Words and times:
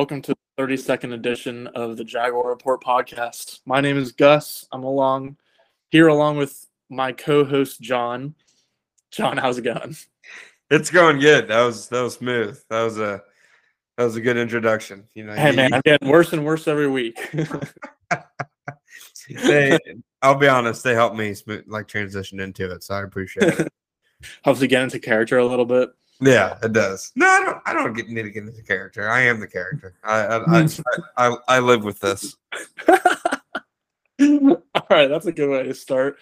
welcome 0.00 0.22
to 0.22 0.34
the 0.56 0.62
32nd 0.62 1.12
edition 1.12 1.66
of 1.74 1.98
the 1.98 2.04
Jaguar 2.04 2.48
Report 2.48 2.82
podcast. 2.82 3.60
My 3.66 3.82
name 3.82 3.98
is 3.98 4.12
Gus. 4.12 4.66
I'm 4.72 4.82
along 4.82 5.36
here 5.90 6.08
along 6.08 6.38
with 6.38 6.66
my 6.88 7.12
co-host 7.12 7.82
John. 7.82 8.34
John, 9.10 9.36
how's 9.36 9.58
it 9.58 9.62
going? 9.64 9.94
It's 10.70 10.90
going 10.90 11.18
good. 11.18 11.48
That 11.48 11.60
was 11.64 11.88
that 11.88 12.00
was 12.00 12.14
smooth. 12.14 12.58
That 12.70 12.82
was 12.82 12.98
a 12.98 13.22
that 13.98 14.04
was 14.04 14.16
a 14.16 14.22
good 14.22 14.38
introduction. 14.38 15.04
You 15.12 15.24
know, 15.24 15.34
Hey 15.34 15.50
you- 15.50 15.56
man, 15.56 15.74
I'm 15.74 15.82
getting 15.84 16.08
worse 16.08 16.32
and 16.32 16.46
worse 16.46 16.66
every 16.66 16.88
week. 16.88 17.20
they, 19.28 19.78
I'll 20.22 20.38
be 20.38 20.48
honest, 20.48 20.82
they 20.82 20.94
helped 20.94 21.16
me 21.16 21.34
smooth, 21.34 21.64
like 21.66 21.88
transition 21.88 22.40
into 22.40 22.72
it, 22.72 22.82
so 22.84 22.94
I 22.94 23.02
appreciate 23.02 23.60
it. 23.60 23.68
Helps 24.44 24.60
to 24.60 24.66
get 24.66 24.82
into 24.82 24.98
character 24.98 25.36
a 25.36 25.44
little 25.44 25.66
bit. 25.66 25.90
Yeah, 26.20 26.58
it 26.62 26.72
does. 26.72 27.12
No, 27.16 27.26
I 27.26 27.40
don't. 27.42 27.58
I 27.66 27.72
don't 27.72 27.92
get, 27.94 28.08
need 28.08 28.22
to 28.22 28.30
get 28.30 28.44
into 28.44 28.62
character. 28.62 29.08
I 29.08 29.22
am 29.22 29.40
the 29.40 29.46
character. 29.46 29.94
I 30.04 30.20
I, 30.20 30.60
I, 30.60 30.68
I, 31.16 31.36
I 31.48 31.58
live 31.60 31.82
with 31.82 32.00
this. 32.00 32.36
All 34.20 34.86
right, 34.90 35.08
that's 35.08 35.26
a 35.26 35.32
good 35.32 35.48
way 35.48 35.62
to 35.62 35.74
start. 35.74 36.18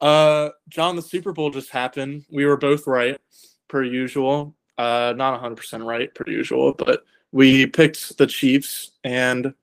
Uh, 0.00 0.50
John, 0.68 0.96
the 0.96 1.02
Super 1.02 1.32
Bowl 1.32 1.50
just 1.50 1.70
happened. 1.70 2.24
We 2.30 2.46
were 2.46 2.56
both 2.56 2.86
right, 2.86 3.20
per 3.68 3.82
usual. 3.82 4.54
Uh, 4.78 5.14
not 5.16 5.42
100% 5.42 5.84
right, 5.84 6.12
per 6.14 6.24
usual, 6.26 6.72
but 6.72 7.04
we 7.32 7.66
picked 7.66 8.16
the 8.18 8.26
Chiefs, 8.26 8.92
and 9.04 9.54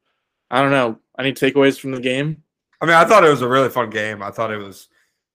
I 0.52 0.62
don't 0.62 0.72
know. 0.72 1.00
Any 1.18 1.34
takeaways 1.34 1.80
from 1.80 1.92
the 1.92 2.00
game? 2.00 2.44
I 2.82 2.86
mean, 2.86 2.96
I 2.96 3.06
thought 3.06 3.26
it 3.26 3.30
was 3.30 3.42
a 3.42 3.48
really 3.48 3.70
fun 3.70 3.90
game. 3.90 4.22
I 4.22 4.32
thought 4.32 4.52
it 4.52 4.58
was 4.58 4.88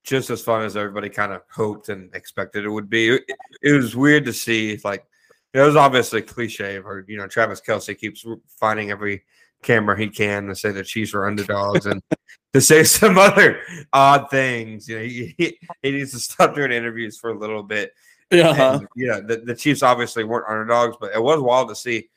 just 0.05 0.31
as 0.31 0.43
fun 0.43 0.63
as 0.63 0.77
everybody 0.77 1.09
kind 1.09 1.33
of 1.33 1.43
hoped 1.51 1.89
and 1.89 2.15
expected 2.15 2.65
it 2.65 2.71
would 2.71 2.91
be. 2.91 3.09
It, 3.09 3.23
it 3.63 3.73
was 3.73 3.97
weird 3.97 4.25
to 4.27 4.33
see, 4.33 4.79
like, 4.85 5.05
it 5.53 5.61
was 5.61 5.77
obviously 5.77 6.21
cliche, 6.21 6.79
or 6.79 7.05
you 7.09 7.17
know, 7.17 7.27
Travis 7.27 7.61
Kelce 7.61 7.99
keeps 7.99 8.25
finding 8.49 8.91
every 8.91 9.25
camera 9.63 9.99
he 9.99 10.09
can 10.09 10.47
to 10.47 10.55
say 10.55 10.71
the 10.71 10.85
Chiefs 10.85 11.15
are 11.15 11.27
underdogs 11.27 11.87
and 11.87 12.03
to 12.53 12.61
say 12.61 12.85
some 12.85 13.19
other 13.19 13.61
odd 13.93 14.31
things. 14.31 14.89
You 14.89 14.99
know, 14.99 15.05
he, 15.05 15.35
he, 15.39 15.59
he 15.83 15.91
needs 15.91 16.13
to 16.13 16.19
stop 16.19 16.55
doing 16.55 16.73
interviews 16.73 17.19
for 17.19 17.31
a 17.31 17.39
little 17.39 17.63
bit. 17.63 17.93
Yeah. 18.31 18.75
And, 18.75 18.89
you 18.97 19.07
know, 19.07 19.21
the, 19.21 19.39
the 19.39 19.55
Chiefs 19.55 19.83
obviously 19.83 20.25
weren't 20.25 20.49
underdogs, 20.49 20.97
but 21.01 21.13
it 21.15 21.23
was 21.23 21.41
wild 21.41 21.69
to 21.69 21.77
see 21.77 22.09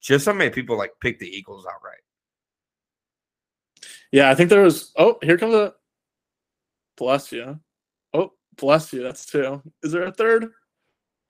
just 0.00 0.26
how 0.26 0.32
many 0.32 0.50
people 0.50 0.76
like 0.76 0.92
pick 1.00 1.18
the 1.18 1.28
Eagles 1.28 1.66
outright. 1.66 2.00
Yeah, 4.10 4.30
I 4.30 4.34
think 4.34 4.50
there 4.50 4.62
was. 4.62 4.92
Oh, 4.96 5.18
here 5.22 5.38
comes 5.38 5.54
a. 5.54 5.72
Bless 6.96 7.32
you. 7.32 7.58
Oh, 8.12 8.32
bless 8.56 8.92
you. 8.92 9.02
That's 9.02 9.26
two. 9.26 9.62
Is 9.82 9.92
there 9.92 10.04
a 10.04 10.12
third? 10.12 10.48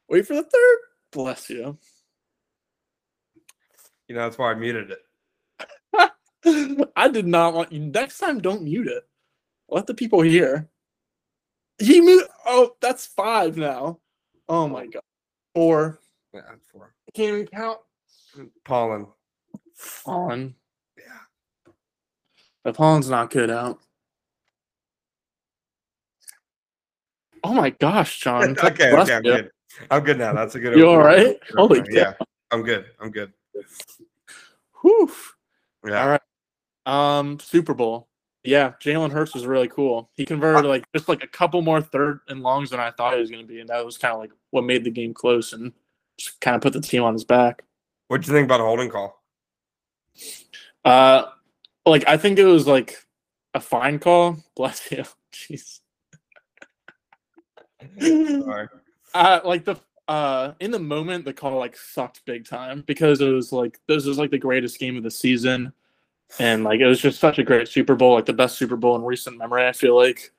Wait 0.08 0.27
for 0.27 0.34
the 0.34 0.42
third. 0.42 0.78
Bless 1.12 1.48
you. 1.50 1.78
You 4.08 4.14
know, 4.16 4.22
that's 4.22 4.38
why 4.38 4.50
I 4.50 4.55
muted 4.55 4.90
it. 4.90 4.98
I 6.96 7.08
did 7.08 7.27
not 7.27 7.55
want 7.55 7.72
you. 7.72 7.80
Next 7.80 8.18
time, 8.18 8.40
don't 8.40 8.62
mute 8.62 8.88
it. 8.88 9.05
Let 9.68 9.86
the 9.86 9.94
people 9.94 10.20
hear. 10.20 10.68
He 11.78 12.00
mute. 12.00 12.28
Oh, 12.44 12.72
that's 12.80 13.06
five 13.06 13.56
now. 13.56 14.00
Oh 14.48 14.68
my 14.68 14.86
god. 14.86 15.02
Four. 15.55 16.00
Yeah, 16.34 16.42
four. 16.70 16.94
Can 17.14 17.34
we 17.34 17.46
count. 17.46 17.78
Pollen. 18.64 19.06
On. 20.06 20.55
Yeah. 20.98 21.73
The 22.64 22.73
pollen's 22.73 23.11
not 23.11 23.30
good 23.30 23.50
out. 23.50 23.80
Oh 27.45 27.53
my 27.53 27.70
gosh, 27.70 28.20
John. 28.20 28.57
okay, 28.64 28.92
okay, 28.92 29.14
I'm 29.14 29.25
you. 29.25 29.33
good. 29.33 29.51
I'm 29.91 30.05
good 30.05 30.19
now. 30.19 30.33
That's 30.33 30.55
a 30.55 30.61
good. 30.61 30.77
You 30.77 30.89
all 30.89 30.98
right? 30.98 31.39
Holy 31.55 31.80
Okay, 31.80 31.91
yeah, 31.92 32.14
I'm 32.51 32.63
good. 32.63 32.86
I'm 33.01 33.11
good. 33.11 33.33
Whew. 34.83 35.11
Yeah. 35.86 36.03
All 36.03 36.08
right. 36.08 36.20
Um, 36.86 37.39
Super 37.41 37.75
Bowl. 37.75 38.08
Yeah, 38.45 38.73
Jalen 38.83 39.13
Hurts 39.13 39.35
was 39.35 39.47
really 39.47 39.69
cool. 39.69 40.11
He 40.14 40.25
converted 40.25 40.64
like 40.64 40.85
just 40.95 41.08
like 41.08 41.23
a 41.23 41.29
couple 41.29 41.63
more 41.63 41.80
third 41.80 42.20
and 42.29 42.42
longs 42.42 42.70
than 42.70 42.80
I 42.80 42.91
thought 42.91 43.14
he 43.14 43.20
was 43.20 43.30
going 43.30 43.42
to 43.42 43.48
be, 43.48 43.61
and 43.61 43.69
that 43.69 43.85
was 43.85 43.98
kind 43.98 44.13
of 44.13 44.20
like 44.20 44.33
what 44.51 44.64
made 44.64 44.83
the 44.83 44.91
game 44.91 45.14
close 45.14 45.53
and 45.53 45.73
just 46.19 46.41
kind 46.41 46.57
of 46.57 46.63
put 46.63 46.73
the 46.73 46.80
team 46.80 47.05
on 47.05 47.13
his 47.13 47.24
back. 47.24 47.63
What 48.09 48.20
do 48.20 48.27
you 48.27 48.33
think 48.36 48.47
about 48.47 48.61
a 48.61 48.64
holding 48.64 48.91
call? 48.91 49.23
Uh, 50.85 51.27
like 51.86 52.07
I 52.09 52.17
think 52.17 52.39
it 52.39 52.45
was 52.45 52.67
like 52.67 52.98
a 53.55 53.61
fine 53.61 54.01
call. 54.01 54.39
Bless 54.57 54.91
you. 54.91 55.05
Jeez. 55.33 55.80
Sorry. 58.00 58.68
uh, 59.14 59.40
like 59.44 59.64
the 59.64 59.76
uh 60.08 60.52
in 60.58 60.72
the 60.72 60.78
moment 60.78 61.24
the 61.24 61.32
call 61.32 61.58
like 61.58 61.76
sucked 61.76 62.24
big 62.24 62.44
time 62.44 62.82
because 62.86 63.20
it 63.20 63.28
was 63.28 63.52
like 63.52 63.78
this 63.86 64.04
was 64.04 64.18
like 64.18 64.32
the 64.32 64.38
greatest 64.38 64.78
game 64.78 64.96
of 64.96 65.02
the 65.02 65.10
season. 65.10 65.72
And 66.38 66.64
like 66.64 66.80
it 66.80 66.86
was 66.86 67.00
just 67.00 67.20
such 67.20 67.38
a 67.38 67.44
great 67.44 67.68
super 67.68 67.94
bowl 67.94 68.14
like 68.14 68.26
the 68.26 68.32
best 68.32 68.58
super 68.58 68.76
bowl 68.76 68.96
in 68.96 69.02
recent 69.02 69.38
memory 69.38 69.66
i 69.66 69.72
feel 69.72 69.96
like. 69.96 70.32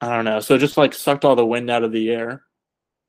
I 0.00 0.14
don't 0.14 0.24
know. 0.24 0.38
So 0.38 0.54
it 0.54 0.58
just 0.58 0.76
like 0.76 0.94
sucked 0.94 1.24
all 1.24 1.34
the 1.34 1.44
wind 1.44 1.68
out 1.70 1.82
of 1.82 1.90
the 1.90 2.10
air. 2.10 2.44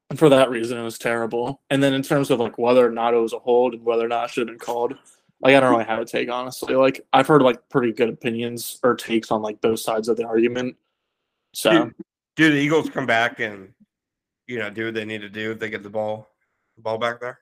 And 0.09 0.17
for 0.17 0.29
that 0.29 0.49
reason 0.49 0.77
it 0.77 0.83
was 0.83 0.97
terrible. 0.97 1.61
And 1.69 1.83
then 1.83 1.93
in 1.93 2.01
terms 2.01 2.31
of 2.31 2.39
like 2.39 2.57
whether 2.57 2.85
or 2.85 2.89
not 2.91 3.13
it 3.13 3.17
was 3.17 3.33
a 3.33 3.39
hold 3.39 3.75
and 3.75 3.85
whether 3.85 4.05
or 4.05 4.07
not 4.07 4.25
it 4.25 4.31
should 4.31 4.47
have 4.47 4.57
been 4.57 4.66
called 4.66 4.95
like 5.41 5.55
i 5.55 5.59
don't 5.59 5.71
really 5.71 5.85
have 5.85 5.99
a 5.99 6.05
take 6.05 6.29
honestly. 6.31 6.73
Like 6.73 7.05
i've 7.13 7.27
heard 7.27 7.41
like 7.41 7.69
pretty 7.69 7.93
good 7.93 8.09
opinions 8.09 8.79
or 8.81 8.95
takes 8.95 9.29
on 9.29 9.41
like 9.41 9.61
both 9.61 9.79
sides 9.79 10.09
of 10.09 10.17
the 10.17 10.25
argument. 10.25 10.75
So 11.53 11.91
do 12.39 12.51
the 12.51 12.57
Eagles 12.57 12.89
come 12.89 13.05
back 13.05 13.39
and 13.41 13.73
you 14.47 14.57
know 14.59 14.69
do 14.69 14.85
what 14.85 14.94
they 14.94 15.03
need 15.05 15.19
to 15.22 15.29
do 15.29 15.51
if 15.51 15.59
they 15.59 15.69
get 15.69 15.83
the 15.83 15.89
ball 15.89 16.29
the 16.77 16.81
ball 16.81 16.97
back 16.97 17.19
there? 17.19 17.39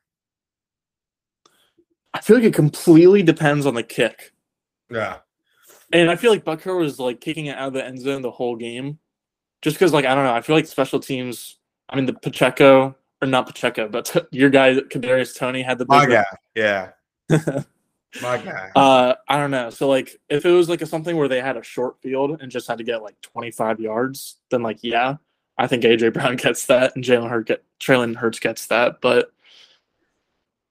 i 2.14 2.20
feel 2.22 2.38
like 2.38 2.46
it 2.46 2.54
completely 2.54 3.22
depends 3.22 3.66
on 3.68 3.76
the 3.76 3.84
kick 3.84 4.34
Yeah. 4.90 5.18
And 5.94 6.10
I 6.10 6.16
feel 6.18 6.32
like 6.32 6.44
Butker 6.44 6.78
was 6.78 7.00
like 7.00 7.22
kicking 7.22 7.46
it 7.46 7.58
out 7.58 7.68
of 7.70 7.74
the 7.74 7.86
end 7.86 8.00
zone 8.02 8.22
the 8.22 8.32
whole 8.32 8.58
game, 8.58 9.00
just 9.62 9.76
because 9.78 9.94
like 9.94 10.04
I 10.04 10.14
don't 10.16 10.26
know. 10.26 10.34
I 10.34 10.42
feel 10.42 10.56
like 10.56 10.68
special 10.68 11.00
teams. 11.00 11.60
I 11.90 11.96
mean, 11.96 12.06
the 12.06 12.14
Pacheco 12.14 12.94
or 13.22 13.28
not 13.28 13.46
Pacheco, 13.48 13.88
but 13.88 14.14
your 14.32 14.50
guy 14.50 14.74
Kadarius 14.76 15.38
Toney 15.38 15.62
had 15.62 15.78
the 15.78 15.86
big- 15.86 16.10
guy. 16.10 16.26
Yeah. 16.56 16.90
My 18.22 18.38
guy. 18.38 18.72
Uh, 18.76 19.16
I 19.28 19.38
don't 19.38 19.52
know. 19.52 19.70
So 19.70 19.88
like, 19.88 20.20
if 20.30 20.46
it 20.46 20.52
was 20.52 20.70
like 20.70 20.82
a, 20.82 20.86
something 20.86 21.16
where 21.16 21.28
they 21.28 21.42
had 21.42 21.58
a 21.58 21.64
short 21.64 22.02
field 22.02 22.42
and 22.42 22.52
just 22.52 22.68
had 22.68 22.78
to 22.78 22.84
get 22.84 23.04
like 23.04 23.20
25 23.22 23.80
yards, 23.80 24.38
then 24.50 24.64
like 24.64 24.80
yeah, 24.82 25.16
I 25.58 25.68
think 25.68 25.84
AJ 25.84 26.14
Brown 26.14 26.36
gets 26.38 26.66
that 26.68 26.96
and 26.96 27.04
Jalen 27.04 27.30
Hurts 27.30 27.48
get 27.48 27.64
Traylon 27.80 28.16
Hurts 28.16 28.40
gets 28.40 28.68
that. 28.68 29.02
But 29.02 29.32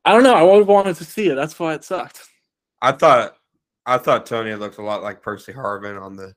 I 0.05 0.13
don't 0.13 0.23
know. 0.23 0.35
I 0.35 0.43
would 0.43 0.59
have 0.59 0.69
wanted 0.69 0.97
to 0.97 1.05
see 1.05 1.29
it. 1.29 1.35
That's 1.35 1.59
why 1.59 1.75
it 1.75 1.85
sucked. 1.85 2.21
I 2.81 2.93
thought 2.93 3.37
I 3.87 3.99
thought 3.99 4.27
Toney 4.27 4.55
looked 4.55 4.79
a 4.79 4.83
lot 4.83 5.03
like 5.03 5.23
Percy 5.23 5.53
Harvin 5.53 6.01
on 6.01 6.17
the 6.17 6.35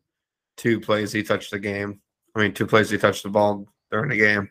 two 0.58 0.80
plays 0.80 1.12
he 1.12 1.24
touched 1.24 1.52
the 1.52 1.60
game. 1.60 2.00
I 2.36 2.40
mean, 2.40 2.54
two 2.54 2.68
plays 2.68 2.90
he 2.90 2.98
touched 2.98 3.24
the 3.24 3.30
ball 3.30 3.68
during 3.92 4.10
the 4.10 4.18
game. 4.18 4.50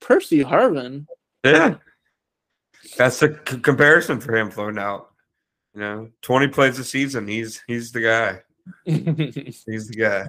Percy 0.00 0.42
Harvin. 0.42 1.06
Yeah. 1.44 1.76
That's 2.96 3.20
the 3.20 3.40
c- 3.48 3.58
comparison 3.58 4.20
for 4.20 4.34
him 4.36 4.50
floating 4.50 4.78
out. 4.78 5.11
You 5.74 5.80
know, 5.80 6.10
20 6.22 6.48
plays 6.48 6.78
a 6.78 6.84
season. 6.84 7.26
He's 7.26 7.62
he's 7.66 7.92
the 7.92 8.02
guy. 8.02 8.40
He's 8.84 9.88
the 9.88 9.96
guy. 9.98 10.28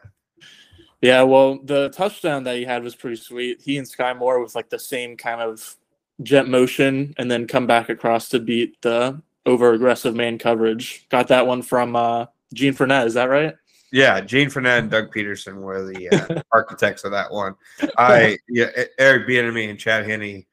Yeah, 1.01 1.23
well, 1.23 1.59
the 1.61 1.89
touchdown 1.89 2.45
that 2.45 2.55
he 2.55 2.63
had 2.63 2.83
was 2.83 2.95
pretty 2.95 3.17
sweet. 3.17 3.61
He 3.61 3.77
and 3.77 3.87
Sky 3.87 4.13
Moore 4.13 4.41
with 4.41 4.55
like 4.55 4.69
the 4.69 4.79
same 4.79 5.17
kind 5.17 5.41
of 5.41 5.75
jet 6.21 6.47
motion 6.47 7.13
and 7.17 7.29
then 7.29 7.45
come 7.45 7.67
back 7.67 7.89
across 7.89 8.29
to 8.29 8.39
beat 8.39 8.81
the 8.81 9.21
over 9.45 9.73
aggressive 9.73 10.15
man 10.15 10.37
coverage. 10.37 11.07
Got 11.09 11.27
that 11.27 11.45
one 11.45 11.61
from 11.61 11.95
uh 11.95 12.27
Gene 12.53 12.73
Frenette, 12.73 13.07
is 13.07 13.15
that 13.15 13.25
right? 13.25 13.53
Yeah, 13.91 14.21
Gene 14.21 14.49
Frenette 14.49 14.79
and 14.79 14.89
Doug 14.89 15.13
Pederson 15.13 15.57
were 15.57 15.85
the 15.85 16.09
uh, 16.09 16.41
architects 16.51 17.03
of 17.03 17.11
that 17.11 17.31
one. 17.31 17.55
I 17.97 18.37
yeah, 18.47 18.69
Eric 18.97 19.27
Bieniemy 19.27 19.69
and 19.69 19.77
Chad 19.77 20.07
Henne, 20.07 20.45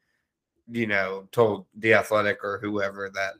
you 0.70 0.86
know, 0.86 1.28
told 1.32 1.66
the 1.74 1.94
Athletic 1.94 2.44
or 2.44 2.58
whoever 2.58 3.08
that 3.14 3.34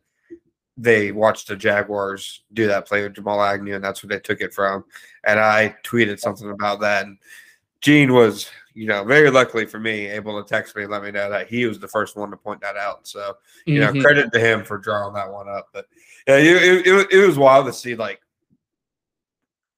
they 0.83 1.13
watched 1.13 1.49
the 1.49 1.57
Jaguars 1.57 2.43
do 2.55 2.67
that 2.67 2.87
play 2.89 3.03
with 3.03 3.15
Jamal 3.15 3.43
Agnew, 3.43 3.75
and 3.75 3.85
that's 3.85 4.03
where 4.03 4.09
they 4.09 4.21
took 4.21 4.41
it 4.41 4.55
from. 4.55 4.85
And 5.25 5.39
I 5.39 5.77
tweeted 5.85 6.19
something 6.19 6.51
about 6.51 6.81
that, 6.81 7.05
and 7.07 7.19
Gene 7.83 8.13
was, 8.15 8.49
you 8.75 8.87
know, 8.87 9.05
very 9.05 9.31
luckily 9.31 9.67
for 9.67 9.79
me, 9.79 10.07
able 10.07 10.43
to 10.43 10.49
text 10.49 10.75
me 10.77 10.83
and 10.83 10.91
let 10.91 11.03
me 11.03 11.11
know 11.11 11.29
that 11.29 11.49
he 11.49 11.67
was 11.67 11.79
the 11.79 11.89
first 11.89 12.17
one 12.17 12.31
to 12.31 12.37
point 12.37 12.61
that 12.63 12.77
out. 12.77 13.07
So 13.07 13.37
you 13.67 13.81
know, 13.81 13.93
Mhm. 13.93 14.01
credit 14.03 14.33
to 14.33 14.41
him 14.41 14.65
for 14.65 14.79
drawing 14.79 15.15
that 15.15 15.31
one 15.31 15.49
up. 15.49 15.69
But 15.73 15.87
yeah, 16.27 16.37
it, 16.37 16.47
it, 16.47 16.87
it, 16.87 17.13
it 17.13 17.27
was 17.27 17.37
wild 17.39 17.67
to 17.67 17.73
see 17.73 17.95
like 17.95 18.21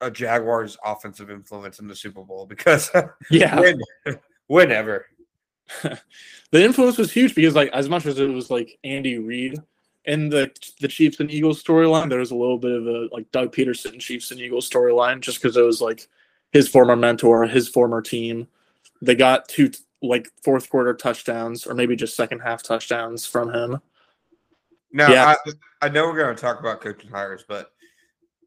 a 0.01 0.11
Jaguars 0.11 0.77
offensive 0.85 1.31
influence 1.31 1.79
in 1.79 1.87
the 1.89 1.95
Super 1.97 2.23
Bowl 2.23 2.47
because 2.47 2.91
Yeah. 3.31 3.59
when, 3.59 3.81
whenever. 4.47 5.07
the 5.83 6.63
influence 6.65 6.99
was 6.99 7.11
huge 7.13 7.35
because 7.35 7.55
like 7.55 7.71
as 7.73 7.89
much 7.89 8.05
as 8.07 8.19
it 8.19 8.27
was 8.29 8.51
like 8.51 8.79
Andy 8.85 9.19
Reid 9.19 9.59
and 10.05 10.33
the 10.33 10.51
the 10.81 10.89
Chiefs 10.89 11.21
and 11.21 11.31
Eagles 11.31 11.63
storyline, 11.63 12.09
there 12.09 12.19
was 12.19 12.31
a 12.31 12.37
little 12.37 12.59
bit 12.59 12.73
of 12.73 12.87
a 12.87 13.09
like 13.13 13.31
Doug 13.31 13.55
Pederson 13.55 14.01
Chiefs 14.01 14.31
and 14.31 14.41
Eagles 14.41 14.69
storyline 14.69 15.21
just 15.21 15.41
because 15.41 15.57
it 15.57 15.63
was 15.63 15.81
like 15.81 16.09
his 16.53 16.69
former 16.69 16.97
mentor, 16.97 17.47
his 17.47 17.69
former 17.69 18.03
team. 18.03 18.49
They 19.01 19.15
got 19.15 19.49
two 19.49 19.71
like 20.03 20.29
fourth 20.43 20.69
quarter 20.69 20.95
touchdowns 20.95 21.67
or 21.67 21.75
maybe 21.75 21.97
just 21.97 22.17
second 22.17 22.41
half 22.41 22.63
touchdowns 22.63 23.25
from 23.25 23.53
him. 23.53 23.81
Now, 24.93 25.11
Yeah. 25.11 25.35
I, 25.47 25.87
I 25.87 25.89
know 25.89 26.05
we're 26.05 26.19
going 26.19 26.35
to 26.35 26.41
talk 26.41 26.61
about 26.61 26.81
coaching 26.81 27.11
hires, 27.11 27.45
but 27.47 27.73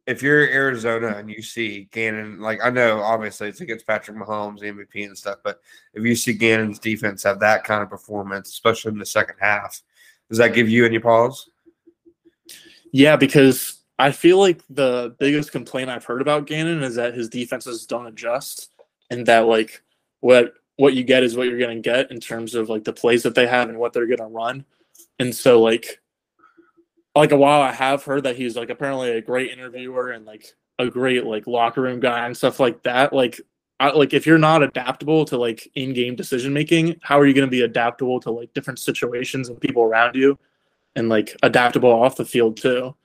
if 0.05 0.21
you're 0.21 0.47
Arizona 0.47 1.15
and 1.17 1.29
you 1.29 1.41
see 1.41 1.87
Gannon, 1.91 2.39
like 2.39 2.59
I 2.63 2.69
know 2.69 3.01
obviously 3.01 3.47
it's 3.47 3.61
against 3.61 3.87
Patrick 3.87 4.17
Mahomes, 4.17 4.61
MVP 4.61 5.05
and 5.05 5.17
stuff, 5.17 5.39
but 5.43 5.61
if 5.93 6.03
you 6.03 6.15
see 6.15 6.33
Gannon's 6.33 6.77
defense 6.77 7.23
have 7.23 7.39
that 7.39 7.63
kind 7.63 7.81
of 7.81 7.89
performance, 7.89 8.49
especially 8.49 8.91
in 8.91 8.99
the 8.99 9.05
second 9.05 9.37
half, 9.39 9.81
does 10.29 10.37
that 10.37 10.53
give 10.53 10.69
you 10.69 10.85
any 10.85 10.99
pause? 10.99 11.49
Yeah, 12.91 13.15
because 13.15 13.81
I 13.99 14.11
feel 14.11 14.39
like 14.39 14.61
the 14.69 15.15
biggest 15.19 15.51
complaint 15.51 15.89
I've 15.89 16.05
heard 16.05 16.21
about 16.21 16.47
Gannon 16.47 16.83
is 16.83 16.95
that 16.95 17.13
his 17.13 17.29
defenses 17.29 17.85
don't 17.85 18.07
adjust, 18.07 18.71
and 19.09 19.25
that 19.27 19.47
like 19.47 19.81
what 20.21 20.53
what 20.77 20.93
you 20.93 21.03
get 21.03 21.23
is 21.23 21.37
what 21.37 21.47
you're 21.47 21.59
gonna 21.59 21.79
get 21.79 22.11
in 22.11 22.19
terms 22.19 22.55
of 22.55 22.69
like 22.69 22.83
the 22.83 22.93
plays 22.93 23.23
that 23.23 23.35
they 23.35 23.47
have 23.47 23.69
and 23.69 23.77
what 23.77 23.93
they're 23.93 24.07
gonna 24.07 24.29
run, 24.29 24.65
and 25.19 25.33
so 25.35 25.61
like 25.61 26.01
like 27.15 27.31
a 27.31 27.37
while 27.37 27.61
I 27.61 27.71
have 27.71 28.03
heard 28.03 28.23
that 28.23 28.35
he's 28.35 28.55
like 28.55 28.69
apparently 28.69 29.11
a 29.11 29.21
great 29.21 29.51
interviewer 29.51 30.11
and 30.11 30.25
like 30.25 30.53
a 30.79 30.87
great 30.87 31.25
like 31.25 31.47
locker 31.47 31.81
room 31.81 31.99
guy 31.99 32.25
and 32.25 32.35
stuff 32.35 32.59
like 32.59 32.83
that. 32.83 33.13
Like 33.13 33.39
like 33.79 34.13
if 34.13 34.25
you're 34.25 34.37
not 34.37 34.63
adaptable 34.63 35.25
to 35.25 35.37
like 35.37 35.69
in-game 35.75 36.15
decision 36.15 36.53
making, 36.53 36.99
how 37.01 37.19
are 37.19 37.25
you 37.25 37.33
going 37.33 37.47
to 37.47 37.51
be 37.51 37.61
adaptable 37.61 38.19
to 38.21 38.31
like 38.31 38.53
different 38.53 38.79
situations 38.79 39.49
and 39.49 39.59
people 39.59 39.83
around 39.83 40.15
you, 40.15 40.37
and 40.95 41.09
like 41.09 41.35
adaptable 41.43 41.91
off 41.91 42.15
the 42.15 42.25
field 42.25 42.57
too? 42.57 42.95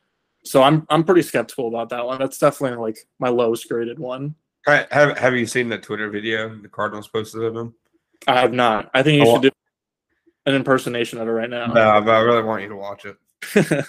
So 0.45 0.63
I'm 0.63 0.87
I'm 0.89 1.05
pretty 1.05 1.23
skeptical 1.23 1.69
about 1.69 1.89
that 1.91 2.07
one. 2.07 2.19
That's 2.19 2.39
definitely 2.39 2.79
like 2.79 2.99
my 3.19 3.29
lowest 3.29 3.69
graded 3.69 3.99
one. 3.99 4.35
Ha- 4.67 4.87
Have 4.91 5.19
Have 5.19 5.35
you 5.35 5.47
seen 5.47 5.69
the 5.69 5.79
Twitter 5.79 6.09
video 6.09 6.55
the 6.57 6.69
Cardinals 6.69 7.09
posted 7.09 7.43
of 7.43 7.57
him? 7.57 7.75
I 8.27 8.41
have 8.41 8.53
not. 8.53 8.91
I 8.95 9.03
think 9.03 9.19
you 9.19 9.31
should 9.31 9.43
do 9.43 9.51
an 10.47 10.55
impersonation 10.55 11.19
of 11.19 11.29
it 11.29 11.31
right 11.31 11.51
now. 11.51 11.67
No, 11.67 12.01
but 12.01 12.11
I 12.15 12.21
really 12.21 12.43
want 12.43 12.63
you 12.63 12.69
to 12.69 12.77
watch 12.77 13.05
it. 13.07 13.17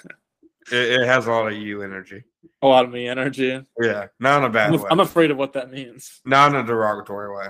It, 0.72 1.02
it 1.02 1.08
has 1.08 1.26
a 1.26 1.32
lot 1.32 1.52
of 1.52 1.58
you 1.58 1.82
energy. 1.82 2.24
A 2.62 2.68
lot 2.68 2.86
of 2.86 2.92
me 2.92 3.08
energy. 3.08 3.64
Yeah, 3.82 4.08
not 4.20 4.40
in 4.40 4.44
a 4.46 4.50
bad 4.50 4.74
I'm, 4.74 4.80
way. 4.80 4.88
I'm 4.92 5.00
afraid 5.00 5.32
of 5.32 5.38
what 5.38 5.54
that 5.54 5.72
means. 5.72 6.22
not 6.26 6.52
in 6.54 6.58
a 6.60 6.64
derogatory 6.64 7.36
way. 7.36 7.48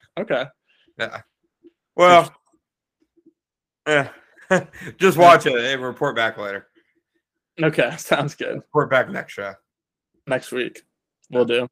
Okay. 0.18 0.44
Yeah. 0.98 1.20
Well, 1.96 2.32
yeah. 3.86 4.10
Just 4.98 5.18
watch 5.18 5.46
it 5.46 5.54
and 5.54 5.82
report 5.82 6.16
back 6.16 6.38
later. 6.38 6.68
Okay. 7.62 7.94
Sounds 7.98 8.34
good. 8.34 8.56
Report 8.56 8.90
back 8.90 9.10
next 9.10 9.32
show. 9.34 9.54
next 10.26 10.52
week. 10.52 10.82
We'll 11.30 11.44
do. 11.44 11.68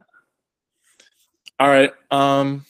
All 1.58 1.68
right. 1.68 1.92
Um 2.10 2.64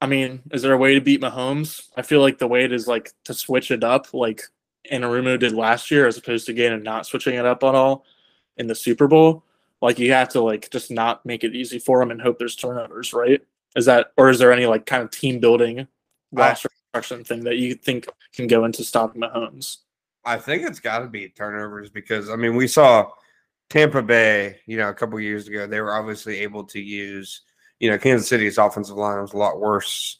I 0.00 0.06
mean, 0.06 0.42
is 0.50 0.62
there 0.62 0.72
a 0.72 0.78
way 0.78 0.94
to 0.94 1.00
beat 1.00 1.20
Mahomes? 1.20 1.82
I 1.96 2.02
feel 2.02 2.20
like 2.20 2.38
the 2.38 2.48
way 2.48 2.64
it 2.64 2.72
is 2.72 2.88
like 2.88 3.12
to 3.24 3.34
switch 3.34 3.70
it 3.70 3.84
up 3.84 4.12
like 4.12 4.42
Anarumo 4.90 5.38
did 5.38 5.52
last 5.52 5.90
year 5.90 6.06
as 6.06 6.16
opposed 6.16 6.46
to 6.46 6.52
again 6.52 6.72
and 6.72 6.82
not 6.82 7.06
switching 7.06 7.34
it 7.34 7.46
up 7.46 7.62
at 7.62 7.74
all 7.74 8.04
in 8.56 8.66
the 8.66 8.74
Super 8.74 9.06
Bowl. 9.06 9.44
Like 9.80 9.98
you 9.98 10.12
have 10.12 10.28
to 10.30 10.40
like 10.40 10.70
just 10.70 10.90
not 10.90 11.24
make 11.26 11.44
it 11.44 11.54
easy 11.54 11.78
for 11.78 12.00
him 12.00 12.10
and 12.10 12.20
hope 12.20 12.38
there's 12.38 12.56
turnovers, 12.56 13.12
right? 13.12 13.40
Is 13.76 13.86
that 13.86 14.12
or 14.16 14.30
is 14.30 14.38
there 14.38 14.52
any 14.52 14.66
like 14.66 14.86
kind 14.86 15.02
of 15.02 15.10
team 15.10 15.40
building 15.40 15.86
last 16.30 16.66
construction 16.92 17.24
thing 17.24 17.44
that 17.44 17.56
you 17.56 17.74
think 17.74 18.06
can 18.34 18.46
go 18.46 18.64
into 18.64 18.84
stopping 18.84 19.22
Mahomes? 19.22 19.78
I 20.24 20.38
think 20.38 20.62
it's 20.62 20.78
got 20.80 21.00
to 21.00 21.08
be 21.08 21.28
turnovers 21.28 21.90
because 21.90 22.30
I 22.30 22.36
mean 22.36 22.54
we 22.54 22.68
saw 22.68 23.10
Tampa 23.70 24.02
Bay, 24.02 24.58
you 24.66 24.76
know, 24.76 24.88
a 24.88 24.94
couple 24.94 25.18
years 25.18 25.48
ago. 25.48 25.66
They 25.66 25.80
were 25.80 25.94
obviously 25.94 26.40
able 26.40 26.64
to 26.64 26.80
use, 26.80 27.42
you 27.80 27.90
know, 27.90 27.98
Kansas 27.98 28.28
City's 28.28 28.58
offensive 28.58 28.96
line 28.96 29.20
was 29.20 29.32
a 29.32 29.38
lot 29.38 29.58
worse 29.58 30.18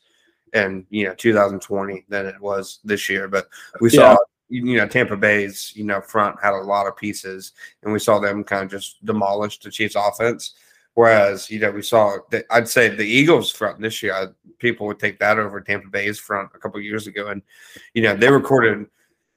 in 0.54 0.86
you 0.90 1.06
know 1.06 1.14
2020 1.14 2.04
than 2.08 2.26
it 2.26 2.40
was 2.40 2.80
this 2.84 3.08
year. 3.08 3.28
But 3.28 3.48
we 3.80 3.90
saw, 3.90 4.16
you 4.52 4.76
know, 4.76 4.86
Tampa 4.86 5.16
Bay's 5.16 5.72
you 5.74 5.84
know 5.84 6.00
front 6.00 6.36
had 6.42 6.54
a 6.54 6.58
lot 6.58 6.86
of 6.86 6.96
pieces, 6.96 7.52
and 7.82 7.92
we 7.92 7.98
saw 7.98 8.18
them 8.18 8.44
kind 8.44 8.64
of 8.64 8.70
just 8.70 9.04
demolish 9.04 9.58
the 9.58 9.70
Chiefs' 9.70 9.96
offense. 9.96 10.54
Whereas, 10.94 11.48
you 11.50 11.58
know, 11.58 11.70
we 11.70 11.80
saw 11.80 12.18
that 12.30 12.44
I'd 12.50 12.68
say 12.68 12.88
the 12.88 13.02
Eagles 13.02 13.50
front 13.50 13.80
this 13.80 14.02
year, 14.02 14.14
I, 14.14 14.26
people 14.58 14.86
would 14.86 14.98
take 14.98 15.18
that 15.20 15.38
over 15.38 15.60
Tampa 15.60 15.88
Bay's 15.88 16.18
front 16.18 16.50
a 16.54 16.58
couple 16.58 16.78
years 16.80 17.06
ago. 17.06 17.28
And, 17.28 17.40
you 17.94 18.02
know, 18.02 18.14
they 18.14 18.30
recorded 18.30 18.86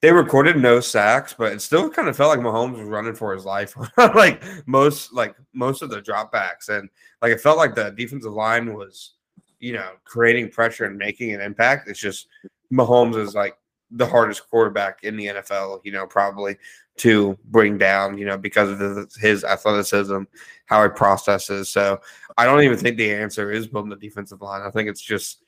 they 0.01 0.11
recorded 0.11 0.57
no 0.57 0.79
sacks, 0.81 1.33
but 1.35 1.53
it 1.53 1.61
still 1.61 1.89
kind 1.89 2.07
of 2.07 2.17
felt 2.17 2.29
like 2.29 2.45
Mahomes 2.45 2.77
was 2.77 2.87
running 2.87 3.15
for 3.15 3.33
his 3.33 3.45
life. 3.45 3.75
like 3.97 4.43
most 4.67 5.13
like 5.13 5.35
most 5.53 5.81
of 5.81 5.89
the 5.89 6.01
dropbacks. 6.01 6.69
And 6.69 6.89
like 7.21 7.31
it 7.31 7.41
felt 7.41 7.57
like 7.57 7.73
the 7.73 7.91
defensive 7.91 8.33
line 8.33 8.73
was, 8.73 9.13
you 9.59 9.73
know, 9.73 9.91
creating 10.03 10.49
pressure 10.49 10.85
and 10.85 10.97
making 10.97 11.33
an 11.33 11.41
impact. 11.41 11.87
It's 11.87 11.99
just 11.99 12.27
Mahomes 12.71 13.17
is 13.17 13.33
like 13.33 13.57
the 13.95 14.05
hardest 14.05 14.49
quarterback 14.49 15.03
in 15.03 15.15
the 15.15 15.27
NFL, 15.27 15.81
you 15.83 15.91
know, 15.91 16.05
probably 16.05 16.57
to 16.97 17.37
bring 17.45 17.77
down, 17.77 18.17
you 18.17 18.25
know, 18.25 18.37
because 18.37 18.69
of 18.69 19.13
his 19.19 19.43
athleticism, 19.43 20.23
how 20.65 20.83
he 20.83 20.89
processes. 20.89 21.69
So 21.69 21.99
I 22.37 22.45
don't 22.45 22.61
even 22.61 22.77
think 22.77 22.97
the 22.97 23.13
answer 23.13 23.51
is 23.51 23.67
building 23.67 23.89
the 23.89 23.95
defensive 23.95 24.41
line. 24.41 24.61
I 24.61 24.69
think 24.69 24.89
it's 24.89 25.01
just, 25.01 25.43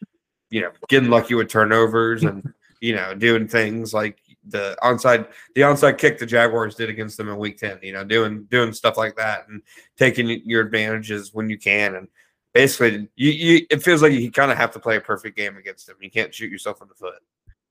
you 0.50 0.62
know, 0.62 0.72
getting 0.90 1.10
lucky 1.10 1.36
with 1.36 1.50
turnovers 1.50 2.24
and, 2.24 2.54
you 2.82 2.96
know, 2.96 3.14
doing 3.14 3.48
things 3.48 3.94
like 3.94 4.20
the 4.50 4.78
onside 4.82 5.28
the 5.56 5.62
onside 5.62 5.98
kick 5.98 6.18
the 6.20 6.26
Jaguars 6.26 6.76
did 6.76 6.90
against 6.90 7.18
them 7.18 7.28
in 7.28 7.38
week 7.38 7.58
10, 7.58 7.80
you 7.82 7.92
know, 7.92 8.04
doing 8.04 8.46
doing 8.46 8.72
stuff 8.72 8.98
like 8.98 9.16
that 9.18 9.48
and 9.50 9.62
taking 9.98 10.42
your 10.46 10.62
advantages 10.62 11.34
when 11.34 11.50
you 11.50 11.58
can. 11.58 11.96
And 11.96 12.08
basically 12.54 13.10
you, 13.16 13.32
you 13.32 13.68
it 13.70 13.84
feels 13.84 14.02
like 14.02 14.14
you 14.14 14.32
kind 14.32 14.52
of 14.52 14.58
have 14.58 14.72
to 14.72 14.80
play 14.80 14.96
a 14.96 15.02
perfect 15.02 15.36
game 15.36 15.58
against 15.58 15.88
them. 15.88 15.98
You 16.02 16.10
can't 16.10 16.34
shoot 16.34 16.52
yourself 16.52 16.82
in 16.82 16.88
the 16.88 16.94
foot. 16.94 17.22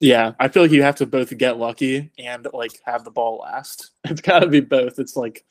Yeah, 0.01 0.33
I 0.39 0.49
feel 0.49 0.63
like 0.63 0.73
you 0.73 0.83
have 0.83 0.97
to 0.97 1.07
both 1.07 1.37
get 1.39 1.57
lucky 1.59 2.11
and 2.19 2.47
like 2.53 2.81
have 2.85 3.05
the 3.05 3.11
ball 3.11 3.39
last. 3.39 3.91
It's 4.05 4.21
got 4.21 4.41
to 4.41 4.47
be 4.47 4.61
both. 4.61 4.99
It's 4.99 5.17
like, 5.17 5.45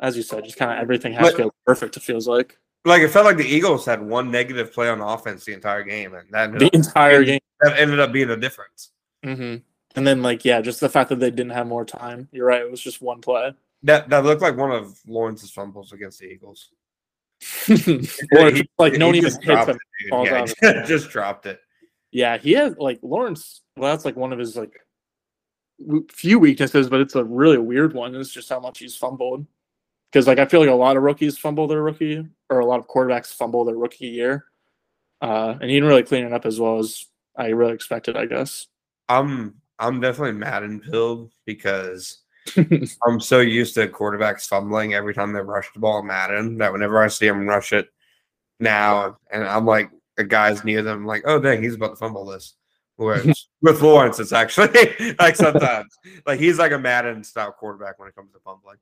as 0.00 0.16
you 0.16 0.22
said, 0.22 0.44
just 0.44 0.56
kind 0.56 0.72
of 0.72 0.78
everything 0.78 1.12
has 1.12 1.30
But- 1.32 1.36
to 1.36 1.42
go 1.44 1.52
perfect. 1.66 1.96
It 1.96 2.02
feels 2.02 2.26
like 2.26 2.58
Like 2.86 3.02
it 3.02 3.08
felt 3.10 3.26
like 3.26 3.36
the 3.36 3.44
Eagles 3.44 3.84
had 3.84 4.02
one 4.02 4.30
negative 4.30 4.72
play 4.72 4.88
on 4.88 5.00
offense 5.02 5.44
the 5.44 5.52
entire 5.52 5.82
game, 5.84 6.14
and 6.14 6.28
that 6.30 6.58
the 6.58 6.66
up, 6.66 6.74
entire 6.74 7.22
game. 7.24 7.40
that 7.60 7.78
ended 7.78 8.00
up 8.00 8.10
being 8.12 8.28
the 8.28 8.36
difference. 8.38 8.90
hmm 9.22 9.56
And 9.96 10.06
then 10.06 10.22
like 10.22 10.44
yeah, 10.46 10.60
just 10.62 10.80
the 10.80 10.88
fact 10.88 11.10
that 11.10 11.20
they 11.20 11.30
didn't 11.30 11.50
have 11.52 11.66
more 11.66 11.84
time. 11.84 12.28
You're 12.32 12.46
right. 12.46 12.62
It 12.62 12.70
was 12.70 12.80
just 12.80 13.02
one 13.02 13.20
play. 13.20 13.52
That 13.82 14.08
that 14.08 14.24
looked 14.24 14.40
like 14.42 14.56
one 14.56 14.70
of 14.72 14.98
Lawrence's 15.06 15.50
fumbles 15.50 15.92
against 15.92 16.20
the 16.20 16.26
Eagles. 16.26 16.70
or 17.68 17.74
He- 17.76 18.52
just, 18.62 18.68
like 18.78 18.94
no 18.94 19.06
one 19.08 19.14
even 19.16 19.30
hits 19.32 19.44
dropped 19.44 19.70
him. 19.70 19.78
it, 20.00 20.54
Yeah, 20.62 20.80
he 20.82 20.86
just 20.88 21.10
dropped 21.10 21.44
it. 21.46 21.60
Yeah, 22.12 22.38
he 22.38 22.52
has 22.52 22.74
like 22.78 22.98
Lawrence. 23.02 23.60
Well, 23.80 23.90
that's 23.90 24.04
like 24.04 24.16
one 24.16 24.30
of 24.30 24.38
his 24.38 24.56
like 24.56 24.74
few 26.12 26.38
weaknesses, 26.38 26.90
but 26.90 27.00
it's 27.00 27.14
a 27.14 27.24
really 27.24 27.56
weird 27.56 27.94
one. 27.94 28.14
It's 28.14 28.30
just 28.30 28.50
how 28.50 28.60
much 28.60 28.78
he's 28.80 28.94
fumbled. 28.94 29.46
Because 30.12 30.26
like 30.26 30.38
I 30.38 30.44
feel 30.44 30.60
like 30.60 30.68
a 30.68 30.74
lot 30.74 30.98
of 30.98 31.02
rookies 31.02 31.38
fumble 31.38 31.66
their 31.66 31.82
rookie, 31.82 32.22
or 32.50 32.60
a 32.60 32.66
lot 32.66 32.78
of 32.78 32.88
quarterbacks 32.88 33.32
fumble 33.32 33.64
their 33.64 33.78
rookie 33.78 34.08
year, 34.08 34.44
uh, 35.22 35.54
and 35.58 35.70
he 35.70 35.76
didn't 35.76 35.88
really 35.88 36.02
clean 36.02 36.26
it 36.26 36.32
up 36.34 36.44
as 36.44 36.60
well 36.60 36.78
as 36.78 37.06
I 37.36 37.46
really 37.46 37.72
expected. 37.72 38.18
I 38.18 38.26
guess. 38.26 38.66
I'm 39.08 39.54
I'm 39.78 39.98
definitely 39.98 40.32
Madden 40.32 40.80
pilled 40.80 41.32
because 41.46 42.18
I'm 43.06 43.18
so 43.18 43.40
used 43.40 43.72
to 43.76 43.88
quarterbacks 43.88 44.46
fumbling 44.46 44.92
every 44.92 45.14
time 45.14 45.32
they 45.32 45.40
rush 45.40 45.72
the 45.72 45.80
ball 45.80 46.00
in 46.00 46.06
Madden 46.06 46.58
that 46.58 46.72
whenever 46.72 47.02
I 47.02 47.08
see 47.08 47.28
them 47.28 47.48
rush 47.48 47.72
it 47.72 47.88
now, 48.58 49.16
and 49.30 49.42
I'm 49.42 49.64
like 49.64 49.90
the 50.18 50.24
guys 50.24 50.64
near 50.64 50.82
them, 50.82 51.06
like, 51.06 51.22
oh 51.24 51.40
dang, 51.40 51.62
he's 51.62 51.76
about 51.76 51.92
to 51.92 51.96
fumble 51.96 52.26
this. 52.26 52.56
Whereas 53.00 53.48
with 53.62 53.80
Lawrence, 53.80 54.20
it's 54.20 54.32
actually 54.32 55.14
like 55.18 55.34
sometimes 55.34 55.96
like 56.26 56.38
he's 56.38 56.58
like 56.58 56.72
a 56.72 56.78
Madden 56.78 57.24
style 57.24 57.50
quarterback 57.50 57.98
when 57.98 58.08
it 58.08 58.14
comes 58.14 58.30
to 58.32 58.38
fumbling. 58.40 58.76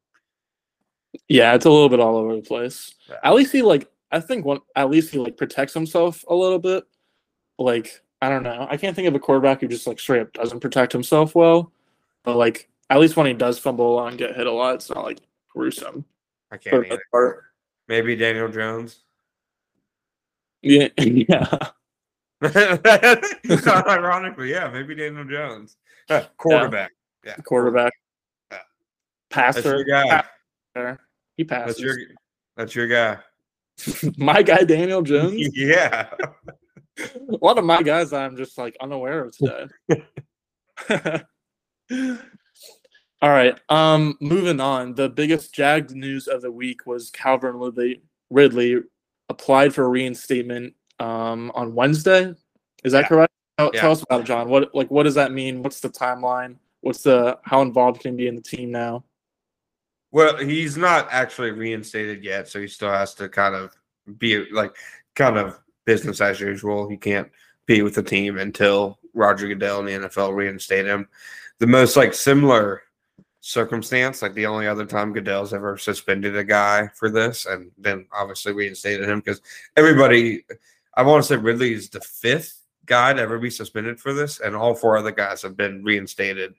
yeah, 1.29 1.55
it's 1.55 1.67
a 1.67 1.71
little 1.71 1.89
bit 1.89 2.01
all 2.01 2.17
over 2.17 2.35
the 2.35 2.43
place. 2.43 2.97
Yeah. 3.09 3.17
At 3.23 3.35
least 3.35 3.53
he 3.53 3.63
like 3.63 3.89
I 4.11 4.19
think 4.19 4.45
one 4.45 4.59
at 4.75 4.91
least 4.91 5.13
he 5.13 5.19
like 5.19 5.37
protects 5.37 5.73
himself 5.73 6.25
a 6.29 6.35
little 6.35 6.59
bit. 6.59 6.85
Like 7.61 8.03
I 8.21 8.29
don't 8.29 8.43
know. 8.43 8.67
I 8.69 8.77
can't 8.77 8.97
think 8.97 9.07
of 9.07 9.15
a 9.15 9.21
quarterback 9.21 9.61
who 9.61 9.69
just 9.69 9.87
like 9.87 10.01
straight 10.01 10.23
up 10.23 10.33
doesn't 10.33 10.59
protect 10.59 10.93
himself 10.93 11.37
well. 11.37 11.71
But 12.25 12.37
like 12.37 12.69
at 12.91 12.99
least 12.99 13.17
when 13.17 13.27
he 13.27 13.35
does 13.35 13.61
fumble 13.61 13.93
a 13.93 13.95
lot 13.95 14.09
and 14.09 14.19
get 14.19 14.35
hit 14.35 14.49
a 14.49 14.53
lot, 14.53 14.75
it's 14.75 14.91
not 14.91 15.05
like 15.05 15.21
gruesome. 15.49 16.05
I 16.51 16.57
can't 16.57 16.75
the 16.75 16.87
either. 16.87 16.89
most 16.89 17.03
part. 17.13 17.45
Maybe 17.87 18.17
Daniel 18.17 18.49
Jones. 18.49 19.05
Yeah, 20.61 20.89
yeah. 20.99 21.71
Ironically, 23.67 24.51
yeah, 24.51 24.71
maybe 24.71 24.95
Daniel 24.95 25.25
Jones. 25.25 25.77
Uh, 26.09 26.23
quarterback. 26.37 26.93
Yeah. 27.25 27.35
Quarterback. 27.45 27.93
Yeah. 28.51 28.59
That's 29.31 29.57
Passer. 29.61 29.77
your 29.77 29.85
guy. 29.85 30.25
passer. 30.75 31.01
He 31.37 31.45
That's 31.45 31.65
passes. 31.65 31.81
your 31.81 31.97
that's 32.57 32.75
your 32.75 32.89
guy. 32.89 33.19
my 34.17 34.43
guy 34.43 34.65
Daniel 34.65 35.03
Jones. 35.03 35.49
yeah. 35.57 36.09
a 36.99 37.37
lot 37.41 37.59
of 37.59 37.65
my 37.65 37.83
guys 37.83 38.13
I'm 38.13 38.37
just 38.37 38.59
like 38.59 38.77
unaware 38.81 39.25
of 39.25 39.37
today. 39.37 39.67
All 43.21 43.31
right. 43.31 43.59
Um, 43.69 44.17
moving 44.21 44.61
on. 44.61 44.95
The 44.95 45.09
biggest 45.09 45.53
Jagged 45.53 45.91
news 45.95 46.29
of 46.29 46.43
the 46.43 46.53
week 46.53 46.87
was 46.87 47.11
Calvin 47.11 47.57
Ridley 47.57 48.03
Ridley 48.31 48.77
applied 49.29 49.75
for 49.75 49.89
reinstatement 49.89 50.75
um 51.01 51.51
on 51.55 51.75
Wednesday. 51.75 52.35
Is 52.85 52.93
that 52.93 53.03
Yeah. 53.03 53.09
correct? 53.09 53.33
Tell, 53.59 53.71
Yeah. 53.75 53.81
tell 53.81 53.93
us 53.93 54.03
about 54.03 54.21
it, 54.21 54.25
John. 54.25 54.49
What 54.49 54.75
like 54.75 54.91
what 54.91 55.03
does 55.05 55.15
that 55.15 55.33
mean? 55.33 55.63
What's 55.63 55.81
the 55.81 55.89
timeline? 55.91 56.57
What's 56.81 57.03
the 57.03 57.39
how 57.43 57.63
involved 57.63 58.01
can 58.01 58.13
he 58.13 58.25
be 58.25 58.29
in 58.29 58.37
the 58.37 58.43
team 58.43 58.71
now? 58.71 59.05
Well, 60.11 60.37
he's 60.39 60.77
not 60.77 61.09
actually 61.11 61.51
reinstated 61.51 62.25
yet, 62.25 62.49
so 62.49 62.61
he 62.61 62.69
still 62.69 62.91
has 62.91 63.15
to 63.17 63.29
kind 63.29 63.55
of 63.55 63.77
be 64.17 64.51
like 64.51 64.75
kind 65.15 65.37
of 65.37 65.59
business 65.85 66.21
as 66.21 66.41
usual. 66.41 66.89
He 66.89 66.97
can't 66.97 67.29
be 67.67 67.83
with 67.83 67.95
the 67.95 68.03
team 68.03 68.39
until 68.39 68.99
Roger 69.13 69.49
Goodell 69.49 69.81
and 69.81 69.89
the 69.89 70.09
NFL 70.09 70.35
reinstate 70.35 70.87
him. 70.87 71.09
The 71.59 71.67
most 71.67 71.97
like 71.97 72.15
similar 72.15 72.83
circumstance, 73.41 74.23
like 74.23 74.35
the 74.35 74.47
only 74.47 74.67
other 74.67 74.87
time 74.87 75.13
Goodell's 75.13 75.53
ever 75.53 75.77
suspended 75.77 76.37
a 76.37 76.45
guy 76.45 76.89
for 76.95 77.11
this, 77.11 77.47
and 77.47 77.71
then 77.77 78.07
obviously 78.13 78.53
reinstated 78.53 79.09
him 79.09 79.19
because 79.19 79.43
everybody, 79.77 80.45
I 80.99 81.03
want 81.03 81.23
to 81.23 81.29
say 81.29 81.37
Ridley 81.37 81.73
is 81.73 81.89
the 81.89 82.01
fifth 82.01 82.61
guy 82.85 83.13
to 83.13 83.23
ever 83.23 83.39
be 83.39 83.51
suspended 83.51 84.01
for 84.01 84.13
this, 84.13 84.41
and 84.41 84.57
all 84.57 84.75
four 84.75 84.99
other 84.99 85.13
guys 85.13 85.43
have 85.43 85.57
been 85.57 85.85
reinstated. 85.85 86.55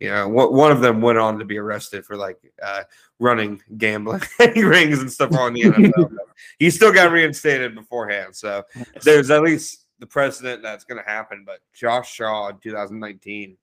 You 0.00 0.10
know, 0.10 0.26
one 0.26 0.72
of 0.72 0.80
them 0.80 1.00
went 1.00 1.18
on 1.18 1.38
to 1.38 1.44
be 1.44 1.58
arrested 1.58 2.04
for 2.04 2.16
like 2.16 2.36
uh, 2.60 2.82
running 3.20 3.62
gambling 3.78 4.22
rings 4.56 4.98
and 4.98 5.12
stuff 5.12 5.32
on 5.36 5.52
the 5.52 5.62
NFL. 5.62 6.16
he 6.58 6.70
still 6.70 6.92
got 6.92 7.12
reinstated 7.12 7.76
beforehand, 7.76 8.34
so 8.34 8.64
there's 9.02 9.30
at 9.30 9.42
least 9.44 9.86
the 10.00 10.06
precedent 10.06 10.60
that's 10.60 10.84
going 10.84 11.00
to 11.00 11.08
happen. 11.08 11.44
But 11.46 11.60
Josh 11.72 12.12
Shaw 12.12 12.48
in 12.48 12.58
2019, 12.58 13.56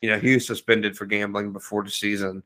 you 0.00 0.10
know, 0.10 0.18
he 0.20 0.34
was 0.34 0.46
suspended 0.46 0.96
for 0.96 1.06
gambling 1.06 1.52
before 1.52 1.82
the 1.82 1.90
season, 1.90 2.44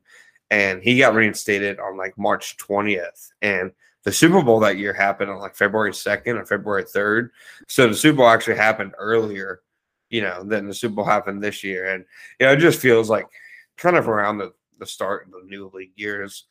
and 0.49 0.81
he 0.81 0.97
got 0.97 1.13
reinstated 1.13 1.79
on 1.79 1.97
like 1.97 2.17
March 2.17 2.57
20th, 2.57 3.33
and 3.43 3.71
the 4.03 4.11
Super 4.11 4.41
Bowl 4.41 4.59
that 4.61 4.77
year 4.77 4.93
happened 4.93 5.29
on 5.29 5.39
like 5.39 5.55
February 5.55 5.91
2nd 5.91 6.39
or 6.39 6.45
February 6.45 6.83
3rd. 6.83 7.29
So 7.67 7.87
the 7.87 7.95
Super 7.95 8.17
Bowl 8.17 8.29
actually 8.29 8.57
happened 8.57 8.93
earlier, 8.97 9.61
you 10.09 10.21
know, 10.21 10.43
than 10.43 10.67
the 10.67 10.73
Super 10.73 10.95
Bowl 10.95 11.05
happened 11.05 11.43
this 11.43 11.63
year. 11.63 11.93
And, 11.93 12.05
you 12.39 12.45
know, 12.45 12.53
it 12.53 12.57
just 12.57 12.79
feels 12.79 13.09
like 13.09 13.27
kind 13.75 13.97
of 13.97 14.07
around 14.07 14.37
the, 14.37 14.53
the 14.79 14.85
start 14.85 15.25
of 15.25 15.31
the 15.31 15.49
new 15.49 15.69
league 15.73 15.91
years 15.95 16.45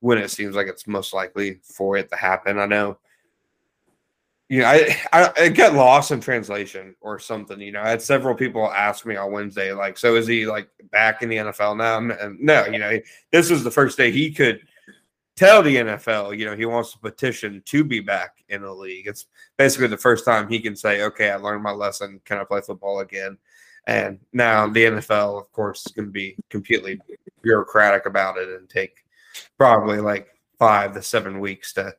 when 0.00 0.18
it 0.18 0.30
seems 0.30 0.56
like 0.56 0.68
it's 0.68 0.86
most 0.86 1.12
likely 1.12 1.60
for 1.62 1.96
it 1.96 2.08
to 2.10 2.16
happen. 2.16 2.58
I 2.58 2.66
know, 2.66 2.98
you 4.48 4.62
know, 4.62 4.68
I, 4.68 4.96
I, 5.12 5.32
I 5.36 5.48
get 5.48 5.74
lost 5.74 6.12
in 6.12 6.20
translation 6.20 6.94
or 7.00 7.18
something. 7.18 7.60
You 7.60 7.72
know, 7.72 7.82
I 7.82 7.90
had 7.90 8.02
several 8.02 8.34
people 8.34 8.70
ask 8.70 9.04
me 9.04 9.16
on 9.16 9.32
Wednesday, 9.32 9.72
like, 9.72 9.98
so 9.98 10.16
is 10.16 10.26
he 10.26 10.46
like 10.46 10.68
back 10.90 11.22
in 11.22 11.28
the 11.28 11.36
NFL 11.36 11.76
now? 11.76 11.98
And 11.98 12.40
no, 12.40 12.64
you 12.66 12.78
know, 12.78 12.98
this 13.32 13.50
was 13.50 13.64
the 13.64 13.70
first 13.70 13.98
day 13.98 14.10
he 14.10 14.32
could– 14.32 14.60
tell 15.36 15.62
the 15.62 15.76
NFL, 15.76 16.38
you 16.38 16.44
know, 16.44 16.56
he 16.56 16.66
wants 16.66 16.92
to 16.92 16.98
petition 16.98 17.62
to 17.66 17.84
be 17.84 18.00
back 18.00 18.44
in 18.48 18.62
the 18.62 18.72
league. 18.72 19.06
It's 19.06 19.26
basically 19.56 19.88
the 19.88 19.96
first 19.96 20.24
time 20.24 20.48
he 20.48 20.60
can 20.60 20.76
say, 20.76 21.02
okay, 21.02 21.30
I 21.30 21.36
learned 21.36 21.62
my 21.62 21.72
lesson. 21.72 22.20
Can 22.24 22.38
I 22.38 22.44
play 22.44 22.60
football 22.60 23.00
again? 23.00 23.38
And 23.86 24.20
now 24.32 24.68
the 24.68 24.84
NFL, 24.84 25.40
of 25.40 25.50
course, 25.52 25.86
is 25.86 25.92
going 25.92 26.06
to 26.06 26.12
be 26.12 26.36
completely 26.50 27.00
bureaucratic 27.42 28.06
about 28.06 28.38
it 28.38 28.48
and 28.48 28.68
take 28.68 29.04
probably 29.58 29.98
like 29.98 30.28
five 30.58 30.94
to 30.94 31.02
seven 31.02 31.40
weeks 31.40 31.72
to, 31.72 31.92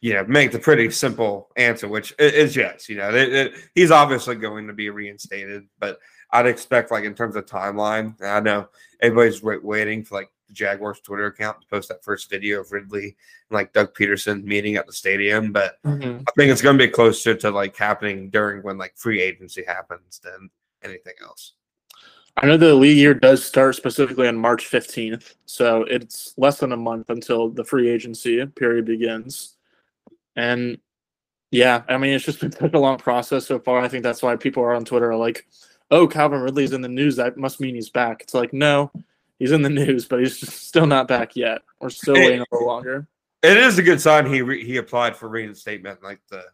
you 0.00 0.14
know, 0.14 0.24
make 0.24 0.50
the 0.50 0.58
pretty 0.58 0.90
simple 0.90 1.50
answer, 1.56 1.88
which 1.88 2.14
is 2.18 2.56
yes. 2.56 2.88
You 2.88 2.96
know, 2.96 3.10
it, 3.10 3.32
it, 3.32 3.54
he's 3.74 3.90
obviously 3.90 4.36
going 4.36 4.66
to 4.68 4.72
be 4.72 4.88
reinstated, 4.88 5.66
but 5.78 5.98
I'd 6.32 6.46
expect, 6.46 6.90
like, 6.90 7.04
in 7.04 7.14
terms 7.14 7.36
of 7.36 7.44
timeline, 7.44 8.14
I 8.22 8.40
know 8.40 8.68
everybody's 9.02 9.42
waiting 9.42 10.04
for 10.04 10.14
like 10.14 10.30
the 10.50 10.54
Jaguars 10.54 11.00
Twitter 11.00 11.26
account 11.26 11.60
to 11.60 11.66
post 11.68 11.88
that 11.88 12.04
first 12.04 12.28
video 12.28 12.60
of 12.60 12.72
Ridley 12.72 13.04
and 13.04 13.14
like 13.50 13.72
Doug 13.72 13.94
Pederson 13.94 14.44
meeting 14.44 14.76
at 14.76 14.86
the 14.86 14.92
stadium. 14.92 15.52
But 15.52 15.82
mm-hmm. 15.84 16.22
I 16.28 16.30
think 16.36 16.50
it's 16.50 16.60
going 16.60 16.76
to 16.76 16.86
be 16.86 16.90
closer 16.90 17.34
to 17.34 17.50
like 17.50 17.76
happening 17.76 18.28
during 18.30 18.62
when 18.62 18.76
like 18.76 18.96
free 18.96 19.22
agency 19.22 19.64
happens 19.64 20.20
than 20.22 20.50
anything 20.82 21.14
else. 21.22 21.54
I 22.36 22.46
know 22.46 22.56
the 22.56 22.74
league 22.74 22.96
year 22.96 23.14
does 23.14 23.44
start 23.44 23.76
specifically 23.76 24.28
on 24.28 24.36
March 24.36 24.70
15th, 24.70 25.34
so 25.46 25.82
it's 25.84 26.34
less 26.36 26.58
than 26.58 26.72
a 26.72 26.76
month 26.76 27.10
until 27.10 27.50
the 27.50 27.64
free 27.64 27.88
agency 27.88 28.44
period 28.46 28.84
begins. 28.84 29.56
And 30.36 30.78
yeah, 31.50 31.82
I 31.88 31.98
mean, 31.98 32.14
it's 32.14 32.24
just 32.24 32.40
been 32.40 32.52
such 32.52 32.74
a 32.74 32.78
long 32.78 32.98
process 32.98 33.46
so 33.46 33.58
far. 33.58 33.80
I 33.80 33.88
think 33.88 34.02
that's 34.02 34.22
why 34.22 34.36
people 34.36 34.62
are 34.62 34.74
on 34.74 34.84
Twitter 34.84 35.10
are 35.10 35.16
like, 35.16 35.46
oh, 35.90 36.06
Calvin 36.06 36.40
Ridley's 36.40 36.72
in 36.72 36.80
the 36.80 36.88
news. 36.88 37.16
That 37.16 37.36
must 37.36 37.60
mean 37.60 37.74
he's 37.74 37.90
back. 37.90 38.22
It's 38.22 38.34
like, 38.34 38.52
no, 38.52 38.90
he's 39.40 39.50
in 39.50 39.62
the 39.62 39.70
news, 39.70 40.06
but 40.06 40.20
he's 40.20 40.38
still 40.52 40.86
not 40.86 41.08
back 41.08 41.34
yet. 41.34 41.62
We're 41.80 41.90
still 41.90 42.14
it, 42.14 42.20
waiting 42.20 42.40
a 42.40 42.44
little 42.52 42.68
longer. 42.68 43.08
It 43.42 43.56
is 43.56 43.78
a 43.78 43.82
good 43.82 44.00
sign 44.00 44.26
he 44.26 44.42
re, 44.42 44.64
he 44.64 44.76
applied 44.76 45.16
for 45.16 45.28
reinstatement 45.28 46.04
like 46.04 46.20
the 46.28 46.44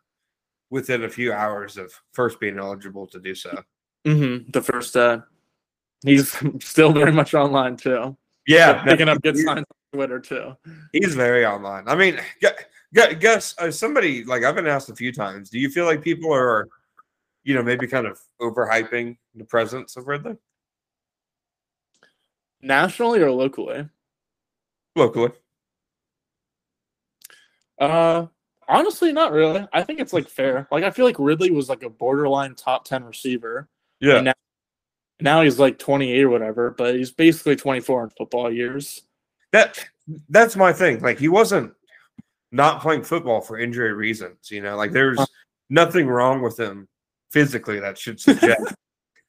within 0.70 1.04
a 1.04 1.08
few 1.08 1.32
hours 1.32 1.76
of 1.76 1.92
first 2.12 2.40
being 2.40 2.58
eligible 2.58 3.06
to 3.08 3.20
do 3.20 3.34
so. 3.34 3.62
Mm-hmm. 4.06 4.50
The 4.50 4.62
first, 4.62 4.96
uh, 4.96 5.20
he's 6.04 6.36
still 6.60 6.92
very 6.92 7.12
much 7.12 7.34
online 7.34 7.76
too. 7.76 8.16
Yeah, 8.46 8.84
picking 8.84 9.08
up 9.08 9.20
good 9.22 9.36
signs 9.36 9.58
on 9.58 9.64
Twitter 9.92 10.20
too. 10.20 10.56
He's 10.92 11.14
very 11.14 11.44
online. 11.44 11.88
I 11.88 11.96
mean, 11.96 12.20
guess 12.92 13.54
uh, 13.58 13.72
somebody 13.72 14.24
like 14.24 14.44
I've 14.44 14.54
been 14.54 14.68
asked 14.68 14.88
a 14.88 14.94
few 14.94 15.12
times. 15.12 15.50
Do 15.50 15.58
you 15.58 15.68
feel 15.68 15.84
like 15.84 16.02
people 16.02 16.32
are, 16.32 16.68
you 17.42 17.54
know, 17.54 17.62
maybe 17.62 17.88
kind 17.88 18.06
of 18.06 18.20
overhyping 18.40 19.16
the 19.34 19.44
presence 19.44 19.96
of 19.96 20.06
Ridley? 20.06 20.36
Nationally 22.62 23.20
or 23.20 23.30
locally? 23.30 23.88
Locally. 24.94 25.30
Uh 27.78 28.26
honestly 28.68 29.12
not 29.12 29.32
really. 29.32 29.66
I 29.72 29.82
think 29.82 30.00
it's 30.00 30.12
like 30.12 30.28
fair. 30.28 30.66
Like 30.70 30.84
I 30.84 30.90
feel 30.90 31.04
like 31.04 31.18
Ridley 31.18 31.50
was 31.50 31.68
like 31.68 31.82
a 31.82 31.90
borderline 31.90 32.54
top 32.54 32.84
10 32.84 33.04
receiver. 33.04 33.68
Yeah. 34.00 34.20
Now, 34.20 34.32
now, 35.20 35.42
he's 35.42 35.58
like 35.58 35.78
28 35.78 36.24
or 36.24 36.28
whatever, 36.28 36.70
but 36.76 36.94
he's 36.94 37.10
basically 37.10 37.56
24 37.56 38.04
in 38.04 38.10
football 38.10 38.52
years. 38.52 39.02
That 39.52 39.82
that's 40.28 40.56
my 40.56 40.72
thing. 40.72 41.00
Like 41.00 41.18
he 41.18 41.28
wasn't 41.28 41.72
not 42.52 42.82
playing 42.82 43.02
football 43.02 43.40
for 43.40 43.58
injury 43.58 43.92
reasons, 43.92 44.50
you 44.50 44.60
know. 44.60 44.76
Like 44.76 44.92
there's 44.92 45.18
uh, 45.18 45.26
nothing 45.70 46.06
wrong 46.06 46.42
with 46.42 46.58
him 46.58 46.88
physically 47.32 47.80
that 47.80 47.98
should 47.98 48.20
suggest 48.20 48.74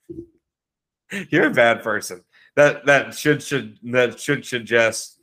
you're 1.29 1.47
a 1.47 1.53
bad 1.53 1.81
person 1.81 2.23
that 2.57 2.87
that 2.87 3.13
should 3.13 3.41
should 3.41 3.77
that 3.83 4.19
should 4.19 4.43
suggest 4.43 5.19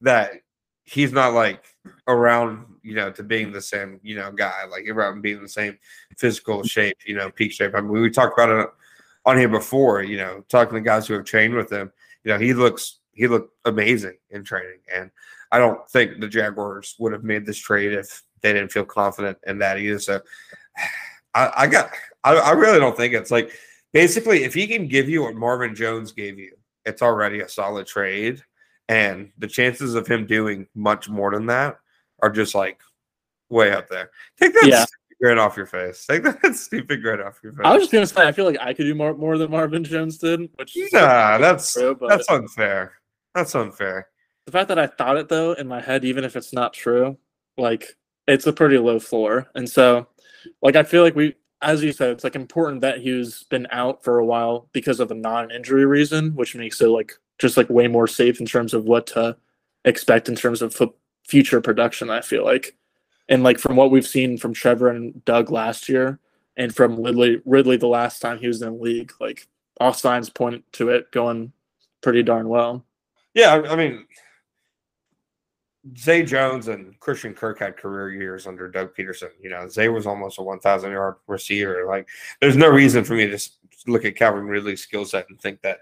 that 0.00 0.32
he's 0.82 1.12
not 1.12 1.32
like 1.32 1.64
around 2.08 2.66
you 2.82 2.94
know 2.94 3.10
to 3.12 3.22
being 3.22 3.52
the 3.52 3.60
same 3.60 4.00
you 4.02 4.16
know 4.16 4.32
guy 4.32 4.64
like 4.68 4.86
around 4.88 5.22
being 5.22 5.40
the 5.40 5.48
same 5.48 5.78
physical 6.18 6.64
shape 6.64 6.98
you 7.06 7.14
know 7.14 7.30
peak 7.30 7.52
shape. 7.52 7.72
I 7.74 7.80
mean 7.80 7.92
we 7.92 8.10
talked 8.10 8.36
about 8.36 8.50
it 8.50 8.68
on 9.24 9.38
here 9.38 9.48
before 9.48 10.02
you 10.02 10.16
know 10.16 10.44
talking 10.48 10.74
to 10.74 10.80
guys 10.80 11.06
who 11.06 11.14
have 11.14 11.24
trained 11.24 11.54
with 11.54 11.72
him. 11.72 11.92
You 12.24 12.32
know 12.32 12.38
he 12.38 12.52
looks 12.52 12.98
he 13.12 13.28
looked 13.28 13.56
amazing 13.64 14.18
in 14.30 14.42
training 14.42 14.80
and 14.92 15.08
I 15.52 15.58
don't 15.58 15.88
think 15.88 16.18
the 16.18 16.28
Jaguars 16.28 16.96
would 16.98 17.12
have 17.12 17.22
made 17.22 17.46
this 17.46 17.58
trade 17.58 17.92
if 17.92 18.22
they 18.40 18.52
didn't 18.52 18.72
feel 18.72 18.86
confident 18.86 19.38
in 19.46 19.58
that 19.58 19.78
either. 19.78 20.00
So 20.00 20.20
I, 21.34 21.52
I 21.58 21.66
got 21.68 21.90
I, 22.24 22.34
I 22.34 22.50
really 22.50 22.80
don't 22.80 22.96
think 22.96 23.14
it's 23.14 23.30
like 23.30 23.52
basically 23.92 24.42
if 24.42 24.52
he 24.52 24.66
can 24.66 24.88
give 24.88 25.08
you 25.08 25.22
what 25.22 25.36
Marvin 25.36 25.76
Jones 25.76 26.10
gave 26.10 26.40
you 26.40 26.56
it's 26.84 27.02
already 27.02 27.40
a 27.40 27.48
solid 27.48 27.86
trade. 27.86 28.42
And 28.88 29.32
the 29.38 29.46
chances 29.46 29.94
of 29.94 30.06
him 30.06 30.26
doing 30.26 30.66
much 30.74 31.08
more 31.08 31.30
than 31.30 31.46
that 31.46 31.78
are 32.20 32.30
just 32.30 32.54
like 32.54 32.80
way 33.48 33.72
up 33.72 33.88
there. 33.88 34.10
Take 34.38 34.54
that 34.54 34.66
yeah. 34.66 34.84
grin 35.20 35.38
off 35.38 35.56
your 35.56 35.66
face. 35.66 36.04
Take 36.06 36.24
that 36.24 36.40
stupid 36.56 37.02
grin 37.02 37.20
off 37.20 37.38
your 37.42 37.52
face. 37.52 37.62
I 37.64 37.72
was 37.72 37.82
just 37.82 37.92
gonna 37.92 38.06
say, 38.06 38.26
I 38.26 38.32
feel 38.32 38.44
like 38.44 38.58
I 38.60 38.74
could 38.74 38.84
do 38.84 38.94
more 38.94 39.14
more 39.14 39.38
than 39.38 39.50
Marvin 39.50 39.84
Jones 39.84 40.18
did. 40.18 40.40
Which 40.56 40.76
nah, 40.92 41.38
that's 41.38 41.72
true, 41.72 41.96
that's 42.08 42.28
unfair. 42.28 42.92
That's 43.34 43.54
unfair. 43.54 44.08
The 44.46 44.52
fact 44.52 44.68
that 44.68 44.78
I 44.78 44.88
thought 44.88 45.16
it 45.16 45.28
though 45.28 45.52
in 45.52 45.68
my 45.68 45.80
head, 45.80 46.04
even 46.04 46.24
if 46.24 46.34
it's 46.36 46.52
not 46.52 46.72
true, 46.72 47.16
like 47.56 47.96
it's 48.26 48.46
a 48.46 48.52
pretty 48.52 48.78
low 48.78 48.98
floor. 48.98 49.48
And 49.54 49.68
so, 49.68 50.08
like 50.60 50.76
I 50.76 50.82
feel 50.82 51.02
like 51.02 51.14
we 51.14 51.34
as 51.62 51.82
you 51.82 51.92
said, 51.92 52.10
it's 52.10 52.24
like 52.24 52.34
important 52.34 52.80
that 52.82 53.00
he's 53.00 53.44
been 53.44 53.66
out 53.70 54.02
for 54.02 54.18
a 54.18 54.24
while 54.24 54.68
because 54.72 55.00
of 55.00 55.10
a 55.10 55.14
non-injury 55.14 55.86
reason, 55.86 56.34
which 56.34 56.54
makes 56.54 56.80
it 56.80 56.88
like 56.88 57.12
just 57.38 57.56
like 57.56 57.70
way 57.70 57.86
more 57.86 58.06
safe 58.06 58.40
in 58.40 58.46
terms 58.46 58.74
of 58.74 58.84
what 58.84 59.06
to 59.08 59.36
expect 59.84 60.28
in 60.28 60.34
terms 60.34 60.60
of 60.60 60.78
future 61.26 61.60
production. 61.60 62.10
I 62.10 62.20
feel 62.20 62.44
like, 62.44 62.76
and 63.28 63.42
like 63.42 63.58
from 63.58 63.76
what 63.76 63.90
we've 63.90 64.06
seen 64.06 64.36
from 64.36 64.52
Trevor 64.52 64.88
and 64.88 65.24
Doug 65.24 65.50
last 65.50 65.88
year, 65.88 66.18
and 66.56 66.74
from 66.74 67.02
Ridley 67.02 67.40
Ridley 67.44 67.76
the 67.76 67.86
last 67.86 68.20
time 68.20 68.38
he 68.38 68.48
was 68.48 68.60
in 68.60 68.76
the 68.76 68.82
league, 68.82 69.12
like 69.20 69.46
all 69.80 69.94
signs 69.94 70.28
point 70.28 70.64
to 70.72 70.90
it 70.90 71.10
going 71.12 71.52
pretty 72.02 72.22
darn 72.22 72.48
well. 72.48 72.84
Yeah, 73.34 73.62
I 73.68 73.76
mean, 73.76 74.04
Zay 75.98 76.22
Jones 76.22 76.68
and 76.68 76.98
Christian 77.00 77.34
Kirk 77.34 77.58
had 77.58 77.76
career 77.76 78.10
years 78.10 78.46
under 78.46 78.68
Doug 78.68 78.94
Pederson. 78.94 79.30
You 79.40 79.50
know, 79.50 79.68
Zay 79.68 79.88
was 79.88 80.06
almost 80.06 80.38
a 80.38 80.42
1,000 80.42 80.90
yard 80.92 81.16
receiver. 81.26 81.86
Like, 81.86 82.08
there's 82.40 82.56
no 82.56 82.68
reason 82.68 83.04
for 83.04 83.14
me 83.14 83.26
to 83.26 83.38
look 83.86 84.04
at 84.04 84.16
Calvin 84.16 84.46
Ridley's 84.46 84.82
skill 84.82 85.04
set 85.04 85.28
and 85.28 85.40
think 85.40 85.60
that, 85.62 85.78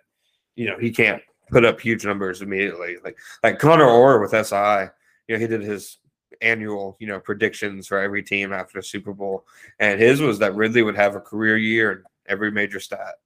you 0.57 0.67
know, 0.67 0.79
he 0.79 0.91
can't 0.91 1.23
put 1.51 1.65
up 1.65 1.81
huge 1.81 2.07
numbers 2.07 2.41
immediately. 2.41 2.97
Like, 3.05 3.19
like 3.43 3.59
Connor 3.59 3.85
Orr 3.85 4.21
with 4.21 4.31
SI, 4.31 4.89
you 5.29 5.35
know, 5.35 5.39
he 5.39 5.47
did 5.47 5.63
his 5.63 5.99
annual, 6.41 6.97
you 6.99 7.07
know, 7.07 7.21
predictions 7.21 7.87
for 7.87 7.99
every 7.99 8.23
team 8.23 8.53
after 8.53 8.79
the 8.79 8.83
Super 8.83 9.13
Bowl, 9.13 9.45
and 9.79 10.01
his 10.01 10.23
was 10.23 10.39
that 10.39 10.55
Ridley 10.55 10.83
would 10.83 10.97
have 10.97 11.15
a 11.15 11.21
career 11.21 11.59
year 11.59 11.93
in 11.93 12.03
every 12.27 12.51
major 12.51 12.81
stat. 12.81 13.17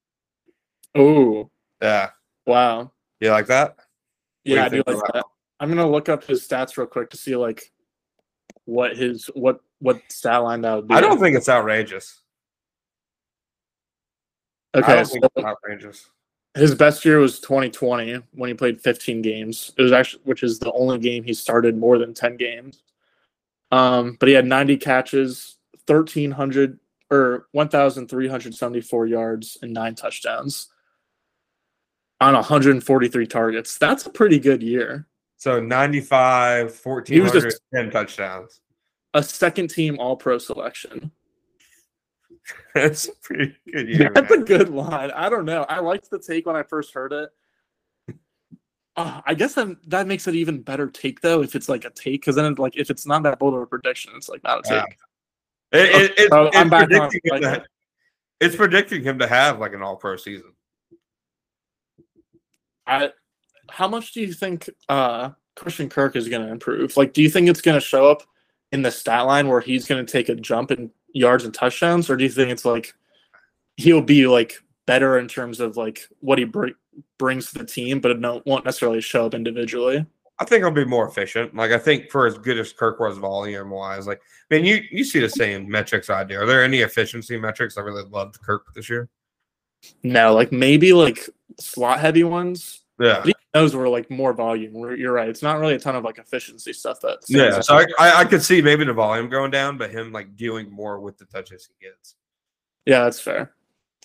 Oh, 0.96 1.50
yeah. 1.80 2.10
Wow. 2.46 2.90
You 3.20 3.30
like 3.30 3.46
that? 3.46 3.76
Yeah, 4.42 4.64
I 4.64 4.68
do 4.68 4.82
like 4.86 4.96
that. 5.12 5.24
I'm 5.64 5.70
gonna 5.70 5.88
look 5.90 6.10
up 6.10 6.24
his 6.24 6.46
stats 6.46 6.76
real 6.76 6.86
quick 6.86 7.08
to 7.08 7.16
see 7.16 7.34
like 7.36 7.72
what 8.66 8.98
his 8.98 9.30
what 9.32 9.60
what 9.78 9.98
stat 10.10 10.42
line 10.42 10.60
that 10.60 10.74
would 10.74 10.88
be. 10.88 10.94
I 10.94 11.00
don't 11.00 11.18
think 11.18 11.34
it's 11.38 11.48
outrageous. 11.48 12.20
I 14.74 14.80
Okay, 14.80 14.94
don't 14.96 15.06
so 15.06 15.12
think 15.12 15.24
it's 15.24 15.44
outrageous. 15.46 16.10
his 16.54 16.74
best 16.74 17.02
year 17.06 17.18
was 17.18 17.40
2020 17.40 18.20
when 18.32 18.48
he 18.48 18.52
played 18.54 18.78
15 18.78 19.22
games. 19.22 19.72
It 19.78 19.82
was 19.82 19.92
actually 19.92 20.20
which 20.24 20.42
is 20.42 20.58
the 20.58 20.70
only 20.72 20.98
game 20.98 21.24
he 21.24 21.32
started 21.32 21.78
more 21.78 21.96
than 21.96 22.12
10 22.12 22.36
games. 22.36 22.82
Um, 23.72 24.18
but 24.20 24.28
he 24.28 24.34
had 24.34 24.44
90 24.44 24.76
catches, 24.76 25.56
1300 25.86 26.78
or 27.10 27.46
1374 27.52 29.06
yards 29.06 29.56
and 29.62 29.72
nine 29.72 29.94
touchdowns 29.94 30.68
on 32.20 32.34
143 32.34 33.26
targets. 33.26 33.78
That's 33.78 34.04
a 34.04 34.10
pretty 34.10 34.38
good 34.38 34.62
year. 34.62 35.06
So 35.44 35.60
95, 35.60 36.80
He 37.06 37.20
1400, 37.20 37.42
just- 37.42 37.60
10 37.74 37.90
touchdowns. 37.90 38.62
A 39.12 39.22
second 39.22 39.68
team 39.68 39.98
all 40.00 40.16
pro 40.16 40.38
selection. 40.38 41.10
That's 42.74 43.08
a 43.08 43.12
pretty 43.22 43.54
good 43.70 43.86
year. 43.90 44.10
That's 44.14 44.30
man. 44.30 44.40
a 44.40 44.44
good 44.46 44.70
line. 44.70 45.10
I 45.10 45.28
don't 45.28 45.44
know. 45.44 45.64
I 45.68 45.80
liked 45.80 46.08
the 46.08 46.18
take 46.18 46.46
when 46.46 46.56
I 46.56 46.62
first 46.62 46.94
heard 46.94 47.12
it. 47.12 47.28
Uh, 48.96 49.20
I 49.26 49.34
guess 49.34 49.52
that, 49.56 49.76
that 49.90 50.06
makes 50.06 50.26
it 50.26 50.34
even 50.34 50.62
better 50.62 50.88
take 50.88 51.20
though 51.20 51.42
if 51.42 51.54
it's 51.54 51.68
like 51.68 51.84
a 51.84 51.90
take 51.90 52.22
because 52.22 52.36
then 52.36 52.54
like 52.54 52.78
if 52.78 52.88
it's 52.88 53.06
not 53.06 53.22
that 53.24 53.38
bold 53.38 53.52
of 53.52 53.60
a 53.60 53.66
prediction 53.66 54.12
it's 54.16 54.30
like 54.30 54.42
not 54.44 54.60
a 54.66 54.74
Yeah. 54.74 54.84
take. 54.84 54.96
It- 55.72 55.78
it- 55.94 56.10
it- 56.12 56.14
it's, 56.32 56.56
I'm 56.56 56.70
back 56.70 56.84
on, 56.90 57.10
predicting 57.10 57.20
him 57.24 57.42
like- 57.42 57.62
to, 57.64 57.66
it's 58.40 58.56
predicting 58.56 59.02
him 59.02 59.18
to 59.18 59.26
have 59.26 59.58
like 59.58 59.74
an 59.74 59.82
all 59.82 59.96
pro 59.96 60.16
season. 60.16 60.54
I, 62.86 63.10
how 63.74 63.88
much 63.88 64.12
do 64.12 64.20
you 64.20 64.32
think 64.32 64.70
uh, 64.88 65.30
Christian 65.56 65.88
Kirk 65.88 66.14
is 66.14 66.28
going 66.28 66.46
to 66.46 66.52
improve? 66.52 66.96
Like, 66.96 67.12
do 67.12 67.22
you 67.22 67.28
think 67.28 67.48
it's 67.48 67.60
going 67.60 67.74
to 67.74 67.84
show 67.84 68.08
up 68.08 68.22
in 68.70 68.82
the 68.82 68.90
stat 68.90 69.26
line 69.26 69.48
where 69.48 69.60
he's 69.60 69.86
going 69.86 70.04
to 70.04 70.10
take 70.10 70.28
a 70.28 70.36
jump 70.36 70.70
in 70.70 70.92
yards 71.12 71.44
and 71.44 71.52
touchdowns, 71.52 72.08
or 72.08 72.16
do 72.16 72.22
you 72.22 72.30
think 72.30 72.50
it's 72.50 72.64
like 72.64 72.94
he'll 73.76 74.00
be 74.00 74.28
like 74.28 74.54
better 74.86 75.18
in 75.18 75.26
terms 75.26 75.58
of 75.58 75.76
like 75.76 76.08
what 76.20 76.38
he 76.38 76.44
br- 76.44 76.68
brings 77.18 77.50
to 77.50 77.58
the 77.58 77.64
team, 77.64 78.00
but 78.00 78.12
it 78.12 78.20
no, 78.20 78.42
won't 78.46 78.64
necessarily 78.64 79.00
show 79.00 79.26
up 79.26 79.34
individually? 79.34 80.06
I 80.38 80.44
think 80.44 80.62
he'll 80.62 80.70
be 80.70 80.84
more 80.84 81.08
efficient. 81.08 81.54
Like 81.54 81.72
I 81.72 81.78
think 81.78 82.12
for 82.12 82.26
as 82.26 82.38
good 82.38 82.58
as 82.58 82.72
Kirk 82.72 83.00
was 83.00 83.18
volume 83.18 83.70
wise, 83.70 84.06
like 84.06 84.20
I 84.50 84.54
mean 84.54 84.64
you 84.64 84.82
you 84.90 85.02
see 85.02 85.18
the 85.18 85.28
same 85.28 85.68
metrics 85.68 86.10
I 86.10 86.22
do. 86.22 86.38
Are 86.40 86.46
there 86.46 86.62
any 86.62 86.80
efficiency 86.80 87.38
metrics 87.38 87.76
I 87.76 87.80
really 87.80 88.04
loved 88.04 88.40
Kirk 88.40 88.72
this 88.74 88.88
year? 88.88 89.08
No, 90.04 90.32
like 90.32 90.52
maybe 90.52 90.92
like 90.92 91.28
slot 91.58 91.98
heavy 91.98 92.22
ones. 92.22 92.83
Yeah. 93.04 93.24
Those 93.52 93.74
were 93.76 93.88
like 93.88 94.10
more 94.10 94.32
volume. 94.32 94.74
You're 94.96 95.12
right. 95.12 95.28
It's 95.28 95.42
not 95.42 95.60
really 95.60 95.74
a 95.74 95.78
ton 95.78 95.94
of 95.94 96.02
like 96.02 96.18
efficiency 96.18 96.72
stuff 96.72 97.00
that. 97.02 97.18
Yeah. 97.28 97.60
So 97.60 97.76
I, 97.76 97.84
I 97.98 98.20
I 98.20 98.24
could 98.24 98.42
see 98.42 98.60
maybe 98.60 98.84
the 98.84 98.92
volume 98.92 99.28
going 99.28 99.52
down, 99.52 99.78
but 99.78 99.90
him 99.90 100.10
like 100.12 100.34
dealing 100.36 100.70
more 100.72 100.98
with 100.98 101.18
the 101.18 101.24
touches 101.26 101.68
he 101.78 101.86
gets. 101.86 102.16
Yeah, 102.84 103.04
that's 103.04 103.20
fair. 103.20 103.54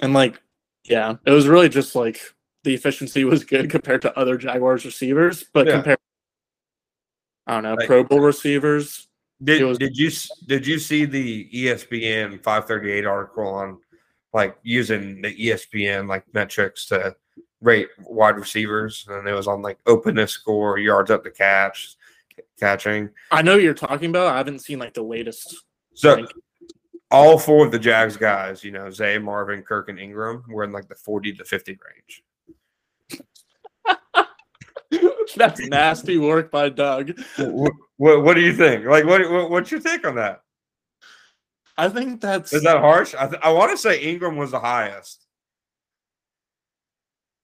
And 0.01 0.13
like, 0.13 0.39
yeah, 0.83 1.15
it 1.25 1.31
was 1.31 1.47
really 1.47 1.67
just 1.69 1.95
like 1.95 2.19
the 2.63 2.73
efficiency 2.75 3.23
was 3.23 3.43
good 3.43 3.69
compared 3.71 4.01
to 4.03 4.17
other 4.19 4.37
Jaguars 4.37 4.85
receivers, 4.85 5.45
but 5.53 5.65
Yeah. 5.65 5.73
compared, 5.73 5.97
I 7.47 7.53
don't 7.55 7.63
know, 7.63 7.73
Like- 7.73 7.87
Pro 7.87 8.03
Bowl 8.03 8.19
receivers. 8.19 9.07
Did 9.43 9.63
was- 9.63 9.77
did 9.77 9.97
you 9.97 10.11
did 10.47 10.67
you 10.67 10.77
see 10.77 11.05
the 11.05 11.49
ESPN 11.53 12.43
538 12.43 13.05
article 13.05 13.47
on 13.47 13.79
like 14.33 14.57
using 14.63 15.21
the 15.21 15.33
ESPN 15.33 16.07
like 16.07 16.23
metrics 16.33 16.85
to 16.87 17.15
rate 17.61 17.89
wide 18.03 18.37
receivers 18.37 19.05
and 19.09 19.27
it 19.27 19.33
was 19.33 19.47
on 19.47 19.61
like 19.61 19.77
openness 19.85 20.31
score, 20.31 20.77
yards 20.77 21.11
up 21.11 21.23
the 21.23 21.31
catch, 21.31 21.95
catching. 22.59 23.09
I 23.31 23.41
know 23.41 23.53
what 23.53 23.63
you're 23.63 23.73
talking 23.73 24.09
about. 24.09 24.33
I 24.33 24.37
haven't 24.37 24.59
seen 24.59 24.79
like 24.79 24.93
the 24.93 25.03
latest. 25.03 25.63
So 25.93 26.15
rank. 26.15 26.31
all 27.11 27.37
four 27.37 27.65
of 27.65 27.71
the 27.71 27.79
Jags 27.79 28.17
guys, 28.17 28.63
you 28.63 28.71
know, 28.71 28.89
Zay, 28.89 29.17
Marvin, 29.17 29.61
Kirk, 29.61 29.89
and 29.89 29.99
Ingram 29.99 30.43
were 30.47 30.63
in 30.63 30.71
like 30.71 30.87
the 30.87 30.95
40 30.95 31.33
to 31.33 31.45
50 31.45 31.77
range. 31.85 32.23
That's 35.35 35.59
nasty 35.67 36.17
work 36.17 36.49
by 36.51 36.69
Doug. 36.69 37.11
what, 37.37 37.73
what, 37.97 38.23
what 38.23 38.33
do 38.33 38.41
you 38.41 38.53
think? 38.53 38.85
Like, 38.85 39.05
what, 39.05 39.29
what 39.29 39.49
what's 39.51 39.71
your 39.71 39.79
take 39.79 40.05
on 40.07 40.15
that? 40.15 40.41
I 41.77 41.87
think 41.87 42.19
that's 42.19 42.51
Is 42.51 42.63
that 42.63 42.79
harsh? 42.79 43.15
I, 43.15 43.27
th- 43.27 43.41
I 43.41 43.51
want 43.53 43.71
to 43.71 43.77
say 43.77 44.01
Ingram 44.01 44.35
was 44.35 44.51
the 44.51 44.59
highest. 44.59 45.25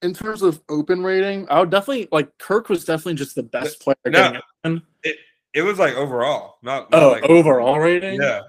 In 0.01 0.13
terms 0.13 0.41
of 0.41 0.61
open 0.69 1.03
rating. 1.03 1.47
I 1.49 1.59
would 1.59 1.69
definitely 1.69 2.07
like 2.11 2.37
Kirk 2.37 2.69
was 2.69 2.85
definitely 2.85 3.15
just 3.15 3.35
the 3.35 3.43
best 3.43 3.79
player. 3.79 3.95
No. 4.05 4.39
open. 4.63 4.81
It 5.53 5.61
was 5.61 5.79
like 5.79 5.95
overall, 5.95 6.57
not, 6.61 6.91
not 6.91 7.03
Oh, 7.03 7.11
like 7.11 7.23
overall 7.23 7.79
rating. 7.79 8.21
Yeah. 8.21 8.41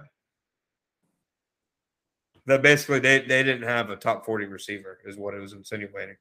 That 2.46 2.62
basically 2.62 2.98
they, 2.98 3.20
they 3.20 3.42
didn't 3.42 3.62
have 3.62 3.90
a 3.90 3.96
top 3.96 4.24
40 4.24 4.46
receiver, 4.46 4.98
is 5.04 5.16
what 5.16 5.34
it 5.34 5.40
was 5.40 5.52
insinuating. 5.52 6.16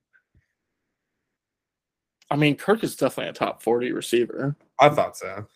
I 2.30 2.36
mean, 2.36 2.56
Kirk 2.56 2.84
is 2.84 2.96
definitely 2.96 3.30
a 3.30 3.34
top 3.34 3.62
forty 3.62 3.92
receiver. 3.92 4.56
I 4.80 4.90
thought 4.90 5.18
so. 5.18 5.48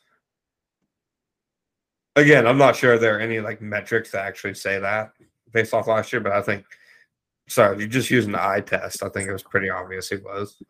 Again, 2.15 2.45
I'm 2.45 2.57
not 2.57 2.75
sure 2.75 2.97
there 2.97 3.17
are 3.17 3.21
any 3.21 3.39
like 3.39 3.61
metrics 3.61 4.11
that 4.11 4.25
actually 4.25 4.53
say 4.53 4.79
that 4.79 5.13
based 5.51 5.73
off 5.73 5.87
last 5.87 6.13
year, 6.13 6.21
but 6.21 6.31
I 6.31 6.41
think 6.41 6.65
sorry, 7.49 7.79
you're 7.79 7.87
just 7.87 8.09
using 8.09 8.31
the 8.31 8.41
eye 8.41 8.61
test. 8.61 9.03
I 9.03 9.09
think 9.09 9.27
it 9.27 9.33
was 9.33 9.43
pretty 9.43 9.69
obvious 9.69 10.09
he 10.09 10.17
was. 10.17 10.61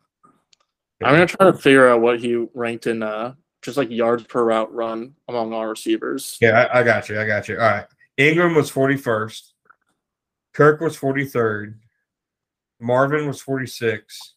I'm 1.02 1.14
gonna 1.14 1.26
try 1.26 1.50
to 1.50 1.56
figure 1.56 1.88
out 1.88 2.00
what 2.00 2.20
he 2.20 2.46
ranked 2.54 2.86
in 2.86 3.02
uh 3.02 3.34
just 3.62 3.76
like 3.76 3.90
yards 3.90 4.24
per 4.24 4.44
route 4.44 4.72
run 4.72 5.14
among 5.28 5.52
all 5.52 5.66
receivers. 5.66 6.38
Yeah, 6.40 6.68
I, 6.72 6.80
I 6.80 6.82
got 6.82 7.08
you. 7.08 7.20
I 7.20 7.26
got 7.26 7.48
you. 7.48 7.56
All 7.58 7.70
right. 7.70 7.86
Ingram 8.16 8.54
was 8.54 8.70
41st. 8.70 9.52
Kirk 10.54 10.80
was 10.80 10.96
43rd. 10.98 11.74
Marvin 12.80 13.26
was 13.26 13.40
46. 13.42 14.34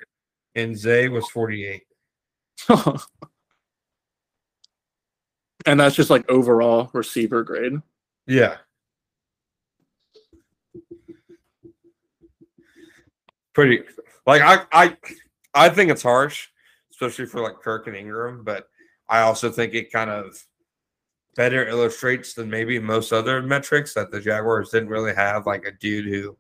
And 0.56 0.78
Zay 0.78 1.10
was 1.10 1.28
48. 1.30 1.84
and 5.66 5.80
that's 5.80 5.96
just 5.96 6.10
like 6.10 6.30
overall 6.30 6.90
receiver 6.94 7.44
grade. 7.44 7.82
Yeah. 8.28 8.58
Pretty 13.54 13.84
like 14.26 14.42
I 14.42 14.66
I 14.72 14.98
I 15.54 15.70
think 15.70 15.92
it's 15.92 16.02
harsh, 16.02 16.48
especially 16.92 17.26
for 17.26 17.42
like 17.42 17.60
Kirk 17.62 17.88
and 17.88 17.96
Ingram, 17.96 18.44
but 18.44 18.68
I 19.08 19.22
also 19.22 19.52
think 19.52 19.74
it 19.74 19.92
kind 19.92 20.10
of 20.10 20.44
better 21.36 21.68
illustrates 21.68 22.34
than 22.34 22.50
maybe 22.50 22.80
most 22.80 23.12
other 23.12 23.42
metrics 23.42 23.94
that 23.94 24.12
the 24.12 24.22
Jaguars 24.22 24.70
didn't 24.70 24.90
really 24.90 25.14
have 25.14 25.46
like 25.46 25.66
a 25.66 25.72
dude 25.72 26.06
who 26.06 26.38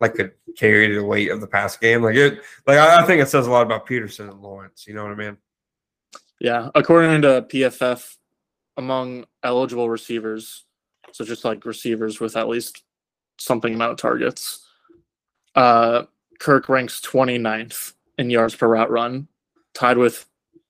like 0.00 0.14
could 0.14 0.32
carry 0.56 0.94
the 0.94 1.04
weight 1.04 1.30
of 1.30 1.40
the 1.40 1.46
pass 1.46 1.76
game. 1.76 2.02
Like 2.02 2.16
it 2.16 2.40
like 2.66 2.78
I, 2.78 3.02
I 3.02 3.06
think 3.06 3.22
it 3.22 3.28
says 3.28 3.46
a 3.46 3.50
lot 3.50 3.66
about 3.66 3.86
Pederson 3.86 4.30
and 4.30 4.42
Lawrence, 4.42 4.86
you 4.86 4.94
know 4.94 5.04
what 5.04 5.12
I 5.12 5.16
mean? 5.16 5.36
Yeah, 6.40 6.68
according 6.74 7.22
to 7.22 7.46
PFF, 7.48 8.16
among 8.76 9.24
eligible 9.42 9.88
receivers, 9.88 10.64
so 11.12 11.24
just 11.24 11.44
like 11.44 11.64
receivers 11.64 12.20
with 12.20 12.36
at 12.36 12.48
least 12.48 12.82
something 13.38 13.72
amount 13.72 13.92
of 13.92 13.98
targets, 13.98 14.66
uh, 15.54 16.04
Kirk 16.38 16.68
ranks 16.68 17.00
29th 17.00 17.94
in 18.18 18.30
yards 18.30 18.54
per 18.54 18.68
route 18.68 18.90
run, 18.90 19.28
tied 19.74 19.98
with 19.98 20.26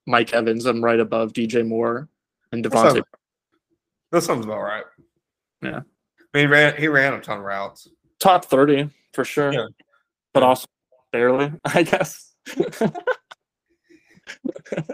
Mike 0.07 0.33
Evans. 0.33 0.67
I'm 0.67 0.85
right 0.85 1.01
above 1.01 1.33
DJ 1.33 1.67
Moore 1.67 2.09
and 2.53 2.65
That 2.65 2.73
Devontae. 2.73 2.93
sounds, 2.93 3.05
that 4.13 4.23
sounds 4.23 4.45
about 4.45 4.61
right. 4.63 4.85
Yeah. 5.63 5.81
I 6.35 6.39
mean, 6.39 6.47
he 6.47 6.47
ran 6.47 6.77
he 6.77 6.89
ran 6.89 7.15
a 7.15 7.21
ton 7.21 7.39
of 7.39 7.45
routes. 7.45 7.89
Top 8.21 8.45
30 8.45 8.91
for 9.13 9.25
sure, 9.25 9.53
Yeah. 9.53 9.67
but 10.35 10.43
also 10.43 10.67
barely, 11.13 11.53
I 11.65 11.83
guess. 11.83 12.35
and, 12.57 12.93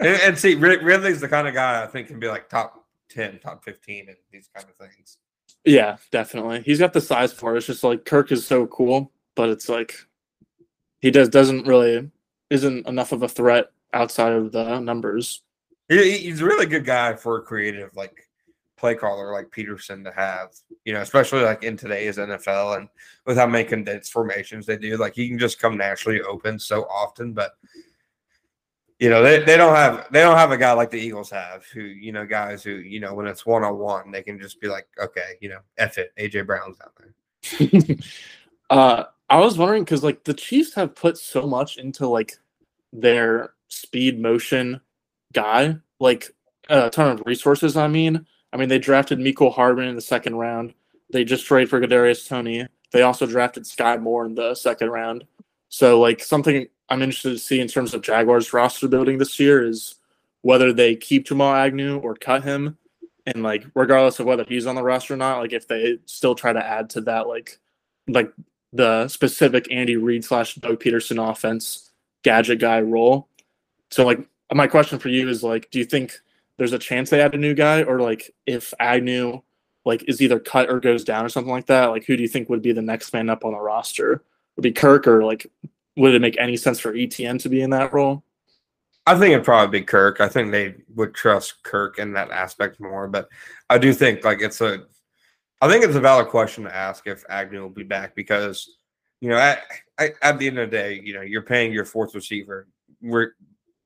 and 0.00 0.38
see, 0.38 0.54
Rid- 0.54 0.82
Ridley's 0.82 1.20
the 1.20 1.28
kind 1.28 1.48
of 1.48 1.54
guy 1.54 1.82
I 1.82 1.86
think 1.86 2.08
can 2.08 2.20
be 2.20 2.28
like 2.28 2.48
top 2.48 2.84
ten, 3.08 3.38
top 3.40 3.64
fifteen, 3.64 4.08
and 4.08 4.16
these 4.30 4.48
kind 4.54 4.66
of 4.68 4.76
things. 4.76 5.18
Yeah, 5.64 5.96
definitely. 6.10 6.62
He's 6.62 6.78
got 6.78 6.92
the 6.92 7.00
size 7.00 7.32
for 7.32 7.54
it. 7.54 7.58
It's 7.58 7.66
just 7.66 7.84
like 7.84 8.04
Kirk 8.04 8.32
is 8.32 8.46
so 8.46 8.66
cool, 8.66 9.12
but 9.36 9.48
it's 9.48 9.68
like 9.68 9.94
he 11.02 11.10
does 11.10 11.28
doesn't 11.28 11.66
really 11.66 12.10
isn't 12.48 12.86
enough 12.86 13.12
of 13.12 13.22
a 13.22 13.28
threat 13.28 13.70
outside 13.92 14.32
of 14.32 14.52
the 14.52 14.78
numbers. 14.80 15.42
He, 15.88 16.02
he- 16.02 16.18
he's 16.30 16.40
a 16.40 16.46
really 16.46 16.64
good 16.66 16.86
guy 16.86 17.14
for 17.14 17.36
a 17.36 17.42
creative 17.42 17.94
like 17.94 18.28
play 18.78 18.94
caller 18.94 19.32
like 19.32 19.50
Pederson 19.50 20.02
to 20.04 20.12
have. 20.12 20.48
You 20.86 20.94
know, 20.94 21.00
especially 21.02 21.42
like 21.42 21.62
in 21.64 21.76
today's 21.76 22.16
NFL 22.16 22.78
and 22.78 22.88
with 23.26 23.36
how 23.36 23.46
many 23.46 23.64
condensed 23.68 24.12
formations 24.12 24.64
they 24.64 24.76
do, 24.78 24.96
like 24.96 25.14
he 25.14 25.28
can 25.28 25.38
just 25.38 25.60
come 25.60 25.76
naturally 25.76 26.22
open 26.22 26.58
so 26.58 26.84
often, 26.84 27.34
but. 27.34 27.52
You 28.98 29.10
know 29.10 29.20
they, 29.20 29.40
they 29.42 29.56
don't 29.56 29.74
have 29.74 30.06
they 30.12 30.20
don't 30.20 30.36
have 30.36 30.52
a 30.52 30.56
guy 30.56 30.72
like 30.74 30.90
the 30.92 31.00
Eagles 31.00 31.28
have 31.30 31.64
who 31.74 31.80
you 31.80 32.12
know 32.12 32.24
guys 32.24 32.62
who 32.62 32.70
you 32.74 33.00
know 33.00 33.14
when 33.14 33.26
it's 33.26 33.44
one 33.44 33.64
on 33.64 33.76
one 33.76 34.12
they 34.12 34.22
can 34.22 34.38
just 34.38 34.60
be 34.60 34.68
like 34.68 34.86
okay 34.96 35.36
you 35.40 35.48
know 35.48 35.58
F 35.76 35.98
it 35.98 36.12
AJ 36.16 36.46
Brown's 36.46 36.78
out 36.80 36.92
there 36.96 37.96
uh 38.70 39.04
I 39.32 39.38
was 39.38 39.56
wondering 39.56 39.82
because 39.82 40.04
like 40.04 40.24
the 40.24 40.34
Chiefs 40.34 40.74
have 40.74 40.94
put 40.94 41.16
so 41.16 41.46
much 41.46 41.78
into 41.78 42.06
like 42.06 42.34
their 42.92 43.54
speed 43.68 44.20
motion 44.20 44.82
guy, 45.32 45.76
like 45.98 46.30
a 46.68 46.90
ton 46.90 47.12
of 47.12 47.22
resources. 47.24 47.74
I 47.74 47.88
mean, 47.88 48.26
I 48.52 48.58
mean 48.58 48.68
they 48.68 48.78
drafted 48.78 49.18
Mecole 49.18 49.54
Hardman 49.54 49.88
in 49.88 49.96
the 49.96 50.02
second 50.02 50.34
round. 50.34 50.74
They 51.12 51.24
just 51.24 51.46
traded 51.46 51.70
for 51.70 51.80
Kadarius 51.80 52.28
Toney. 52.28 52.66
They 52.92 53.00
also 53.00 53.24
drafted 53.24 53.66
Sky 53.66 53.96
Moore 53.96 54.26
in 54.26 54.34
the 54.34 54.54
second 54.54 54.90
round. 54.90 55.24
So 55.70 55.98
like 55.98 56.22
something 56.22 56.66
I'm 56.90 57.00
interested 57.00 57.30
to 57.30 57.38
see 57.38 57.58
in 57.58 57.68
terms 57.68 57.94
of 57.94 58.02
Jaguars 58.02 58.52
roster 58.52 58.86
building 58.86 59.16
this 59.16 59.40
year 59.40 59.64
is 59.66 59.94
whether 60.42 60.74
they 60.74 60.94
keep 60.94 61.24
Jamal 61.24 61.54
Agnew 61.54 61.96
or 61.96 62.16
cut 62.16 62.44
him, 62.44 62.76
and 63.24 63.42
like 63.42 63.64
regardless 63.74 64.20
of 64.20 64.26
whether 64.26 64.44
he's 64.46 64.66
on 64.66 64.74
the 64.74 64.82
roster 64.82 65.14
or 65.14 65.16
not, 65.16 65.38
like 65.38 65.54
if 65.54 65.68
they 65.68 65.96
still 66.04 66.34
try 66.34 66.52
to 66.52 66.62
add 66.62 66.90
to 66.90 67.00
that 67.00 67.28
like 67.28 67.58
like 68.08 68.30
the 68.72 69.08
specific 69.08 69.70
Andy 69.70 69.96
Reid 69.96 70.24
slash 70.24 70.54
Doug 70.54 70.80
Pederson 70.80 71.30
offense 71.30 71.90
gadget 72.22 72.60
guy 72.60 72.80
role. 72.80 73.28
So 73.90 74.06
like 74.06 74.20
my 74.52 74.66
question 74.66 74.98
for 74.98 75.08
you 75.08 75.28
is 75.28 75.42
like, 75.42 75.70
do 75.70 75.78
you 75.78 75.84
think 75.84 76.18
there's 76.56 76.72
a 76.72 76.78
chance 76.78 77.10
they 77.10 77.20
add 77.20 77.34
a 77.34 77.38
new 77.38 77.54
guy, 77.54 77.82
or 77.82 78.00
like 78.00 78.34
if 78.46 78.72
Agnew 78.78 79.42
like 79.84 80.04
is 80.08 80.22
either 80.22 80.38
cut 80.38 80.70
or 80.70 80.80
goes 80.80 81.04
down 81.04 81.24
or 81.24 81.28
something 81.28 81.52
like 81.52 81.66
that, 81.66 81.86
like 81.86 82.04
who 82.04 82.16
do 82.16 82.22
you 82.22 82.28
think 82.28 82.48
would 82.48 82.62
be 82.62 82.72
the 82.72 82.82
next 82.82 83.12
man 83.12 83.28
up 83.28 83.44
on 83.44 83.52
the 83.52 83.58
roster? 83.58 84.22
Would 84.56 84.62
be 84.62 84.72
Kirk 84.72 85.06
or 85.06 85.24
like 85.24 85.50
would 85.96 86.14
it 86.14 86.22
make 86.22 86.38
any 86.38 86.56
sense 86.56 86.78
for 86.78 86.92
ETN 86.92 87.40
to 87.42 87.48
be 87.48 87.62
in 87.62 87.70
that 87.70 87.92
role? 87.92 88.22
I 89.06 89.18
think 89.18 89.32
it'd 89.32 89.44
probably 89.44 89.80
be 89.80 89.84
Kirk. 89.84 90.20
I 90.20 90.28
think 90.28 90.52
they 90.52 90.76
would 90.94 91.14
trust 91.14 91.62
Kirk 91.64 91.98
in 91.98 92.12
that 92.12 92.30
aspect 92.30 92.80
more, 92.80 93.08
but 93.08 93.28
I 93.68 93.78
do 93.78 93.92
think 93.92 94.24
like 94.24 94.40
it's 94.40 94.60
a 94.60 94.84
I 95.62 95.68
think 95.68 95.84
it's 95.84 95.94
a 95.94 96.00
valid 96.00 96.26
question 96.26 96.64
to 96.64 96.74
ask 96.74 97.06
if 97.06 97.24
Agnew 97.28 97.62
will 97.62 97.70
be 97.70 97.84
back 97.84 98.16
because 98.16 98.76
you 99.20 99.28
know 99.28 99.38
at, 99.38 99.62
at 99.98 100.38
the 100.38 100.48
end 100.48 100.58
of 100.58 100.68
the 100.68 100.76
day, 100.76 101.00
you 101.02 101.14
know, 101.14 101.20
you're 101.20 101.40
paying 101.40 101.72
your 101.72 101.84
fourth 101.84 102.16
receiver, 102.16 102.66
re- 103.00 103.28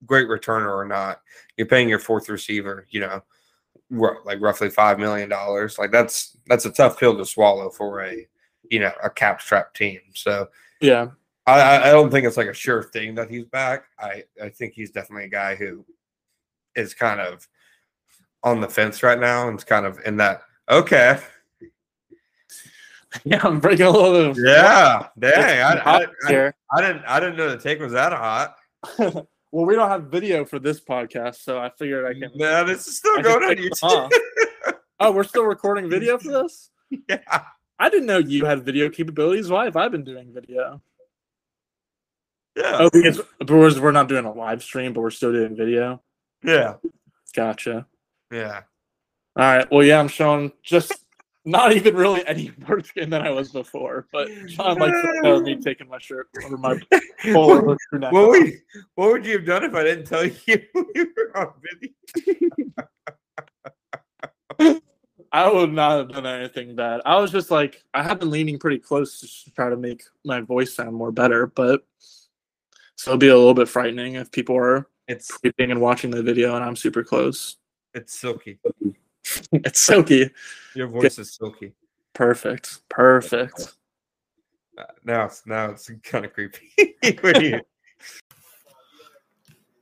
great 0.06 0.26
returner 0.26 0.74
or 0.74 0.86
not, 0.86 1.20
you're 1.58 1.66
paying 1.66 1.88
your 1.88 1.98
fourth 1.98 2.30
receiver, 2.30 2.86
you 2.90 3.00
know, 3.00 3.22
r- 4.00 4.18
like 4.24 4.40
roughly 4.40 4.70
five 4.70 4.98
million 4.98 5.28
dollars. 5.28 5.78
Like 5.78 5.92
that's 5.92 6.38
that's 6.46 6.64
a 6.64 6.72
tough 6.72 6.98
pill 6.98 7.16
to 7.18 7.26
swallow 7.26 7.68
for 7.68 8.02
a 8.02 8.26
you 8.70 8.80
know 8.80 8.92
a 9.04 9.10
cap 9.10 9.42
strap 9.42 9.74
team. 9.74 10.00
So 10.14 10.48
Yeah. 10.80 11.08
I, 11.48 11.90
I 11.90 11.92
don't 11.92 12.10
think 12.10 12.26
it's 12.26 12.36
like 12.36 12.48
a 12.48 12.54
sure 12.54 12.82
thing 12.82 13.14
that 13.14 13.30
he's 13.30 13.44
back. 13.44 13.84
I, 14.00 14.24
I 14.42 14.48
think 14.48 14.72
he's 14.72 14.90
definitely 14.90 15.26
a 15.26 15.28
guy 15.28 15.54
who 15.54 15.84
is 16.74 16.92
kind 16.92 17.20
of 17.20 17.46
on 18.42 18.60
the 18.60 18.68
fence 18.68 19.02
right 19.04 19.20
now 19.20 19.46
and 19.46 19.54
it's 19.54 19.62
kind 19.62 19.86
of 19.86 20.00
in 20.04 20.16
that 20.16 20.42
okay. 20.68 21.20
Yeah, 23.24 23.40
I'm 23.42 23.60
breaking 23.60 23.86
a 23.86 23.90
little 23.90 24.34
bit 24.34 24.44
Yeah, 24.44 25.08
dang. 25.18 25.60
I, 25.60 25.74
I, 25.78 26.06
I. 26.28 26.52
I 26.72 26.80
didn't 26.82 27.04
I 27.06 27.20
didn't 27.20 27.36
know 27.36 27.50
the 27.50 27.56
take 27.56 27.80
was 27.80 27.92
that 27.92 28.12
hot. 28.12 28.56
well, 28.98 29.26
we 29.52 29.74
don't 29.74 29.88
have 29.88 30.04
video 30.04 30.44
for 30.44 30.58
this 30.58 30.80
podcast, 30.80 31.36
so 31.36 31.58
I 31.58 31.70
figured 31.70 32.04
I 32.04 32.18
can. 32.18 32.30
No, 32.34 32.64
this 32.64 32.86
is 32.86 32.98
still 32.98 33.22
going 33.22 33.44
on 33.44 33.56
YouTube. 33.56 34.10
Oh, 34.98 35.12
we're 35.12 35.24
still 35.24 35.44
recording 35.44 35.90
video 35.90 36.16
for 36.16 36.32
this. 36.32 36.70
yeah. 37.06 37.42
I 37.78 37.90
didn't 37.90 38.06
know 38.06 38.16
you 38.16 38.46
had 38.46 38.64
video 38.64 38.88
capabilities. 38.88 39.50
Why 39.50 39.66
have 39.66 39.76
I 39.76 39.88
been 39.88 40.04
doing 40.04 40.32
video? 40.32 40.80
Yeah. 42.56 42.78
Oh, 42.80 42.88
because 42.90 43.20
because 43.38 43.78
we're 43.78 43.92
not 43.92 44.08
doing 44.08 44.24
a 44.24 44.32
live 44.32 44.62
stream, 44.62 44.94
but 44.94 45.02
we're 45.02 45.10
still 45.10 45.32
doing 45.32 45.54
video. 45.54 46.02
Yeah. 46.42 46.76
Gotcha. 47.34 47.86
Yeah. 48.32 48.62
All 49.36 49.44
right. 49.44 49.70
Well, 49.70 49.84
yeah, 49.84 50.00
I'm 50.00 50.08
showing 50.08 50.52
just 50.62 50.94
not 51.46 51.72
even 51.72 51.94
really 51.94 52.26
any 52.26 52.50
more 52.66 52.82
skin 52.82 53.09
than 53.09 53.22
I 53.22 53.30
was 53.30 53.50
before, 53.52 54.06
but 54.12 54.28
John 54.46 54.76
likes 54.78 55.00
to 55.00 55.20
know 55.22 55.40
me 55.40 55.56
taking 55.62 55.88
my 55.88 55.98
shirt 55.98 56.28
over 56.44 56.56
my 56.59 56.78
polo 57.32 57.76
neck. 57.92 58.12
What 58.12 58.28
would, 58.30 58.52
what 58.96 59.12
would 59.12 59.24
you 59.24 59.38
have 59.38 59.46
done 59.46 59.64
if 59.64 59.74
I 59.74 59.85
didn't 59.85 60.06
tell 60.06 60.24
you 60.26 60.32
you 60.94 61.12
were 61.16 61.37
on 61.38 61.52
video? 64.59 64.78
I 65.32 65.50
would 65.50 65.72
not 65.72 65.98
have 65.98 66.09
done 66.11 66.26
anything 66.26 66.74
bad. 66.76 67.00
I 67.04 67.20
was 67.20 67.30
just 67.30 67.50
like, 67.50 67.82
I 67.94 68.02
have 68.02 68.20
been 68.20 68.30
leaning 68.30 68.59
pretty 68.59 68.78
close 68.78 69.42
to 69.44 69.50
try 69.52 69.68
to 69.68 69.76
make 69.76 70.02
my 70.24 70.40
voice 70.40 70.74
sound 70.74 70.94
more 70.96 71.12
better, 71.12 71.46
but 71.46 71.85
so 72.96 73.11
it'll 73.11 73.18
be 73.18 73.28
a 73.28 73.37
little 73.37 73.54
bit 73.54 73.68
frightening 73.68 74.14
if 74.14 74.30
people 74.32 74.56
are 74.56 74.88
It's 75.09 75.30
creeping 75.30 75.70
and 75.70 75.80
watching 75.80 76.11
the 76.11 76.22
video 76.22 76.54
and 76.56 76.64
I'm 76.64 76.76
super 76.76 77.04
close. 77.04 77.56
it's 77.94 78.18
silky. 78.18 78.59
it's 79.52 79.80
silky. 79.80 80.30
Your 80.74 80.88
voice 80.88 81.18
is 81.18 81.34
silky. 81.34 81.72
Perfect. 82.12 82.80
Perfect. 82.88 83.74
Uh, 84.78 84.84
Now 85.04 85.24
it's 85.26 85.42
now 85.46 85.70
it's 85.70 85.90
kind 86.02 86.24
of 86.24 86.32
creepy. 86.32 86.72
You- 87.02 87.60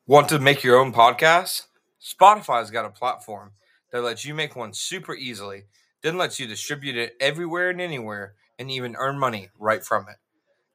Want 0.06 0.28
to 0.28 0.38
make 0.38 0.62
your 0.62 0.78
own 0.78 0.92
podcast? 0.92 1.62
Spotify's 2.02 2.70
got 2.70 2.84
a 2.84 2.90
platform 2.90 3.52
that 3.90 4.02
lets 4.02 4.24
you 4.24 4.34
make 4.34 4.54
one 4.54 4.74
super 4.74 5.14
easily, 5.14 5.64
then 6.02 6.18
lets 6.18 6.38
you 6.38 6.46
distribute 6.46 6.96
it 6.96 7.14
everywhere 7.20 7.70
and 7.70 7.80
anywhere 7.80 8.34
and 8.58 8.70
even 8.70 8.96
earn 8.96 9.18
money 9.18 9.48
right 9.58 9.82
from 9.82 10.06
it. 10.10 10.16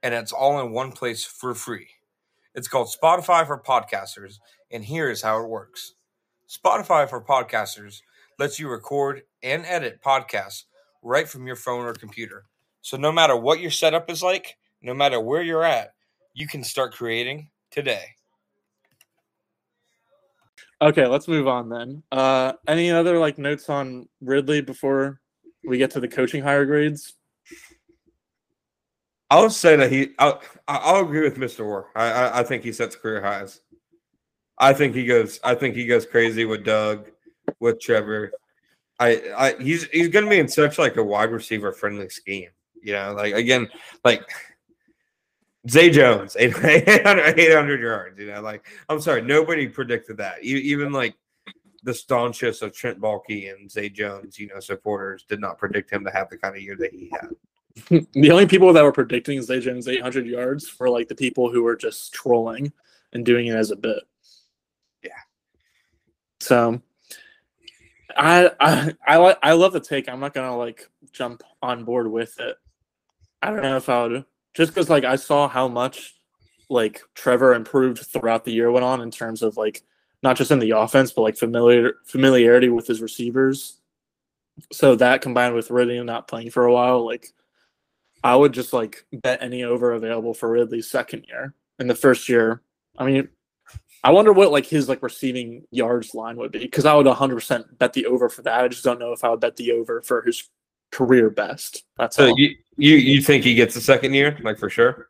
And 0.02 0.14
it's 0.16 0.32
all 0.32 0.60
in 0.66 0.72
one 0.72 0.92
place 0.92 1.24
for 1.24 1.54
free. 1.54 1.88
It's 2.56 2.68
called 2.68 2.90
Spotify 2.90 3.46
for 3.46 3.62
Podcasters, 3.62 4.40
and 4.72 4.84
here 4.84 5.12
is 5.12 5.22
how 5.22 5.44
it 5.44 5.48
works 5.48 5.94
Spotify 6.50 7.08
for 7.08 7.22
Podcasters 7.22 8.02
lets 8.40 8.58
you 8.58 8.70
record 8.70 9.22
and 9.44 9.66
edit 9.66 10.02
podcasts 10.02 10.64
right 11.04 11.28
from 11.28 11.46
your 11.46 11.56
phone 11.56 11.86
or 11.86 11.94
computer. 11.94 12.46
So 12.82 12.98
no 12.98 13.12
matter 13.12 13.36
what 13.36 13.60
your 13.60 13.72
setup 13.72 14.10
is 14.10 14.24
like, 14.24 14.58
no 14.82 14.94
matter 14.94 15.20
where 15.20 15.42
you're 15.42 15.64
at, 15.64 15.94
you 16.34 16.48
can 16.48 16.64
start 16.64 16.94
creating 16.94 17.50
today. 17.70 18.06
Okay, 20.82 21.06
let's 21.06 21.28
move 21.28 21.48
on 21.48 21.68
then. 21.68 22.04
Uh 22.12 22.54
any 22.68 22.90
other 22.90 23.20
like 23.20 23.38
notes 23.38 23.70
on 23.70 24.08
Ridley 24.22 24.62
before 24.62 25.20
we 25.68 25.78
get 25.78 25.92
to 25.92 26.00
the 26.00 26.08
coaching 26.08 26.42
higher 26.42 26.66
grades? 26.66 27.14
I'll 29.30 29.50
say 29.50 29.76
that 29.76 29.92
he. 29.92 30.14
I'll, 30.18 30.42
I'll 30.68 31.04
agree 31.04 31.22
with 31.22 31.38
Mr. 31.38 31.64
Orr. 31.64 31.88
I, 31.96 32.12
I 32.12 32.40
I 32.40 32.44
think 32.44 32.64
he 32.64 32.72
sets 32.72 32.96
career 32.96 33.22
highs. 33.22 33.62
I 34.58 34.74
think 34.74 34.96
he 34.96 35.06
goes. 35.06 35.40
I 35.44 35.54
think 35.54 35.76
he 35.76 35.86
goes 35.86 36.06
crazy 36.06 36.46
with 36.46 36.66
Doug, 36.66 37.12
with 37.60 37.80
Trevor. 37.80 38.32
I, 39.00 39.22
I 39.36 39.56
he's 39.62 39.86
he's 39.86 40.10
to 40.10 40.30
be 40.30 40.40
in 40.40 40.48
such 40.48 40.78
like 40.78 40.98
a 40.98 41.04
wide 41.04 41.32
receiver 41.32 41.72
friendly 41.72 42.10
scheme. 42.10 42.50
You 42.82 42.94
know, 42.94 43.14
like 43.14 43.34
again, 43.34 43.70
like 44.04 44.30
Zay 45.70 45.90
Jones, 45.90 46.36
800, 46.40 46.88
800 47.40 47.82
yards. 47.82 48.20
You 48.20 48.28
know, 48.28 48.42
like 48.42 48.66
I'm 48.88 49.02
sorry, 49.02 49.22
nobody 49.22 49.68
predicted 49.68 50.18
that. 50.18 50.44
Even 50.44 50.92
like 50.92 51.16
the 51.84 51.94
staunchest 51.94 52.62
of 52.62 52.74
Trent 52.74 53.00
Baalke 53.00 53.54
and 53.54 53.70
Zay 53.70 53.90
Jones, 53.90 54.38
you 54.38 54.48
know, 54.48 54.60
supporters 54.60 55.26
did 55.28 55.40
not 55.40 55.58
predict 55.58 55.92
him 55.92 56.04
to 56.04 56.12
have 56.12 56.30
the 56.30 56.38
kind 56.38 56.56
of 56.56 56.62
year 56.62 56.76
that 56.78 56.94
he 56.94 57.12
had. 57.12 58.08
the 58.14 58.32
only 58.32 58.46
people 58.46 58.74
that 58.74 58.84
were 58.84 58.92
predicting 58.92 59.42
Zay 59.42 59.60
Jones 59.60 59.88
800 59.88 60.28
yards 60.28 60.78
were 60.80 60.90
like 60.90 61.08
the 61.08 61.16
people 61.16 61.52
who 61.52 61.64
were 61.64 61.76
just 61.76 62.14
trolling 62.14 62.72
and 63.14 63.26
doing 63.26 63.48
it 63.48 63.56
as 63.56 63.72
a 63.72 63.76
bit. 63.76 64.04
Yeah. 65.04 65.12
So 66.40 66.82
I 68.16 68.52
I 68.60 68.94
I 69.06 69.18
like 69.18 69.38
I 69.42 69.54
love 69.54 69.74
the 69.74 69.80
take. 69.80 70.10
I'm 70.10 70.20
not 70.20 70.34
gonna 70.34 70.58
like 70.58 70.90
jump 71.12 71.44
on 71.62 71.84
board 71.84 72.12
with 72.12 72.40
it. 72.40 72.58
I 73.42 73.52
don't 73.52 73.62
know 73.62 73.78
if 73.78 73.90
I 73.90 74.04
would 74.04 74.26
just 74.54 74.74
because 74.74 74.90
like 74.90 75.04
I 75.04 75.16
saw 75.16 75.48
how 75.48 75.68
much 75.68 76.16
like 76.70 77.02
Trevor 77.16 77.54
improved 77.54 78.00
throughout 78.00 78.46
the 78.46 78.52
year 78.52 78.72
went 78.72 78.86
on 78.86 79.02
in 79.02 79.12
terms 79.12 79.42
of 79.42 79.58
like 79.58 79.84
not 80.22 80.36
just 80.36 80.52
in 80.52 80.60
the 80.60 80.72
offense 80.72 81.12
but 81.12 81.22
like 81.22 81.38
familiar 81.38 81.96
familiarity 82.06 82.70
with 82.70 82.88
his 82.88 83.02
receivers. 83.02 83.78
So 84.72 84.96
that 84.96 85.22
combined 85.22 85.56
with 85.56 85.72
Ridley 85.72 86.02
not 86.04 86.28
playing 86.28 86.52
for 86.52 86.66
a 86.66 86.74
while, 86.74 87.06
like 87.06 87.32
I 88.24 88.36
would 88.36 88.54
just 88.54 88.74
like 88.74 89.06
bet 89.12 89.42
any 89.42 89.64
over 89.64 89.94
available 89.94 90.34
for 90.34 90.50
Ridley's 90.50 90.90
second 90.90 91.26
year. 91.28 91.54
In 91.80 91.88
the 91.88 91.96
first 91.96 92.28
year, 92.28 92.62
I 92.98 93.06
mean, 93.06 93.30
I 94.04 94.12
wonder 94.12 94.32
what 94.32 94.52
like 94.52 94.66
his 94.66 94.88
like 94.88 95.04
receiving 95.04 95.66
yards 95.72 96.14
line 96.14 96.38
would 96.38 96.52
be 96.52 96.60
because 96.60 96.86
I 96.86 96.94
would 96.94 97.06
100% 97.06 97.78
bet 97.78 97.94
the 97.94 98.06
over 98.06 98.30
for 98.30 98.42
that. 98.44 98.64
I 98.64 98.68
just 98.68 98.84
don't 98.84 99.00
know 99.00 99.12
if 99.12 99.24
I 99.24 99.30
would 99.30 99.42
bet 99.42 99.58
the 99.58 99.74
over 99.74 100.02
for 100.02 100.22
his 100.22 100.50
career 100.92 101.30
best. 101.30 101.84
That's 101.98 102.16
So 102.16 102.30
all. 102.30 102.40
you, 102.40 102.56
you 102.78 102.96
you 102.96 103.22
think 103.22 103.44
he 103.44 103.56
gets 103.56 103.76
a 103.76 103.82
second 103.82 104.14
year, 104.14 104.38
like 104.42 104.58
for 104.58 104.70
sure? 104.70 105.10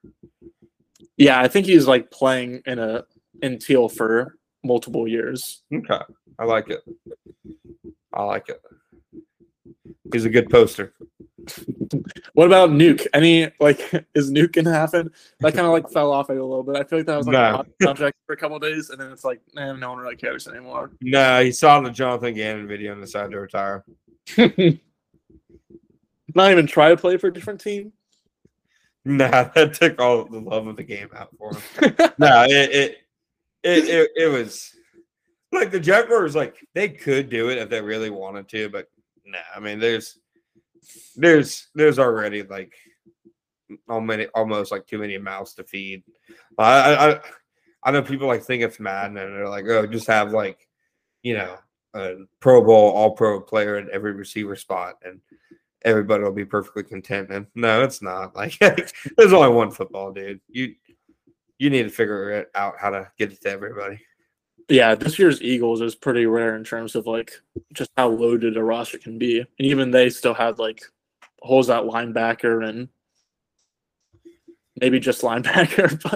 yeah, 1.17 1.39
I 1.39 1.47
think 1.47 1.67
he's 1.67 1.87
like 1.87 2.09
playing 2.11 2.61
in 2.65 2.79
a 2.79 3.03
in 3.41 3.59
teal 3.59 3.89
for 3.89 4.37
multiple 4.63 5.07
years. 5.07 5.61
Okay, 5.73 5.99
I 6.39 6.45
like 6.45 6.69
it. 6.69 6.81
I 8.13 8.23
like 8.23 8.49
it. 8.49 8.61
He's 10.11 10.25
a 10.25 10.29
good 10.29 10.49
poster. 10.49 10.93
What 12.33 12.45
about 12.45 12.69
Nuke? 12.69 13.07
Any 13.13 13.49
like 13.59 13.79
is 14.13 14.31
Nuke 14.31 14.51
gonna 14.53 14.71
happen? 14.73 15.11
That 15.39 15.53
kind 15.53 15.65
of 15.65 15.73
like 15.73 15.89
fell 15.89 16.11
off 16.11 16.29
a 16.29 16.33
little 16.33 16.63
bit. 16.63 16.75
I 16.75 16.83
feel 16.83 16.99
like 16.99 17.05
that 17.07 17.17
was 17.17 17.25
like 17.27 17.33
No. 17.33 17.43
a 17.43 17.51
hot 17.57 17.67
contract 17.81 18.17
for 18.25 18.33
a 18.33 18.37
couple 18.37 18.55
of 18.57 18.61
days, 18.61 18.89
and 18.91 19.01
then 19.01 19.11
it's 19.11 19.23
like, 19.23 19.41
man, 19.55 19.79
no 19.79 19.89
one 19.89 19.99
really 19.99 20.15
cares 20.15 20.47
anymore. 20.47 20.91
No, 21.01 21.43
he 21.43 21.51
saw 21.51 21.79
the 21.81 21.89
Jonathan 21.89 22.33
Gannon 22.35 22.67
video 22.67 22.93
and 22.93 23.01
decided 23.01 23.31
to 23.31 23.39
retire. 23.39 23.83
Not 26.35 26.51
even 26.51 26.67
try 26.67 26.89
to 26.89 26.97
play 26.97 27.17
for 27.17 27.27
a 27.27 27.33
different 27.33 27.59
team. 27.61 27.91
Nah, 29.05 29.45
that 29.55 29.73
took 29.73 29.99
all 29.99 30.25
the 30.25 30.39
love 30.39 30.67
of 30.67 30.75
the 30.75 30.83
game 30.83 31.09
out 31.15 31.29
for 31.37 31.51
him. 31.53 31.61
nah, 32.19 32.43
it, 32.43 32.71
it 32.71 32.97
it, 33.63 33.85
it, 33.89 34.11
it 34.15 34.27
was 34.27 34.75
like 35.51 35.71
the 35.71 35.79
Jaguars, 35.79 36.35
like 36.35 36.55
they 36.73 36.89
could 36.89 37.29
do 37.29 37.49
it 37.49 37.57
if 37.57 37.69
they 37.69 37.81
really 37.81 38.09
wanted 38.11 38.47
to, 38.49 38.69
but 38.69 38.87
nah. 39.31 39.37
I 39.55 39.59
mean, 39.59 39.79
there's 39.79 40.17
there's 41.15 41.67
there's 41.75 41.99
already 41.99 42.43
like 42.43 42.73
many 43.87 44.25
almost 44.27 44.71
like 44.71 44.87
too 44.87 44.97
many 44.97 45.17
mouths 45.17 45.53
to 45.55 45.63
feed. 45.63 46.03
I 46.57 47.11
I 47.11 47.19
I 47.83 47.91
know 47.91 48.01
people 48.01 48.27
like 48.27 48.43
think 48.43 48.63
it's 48.63 48.79
Madden 48.79 49.17
and 49.17 49.35
they're 49.35 49.49
like, 49.49 49.65
oh, 49.65 49.85
just 49.87 50.07
have 50.07 50.31
like 50.31 50.67
you 51.23 51.35
know 51.35 51.57
a 51.93 52.15
Pro 52.39 52.63
Bowl, 52.63 52.91
All 52.91 53.11
Pro 53.11 53.41
player 53.41 53.77
in 53.77 53.89
every 53.91 54.13
receiver 54.13 54.55
spot, 54.55 54.95
and 55.03 55.19
everybody 55.83 56.23
will 56.23 56.31
be 56.31 56.45
perfectly 56.45 56.83
content. 56.83 57.29
And 57.31 57.47
no, 57.55 57.83
it's 57.83 58.01
not. 58.01 58.35
Like 58.35 58.57
there's 58.59 59.33
only 59.33 59.49
one 59.49 59.71
football, 59.71 60.11
dude. 60.11 60.41
You 60.47 60.75
you 61.57 61.69
need 61.69 61.83
to 61.83 61.89
figure 61.89 62.31
it 62.31 62.49
out 62.55 62.75
how 62.79 62.89
to 62.89 63.11
get 63.17 63.31
it 63.31 63.41
to 63.41 63.49
everybody. 63.49 63.99
Yeah, 64.69 64.93
this 64.93 65.17
year's 65.17 65.41
Eagles 65.41 65.81
is 65.81 65.95
pretty 65.95 66.27
rare 66.27 66.55
in 66.55 66.63
terms 66.63 66.95
of 66.95 67.07
like 67.07 67.33
just 67.73 67.89
how 67.97 68.09
loaded 68.09 68.55
a 68.55 68.63
roster 68.63 68.99
can 68.99 69.17
be, 69.17 69.39
and 69.39 69.47
even 69.57 69.89
they 69.89 70.09
still 70.11 70.35
had 70.35 70.59
like 70.59 70.83
holes 71.41 71.69
at 71.71 71.83
linebacker 71.83 72.67
and 72.67 72.87
maybe 74.79 74.99
just 74.99 75.23
linebacker, 75.23 75.99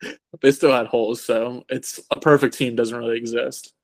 but 0.00 0.40
they 0.40 0.52
still 0.52 0.72
had 0.72 0.86
holes. 0.86 1.22
So 1.22 1.64
it's 1.68 1.98
a 2.12 2.20
perfect 2.20 2.54
team 2.56 2.76
doesn't 2.76 2.96
really 2.96 3.18
exist. 3.18 3.74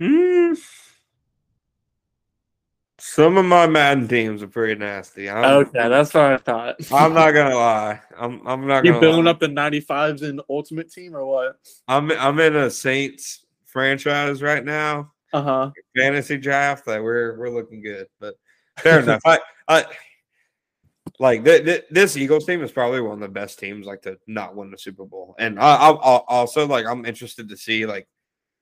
Mm. 0.00 0.58
Some 3.00 3.38
of 3.38 3.46
my 3.46 3.66
Madden 3.66 4.06
teams 4.06 4.42
are 4.42 4.46
pretty 4.46 4.74
nasty. 4.78 5.30
I'm, 5.30 5.44
Okay, 5.66 5.88
that's 5.88 6.12
what 6.12 6.24
I 6.24 6.36
thought. 6.36 6.76
I'm 6.92 7.14
not 7.14 7.32
gonna 7.32 7.54
lie. 7.56 8.00
I'm 8.18 8.46
I'm 8.46 8.66
not 8.66 8.84
You 8.84 8.90
gonna 8.92 9.00
building 9.00 9.24
lie. 9.24 9.30
up 9.30 9.40
the 9.40 9.48
95s 9.48 10.22
in 10.22 10.40
Ultimate 10.50 10.92
Team 10.92 11.16
or 11.16 11.24
what? 11.24 11.58
I'm 11.88 12.10
I'm 12.12 12.38
in 12.40 12.56
a 12.56 12.70
Saints 12.70 13.46
franchise 13.64 14.42
right 14.42 14.64
now. 14.64 15.12
Uh 15.32 15.42
huh. 15.42 15.70
Fantasy 15.96 16.36
draft. 16.36 16.86
Like 16.86 17.00
we're 17.00 17.38
we're 17.38 17.50
looking 17.50 17.82
good. 17.82 18.06
But 18.20 18.34
fair 18.78 19.00
enough. 19.02 19.22
I 19.24 19.38
I 19.66 19.84
like 21.18 21.44
th- 21.44 21.64
th- 21.64 21.84
this 21.90 22.16
Eagles 22.16 22.46
team 22.46 22.62
is 22.62 22.72
probably 22.72 23.00
one 23.00 23.14
of 23.14 23.20
the 23.20 23.28
best 23.28 23.58
teams 23.58 23.86
like 23.86 24.02
to 24.02 24.18
not 24.26 24.54
win 24.56 24.70
the 24.70 24.78
Super 24.78 25.04
Bowl. 25.04 25.34
And 25.38 25.58
I, 25.58 25.74
I 25.76 25.88
I'll 25.90 26.24
also 26.28 26.66
like 26.66 26.86
I'm 26.86 27.04
interested 27.06 27.48
to 27.48 27.56
see 27.56 27.86
like 27.86 28.08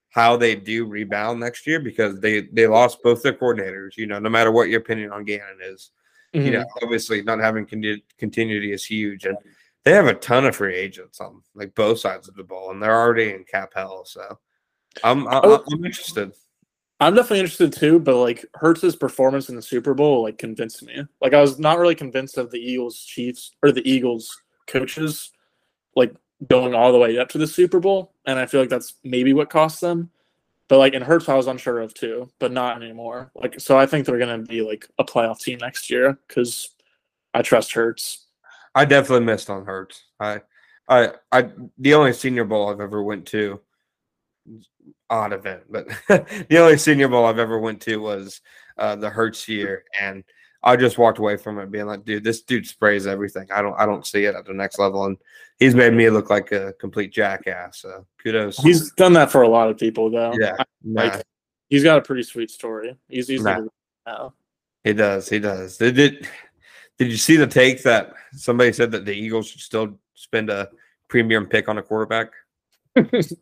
how 0.09 0.35
they 0.35 0.55
do 0.55 0.85
rebound 0.85 1.39
next 1.39 1.65
year 1.67 1.79
because 1.79 2.19
they 2.19 2.41
they 2.53 2.67
lost 2.67 3.01
both 3.03 3.21
their 3.23 3.33
coordinators. 3.33 3.95
You 3.97 4.07
know, 4.07 4.19
no 4.19 4.29
matter 4.29 4.51
what 4.51 4.69
your 4.69 4.81
opinion 4.81 5.11
on 5.11 5.23
Gannon 5.25 5.59
is, 5.61 5.91
Mm-hmm. 6.33 6.45
you 6.45 6.51
know, 6.51 6.65
obviously 6.83 7.23
not 7.23 7.39
having 7.39 7.65
con- 7.65 8.01
continuity 8.19 8.71
is 8.71 8.85
huge, 8.85 9.25
and 9.25 9.35
they 9.83 9.93
have 9.93 10.05
a 10.05 10.13
ton 10.13 10.45
of 10.45 10.55
free 10.55 10.75
agents 10.75 11.19
on 11.19 11.41
like 11.55 11.73
both 11.73 11.99
sides 11.99 12.27
of 12.27 12.35
the 12.35 12.43
ball, 12.43 12.69
and 12.69 12.81
they're 12.83 12.95
already 13.01 13.31
in 13.31 13.43
cap 13.45 13.71
hell. 13.73 14.05
So 14.05 14.37
I'm 15.03 15.27
I- 15.27 15.41
Oh. 15.43 15.63
I'm 15.71 15.83
interested. 15.85 16.31
I'm 16.99 17.15
definitely 17.15 17.39
interested 17.39 17.73
too, 17.73 17.97
but 17.99 18.17
like 18.17 18.45
Hurts's 18.55 18.95
performance 18.95 19.49
in 19.49 19.55
the 19.55 19.61
Super 19.63 19.93
Bowl 19.95 20.21
like 20.23 20.37
convinced 20.37 20.83
me. 20.83 21.03
Like 21.21 21.33
I 21.33 21.41
was 21.41 21.57
not 21.57 21.79
really 21.79 21.95
convinced 21.95 22.37
of 22.37 22.51
the 22.51 22.59
Eagles 22.59 22.99
Chiefs 23.03 23.55
or 23.63 23.71
the 23.71 23.89
Eagles 23.89 24.29
coaches 24.67 25.31
like 25.95 26.13
going 26.47 26.73
all 26.73 26.91
the 26.91 26.97
way 26.97 27.17
up 27.17 27.29
to 27.29 27.37
the 27.37 27.47
Super 27.47 27.79
Bowl, 27.79 28.13
and 28.25 28.39
I 28.39 28.45
feel 28.45 28.61
like 28.61 28.69
that's 28.69 28.95
maybe 29.03 29.33
what 29.33 29.49
cost 29.49 29.81
them. 29.81 30.09
But 30.67 30.77
like 30.77 30.93
in 30.93 31.01
Hurts, 31.01 31.27
I 31.27 31.35
was 31.35 31.47
unsure 31.47 31.79
of 31.79 31.93
too, 31.93 32.29
but 32.39 32.51
not 32.51 32.81
anymore. 32.81 33.31
Like 33.35 33.59
so, 33.59 33.77
I 33.77 33.85
think 33.85 34.05
they're 34.05 34.19
gonna 34.19 34.39
be 34.39 34.61
like 34.61 34.87
a 34.99 35.03
playoff 35.03 35.39
team 35.39 35.57
next 35.59 35.89
year 35.89 36.17
because 36.27 36.69
I 37.33 37.41
trust 37.41 37.73
Hurts. 37.73 38.27
I 38.75 38.85
definitely 38.85 39.25
missed 39.25 39.49
on 39.49 39.65
Hurts. 39.65 40.03
I 40.19 40.41
I 40.87 41.13
I 41.31 41.49
the 41.77 41.95
only 41.95 42.13
Senior 42.13 42.45
Bowl 42.45 42.69
I've 42.69 42.81
ever 42.81 43.03
went 43.03 43.25
to 43.27 43.59
odd 45.09 45.33
event, 45.33 45.63
but 45.69 45.87
the 46.07 46.57
only 46.59 46.77
Senior 46.77 47.07
Bowl 47.07 47.25
I've 47.25 47.39
ever 47.39 47.59
went 47.59 47.81
to 47.81 47.97
was 47.97 48.41
uh, 48.77 48.95
the 48.95 49.09
Hurts 49.09 49.47
year, 49.47 49.83
and 49.99 50.23
I 50.61 50.75
just 50.75 50.97
walked 50.97 51.19
away 51.19 51.37
from 51.37 51.57
it 51.59 51.71
being 51.71 51.85
like, 51.85 52.03
dude, 52.03 52.23
this 52.23 52.41
dude 52.41 52.67
sprays 52.67 53.07
everything. 53.07 53.47
I 53.51 53.61
don't 53.61 53.79
I 53.79 53.85
don't 53.85 54.05
see 54.05 54.25
it 54.25 54.35
at 54.35 54.45
the 54.45 54.53
next 54.53 54.77
level, 54.77 55.05
and 55.05 55.17
he's 55.57 55.73
made 55.75 55.93
me 55.93 56.09
look 56.09 56.29
like 56.29 56.51
a 56.51 56.73
complete 56.73 57.13
jackass. 57.13 57.79
So 57.81 58.05
kudos. 58.21 58.57
He's 58.57 58.91
done 58.93 59.13
that 59.13 59.31
for 59.31 59.43
a 59.43 59.47
lot 59.47 59.69
of 59.69 59.77
people 59.77 60.09
though. 60.11 60.33
yeah, 60.37 60.57
nah, 60.83 61.03
like 61.03 61.23
he's 61.69 61.83
got 61.83 61.97
a 61.97 62.01
pretty 62.01 62.23
sweet 62.23 62.51
story. 62.51 62.97
He's 63.07 63.27
he's 63.27 63.41
Nah. 63.43 63.59
like, 63.59 63.63
now. 64.05 64.33
he 64.83 64.93
does. 64.93 65.29
He 65.29 65.39
does. 65.39 65.77
Did 65.77 65.97
it? 65.97 66.27
Did 66.97 67.09
you 67.09 67.17
see 67.17 67.37
the 67.37 67.47
take 67.47 67.81
that 67.83 68.11
somebody 68.33 68.73
said 68.73 68.91
that 68.91 69.05
the 69.05 69.13
Eagles 69.13 69.47
should 69.47 69.61
still 69.61 69.97
spend 70.15 70.49
a 70.49 70.69
premium 71.07 71.45
pick 71.45 71.69
on 71.69 71.77
a 71.77 71.81
quarterback? 71.81 72.31
just 73.11 73.33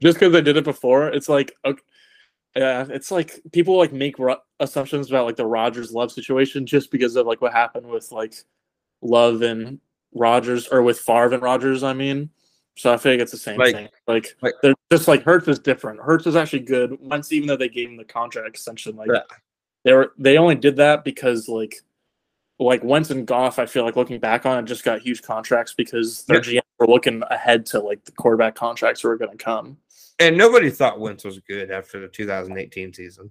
because 0.00 0.32
they 0.32 0.40
did 0.40 0.56
it 0.56 0.64
before, 0.64 1.08
it's 1.08 1.28
like 1.28 1.54
okay, 1.66 1.82
yeah, 2.56 2.86
it's 2.88 3.10
like 3.10 3.40
people 3.52 3.76
like 3.76 3.92
make 3.92 4.18
ru- 4.18 4.36
assumptions 4.60 5.08
about 5.08 5.26
like 5.26 5.36
the 5.36 5.46
Rodgers 5.46 5.92
Love 5.92 6.12
situation 6.12 6.66
just 6.66 6.90
because 6.90 7.16
of 7.16 7.26
like 7.26 7.40
what 7.40 7.52
happened 7.52 7.86
with 7.86 8.10
like 8.12 8.34
Love 9.02 9.42
and 9.42 9.80
Rodgers 10.14 10.68
or 10.68 10.82
with 10.82 10.98
Favre 11.00 11.34
and 11.34 11.42
Rodgers. 11.42 11.82
I 11.82 11.92
mean, 11.92 12.30
so 12.76 12.92
I 12.92 12.96
feel 12.96 13.12
like 13.12 13.20
it's 13.20 13.32
the 13.32 13.38
same 13.38 13.58
Like- 13.58 13.74
thing. 13.74 13.88
Like, 14.06 14.36
like- 14.40 14.54
they're 14.62 14.74
just 14.92 15.08
like 15.08 15.22
Hurts 15.24 15.48
is 15.48 15.58
different. 15.58 16.00
Hurts 16.00 16.26
is 16.26 16.36
actually 16.36 16.60
good. 16.60 16.98
Once 17.00 17.32
even 17.32 17.48
though 17.48 17.56
they 17.56 17.68
gave 17.68 17.88
him 17.88 17.96
the 17.96 18.04
contract 18.04 18.48
extension, 18.48 18.96
like 18.96 19.08
Yeah. 19.12 19.22
they 19.84 19.92
were 19.92 20.12
they 20.18 20.38
only 20.38 20.54
did 20.54 20.76
that 20.76 21.04
because 21.04 21.48
like 21.48 21.76
like 22.60 22.84
Wentz 22.84 23.10
and 23.10 23.26
Goff, 23.26 23.58
I 23.58 23.66
feel 23.66 23.84
like 23.84 23.96
looking 23.96 24.20
back 24.20 24.46
on 24.46 24.58
it, 24.58 24.66
just 24.66 24.84
got 24.84 25.00
huge 25.00 25.22
contracts 25.22 25.74
because 25.74 26.24
their 26.26 26.40
GM 26.40 26.60
were 26.78 26.86
looking 26.86 27.20
ahead 27.28 27.66
to 27.66 27.80
like 27.80 28.04
the 28.04 28.12
quarterback 28.12 28.54
contracts 28.54 29.00
who 29.00 29.08
were 29.08 29.16
going 29.16 29.36
to 29.36 29.44
come. 29.44 29.76
And 30.18 30.36
nobody 30.36 30.70
thought 30.70 31.00
Wentz 31.00 31.24
was 31.24 31.40
good 31.40 31.70
after 31.70 32.00
the 32.00 32.08
2018 32.08 32.92
season. 32.94 33.30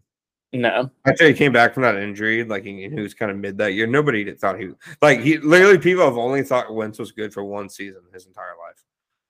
No, 0.55 0.91
After 1.05 1.27
he 1.27 1.33
came 1.33 1.51
back 1.51 1.73
from 1.73 1.81
that 1.81 1.95
injury, 1.95 2.43
like 2.43 2.63
he, 2.63 2.87
he 2.87 2.99
was 3.01 3.15
kind 3.15 3.31
of 3.31 3.37
mid 3.37 3.57
that 3.57 3.73
year, 3.73 3.87
nobody 3.87 4.31
thought 4.35 4.59
he 4.59 4.69
like 5.01 5.19
he 5.21 5.39
literally 5.39 5.79
people 5.79 6.03
have 6.05 6.15
only 6.17 6.43
thought 6.43 6.75
Wentz 6.75 6.99
was 6.99 7.11
good 7.11 7.33
for 7.33 7.43
one 7.43 7.69
season 7.69 8.01
his 8.13 8.27
entire 8.27 8.53
life. 8.63 8.83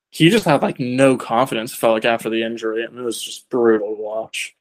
he 0.09 0.29
just 0.29 0.43
had 0.43 0.61
like 0.61 0.81
no 0.81 1.15
confidence. 1.15 1.73
Felt 1.73 1.93
like 1.93 2.03
after 2.03 2.29
the 2.29 2.43
injury, 2.43 2.83
and 2.83 2.99
it 2.99 3.01
was 3.01 3.21
just 3.23 3.49
brutal 3.49 3.95
to 3.95 4.01
watch. 4.01 4.53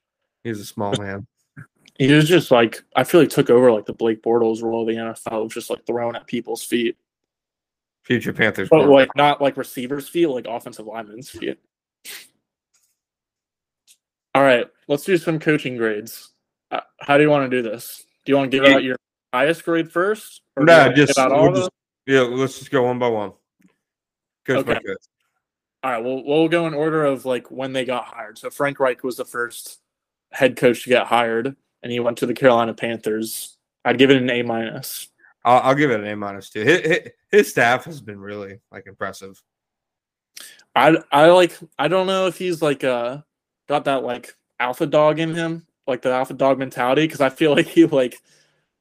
He's 0.45 0.59
a 0.61 0.65
small 0.65 0.93
man. 0.97 1.27
He 1.99 2.11
was 2.11 2.27
just 2.27 2.49
like 2.49 2.81
I 2.95 3.03
feel 3.03 3.21
like 3.21 3.29
took 3.29 3.51
over 3.51 3.71
like 3.71 3.85
the 3.85 3.93
Blake 3.93 4.23
Bortles 4.23 4.63
role 4.63 4.81
of 4.81 4.87
the 4.87 4.95
NFL, 4.95 5.51
just 5.51 5.69
like 5.69 5.85
thrown 5.85 6.15
at 6.15 6.25
people's 6.25 6.63
feet, 6.63 6.97
Future 8.03 8.33
Panthers. 8.33 8.67
but 8.69 8.87
like 8.87 9.09
not 9.15 9.41
like 9.41 9.57
receivers' 9.57 10.07
feet, 10.09 10.25
like 10.27 10.47
offensive 10.47 10.87
linemen's 10.87 11.29
feet. 11.29 11.59
All 14.35 14.41
right, 14.43 14.67
let's 14.87 15.03
do 15.03 15.17
some 15.17 15.39
coaching 15.39 15.77
grades. 15.77 16.31
Uh, 16.71 16.81
How 17.01 17.17
do 17.17 17.23
you 17.23 17.29
want 17.29 17.49
to 17.49 17.55
do 17.55 17.67
this? 17.67 18.03
Do 18.25 18.31
you 18.31 18.37
want 18.37 18.51
to 18.51 18.57
give 18.57 18.67
Yeah. 18.67 18.75
out 18.75 18.83
your 18.83 18.97
highest 19.33 19.63
grade 19.63 19.91
first? 19.91 20.41
or 20.55 20.63
No, 20.65 20.73
you 20.73 20.79
wanna 20.79 20.95
give 20.95 21.07
just- 21.07 21.19
out 21.19 21.31
all 21.31 21.39
we'll 21.43 21.47
of 21.49 21.53
them? 21.55 21.61
just- 21.63 21.71
yeah, 22.05 22.21
let's 22.21 22.59
just 22.59 22.71
go 22.71 22.83
one 22.83 22.99
by 22.99 23.07
one. 23.07 23.33
Coach 24.45 24.65
by 24.65 24.73
Okay. 24.73 24.83
coach. 24.85 24.97
All 25.83 25.91
right, 25.91 26.03
well, 26.03 26.23
we'll 26.23 26.47
go 26.47 26.67
in 26.67 26.73
order 26.73 27.03
of 27.05 27.25
like 27.25 27.49
when 27.51 27.73
they 27.73 27.85
got 27.85 28.05
hired. 28.05 28.37
So 28.37 28.49
Frank 28.49 28.79
Reich 28.79 29.03
was 29.03 29.17
the 29.17 29.25
first 29.25 29.79
head 30.31 30.55
coach 30.57 30.83
to 30.83 30.89
get 30.89 31.07
hired, 31.07 31.55
and 31.81 31.91
he 31.91 31.99
went 31.99 32.17
to 32.19 32.25
the 32.25 32.33
Carolina 32.33 32.73
Panthers. 32.73 33.57
I'd 33.85 33.97
give 33.97 34.09
it 34.11 34.17
an 34.21 34.29
A 34.29 34.41
minus. 34.43 35.09
I'll, 35.43 35.59
I'll 35.61 35.75
give 35.75 35.91
it 35.91 35.99
an 35.99 36.07
A 36.07 36.15
minus 36.15 36.49
too. 36.49 36.61
His, 36.61 36.79
his, 36.81 36.99
his 37.31 37.49
staff 37.49 37.83
has 37.85 37.99
been 38.01 38.19
really 38.19 38.59
like 38.71 38.87
impressive. 38.87 39.41
I 40.75 40.97
I 41.11 41.29
like 41.31 41.57
I 41.77 41.87
don't 41.87 42.07
know 42.07 42.27
if 42.27 42.37
he's 42.37 42.61
like 42.61 42.83
uh 42.83 43.21
got 43.67 43.85
that 43.85 44.03
like 44.03 44.33
alpha 44.59 44.85
dog 44.85 45.19
in 45.19 45.33
him, 45.33 45.65
like 45.87 46.01
the 46.01 46.11
alpha 46.11 46.33
dog 46.33 46.59
mentality, 46.59 47.03
because 47.03 47.21
I 47.21 47.29
feel 47.29 47.51
like 47.55 47.67
he 47.67 47.85
like 47.85 48.17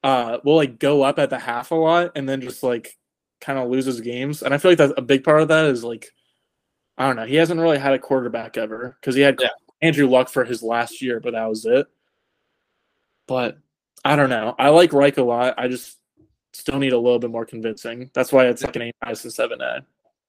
uh 0.03 0.39
will 0.45 0.57
like 0.57 0.79
go 0.79 1.03
up 1.03 1.19
at 1.19 1.31
the 1.31 1.39
half 1.39 1.71
a 1.71 1.75
lot 1.75 2.13
and 2.17 2.29
then 2.29 2.41
just 2.41 2.63
like 2.63 2.99
kind 3.41 3.59
of 3.59 3.69
loses 3.71 4.01
games. 4.01 4.43
And 4.43 4.53
I 4.55 4.59
feel 4.59 4.71
like 4.71 4.79
that's 4.79 4.95
a 4.97 5.03
big 5.03 5.25
part 5.25 5.43
of 5.43 5.49
that 5.49 5.67
is 5.67 5.85
like 5.85 6.09
I 6.99 7.07
don't 7.07 7.17
know. 7.17 7.25
He 7.27 7.37
hasn't 7.37 7.61
really 7.61 7.79
had 7.79 7.95
a 7.95 7.99
quarterback 7.99 8.57
ever 8.57 8.97
because 9.01 9.15
he 9.15 9.23
had 9.23 9.39
Yeah. 9.41 9.49
Andrew 9.81 10.09
Luck 10.09 10.29
for 10.29 10.45
his 10.45 10.63
last 10.63 11.03
year, 11.03 11.21
but 11.21 11.33
that 11.33 11.49
was 11.49 11.65
it. 11.65 11.87
But 13.27 13.59
I 14.05 14.17
don't 14.17 14.31
know. 14.31 14.55
I 14.59 14.69
like 14.69 14.93
Reich 14.93 15.17
a 15.17 15.23
lot. 15.23 15.55
I 15.59 15.69
just 15.69 15.97
still 16.53 16.79
need 16.79 16.93
a 16.93 16.99
little 16.99 17.19
bit 17.19 17.31
more 17.31 17.47
convincing. 17.47 18.11
That's 18.15 18.33
why 18.33 18.47
it's 18.47 18.63
like 18.63 18.77
an 18.77 18.83
A 18.83 18.93
minus 19.05 19.25
and 19.25 19.33
seven 19.33 19.61
A. 19.61 19.85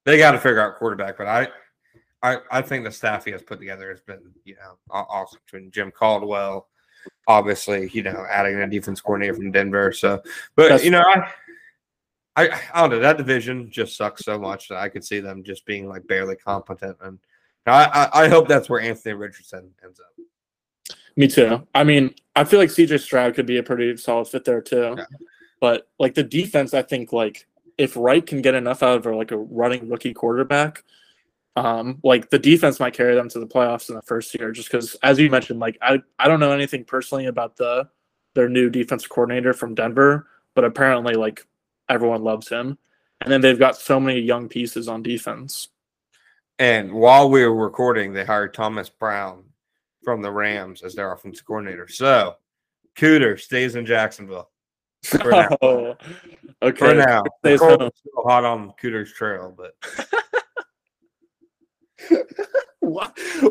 They 0.05 0.17
got 0.17 0.31
to 0.31 0.39
figure 0.39 0.59
out 0.59 0.77
quarterback, 0.77 1.17
but 1.17 1.27
I, 1.27 1.47
I, 2.23 2.37
I 2.51 2.61
think 2.61 2.85
the 2.85 2.91
staff 2.91 3.25
he 3.25 3.31
has 3.31 3.43
put 3.43 3.59
together 3.59 3.89
has 3.91 4.01
been, 4.01 4.21
you 4.45 4.55
know, 4.55 4.77
aw- 4.89 5.05
awesome. 5.09 5.39
Between 5.45 5.69
Jim 5.71 5.91
Caldwell, 5.91 6.69
obviously, 7.27 7.89
you 7.93 8.01
know, 8.01 8.25
adding 8.29 8.55
a 8.55 8.67
defense 8.67 9.01
coordinator 9.01 9.35
from 9.35 9.51
Denver. 9.51 9.91
So, 9.91 10.21
but 10.55 10.63
That's- 10.63 10.83
you 10.85 10.91
know, 10.91 11.03
I, 11.05 11.27
I, 12.35 12.61
I 12.73 12.81
don't 12.81 12.91
know. 12.91 12.99
That 12.99 13.17
division 13.17 13.69
just 13.69 13.95
sucks 13.95 14.23
so 14.25 14.39
much 14.39 14.69
that 14.69 14.77
I 14.77 14.89
could 14.89 15.03
see 15.03 15.19
them 15.19 15.43
just 15.43 15.65
being 15.65 15.87
like 15.87 16.07
barely 16.07 16.35
competent, 16.35 16.97
and 17.01 17.19
I, 17.67 18.09
I, 18.13 18.23
I 18.23 18.27
hope 18.27 18.47
that's 18.47 18.69
where 18.69 18.81
Anthony 18.81 19.13
Richardson 19.13 19.69
ends 19.83 19.99
up. 19.99 20.25
Me 21.15 21.27
too. 21.27 21.67
I 21.75 21.83
mean, 21.83 22.15
I 22.35 22.43
feel 22.43 22.59
like 22.59 22.69
CJ 22.69 22.99
Stroud 23.01 23.35
could 23.35 23.45
be 23.45 23.57
a 23.57 23.63
pretty 23.63 23.95
solid 23.97 24.27
fit 24.27 24.45
there 24.45 24.61
too. 24.61 24.95
Yeah. 24.97 25.05
But 25.59 25.87
like 25.99 26.15
the 26.15 26.23
defense, 26.23 26.73
I 26.73 26.81
think 26.81 27.13
like 27.13 27.45
if 27.77 27.95
Wright 27.95 28.25
can 28.25 28.41
get 28.41 28.55
enough 28.55 28.81
out 28.81 29.05
of 29.05 29.15
like 29.15 29.31
a 29.31 29.37
running 29.37 29.87
rookie 29.89 30.13
quarterback, 30.13 30.83
Um, 31.55 31.99
like 32.03 32.29
the 32.29 32.39
defense 32.39 32.79
might 32.79 32.95
carry 32.95 33.13
them 33.13 33.29
to 33.29 33.39
the 33.39 33.45
playoffs 33.45 33.89
in 33.89 33.95
the 33.95 34.01
first 34.01 34.37
year, 34.37 34.51
just 34.51 34.71
because, 34.71 34.95
as 35.03 35.19
you 35.19 35.29
mentioned, 35.29 35.59
like 35.59 35.77
I, 35.81 35.99
I 36.17 36.27
don't 36.27 36.39
know 36.39 36.51
anything 36.51 36.83
personally 36.83 37.27
about 37.27 37.57
the 37.57 37.87
their 38.33 38.49
new 38.49 38.69
defensive 38.69 39.09
coordinator 39.09 39.53
from 39.53 39.75
Denver, 39.75 40.27
but 40.55 40.63
apparently 40.63 41.13
like 41.13 41.45
everyone 41.89 42.23
loves 42.23 42.49
him, 42.49 42.77
and 43.21 43.31
then 43.31 43.41
they've 43.41 43.59
got 43.59 43.77
so 43.77 43.99
many 43.99 44.19
young 44.19 44.49
pieces 44.49 44.87
on 44.87 45.03
defense. 45.03 45.69
And 46.57 46.91
while 46.91 47.29
we 47.29 47.45
were 47.45 47.55
recording, 47.55 48.13
they 48.13 48.25
hired 48.25 48.53
Thomas 48.53 48.89
Brown 48.89 49.43
from 50.03 50.21
the 50.21 50.31
Rams 50.31 50.81
as 50.81 50.95
their 50.95 51.11
offensive 51.11 51.45
coordinator. 51.45 51.87
So 51.87 52.35
Cooter 52.95 53.39
stays 53.39 53.75
in 53.75 53.85
Jacksonville 53.85 54.49
for 55.03 55.29
now. 55.29 55.49
Oh, 55.61 55.95
okay. 56.61 56.77
For 56.77 56.93
now, 56.93 57.23
still 57.39 57.91
hot 58.25 58.45
on 58.45 58.73
Cooter's 58.81 59.13
trail, 59.13 59.53
but 59.55 59.75
Why, 62.79 63.09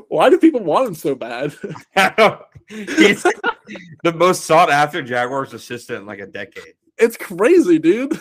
why 0.08 0.28
do 0.30 0.38
people 0.38 0.62
want 0.62 0.88
him 0.88 0.94
so 0.94 1.14
bad? 1.14 1.52
he's 2.68 3.22
the 3.22 4.12
most 4.14 4.44
sought 4.44 4.70
after 4.70 5.02
Jaguars 5.02 5.54
assistant 5.54 6.00
in 6.00 6.06
like 6.06 6.18
a 6.20 6.26
decade. 6.26 6.74
it's 6.98 7.16
crazy, 7.16 7.78
dude. 7.78 8.18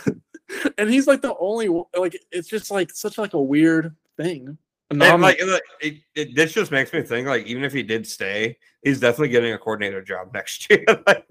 and 0.78 0.90
he's 0.90 1.08
like 1.08 1.22
the 1.22 1.36
only 1.40 1.68
one- 1.70 1.86
like 1.98 2.18
it's 2.32 2.48
just 2.48 2.72
like 2.72 2.92
such 2.92 3.18
like 3.18 3.34
a 3.34 3.42
weird 3.42 3.96
thing. 4.18 4.58
And 4.90 5.00
like, 5.00 5.42
like, 5.42 5.62
it, 5.82 6.02
it, 6.16 6.36
this 6.36 6.54
just 6.54 6.72
makes 6.72 6.92
me 6.92 7.02
think 7.02 7.28
like 7.28 7.46
even 7.46 7.64
if 7.64 7.72
he 7.74 7.82
did 7.84 8.06
stay, 8.08 8.58
he's 8.84 9.00
definitely 9.00 9.30
getting 9.30 9.54
a 9.54 9.58
coordinator 9.58 10.02
job 10.02 10.30
next 10.34 10.70
year. 10.70 10.84
Like, 11.08 11.26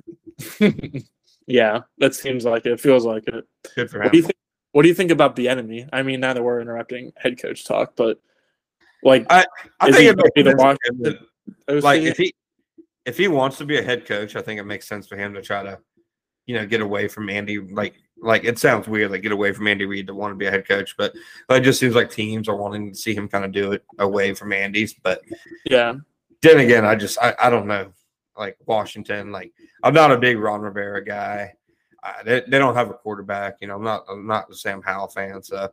yeah, 1.47 1.81
that 1.99 2.15
seems 2.15 2.45
like 2.45 2.65
it. 2.67 2.81
Feels 2.81 3.05
like 3.05 3.27
it. 3.29 3.45
good 3.75 3.91
for 3.91 4.01
What 4.01 4.13
do 4.13 4.19
you 4.19 4.25
him. 4.25 4.29
think? 4.29 4.37
What 4.73 4.83
do 4.83 4.89
you 4.89 4.95
think 4.95 5.11
about 5.11 5.37
Bieniemy? 5.37 5.89
I 5.93 6.03
mean, 6.03 6.21
now 6.21 6.33
that 6.33 6.43
we're 6.43 6.61
interrupting 6.61 7.13
head 7.17 7.41
coach 7.41 7.65
talk, 7.65 7.95
but 7.97 8.21
like, 9.03 9.27
I 9.31 9.45
Is 9.89 9.97
think 9.97 10.19
it 10.19 10.35
be 10.35 10.43
the 10.43 10.57
Washington 10.57 11.27
OC? 11.69 11.83
like 11.83 12.03
if 12.03 12.17
he 12.17 12.35
if 13.07 13.17
he 13.17 13.29
wants 13.29 13.59
to 13.59 13.65
be 13.65 13.79
a 13.79 13.83
head 13.83 14.07
coach, 14.07 14.37
I 14.37 14.43
think 14.43 14.61
it 14.61 14.65
makes 14.65 14.87
sense 14.89 15.07
for 15.07 15.17
him 15.17 15.35
to 15.35 15.43
try 15.43 15.63
to, 15.63 15.79
you 16.47 16.55
know, 16.55 16.67
get 16.67 16.81
away 16.81 17.09
from 17.09 17.31
Andy. 17.31 17.59
Like 17.59 17.95
like 18.23 18.45
it 18.45 18.59
sounds 18.59 18.87
weird, 18.87 19.11
like 19.11 19.23
get 19.23 19.33
away 19.33 19.53
from 19.53 19.67
Andy 19.67 19.87
Reid 19.87 20.07
to 20.07 20.15
want 20.15 20.33
to 20.33 20.37
be 20.37 20.47
a 20.47 20.51
head 20.51 20.69
coach, 20.69 20.95
but, 20.97 21.15
but 21.49 21.59
it 21.59 21.65
just 21.65 21.81
seems 21.81 21.95
like 21.95 22.11
teams 22.11 22.49
are 22.49 22.57
wanting 22.57 22.93
to 22.93 22.97
see 22.97 23.15
him 23.15 23.29
kind 23.29 23.45
of 23.45 23.53
do 23.53 23.73
it 23.73 23.85
away 23.99 24.35
from 24.35 24.53
Andy's. 24.53 24.95
But 24.95 25.23
yeah, 25.65 25.95
then 26.43 26.59
again, 26.61 26.85
I 26.85 26.95
just 26.95 27.19
I, 27.21 27.35
I 27.41 27.51
don't 27.51 27.67
know. 27.67 27.93
Like 28.37 28.57
Washington, 28.67 29.33
like 29.33 29.53
I'm 29.83 29.95
not 29.95 30.13
a 30.13 30.19
big 30.19 30.39
Ron 30.39 30.61
Rivera 30.61 31.05
guy. 31.05 31.55
Uh, 32.03 32.23
they, 32.25 32.41
they 32.49 32.59
don't 32.59 32.75
have 32.75 32.89
a 32.89 32.95
quarterback. 32.95 33.57
You 33.61 33.69
know, 33.69 33.77
I'm 33.77 33.85
not 33.85 34.05
I'm 34.09 34.27
not 34.27 34.49
the 34.49 34.57
Sam 34.57 34.83
Howell 34.83 35.09
fan, 35.09 35.43
so 35.43 35.71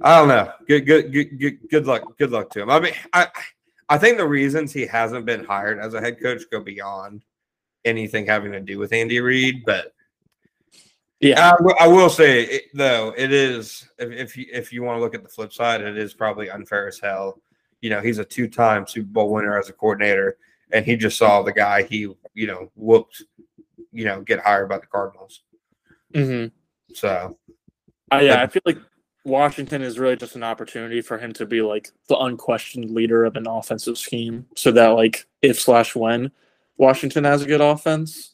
I 0.00 0.18
don't 0.18 0.28
know. 0.28 0.52
Good 0.66 0.86
good 0.86 1.12
good 1.12 1.38
good, 1.38 1.58
good 1.70 1.86
luck 1.86 2.16
good 2.18 2.30
luck 2.30 2.50
to 2.50 2.62
him. 2.62 2.70
I 2.70 2.80
mean, 2.80 2.94
I 3.12 3.28
I 3.88 3.98
think 3.98 4.16
the 4.18 4.26
reasons 4.26 4.72
he 4.72 4.86
hasn't 4.86 5.26
been 5.26 5.44
hired 5.44 5.78
as 5.78 5.94
a 5.94 6.00
head 6.00 6.20
coach 6.20 6.42
go 6.50 6.60
beyond 6.60 7.24
anything 7.84 8.26
having 8.26 8.52
to 8.52 8.60
do 8.60 8.78
with 8.78 8.92
Andy 8.92 9.20
Reid, 9.20 9.64
but 9.64 9.92
yeah, 11.20 11.50
I, 11.50 11.62
will- 11.62 11.76
I 11.78 11.86
will 11.86 12.08
say 12.08 12.42
it, 12.44 12.62
though 12.74 13.12
it 13.16 13.32
is 13.32 13.88
if 13.98 14.10
if 14.10 14.36
you, 14.36 14.46
if 14.52 14.72
you 14.72 14.82
want 14.82 14.96
to 14.96 15.00
look 15.00 15.14
at 15.14 15.22
the 15.22 15.28
flip 15.28 15.52
side, 15.52 15.80
it 15.82 15.98
is 15.98 16.14
probably 16.14 16.50
unfair 16.50 16.88
as 16.88 16.98
hell. 16.98 17.40
You 17.80 17.90
know, 17.90 18.00
he's 18.00 18.18
a 18.18 18.24
two-time 18.24 18.86
Super 18.86 19.08
Bowl 19.08 19.30
winner 19.32 19.58
as 19.58 19.68
a 19.68 19.72
coordinator, 19.72 20.36
and 20.72 20.84
he 20.84 20.96
just 20.96 21.18
saw 21.18 21.42
the 21.42 21.52
guy 21.52 21.82
he 21.82 22.12
you 22.34 22.46
know 22.46 22.70
whooped, 22.74 23.22
you 23.92 24.04
know, 24.04 24.20
get 24.22 24.40
hired 24.40 24.68
by 24.68 24.78
the 24.78 24.86
Cardinals. 24.86 25.42
hmm 26.14 26.46
So 26.94 27.36
I, 28.10 28.22
yeah. 28.22 28.42
I 28.42 28.46
feel 28.46 28.62
like 28.64 28.78
Washington 29.30 29.82
is 29.82 29.98
really 29.98 30.16
just 30.16 30.36
an 30.36 30.42
opportunity 30.42 31.00
for 31.00 31.18
him 31.18 31.32
to 31.34 31.46
be 31.46 31.62
like 31.62 31.90
the 32.08 32.16
unquestioned 32.18 32.90
leader 32.90 33.24
of 33.24 33.36
an 33.36 33.46
offensive 33.46 33.96
scheme, 33.96 34.46
so 34.54 34.70
that 34.72 34.88
like 34.88 35.26
if 35.42 35.58
slash 35.60 35.94
when 35.94 36.30
Washington 36.76 37.24
has 37.24 37.42
a 37.42 37.46
good 37.46 37.60
offense, 37.60 38.32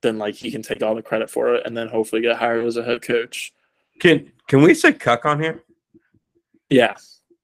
then 0.00 0.18
like 0.18 0.34
he 0.34 0.50
can 0.50 0.62
take 0.62 0.82
all 0.82 0.94
the 0.94 1.02
credit 1.02 1.30
for 1.30 1.54
it, 1.54 1.66
and 1.66 1.76
then 1.76 1.88
hopefully 1.88 2.22
get 2.22 2.36
hired 2.36 2.64
as 2.64 2.76
a 2.76 2.82
head 2.82 3.02
coach. 3.02 3.52
can 4.00 4.32
can 4.48 4.62
we 4.62 4.74
say 4.74 4.92
cuck 4.92 5.24
on 5.24 5.40
here? 5.40 5.62
Yeah, 6.70 6.94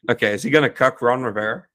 Okay, 0.08 0.34
is 0.34 0.42
he 0.42 0.50
going 0.50 0.62
to 0.64 0.70
cuck 0.70 1.00
Ron 1.00 1.22
Rivera? 1.22 1.66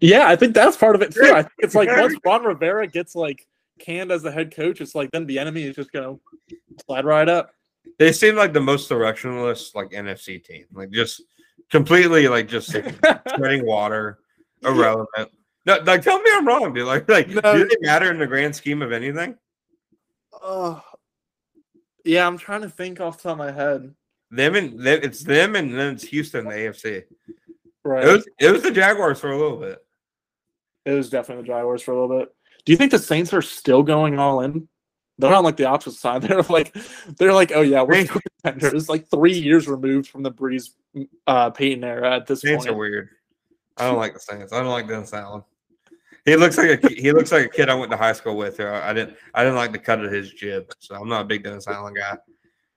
yeah. 0.00 0.28
I 0.28 0.36
think 0.36 0.54
that's 0.54 0.76
part 0.76 0.94
of 0.94 1.02
it 1.02 1.12
too. 1.12 1.32
I 1.34 1.42
think 1.42 1.52
it's 1.58 1.74
like 1.74 1.88
once 1.96 2.14
Ron 2.24 2.44
Rivera 2.44 2.86
gets 2.86 3.14
like 3.14 3.46
canned 3.78 4.12
as 4.12 4.22
the 4.22 4.30
head 4.30 4.54
coach, 4.54 4.80
it's 4.80 4.94
like 4.94 5.10
then 5.10 5.26
Bieniemy 5.26 5.68
is 5.68 5.76
just 5.76 5.92
gonna 5.92 6.16
slide 6.84 7.04
right 7.04 7.28
up. 7.28 7.50
They 7.98 8.12
seem 8.12 8.36
like 8.36 8.52
the 8.52 8.60
most 8.60 8.90
directionless 8.90 9.74
like 9.74 9.90
NFC 9.90 10.42
team, 10.42 10.66
like 10.72 10.90
just 10.90 11.22
completely 11.70 12.28
like 12.28 12.48
just 12.48 12.70
treading 13.36 13.66
water, 13.66 14.18
irrelevant. 14.62 15.30
No, 15.64 15.78
like 15.84 16.02
tell 16.02 16.20
me 16.20 16.30
I'm 16.32 16.46
wrong, 16.46 16.72
dude. 16.72 16.86
Like, 16.86 17.08
like 17.08 17.28
No. 17.28 17.40
do 17.56 17.66
they 17.68 17.76
matter 17.80 18.10
in 18.10 18.18
the 18.18 18.26
grand 18.26 18.54
scheme 18.54 18.82
of 18.82 18.92
anything? 18.92 19.36
Oh, 20.32 20.82
yeah. 22.04 22.26
I'm 22.26 22.38
trying 22.38 22.62
to 22.62 22.68
think 22.70 23.00
off 23.00 23.16
the 23.16 23.24
top 23.24 23.32
of 23.32 23.38
my 23.38 23.50
head. 23.52 23.94
Them 24.30 24.54
and 24.56 24.86
it's 24.86 25.22
them, 25.22 25.56
and 25.56 25.72
then 25.76 25.94
it's 25.94 26.04
Houston, 26.04 26.44
the 26.44 26.50
AFC. 26.50 27.04
Right. 27.84 28.04
It 28.04 28.12
was 28.12 28.28
it 28.40 28.50
was 28.50 28.62
the 28.62 28.72
Jaguars 28.72 29.20
for 29.20 29.30
a 29.30 29.38
little 29.38 29.56
bit. 29.56 29.78
It 30.84 30.92
was 30.92 31.10
definitely 31.10 31.42
the 31.44 31.48
Jaguars 31.48 31.82
for 31.82 31.92
a 31.92 32.00
little 32.00 32.18
bit. 32.18 32.34
Do 32.64 32.72
you 32.72 32.76
think 32.76 32.90
the 32.90 32.98
Saints 32.98 33.32
are 33.32 33.42
still 33.42 33.82
going 33.84 34.18
all 34.18 34.40
in? 34.40 34.68
They're 35.18 35.34
on 35.34 35.44
like 35.44 35.56
the 35.56 35.66
opposite 35.66 35.98
side. 35.98 36.22
They're 36.22 36.42
like, 36.42 36.76
they're 37.16 37.32
like, 37.32 37.52
oh 37.54 37.62
yeah, 37.62 37.82
we're 37.82 38.06
contenders. 38.06 38.88
Like 38.88 39.08
three 39.08 39.38
years 39.38 39.66
removed 39.66 40.08
from 40.08 40.22
the 40.22 40.30
Brees, 40.30 40.70
uh, 41.26 41.50
Peyton 41.50 41.84
era 41.84 42.16
at 42.16 42.26
this 42.26 42.42
point. 42.42 42.62
Saints 42.62 42.66
are 42.66 42.74
weird. 42.74 43.08
I 43.76 43.86
don't 43.86 43.98
like 43.98 44.14
the 44.14 44.20
Saints. 44.20 44.52
I 44.52 44.60
don't 44.60 44.68
like 44.68 44.88
Dennis 44.88 45.12
Allen. 45.12 45.42
He 46.24 46.34
looks 46.34 46.58
like 46.58 46.82
a 46.82 46.88
he 46.88 47.12
looks 47.12 47.30
like 47.30 47.46
a 47.46 47.48
kid 47.48 47.68
I 47.68 47.74
went 47.74 47.90
to 47.92 47.96
high 47.96 48.12
school 48.12 48.36
with. 48.36 48.58
Or 48.58 48.72
I 48.72 48.92
didn't 48.92 49.16
I 49.32 49.44
didn't 49.44 49.56
like 49.56 49.72
the 49.72 49.78
cut 49.78 50.04
of 50.04 50.10
his 50.10 50.32
jib, 50.32 50.72
so 50.80 50.96
I'm 50.96 51.08
not 51.08 51.22
a 51.22 51.24
big 51.24 51.44
Dennis 51.44 51.68
Allen 51.68 51.94
guy. 51.94 52.18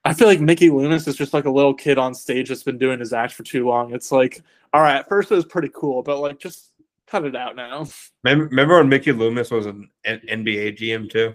I 0.04 0.14
feel 0.14 0.28
like 0.28 0.40
Mickey 0.40 0.70
Loomis 0.70 1.06
is 1.06 1.16
just 1.16 1.34
like 1.34 1.44
a 1.44 1.50
little 1.50 1.74
kid 1.74 1.98
on 1.98 2.14
stage 2.14 2.48
that's 2.48 2.62
been 2.62 2.78
doing 2.78 3.00
his 3.00 3.12
act 3.12 3.34
for 3.34 3.42
too 3.42 3.66
long. 3.66 3.92
It's 3.92 4.10
like, 4.10 4.42
all 4.72 4.80
right, 4.80 4.96
at 4.96 5.08
first 5.08 5.30
it 5.30 5.34
was 5.34 5.44
pretty 5.44 5.70
cool, 5.74 6.02
but 6.02 6.20
like 6.20 6.38
just 6.38 6.70
cut 7.06 7.24
it 7.24 7.36
out 7.36 7.56
now. 7.56 7.86
Remember 8.22 8.78
when 8.78 8.88
Mickey 8.88 9.12
Loomis 9.12 9.50
was 9.50 9.66
an 9.66 9.90
NBA 10.06 10.78
GM 10.78 11.10
too? 11.10 11.34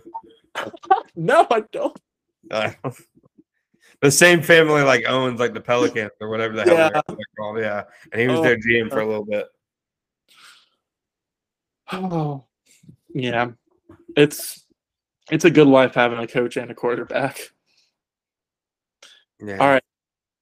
No, 1.15 1.47
I 1.51 1.63
don't. 1.71 1.99
Uh, 2.51 2.71
the 4.01 4.11
same 4.11 4.41
family 4.41 4.81
like 4.83 5.05
owns 5.07 5.39
like 5.39 5.53
the 5.53 5.61
Pelicans 5.61 6.11
or 6.21 6.29
whatever 6.29 6.55
the 6.55 6.63
hell 6.63 6.75
Yeah. 6.75 7.01
they're 7.07 7.17
called. 7.37 7.59
Yeah, 7.59 7.83
and 8.11 8.21
he 8.21 8.27
was 8.27 8.39
Oh, 8.39 8.43
their 8.43 8.57
GM 8.57 8.89
for 8.89 8.99
a 8.99 9.07
little 9.07 9.25
bit. 9.25 9.47
Oh, 11.91 12.43
yeah. 13.13 13.51
It's 14.15 14.63
it's 15.31 15.45
a 15.45 15.49
good 15.51 15.67
life 15.67 15.95
having 15.95 16.19
a 16.19 16.27
coach 16.27 16.57
and 16.57 16.69
a 16.71 16.75
quarterback. 16.75 17.39
Yeah. 19.39 19.57
All 19.57 19.67
right. 19.67 19.83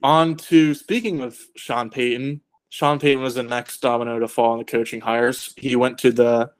On 0.03 0.35
to 0.35 0.73
speaking 0.73 1.21
of 1.21 1.39
Sean 1.55 1.89
Payton. 1.89 2.41
Sean 2.69 2.99
Payton 2.99 3.21
was 3.21 3.35
the 3.35 3.43
next 3.43 3.79
domino 3.81 4.19
to 4.19 4.27
fall 4.27 4.53
in 4.53 4.59
the 4.59 4.65
coaching 4.65 4.99
hires. 5.01 5.53
He 5.57 5.75
went 5.75 5.97
to 5.99 6.11
the 6.11 6.51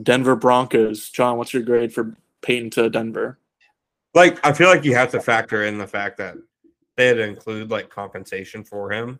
Denver 0.00 0.36
Broncos. 0.36 1.10
John, 1.10 1.36
what's 1.36 1.52
your 1.52 1.64
grade 1.64 1.92
for 1.92 2.16
Payton 2.46 2.70
to 2.70 2.88
Denver? 2.88 3.38
Like 4.14 4.38
I 4.46 4.52
feel 4.52 4.68
like 4.68 4.84
you 4.84 4.94
have 4.94 5.10
to 5.10 5.20
factor 5.20 5.64
in 5.64 5.78
the 5.78 5.86
fact 5.86 6.16
that 6.18 6.36
they 6.96 7.08
had 7.08 7.16
to 7.16 7.24
include 7.24 7.70
like 7.70 7.90
compensation 7.90 8.62
for 8.64 8.90
him. 8.92 9.18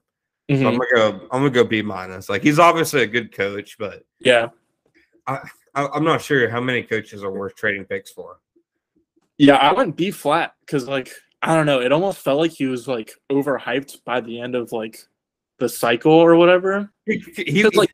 So 0.49 0.55
I'm 0.55 0.75
Mhm. 0.75 0.79
gonna 0.79 0.95
go. 0.95 1.21
I'm 1.33 1.41
gonna 1.41 1.51
go 1.51 1.65
B 1.65 1.83
minus. 1.83 2.29
Like 2.29 2.43
he's 2.43 2.61
obviously 2.61 3.03
a 3.03 3.07
good 3.07 3.33
coach, 3.33 3.77
but 3.79 4.05
Yeah. 4.21 4.51
I, 5.27 5.41
I'm 5.75 6.05
not 6.05 6.23
sure 6.23 6.49
how 6.49 6.61
many 6.61 6.85
coaches 6.85 7.25
are 7.25 7.33
worth 7.33 7.57
trading 7.57 7.85
picks 7.85 8.13
for. 8.13 8.39
Yeah, 9.39 9.57
I 9.57 9.73
went 9.73 9.97
B 9.97 10.13
flat 10.13 10.55
because 10.61 10.87
like 10.87 11.11
I 11.43 11.55
don't 11.57 11.67
know, 11.67 11.81
it 11.81 11.91
almost 11.91 12.21
felt 12.21 12.39
like 12.39 12.53
he 12.53 12.67
was 12.67 12.87
like 12.87 13.11
overhyped 13.31 14.05
by 14.05 14.21
the 14.21 14.41
end 14.41 14.55
of 14.55 14.71
like 14.71 14.99
the 15.59 15.69
cycle 15.69 16.13
or 16.13 16.37
whatever. 16.37 16.91
He, 17.07 17.19
he, 17.37 17.65
like 17.65 17.93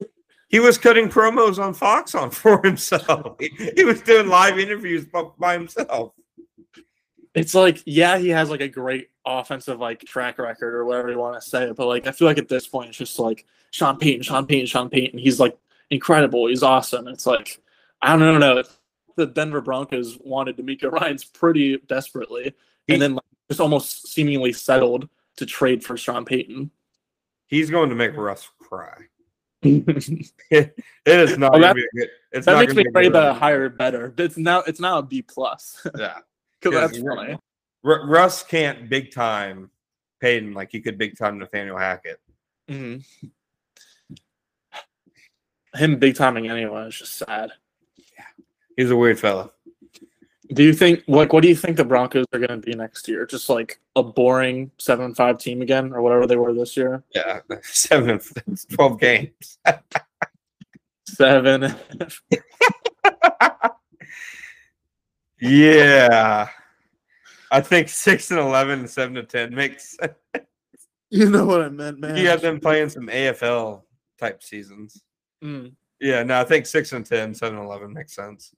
he 0.52 0.60
was 0.60 0.78
cutting 0.78 1.08
promos 1.08 1.58
on 1.58 1.74
Fox 1.74 2.14
on 2.14 2.30
for 2.30 2.62
himself. 2.62 3.36
He, 3.40 3.70
he 3.74 3.84
was 3.84 4.00
doing 4.02 4.28
live 4.28 4.58
interviews 4.58 5.06
by, 5.06 5.24
by 5.38 5.54
himself. 5.54 6.12
it's 7.34 7.54
like 7.54 7.82
yeah, 7.86 8.18
he 8.18 8.28
has 8.28 8.50
like 8.50 8.60
a 8.60 8.68
great 8.68 9.08
offensive 9.26 9.80
like 9.80 10.00
track 10.00 10.38
record 10.38 10.74
or 10.74 10.84
whatever 10.84 11.10
you 11.10 11.18
want 11.18 11.40
to 11.42 11.48
say, 11.48 11.72
but 11.72 11.88
like 11.88 12.06
I 12.06 12.12
feel 12.12 12.28
like 12.28 12.38
at 12.38 12.48
this 12.48 12.68
point 12.68 12.90
it's 12.90 12.98
just 12.98 13.18
like 13.18 13.46
Sean 13.72 13.98
Payton, 13.98 14.22
Sean 14.22 14.46
Payton, 14.46 14.66
Sean 14.66 14.88
Payton. 14.90 15.18
He's 15.18 15.40
like 15.40 15.56
incredible. 15.90 16.46
He's 16.46 16.62
awesome. 16.62 17.08
It's 17.08 17.26
like 17.26 17.58
I 18.00 18.16
don't 18.16 18.38
know. 18.40 18.62
The 19.16 19.26
Denver 19.26 19.60
Broncos 19.60 20.18
wanted 20.24 20.56
DeMeco 20.56 20.90
Ryans 20.90 21.24
pretty 21.24 21.78
desperately, 21.86 22.54
He- 22.86 22.94
and 22.94 23.02
then 23.02 23.14
like, 23.14 23.24
just 23.48 23.60
almost 23.60 24.08
seemingly 24.08 24.52
settled 24.52 25.08
to 25.36 25.46
trade 25.46 25.84
for 25.84 25.96
Sean 25.96 26.24
Payton. 26.24 26.70
He's 27.46 27.70
going 27.70 27.90
to 27.90 27.94
make 27.94 28.16
Russ 28.16 28.48
cry. 28.58 28.94
That 29.62 30.32
It 30.50 30.74
is 31.06 31.38
not 31.38 31.52
Well, 31.52 31.60
that- 31.60 31.68
to 31.68 31.74
be 31.74 31.82
a 31.82 32.00
good. 32.00 32.10
It's 32.32 32.46
not 32.46 32.58
makes 32.60 32.74
me 32.74 32.82
be 32.84 32.88
a 32.88 32.92
pray 32.92 33.02
good 33.04 33.12
the 33.14 33.34
higher 33.34 33.68
better. 33.68 34.12
It's 34.18 34.36
now 34.36 34.60
it's 34.60 34.80
now 34.80 34.98
a 34.98 35.02
B 35.02 35.22
plus 35.22 35.86
Yeah, 35.98 36.18
because 36.60 36.92
that's 36.92 36.98
funny. 37.02 37.38
Ru- 37.82 38.04
Russ 38.06 38.42
can't 38.42 38.88
big 38.88 39.12
time 39.12 39.70
Payton 40.20 40.54
like 40.54 40.70
he 40.72 40.80
could 40.80 40.98
big 40.98 41.16
time 41.16 41.38
Nathaniel 41.38 41.76
Hackett. 41.76 42.20
Mhm. 42.70 43.04
Him 45.74 45.98
big 45.98 46.16
timing 46.16 46.48
anyway 46.50 46.86
is 46.88 46.96
just 46.98 47.14
sad. 47.16 47.50
Yeah, 47.96 48.24
he's 48.76 48.90
a 48.90 48.96
weird 48.96 49.18
fella. 49.18 49.50
Do 50.52 50.62
you 50.62 50.72
think 50.74 51.04
like 51.08 51.32
what 51.32 51.42
do 51.42 51.48
you 51.48 51.56
think 51.56 51.76
the 51.76 51.84
Broncos 51.84 52.26
are 52.32 52.38
going 52.38 52.50
to 52.60 52.66
be 52.66 52.74
next 52.74 53.08
year? 53.08 53.26
Just 53.26 53.48
like 53.48 53.80
a 53.96 54.02
boring 54.02 54.70
seven 54.78 55.06
and 55.06 55.16
five 55.16 55.38
team 55.38 55.62
again, 55.62 55.92
or 55.92 56.02
whatever 56.02 56.26
they 56.26 56.36
were 56.36 56.52
this 56.52 56.76
year? 56.76 57.02
Yeah, 57.14 57.40
seven 57.62 58.10
and 58.10 58.58
12 58.70 59.00
games. 59.00 59.58
Seven. 61.06 61.74
Yeah. 65.42 66.48
I 67.50 67.60
think 67.60 67.88
six 67.88 68.30
and 68.30 68.38
eleven 68.38 68.80
and 68.80 68.88
seven 68.88 69.16
to 69.16 69.24
ten 69.24 69.52
makes 69.54 69.96
sense. 69.98 70.46
you 71.10 71.28
know 71.28 71.44
what 71.44 71.62
I 71.62 71.68
meant, 71.68 71.98
man. 71.98 72.16
You 72.16 72.28
have 72.28 72.40
them 72.40 72.60
playing 72.60 72.90
some 72.90 73.08
AFL 73.08 73.82
type 74.18 74.42
seasons. 74.42 75.02
Mm. 75.42 75.74
Yeah, 76.00 76.22
no, 76.22 76.40
I 76.40 76.44
think 76.44 76.66
six 76.66 76.92
and 76.92 77.04
10, 77.04 77.34
7 77.34 77.56
and 77.58 77.66
11 77.66 77.92
makes 77.92 78.14
sense. 78.14 78.54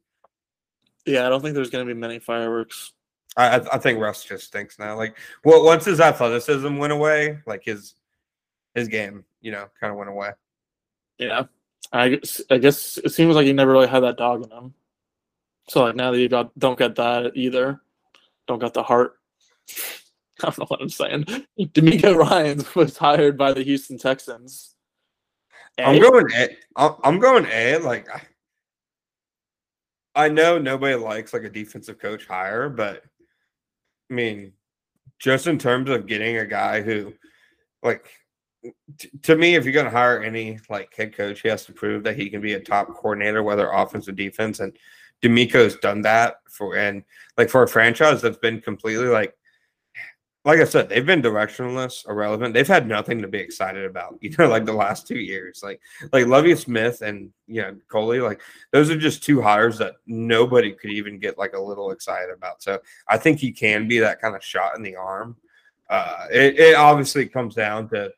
Yeah, 1.06 1.26
I 1.26 1.28
don't 1.28 1.42
think 1.42 1.54
there's 1.54 1.70
going 1.70 1.86
to 1.86 1.94
be 1.94 1.98
many 1.98 2.18
fireworks. 2.18 2.92
I, 3.36 3.60
I 3.72 3.78
think 3.78 3.98
Russ 3.98 4.24
just 4.24 4.46
stinks 4.46 4.78
now. 4.78 4.96
Like, 4.96 5.16
well, 5.44 5.64
once 5.64 5.84
his 5.84 6.00
athleticism 6.00 6.76
went 6.76 6.92
away, 6.92 7.38
like 7.46 7.64
his 7.64 7.94
his 8.74 8.88
game, 8.88 9.24
you 9.40 9.50
know, 9.50 9.66
kind 9.80 9.90
of 9.90 9.98
went 9.98 10.10
away. 10.10 10.30
Yeah, 11.18 11.44
I 11.92 12.10
guess, 12.10 12.40
I 12.50 12.58
guess 12.58 12.98
it 12.98 13.10
seems 13.10 13.34
like 13.34 13.46
he 13.46 13.52
never 13.52 13.72
really 13.72 13.88
had 13.88 14.00
that 14.00 14.16
dog 14.16 14.44
in 14.44 14.50
him. 14.50 14.74
So 15.68 15.82
like 15.82 15.96
now 15.96 16.10
that 16.12 16.18
you 16.18 16.28
got 16.28 16.56
don't 16.58 16.78
get 16.78 16.94
that 16.96 17.32
either, 17.34 17.80
don't 18.46 18.60
got 18.60 18.74
the 18.74 18.82
heart. 18.82 19.14
I 20.42 20.50
don't 20.50 20.58
know 20.58 20.66
what 20.66 20.82
I'm 20.82 20.88
saying. 20.88 21.24
DeMeco 21.58 22.16
Ryans 22.16 22.74
was 22.74 22.96
hired 22.96 23.38
by 23.38 23.52
the 23.52 23.62
Houston 23.62 23.98
Texans. 23.98 24.74
I'm 25.78 26.00
going 26.00 26.26
A. 26.34 26.56
I'm 26.76 26.94
I'm 27.02 27.18
going 27.18 27.46
A. 27.46 27.78
Like, 27.78 28.08
I- 30.14 30.28
know 30.28 30.58
nobody 30.58 30.94
likes 30.94 31.32
like 31.32 31.44
a 31.44 31.50
defensive 31.50 31.98
coach 31.98 32.26
hire, 32.26 32.68
but 32.68 33.02
I 34.10 34.14
mean, 34.14 34.52
just 35.18 35.46
in 35.46 35.58
terms 35.58 35.90
of 35.90 36.06
getting 36.06 36.38
a 36.38 36.46
guy 36.46 36.82
who, 36.82 37.14
like, 37.82 38.06
t- 38.98 39.10
to 39.22 39.36
me, 39.36 39.54
if 39.54 39.64
you're 39.64 39.72
going 39.72 39.84
to 39.86 39.90
hire 39.90 40.22
any 40.22 40.58
like 40.68 40.94
head 40.94 41.16
coach, 41.16 41.40
he 41.40 41.48
has 41.48 41.64
to 41.66 41.72
prove 41.72 42.04
that 42.04 42.16
he 42.16 42.30
can 42.30 42.40
be 42.40 42.54
a 42.54 42.60
top 42.60 42.88
coordinator, 42.94 43.42
whether 43.42 43.70
offense 43.70 44.08
or 44.08 44.12
defense. 44.12 44.60
And 44.60 44.76
DeMeco's 45.22 45.76
done 45.76 46.02
that 46.02 46.36
for 46.50 46.76
and 46.76 47.02
like 47.38 47.50
for 47.50 47.62
a 47.62 47.68
franchise 47.68 48.22
that's 48.22 48.38
been 48.38 48.60
completely 48.60 49.06
like 49.06 49.34
like 50.44 50.60
I 50.60 50.64
said, 50.64 50.90
they've 50.90 51.06
been 51.06 51.22
directionless, 51.22 52.06
irrelevant. 52.06 52.52
They've 52.52 52.68
had 52.68 52.86
nothing 52.86 53.22
to 53.22 53.28
be 53.28 53.38
excited 53.38 53.84
about, 53.84 54.18
you 54.20 54.34
know, 54.38 54.48
like 54.48 54.66
the 54.66 54.72
last 54.72 55.06
two 55.08 55.18
years. 55.18 55.62
Like 55.62 55.80
like 56.12 56.26
Lovie 56.26 56.54
Smith 56.54 57.00
and 57.00 57.30
you 57.46 57.62
know 57.62 57.76
Culley, 57.88 58.20
like 58.20 58.40
those 58.70 58.90
are 58.90 58.98
just 58.98 59.22
two 59.22 59.40
hires 59.40 59.78
that 59.78 59.94
nobody 60.06 60.72
could 60.72 60.90
even 60.90 61.18
get 61.18 61.38
like 61.38 61.54
a 61.54 61.60
little 61.60 61.90
excited 61.90 62.30
about. 62.30 62.62
So 62.62 62.80
I 63.08 63.16
think 63.16 63.38
he 63.38 63.52
can 63.52 63.88
be 63.88 63.98
that 64.00 64.20
kind 64.20 64.36
of 64.36 64.44
shot 64.44 64.76
in 64.76 64.82
the 64.82 64.96
arm. 64.96 65.36
Uh, 65.88 66.26
it, 66.30 66.58
it 66.58 66.76
obviously 66.76 67.26
comes 67.26 67.54
down 67.54 67.88
to 67.90 68.12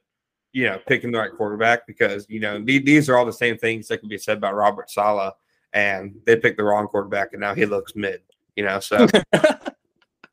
you 0.52 0.66
know 0.66 0.80
picking 0.86 1.12
the 1.12 1.18
right 1.18 1.32
quarterback 1.36 1.86
because 1.86 2.26
you 2.28 2.40
know 2.40 2.60
the- 2.64 2.78
these 2.78 3.08
are 3.08 3.16
all 3.16 3.26
the 3.26 3.32
same 3.32 3.56
things 3.56 3.86
that 3.88 3.98
can 3.98 4.08
be 4.08 4.18
said 4.18 4.38
about 4.38 4.54
Robert 4.54 4.90
Saleh, 4.90 5.32
and 5.72 6.16
they 6.26 6.36
picked 6.36 6.56
the 6.56 6.64
wrong 6.64 6.88
quarterback, 6.88 7.32
and 7.32 7.40
now 7.40 7.54
he 7.54 7.66
looks 7.66 7.94
mid. 7.94 8.20
You 8.56 8.64
know, 8.64 8.80
so 8.80 9.06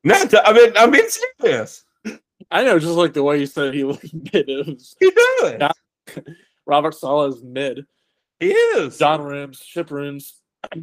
no, 0.04 0.26
t- 0.26 0.38
I 0.44 0.54
mean 0.54 0.72
I'm 0.76 0.92
being 0.92 1.10
serious. 1.40 1.84
I 2.52 2.64
know, 2.64 2.78
just 2.78 2.94
like 2.94 3.14
the 3.14 3.24
way 3.24 3.40
you 3.40 3.46
said 3.46 3.74
he 3.74 3.84
looked 3.84 4.14
mid. 4.14 4.48
He 4.48 5.12
does. 5.12 5.56
Yeah. 5.60 5.72
Robert 6.66 6.96
Saleh's 6.96 7.42
mid. 7.44 7.86
He 8.40 8.52
is. 8.52 8.98
John 8.98 9.22
Rooms, 9.22 9.62
Ship 9.66 9.90
Rooms. 9.90 10.42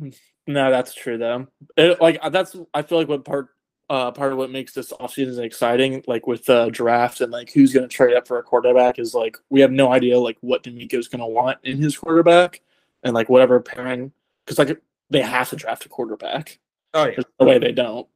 no, 0.46 0.70
that's 0.70 0.94
true 0.94 1.18
though. 1.18 1.46
It, 1.76 2.00
like 2.00 2.20
that's 2.30 2.56
I 2.74 2.82
feel 2.82 2.98
like 2.98 3.08
what 3.08 3.24
part 3.24 3.48
uh 3.88 4.10
part 4.12 4.32
of 4.32 4.38
what 4.38 4.50
makes 4.50 4.72
this 4.72 4.92
offseason 4.92 5.42
exciting, 5.42 6.02
like 6.06 6.26
with 6.26 6.44
the 6.46 6.70
draft 6.70 7.20
and 7.20 7.32
like 7.32 7.52
who's 7.52 7.72
gonna 7.72 7.88
trade 7.88 8.16
up 8.16 8.26
for 8.26 8.38
a 8.38 8.42
quarterback 8.42 8.98
is 8.98 9.14
like 9.14 9.36
we 9.48 9.60
have 9.60 9.72
no 9.72 9.92
idea 9.92 10.18
like 10.18 10.38
what 10.40 10.62
DeMeco's 10.62 11.08
gonna 11.08 11.26
want 11.26 11.58
in 11.64 11.78
his 11.78 11.96
quarterback 11.96 12.60
and 13.02 13.14
like 13.14 13.28
whatever 13.28 13.60
pairing 13.60 14.12
because 14.44 14.58
like 14.58 14.80
they 15.10 15.22
have 15.22 15.50
to 15.50 15.56
draft 15.56 15.86
a 15.86 15.88
quarterback. 15.88 16.58
Oh 16.94 17.04
yeah. 17.04 17.12
There's 17.12 17.24
no 17.38 17.46
way 17.46 17.58
they 17.58 17.72
don't. 17.72 18.06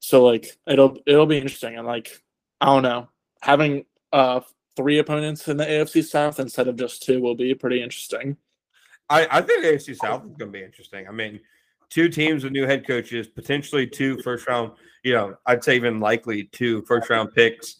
So 0.00 0.24
like 0.24 0.46
it'll 0.66 0.98
it'll 1.06 1.26
be 1.26 1.38
interesting 1.38 1.76
and 1.76 1.86
like 1.86 2.10
I 2.60 2.66
don't 2.66 2.82
know 2.82 3.08
having 3.40 3.84
uh 4.12 4.40
three 4.76 4.98
opponents 4.98 5.48
in 5.48 5.56
the 5.56 5.64
AFC 5.64 6.04
South 6.04 6.38
instead 6.40 6.68
of 6.68 6.76
just 6.76 7.02
two 7.02 7.20
will 7.20 7.34
be 7.34 7.54
pretty 7.54 7.82
interesting. 7.82 8.36
I, 9.10 9.26
I 9.30 9.40
think 9.42 9.64
AFC 9.64 9.96
South 9.96 10.22
is 10.24 10.36
going 10.36 10.52
to 10.52 10.58
be 10.58 10.62
interesting. 10.62 11.08
I 11.08 11.10
mean, 11.12 11.40
two 11.90 12.08
teams 12.08 12.44
with 12.44 12.52
new 12.52 12.66
head 12.66 12.86
coaches, 12.86 13.26
potentially 13.26 13.86
two 13.86 14.18
first 14.22 14.46
round, 14.46 14.72
you 15.02 15.14
know, 15.14 15.36
I'd 15.46 15.64
say 15.64 15.74
even 15.76 15.98
likely 15.98 16.44
two 16.44 16.82
first 16.82 17.08
round 17.10 17.34
picks 17.34 17.76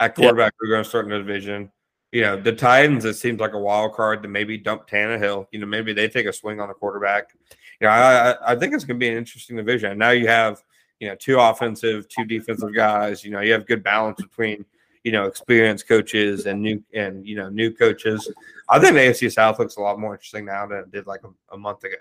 at 0.00 0.14
quarterback 0.16 0.54
who 0.58 0.66
are 0.66 0.70
going 0.70 0.82
to 0.82 0.88
start 0.88 1.04
in 1.04 1.10
the 1.12 1.18
division. 1.18 1.70
You 2.12 2.22
know, 2.22 2.40
the 2.40 2.52
Titans, 2.52 3.04
it 3.04 3.14
seems 3.14 3.38
like 3.40 3.52
a 3.52 3.58
wild 3.58 3.92
card 3.92 4.22
to 4.24 4.28
maybe 4.28 4.58
dump 4.58 4.88
Tannehill. 4.88 5.46
You 5.52 5.60
know, 5.60 5.66
maybe 5.66 5.92
they 5.92 6.08
take 6.08 6.26
a 6.26 6.32
swing 6.32 6.60
on 6.60 6.68
a 6.70 6.74
quarterback. 6.74 7.32
You 7.80 7.86
know, 7.86 7.92
I, 7.92 8.30
I- 8.32 8.52
I 8.52 8.56
think 8.56 8.74
it's 8.74 8.84
going 8.84 8.98
to 8.98 9.04
be 9.04 9.08
an 9.10 9.18
interesting 9.18 9.56
division. 9.56 9.96
Now 9.98 10.10
you 10.10 10.26
have, 10.26 10.62
you 11.00 11.08
know, 11.08 11.16
two 11.16 11.40
offensive, 11.40 12.08
two 12.08 12.24
defensive 12.24 12.74
guys. 12.74 13.24
You 13.24 13.32
know, 13.32 13.40
you 13.40 13.52
have 13.52 13.66
good 13.66 13.82
balance 13.82 14.20
between, 14.20 14.64
you 15.02 15.12
know, 15.12 15.24
experienced 15.24 15.88
coaches 15.88 16.46
and 16.46 16.62
new 16.62 16.82
and 16.94 17.26
you 17.26 17.36
know 17.36 17.48
new 17.48 17.72
coaches. 17.72 18.30
I 18.68 18.78
think 18.78 18.94
the 18.94 19.00
AFC 19.00 19.32
South 19.32 19.58
looks 19.58 19.76
a 19.76 19.80
lot 19.80 19.98
more 19.98 20.14
interesting 20.14 20.44
now 20.44 20.66
than 20.66 20.78
it 20.78 20.92
did 20.92 21.06
like 21.06 21.22
a, 21.24 21.54
a 21.54 21.58
month 21.58 21.82
ago. 21.84 21.96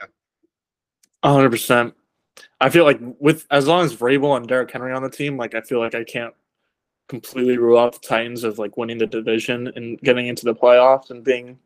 Hundred 1.23 1.49
percent. 1.49 1.95
I 2.61 2.69
feel 2.69 2.83
like 2.83 2.99
with 3.19 3.47
as 3.51 3.67
long 3.67 3.85
as 3.85 3.95
Vrabel 3.95 4.37
and 4.37 4.47
Derrick 4.47 4.71
Henry 4.71 4.93
on 4.93 5.01
the 5.01 5.09
team, 5.09 5.37
like 5.37 5.55
I 5.55 5.61
feel 5.61 5.79
like 5.79 5.95
I 5.95 6.03
can't 6.03 6.33
completely 7.07 7.57
rule 7.57 7.79
out 7.79 7.93
the 7.93 8.07
Titans 8.07 8.43
of 8.43 8.59
like 8.59 8.77
winning 8.77 8.97
the 8.97 9.07
division 9.07 9.71
and 9.75 9.99
getting 10.01 10.27
into 10.27 10.45
the 10.45 10.53
playoffs 10.53 11.09
and 11.09 11.23
being 11.23 11.57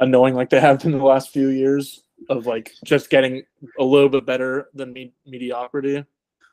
annoying 0.00 0.34
like 0.34 0.50
they 0.50 0.60
have 0.60 0.84
in 0.84 0.92
the 0.92 0.98
last 0.98 1.30
few 1.30 1.48
years 1.48 2.02
of 2.30 2.46
like 2.46 2.72
just 2.84 3.10
getting 3.10 3.42
a 3.78 3.84
little 3.84 4.08
bit 4.08 4.24
better 4.24 4.68
than 4.74 4.92
me- 4.92 5.12
mediocrity. 5.26 6.04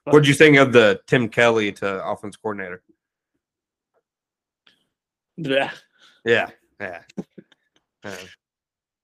What'd 0.05 0.27
you 0.27 0.33
think 0.33 0.57
of 0.57 0.73
the 0.73 0.99
Tim 1.07 1.29
Kelly 1.29 1.71
to 1.73 2.05
offense 2.05 2.35
coordinator? 2.35 2.81
Yeah, 5.37 5.71
Yeah, 6.25 6.49
yeah. 6.79 7.01
Yeah. 8.03 8.15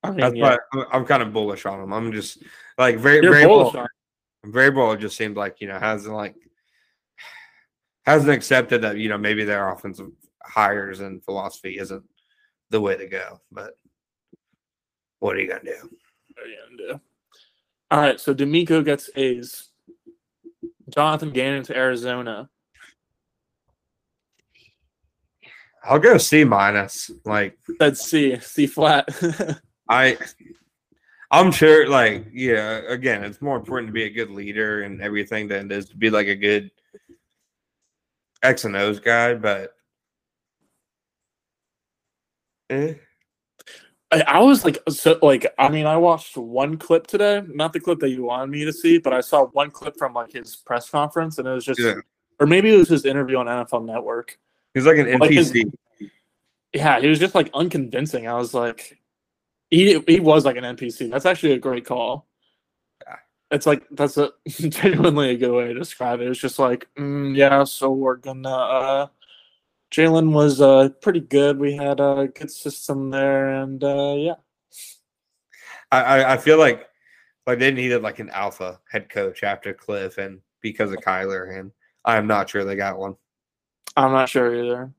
I 0.04 0.10
mean, 0.12 0.20
That's 0.20 0.36
yeah. 0.36 0.44
why 0.44 0.58
I'm, 0.74 0.86
I'm 0.92 1.06
kind 1.06 1.24
of 1.24 1.34
bullish 1.34 1.66
on 1.66 1.82
him. 1.82 1.94
I'm 1.94 2.12
just 2.12 2.44
like 2.78 2.98
very, 2.98 3.22
You're 3.22 3.34
very 3.34 3.46
bullish 3.46 3.76
on- 3.76 3.88
Very 4.46 4.72
bullish. 4.72 5.02
Just 5.02 5.18
seems 5.18 5.36
like 5.38 5.60
you 5.62 5.68
know 5.68 5.80
hasn't 5.80 6.14
like 6.14 6.36
hasn't 8.06 8.32
accepted 8.32 8.82
that 8.84 8.98
you 8.98 9.10
know 9.10 9.18
maybe 9.18 9.44
their 9.44 9.70
offensive 9.72 10.12
hires 10.44 11.00
and 11.00 11.24
philosophy 11.24 11.78
isn't 11.80 12.04
the 12.70 12.80
way 12.82 12.96
to 12.98 13.08
go. 13.08 13.40
But 13.52 13.74
what 15.20 15.36
are 15.36 15.40
you 15.40 15.48
gonna 15.50 15.64
do? 15.64 15.90
What 16.36 16.46
are 16.46 16.50
you 16.50 16.58
gonna 16.78 16.94
do? 16.94 17.02
All 17.92 18.00
right, 18.00 18.20
so 18.20 18.36
DeMeco 18.36 18.86
gets 18.86 19.10
A's. 19.16 19.69
Jonathan 20.90 21.32
Gannon 21.32 21.64
to 21.64 21.76
Arizona. 21.76 22.50
I'll 25.84 26.00
go 26.00 26.18
C 26.18 26.44
minus. 26.44 27.10
Like 27.26 27.58
Said 27.80 27.98
C, 27.98 28.40
C 28.40 28.68
flat. 28.68 29.08
I 29.90 30.18
I'm 31.32 31.52
sure 31.52 31.88
like 31.88 32.28
yeah, 32.34 32.82
again, 32.88 33.24
it's 33.24 33.42
more 33.42 33.58
important 33.58 33.88
to 33.90 33.94
be 33.94 34.04
a 34.04 34.10
good 34.10 34.30
leader 34.30 34.84
and 34.84 35.02
everything 35.02 35.48
than 35.48 35.72
it 35.72 35.72
is 35.72 35.90
to 35.90 35.98
be 35.98 36.10
like 36.10 36.28
a 36.28 36.36
good 36.36 36.72
X 38.44 38.66
and 38.66 38.76
O's 38.76 39.00
guy, 39.00 39.34
but 39.36 39.74
eh. 42.70 42.94
I, 44.12 44.22
I 44.22 44.40
was 44.40 44.66
like, 44.66 44.80
so 44.90 45.20
like, 45.22 45.46
I 45.60 45.70
mean, 45.70 45.86
I 45.86 45.96
watched 45.98 46.36
one 46.36 46.78
clip 46.78 47.06
today, 47.08 47.44
not 47.48 47.74
the 47.74 47.80
clip 47.80 48.00
that 48.00 48.10
you 48.10 48.24
wanted 48.24 48.50
me 48.50 48.66
to 48.66 48.74
see, 48.74 48.98
but 48.98 49.14
I 49.14 49.22
saw 49.22 49.46
one 49.48 49.70
clip 49.72 49.98
from 49.98 50.14
like 50.14 50.32
his 50.34 50.56
press 50.56 50.90
conference, 50.90 51.38
and 51.38 51.48
it 51.48 51.52
was 51.52 51.66
just, 51.66 51.80
Yeah. 51.80 51.96
or 52.40 52.48
maybe 52.48 52.74
it 52.74 52.78
was 52.78 52.90
his 52.90 53.06
interview 53.06 53.38
on 53.38 53.46
NFL 53.46 53.86
Network. 53.86 54.40
he's 54.74 54.86
like 54.86 54.98
an 54.98 55.20
Like 55.20 55.32
his- 55.32 55.52
NPC. 55.52 55.72
Yeah, 56.74 57.00
he 57.00 57.08
was 57.08 57.20
just 57.20 57.34
like 57.36 57.50
unconvincing. 57.54 58.28
I 58.28 58.34
was 58.36 58.54
like, 58.54 59.00
he 59.72 60.00
he 60.08 60.20
was 60.20 60.46
like 60.46 60.56
an 60.56 60.64
NPC. 60.64 61.10
That's 61.12 61.26
actually 61.26 61.54
a 61.54 61.58
great 61.60 61.84
call. 61.86 62.28
Yeah. 63.06 63.16
It's 63.52 63.66
like 63.66 63.86
that's 63.92 64.18
a 64.18 64.32
genuinely 64.48 65.32
a 65.32 65.38
good 65.38 65.52
way 65.52 65.68
to 65.68 65.74
describe 65.74 66.22
it. 66.22 66.28
It's 66.28 66.40
just 66.40 66.60
like, 66.60 66.88
mm, 66.96 67.36
yeah, 67.36 67.64
so 67.64 67.92
we're 67.92 68.18
gonna. 68.18 68.50
uh 68.50 69.08
Jalen 69.92 70.32
was 70.32 70.62
uh 70.62 70.90
pretty 71.02 71.22
good. 71.22 71.60
We 71.60 71.76
had 71.76 72.00
a 72.00 72.30
good 72.34 72.52
system 72.52 73.10
there, 73.10 73.62
and 73.62 73.84
uh 73.84 74.16
yeah. 74.18 74.36
I, 75.92 76.34
I 76.34 76.38
feel 76.38 76.60
like 76.60 76.88
like 77.48 77.60
they 77.60 77.72
needed 77.72 78.04
like 78.04 78.20
an 78.20 78.30
alpha 78.30 78.80
head 78.92 79.10
coach 79.10 79.44
after 79.44 79.74
Kliff 79.74 80.20
and 80.20 80.40
because 80.62 80.92
of 80.92 81.00
Kyler, 81.00 81.60
and 81.60 81.72
I'm 82.06 82.28
not 82.28 82.50
sure 82.50 82.64
they 82.64 82.76
got 82.76 83.00
one. 83.00 83.16
I'm 83.98 84.12
not 84.12 84.30
sure 84.30 84.54
either. 84.54 84.94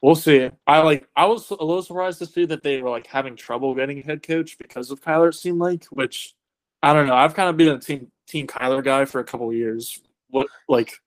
We'll 0.00 0.14
see. 0.14 0.50
I 0.66 0.80
like. 0.80 1.08
I 1.16 1.26
was 1.26 1.50
a 1.50 1.54
little 1.54 1.82
surprised 1.82 2.18
to 2.18 2.26
see 2.26 2.44
that 2.46 2.62
they 2.62 2.82
were 2.82 2.90
like 2.90 3.06
having 3.06 3.36
trouble 3.36 3.74
getting 3.74 3.98
a 3.98 4.02
head 4.02 4.22
coach 4.22 4.58
because 4.58 4.90
of 4.90 5.00
Kyler. 5.00 5.30
It 5.30 5.34
seemed 5.34 5.58
like, 5.58 5.84
which 5.86 6.34
I 6.82 6.92
don't 6.92 7.06
know. 7.06 7.14
I've 7.14 7.34
kind 7.34 7.48
of 7.48 7.56
been 7.56 7.68
a 7.68 7.78
team 7.78 8.10
team 8.26 8.46
Kyler 8.46 8.84
guy 8.84 9.04
for 9.04 9.20
a 9.20 9.24
couple 9.24 9.48
of 9.48 9.54
years. 9.56 10.00
What 10.28 10.46
like? 10.68 11.00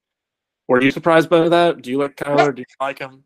Were 0.68 0.82
you 0.82 0.92
surprised 0.92 1.30
by 1.30 1.48
that? 1.48 1.82
Do 1.82 1.92
you 1.92 1.98
like 1.98 2.16
Kyler? 2.16 2.54
Do 2.54 2.62
you 2.62 2.66
like 2.82 3.00
him? 3.00 3.24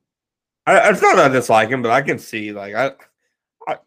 I, 0.68 0.90
it's 0.90 1.02
not 1.02 1.16
that 1.16 1.32
I 1.32 1.34
dislike 1.34 1.70
him, 1.70 1.82
but 1.82 1.92
I 1.92 2.02
can 2.02 2.20
see 2.20 2.52
like 2.52 2.76
I, 2.76 2.92
I, 3.68 3.78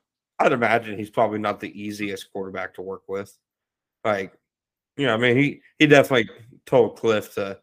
I'd 0.40 0.52
imagine 0.52 0.98
he's 0.98 1.10
probably 1.10 1.38
not 1.38 1.60
the 1.60 1.80
easiest 1.80 2.32
quarterback 2.32 2.74
to 2.74 2.82
work 2.82 3.02
with. 3.08 3.36
Like, 4.04 4.32
you 4.96 5.06
know, 5.06 5.14
I 5.14 5.16
mean, 5.16 5.36
he 5.36 5.60
he 5.78 5.86
definitely 5.86 6.28
told 6.66 6.98
Kliff 6.98 7.34
to 7.34 7.60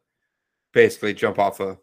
basically 0.74 1.14
jump 1.14 1.39
off 1.39 1.60
a 1.60 1.78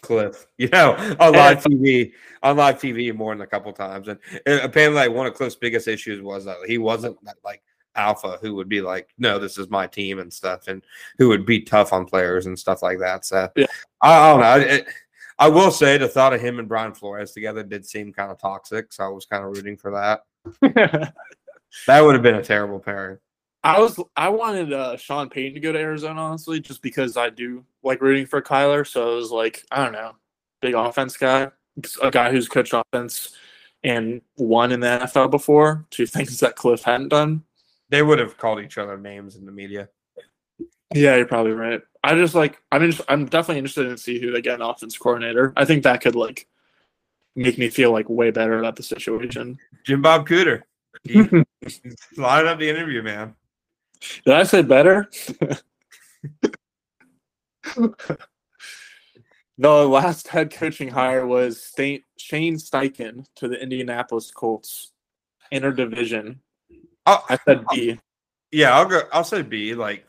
cliff, 0.00 0.46
you 0.58 0.68
know, 0.68 0.94
on 1.20 1.32
live 1.32 1.62
TV, 1.62 2.12
on 2.42 2.56
live 2.56 2.80
TV 2.80 3.14
more 3.14 3.34
than 3.34 3.42
a 3.42 3.46
couple 3.46 3.72
times. 3.72 4.08
And, 4.08 4.18
and 4.46 4.60
apparently, 4.60 5.00
like 5.00 5.12
one 5.12 5.26
of 5.26 5.34
Kliff's 5.34 5.56
biggest 5.56 5.86
issues 5.86 6.20
was 6.20 6.44
that 6.46 6.56
he 6.66 6.78
wasn't 6.78 7.22
that 7.24 7.36
like 7.44 7.62
alpha 7.96 8.38
who 8.40 8.54
would 8.54 8.68
be 8.68 8.80
like, 8.80 9.08
no, 9.18 9.38
this 9.38 9.58
is 9.58 9.68
my 9.70 9.86
team 9.86 10.18
and 10.18 10.32
stuff, 10.32 10.68
and 10.68 10.82
who 11.18 11.28
would 11.28 11.46
be 11.46 11.60
tough 11.60 11.92
on 11.92 12.06
players 12.06 12.46
and 12.46 12.58
stuff 12.58 12.82
like 12.82 12.98
that. 12.98 13.24
So, 13.24 13.48
Yeah. 13.56 13.66
I, 14.00 14.16
I 14.16 14.32
don't 14.32 14.40
know. 14.40 14.74
It, 14.74 14.86
I 15.38 15.48
will 15.48 15.70
say 15.72 15.98
the 15.98 16.08
thought 16.08 16.32
of 16.32 16.40
him 16.40 16.58
and 16.58 16.68
Brian 16.68 16.94
Flores 16.94 17.32
together 17.32 17.64
did 17.64 17.84
seem 17.84 18.12
kind 18.12 18.30
of 18.30 18.38
toxic, 18.38 18.92
so 18.92 19.04
I 19.04 19.08
was 19.08 19.26
kind 19.26 19.44
of 19.44 19.50
rooting 19.50 19.76
for 19.76 19.90
that. 20.62 21.12
That 21.86 22.00
would 22.00 22.14
have 22.14 22.22
been 22.22 22.36
a 22.36 22.42
terrible 22.42 22.78
pairing. 22.78 23.18
I 23.62 23.80
was 23.80 23.98
I 24.14 24.28
wanted 24.28 24.72
uh, 24.72 24.96
Sean 24.96 25.30
Payton 25.30 25.54
to 25.54 25.60
go 25.60 25.72
to 25.72 25.78
Arizona 25.78 26.20
honestly, 26.20 26.60
just 26.60 26.82
because 26.82 27.16
I 27.16 27.30
do 27.30 27.64
like 27.82 28.02
rooting 28.02 28.26
for 28.26 28.42
Kyler. 28.42 28.86
So 28.86 29.12
I 29.12 29.14
was 29.16 29.30
like, 29.30 29.64
I 29.70 29.82
don't 29.82 29.92
know, 29.92 30.12
big 30.60 30.74
offense 30.74 31.16
guy, 31.16 31.50
a 32.02 32.10
guy 32.10 32.30
who's 32.30 32.48
coached 32.48 32.74
offense 32.74 33.34
and 33.82 34.20
won 34.36 34.70
in 34.70 34.80
the 34.80 34.86
NFL 35.02 35.30
before. 35.30 35.86
Two 35.90 36.06
things 36.06 36.40
that 36.40 36.56
Kliff 36.56 36.82
hadn't 36.82 37.08
done. 37.08 37.42
They 37.94 38.02
would 38.02 38.18
have 38.18 38.36
called 38.36 38.58
each 38.58 38.76
other 38.76 38.98
names 38.98 39.36
in 39.36 39.46
the 39.46 39.52
media. 39.52 39.88
Yeah, 40.92 41.14
you're 41.14 41.26
probably 41.26 41.52
right. 41.52 41.80
I 42.02 42.16
just 42.16 42.34
like 42.34 42.60
I'm 42.72 42.82
in, 42.82 42.92
I'm 43.08 43.26
definitely 43.26 43.58
interested 43.58 43.86
in 43.86 43.96
see 43.96 44.20
who 44.20 44.32
they 44.32 44.42
get 44.42 44.56
an 44.56 44.62
offense 44.62 44.98
coordinator. 44.98 45.52
I 45.56 45.64
think 45.64 45.84
that 45.84 46.00
could 46.00 46.16
like 46.16 46.48
make 47.36 47.56
me 47.56 47.70
feel 47.70 47.92
like 47.92 48.08
way 48.08 48.32
better 48.32 48.58
about 48.58 48.74
the 48.74 48.82
situation. 48.82 49.60
Jim 49.84 50.02
Bob 50.02 50.26
Cooter. 50.26 50.62
He 51.04 51.22
lined 52.16 52.48
up 52.48 52.58
the 52.58 52.68
interview, 52.68 53.00
man. 53.00 53.36
Did 54.24 54.34
I 54.34 54.42
say 54.42 54.62
better? 54.62 55.08
the 59.56 59.86
last 59.86 60.26
head 60.26 60.52
coaching 60.52 60.88
hire 60.88 61.28
was 61.28 61.62
Sta- 61.62 62.02
Shane 62.16 62.56
Steichen 62.56 63.26
to 63.36 63.46
the 63.46 63.62
Indianapolis 63.62 64.32
Colts, 64.32 64.90
interdivision. 65.52 66.40
I'll, 67.06 67.24
I 67.28 67.38
said 67.44 67.64
B. 67.70 67.98
yeah, 68.52 68.76
I'll 68.76 68.86
go. 68.86 69.02
I'll 69.12 69.24
say 69.24 69.42
B. 69.42 69.74
Like, 69.74 70.06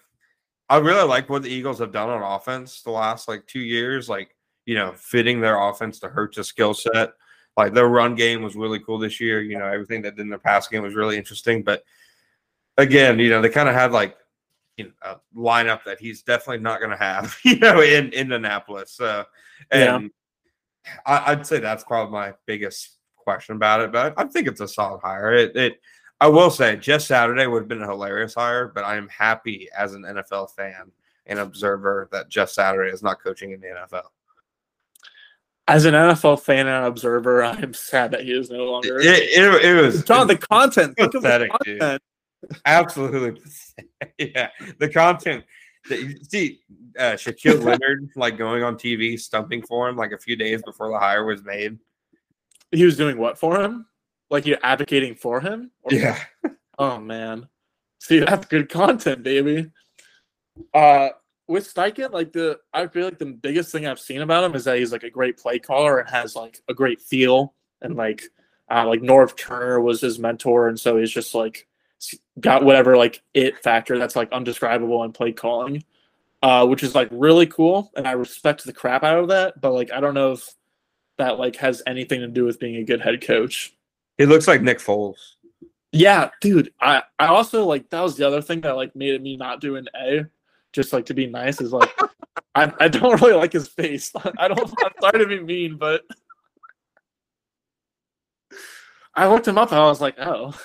I 0.70 0.78
really 0.78 1.08
like 1.08 1.30
what 1.30 1.44
the 1.44 1.50
Eagles 1.50 1.80
have 1.80 1.92
done 1.92 2.10
on 2.10 2.22
offense 2.22 2.82
the 2.82 2.92
last 2.92 3.28
like 3.28 3.46
two 3.48 3.60
years. 3.60 4.10
Like, 4.10 4.36
you 4.66 4.76
know, 4.76 4.94
fitting 4.96 5.42
their 5.42 5.60
offense 5.60 6.00
to 6.00 6.10
Hurts' 6.10 6.48
skill 6.48 6.74
set. 6.74 7.14
Like 7.58 7.74
their 7.74 7.88
run 7.88 8.16
game 8.16 8.42
was 8.42 8.56
really 8.56 8.80
cool 8.80 8.98
this 8.98 9.20
year. 9.22 9.42
You 9.42 9.58
know, 9.58 9.68
everything 9.68 10.02
that 10.02 10.16
did 10.16 10.24
in 10.24 10.30
their 10.30 10.40
pass 10.40 10.68
game 10.68 10.84
was 10.84 10.96
really 10.96 11.18
interesting. 11.18 11.64
But 11.64 11.84
again, 12.78 13.20
you 13.20 13.30
know, 13.30 13.42
they 13.42 13.50
kind 13.50 13.70
of 13.70 13.76
had 13.76 13.92
like 13.92 14.18
you 14.78 14.86
know 14.86 14.92
a 15.02 15.38
lineup 15.38 15.84
that 15.86 16.00
he's 16.00 16.22
definitely 16.24 16.64
not 16.64 16.80
going 16.80 16.92
to 16.92 16.98
have. 16.98 17.38
You 17.44 17.60
know, 17.60 17.82
in 17.82 18.06
in 18.08 18.14
Indianapolis. 18.14 18.92
So, 18.92 19.26
and 19.72 20.12
I, 21.06 21.32
I'd 21.32 21.48
say 21.48 21.60
that's 21.60 21.84
probably 21.84 22.12
my 22.12 22.34
biggest 22.46 22.98
question 23.16 23.56
about 23.56 23.82
it. 23.82 23.92
But 23.92 24.14
I 24.18 24.26
think 24.26 24.48
it's 24.48 24.62
a 24.62 24.68
solid 24.68 25.00
hire. 25.00 25.34
It, 25.34 25.56
it 25.56 25.80
I 26.22 26.28
will 26.28 26.50
say, 26.50 26.78
just 26.78 27.08
Saturday 27.08 27.46
would 27.46 27.64
have 27.64 27.68
been 27.68 27.82
a 27.82 27.88
hilarious 27.88 28.36
hire, 28.36 28.68
but 28.74 28.84
I 28.84 28.96
am 28.96 29.10
happy 29.10 29.68
as 29.78 29.94
an 29.94 30.04
NFL 30.04 30.52
fan 30.56 30.92
and 31.26 31.40
observer 31.40 32.08
that 32.12 32.30
Jeff 32.30 32.50
Saturday 32.50 32.92
is 32.92 33.04
not 33.04 33.22
coaching 33.22 33.52
in 33.52 33.60
the 33.60 33.68
NFL. 33.68 34.08
As 35.68 35.86
an 35.86 35.94
NFL 35.94 36.42
fan 36.42 36.68
and 36.68 36.86
observer, 36.86 37.44
I'm 37.44 37.74
sad 37.74 38.12
that 38.12 38.24
he 38.24 38.32
is 38.32 38.50
no 38.50 38.66
longer. 38.66 39.00
It, 39.00 39.06
it, 39.06 39.66
it 39.66 39.82
was 39.82 40.04
John, 40.04 40.28
the 40.28 40.38
content. 40.38 40.94
Of 41.00 41.12
the 41.12 41.20
pathetic, 41.20 41.52
dude. 41.64 41.80
content. 41.80 42.02
absolutely 42.66 43.42
yeah. 44.18 44.50
The 44.80 44.90
content 44.90 45.44
that 45.90 46.02
you 46.02 46.16
see 46.24 46.60
uh, 46.98 47.14
Shaquille 47.14 47.64
Leonard 47.64 48.10
like 48.16 48.38
going 48.38 48.64
on 48.64 48.76
TV 48.76 49.20
stumping 49.20 49.62
for 49.62 49.90
him 49.90 49.96
like 49.96 50.12
a 50.12 50.18
few 50.18 50.36
days 50.36 50.62
before 50.64 50.90
the 50.90 51.00
hire 51.00 51.26
was 51.26 51.44
made. 51.44 51.78
He 52.72 52.86
was 52.86 52.98
doing 52.98 53.18
what 53.18 53.38
for 53.38 53.62
him? 53.62 53.86
Like 54.30 54.46
you're 54.46 54.60
advocating 54.64 55.16
for 55.16 55.40
him? 55.42 55.72
Or- 55.84 55.94
Yeah, 55.94 56.20
Oh 56.78 57.00
man. 57.00 57.48
See, 58.00 58.20
that's 58.20 58.46
good 58.48 58.70
content, 58.70 59.24
baby. 59.24 59.72
Uh 60.74 61.10
with 61.48 61.72
Steichen, 61.72 62.12
like 62.12 62.32
the 62.34 62.60
I 62.74 62.88
feel 62.88 63.06
like 63.06 63.20
the 63.20 63.26
biggest 63.28 63.72
thing 63.72 63.86
I've 63.86 64.00
seen 64.00 64.22
about 64.22 64.44
him 64.44 64.56
is 64.56 64.64
that 64.66 64.80
he's 64.80 64.92
like 64.92 65.04
a 65.04 65.10
great 65.10 65.38
play 65.38 65.60
caller 65.60 66.00
and 66.00 66.10
has 66.10 66.36
like 66.36 66.60
a 66.68 66.74
great 66.74 67.02
feel 67.02 67.54
and 67.82 67.96
like 67.96 68.24
uh 68.72 68.88
like 68.88 69.02
Norv 69.02 69.38
Turner 69.38 69.80
was 69.80 70.02
his 70.02 70.18
mentor 70.18 70.68
and 70.70 70.80
so 70.80 70.98
he's 70.98 71.12
just 71.12 71.36
like 71.36 71.68
got 72.40 72.64
whatever 72.64 72.98
like 72.98 73.22
it 73.34 73.58
factor 73.64 73.98
that's 73.98 74.16
like 74.16 74.32
undescribable 74.32 75.04
in 75.04 75.12
play 75.12 75.32
calling. 75.32 75.84
Uh 76.42 76.66
which 76.66 76.82
is 76.84 76.96
like 76.96 77.10
really 77.12 77.46
cool 77.46 77.92
and 77.96 78.08
I 78.08 78.14
respect 78.14 78.66
the 78.66 78.74
crap 78.74 79.04
out 79.04 79.20
of 79.20 79.28
that, 79.30 79.62
but 79.62 79.72
like 79.72 79.92
I 79.92 80.00
don't 80.00 80.16
know 80.16 80.32
if 80.34 80.52
that 81.18 81.38
like 81.38 81.56
has 81.58 81.84
anything 81.86 82.22
to 82.22 82.28
do 82.28 82.44
with 82.44 82.60
being 82.60 82.78
a 82.78 82.84
good 82.84 83.02
head 83.02 83.22
coach. 83.22 83.75
He 84.18 84.26
looks 84.26 84.48
like 84.48 84.62
Nick 84.62 84.80
Foles. 84.80 85.36
Yeah, 85.92 86.30
dude. 86.42 86.74
I 86.82 87.04
I 87.20 87.28
also 87.28 87.66
like 87.66 87.90
that 87.90 88.02
was 88.02 88.18
the 88.18 88.28
other 88.28 88.42
thing 88.42 88.62
that 88.62 88.76
like 88.76 88.96
made 88.96 89.22
me 89.22 89.38
not 89.38 89.62
do 89.62 89.76
an 89.76 89.88
A, 89.96 90.26
just 90.74 90.94
like 90.94 91.06
to 91.06 91.14
be 91.14 91.28
nice 91.28 91.62
is 91.62 91.72
like 91.72 91.90
I 92.56 92.72
I 92.80 92.88
don't 92.88 93.22
really 93.22 93.34
like 93.34 93.54
his 93.54 93.68
face. 93.68 94.12
I 94.38 94.48
don't. 94.48 94.74
I'm 94.84 94.92
sorry 95.02 95.20
to 95.20 95.28
be 95.28 95.40
mean, 95.40 95.78
but 95.78 96.02
I 99.16 99.28
looked 99.28 99.48
him 99.48 99.58
up 99.58 99.72
and 99.72 99.80
I 99.80 99.86
was 99.86 100.02
like, 100.02 100.16
oh, 100.20 100.58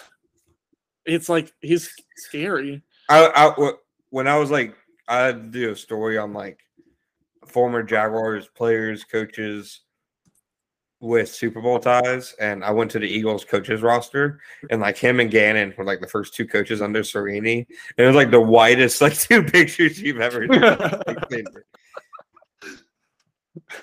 it's 1.05 1.29
like 1.29 1.53
he's 1.61 1.93
scary. 2.17 2.83
I, 3.09 3.55
I 3.59 3.73
when 4.11 4.27
I 4.27 4.39
was 4.39 4.51
like, 4.51 4.75
I 5.09 5.19
had 5.19 5.43
to 5.43 5.49
do 5.49 5.71
a 5.71 5.77
story 5.77 6.19
on 6.19 6.33
like 6.33 6.59
former 7.47 7.83
Jaguars 7.83 8.49
players, 8.49 9.05
coaches 9.05 9.81
with 11.01 11.29
Super 11.35 11.61
Bowl 11.63 11.79
ties, 11.79 12.35
and 12.39 12.63
I 12.63 12.71
went 12.71 12.91
to 12.93 12.99
the 12.99 13.09
Eagles 13.09 13.45
coaches 13.45 13.81
roster, 13.83 14.41
and 14.71 14.81
like 14.81 14.97
him 14.99 15.19
and 15.21 15.31
Gannon 15.31 15.73
were 15.79 15.85
like 15.85 16.01
the 16.01 16.07
first 16.07 16.35
two 16.35 16.47
coaches 16.47 16.83
under 16.83 17.01
Sirianni. 17.01 17.67
And 17.97 18.05
it 18.05 18.07
was 18.07 18.17
like 18.17 18.31
the 18.31 18.41
whitest 18.41 19.01
like 19.03 19.19
two 19.19 19.43
pictures 19.43 20.01
you've 20.01 20.21
ever 20.21 20.47
seen. 21.31 21.45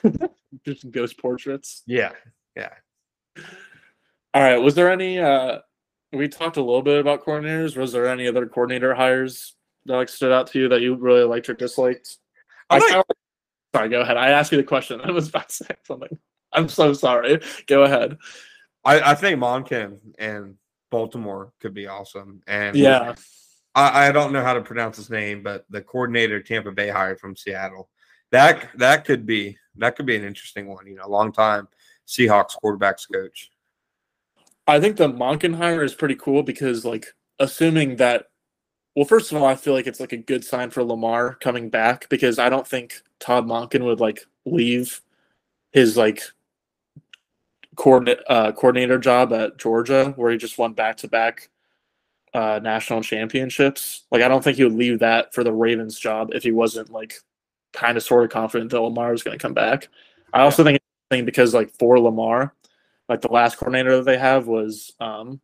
just 0.66 0.90
ghost 0.92 1.18
portraits. 1.20 1.84
yeah. 1.86 2.12
Yeah. 2.56 2.70
All 4.34 4.42
right. 4.42 4.58
Was 4.58 4.76
there 4.76 4.92
any? 4.92 5.20
uh 5.20 5.60
We 6.14 6.28
talked 6.28 6.58
a 6.58 6.62
little 6.64 6.82
bit 6.82 7.00
about 7.00 7.24
coordinators. 7.26 7.78
Was 7.78 7.92
there 7.92 8.08
any 8.08 8.28
other 8.28 8.48
coordinator 8.48 8.94
hires 8.96 9.56
that 9.86 9.96
like 9.96 10.10
stood 10.10 10.32
out 10.32 10.48
to 10.48 10.60
you 10.60 10.70
that 10.70 10.82
you 10.82 10.96
really 10.96 11.24
liked 11.24 11.50
or 11.50 11.54
disliked? 11.54 12.18
I 12.70 12.78
I 12.78 12.80
like- 12.80 13.06
sorry. 13.76 13.90
Go 13.90 14.02
ahead. 14.02 14.18
I 14.18 14.30
asked 14.30 14.52
you 14.52 14.58
the 14.58 14.64
question. 14.64 15.02
I 15.04 15.12
was 15.12 15.30
about 15.30 15.50
to 15.50 15.56
say 15.56 15.76
something. 15.86 16.18
I'm 16.54 16.70
so 16.70 16.94
sorry. 16.94 17.40
Go 17.68 17.84
ahead. 17.84 18.18
I, 18.84 19.12
I 19.12 19.16
think 19.16 19.40
Monken 19.40 20.00
and 20.18 20.56
Baltimore 20.90 21.52
could 21.60 21.74
be 21.74 21.88
awesome. 21.88 22.42
And 22.48 22.76
Yeah. 22.76 23.16
I, 23.76 24.08
I 24.08 24.12
don't 24.12 24.34
know 24.34 24.44
how 24.44 24.54
to 24.54 24.62
pronounce 24.62 24.98
his 24.98 25.10
name, 25.10 25.44
but 25.44 25.66
the 25.70 25.82
coordinator 25.82 26.42
Tampa 26.42 26.72
Bay 26.72 26.90
hired 26.90 27.20
from 27.20 27.36
Seattle. 27.36 27.90
That 28.32 28.70
that 28.76 29.06
could 29.06 29.26
be 29.26 29.58
that 29.78 29.96
could 29.96 30.06
be 30.06 30.16
an 30.16 30.24
interesting 30.24 30.68
one. 30.68 30.88
You 30.88 30.96
know, 30.96 31.08
long 31.08 31.32
time 31.32 31.68
Seahawks 32.08 32.56
quarterbacks 32.62 33.12
coach. 33.12 33.52
I 34.68 34.80
think 34.80 34.98
the 34.98 35.10
Monken 35.10 35.56
hire 35.56 35.84
is 35.84 35.96
pretty 35.96 36.16
cool 36.16 36.44
because, 36.44 36.84
like, 36.84 37.08
assuming 37.40 37.98
that, 37.98 38.26
well, 38.96 39.06
first 39.06 39.32
of 39.32 39.38
all, 39.38 39.48
I 39.48 39.56
feel 39.56 39.74
like 39.74 39.88
it's 39.88 40.02
like 40.02 40.12
a 40.12 40.18
good 40.18 40.44
sign 40.44 40.72
for 40.72 40.84
Lamar 40.84 41.36
coming 41.36 41.70
back 41.70 42.10
because 42.10 42.38
I 42.38 42.50
don't 42.50 42.68
think 42.68 43.02
Todd 43.20 43.46
Monken 43.46 43.86
would 43.86 44.00
like 44.00 44.26
leave 44.46 45.02
his 45.72 45.96
like 45.96 46.24
coordinate 47.78 48.20
uh, 48.28 48.52
coordinator 48.52 48.98
job 48.98 49.32
at 49.32 49.58
Georgia 49.58 50.14
where 50.18 50.32
he 50.32 50.38
just 50.38 50.58
won 50.58 50.74
back 50.74 50.98
to 50.98 51.08
back 51.08 51.50
uh 52.34 52.60
national 52.62 53.02
championships. 53.02 54.04
Like, 54.12 54.22
I 54.22 54.28
don't 54.28 54.44
think 54.44 54.58
he 54.58 54.64
would 54.66 54.74
leave 54.74 55.00
that 55.00 55.34
for 55.34 55.44
the 55.44 55.54
Ravens 55.54 55.98
job 55.98 56.32
if 56.34 56.44
he 56.44 56.52
wasn't 56.52 56.90
like 56.90 57.16
kind 57.74 57.96
of 57.96 58.04
sort 58.04 58.26
of 58.26 58.32
confident 58.32 58.72
that 58.72 58.82
Lamar 58.82 59.12
was 59.12 59.24
going 59.24 59.38
to 59.38 59.42
come 59.42 59.54
back. 59.54 59.88
I 60.34 60.42
also 60.42 60.64
think 60.64 60.80
interesting 61.10 61.26
because 61.26 61.54
like 61.54 61.72
for 61.78 62.00
Lamar, 62.00 62.54
like 63.08 63.22
the 63.22 63.32
last 63.32 63.58
coordinator 63.58 63.98
that 63.98 64.06
they 64.06 64.18
have 64.18 64.48
was 64.48 64.94
um 65.00 65.40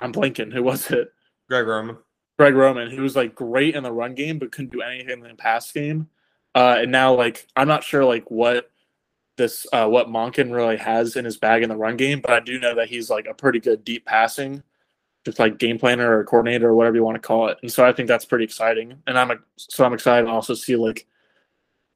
I'm 0.00 0.12
blanking. 0.12 0.52
Who 0.52 0.62
was 0.62 0.90
it? 0.90 1.12
Greg 1.48 1.66
Roman. 1.66 1.96
Greg 2.38 2.54
Roman. 2.54 2.90
He 2.90 3.00
was 3.00 3.14
like 3.16 3.34
great 3.34 3.74
in 3.74 3.84
the 3.84 3.92
run 3.92 4.14
game, 4.14 4.38
but 4.38 4.52
couldn't 4.52 4.72
do 4.72 4.82
anything 4.82 5.20
in 5.20 5.28
the 5.28 5.34
pass 5.34 5.70
game. 5.70 6.08
Uh, 6.54 6.78
and 6.80 6.92
now 6.92 7.14
like 7.14 7.46
I'm 7.56 7.68
not 7.68 7.84
sure 7.84 8.04
like 8.04 8.30
what 8.30 8.70
this 9.36 9.66
uh, 9.72 9.88
what 9.88 10.08
Monken 10.08 10.52
really 10.52 10.76
has 10.76 11.16
in 11.16 11.24
his 11.24 11.38
bag 11.38 11.62
in 11.62 11.68
the 11.68 11.76
run 11.76 11.96
game, 11.96 12.20
but 12.20 12.32
I 12.32 12.40
do 12.40 12.58
know 12.58 12.74
that 12.74 12.88
he's 12.88 13.10
like 13.10 13.26
a 13.26 13.34
pretty 13.34 13.60
good 13.60 13.84
deep 13.84 14.04
passing, 14.04 14.62
just 15.24 15.38
like 15.38 15.58
game 15.58 15.78
planner 15.78 16.18
or 16.18 16.24
coordinator 16.24 16.68
or 16.68 16.74
whatever 16.74 16.96
you 16.96 17.04
want 17.04 17.16
to 17.16 17.26
call 17.26 17.48
it. 17.48 17.58
And 17.62 17.72
so 17.72 17.84
I 17.84 17.92
think 17.92 18.08
that's 18.08 18.24
pretty 18.24 18.44
exciting. 18.44 18.98
And 19.06 19.18
I'm 19.18 19.42
so 19.56 19.84
I'm 19.84 19.94
excited 19.94 20.26
to 20.26 20.32
also 20.32 20.54
see 20.54 20.76
like, 20.76 21.06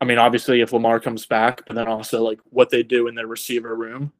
I 0.00 0.04
mean, 0.04 0.18
obviously 0.18 0.60
if 0.60 0.72
Lamar 0.72 1.00
comes 1.00 1.26
back, 1.26 1.62
but 1.66 1.76
then 1.76 1.88
also 1.88 2.22
like 2.22 2.40
what 2.50 2.70
they 2.70 2.82
do 2.82 3.08
in 3.08 3.14
their 3.14 3.26
receiver 3.26 3.74
room, 3.74 4.12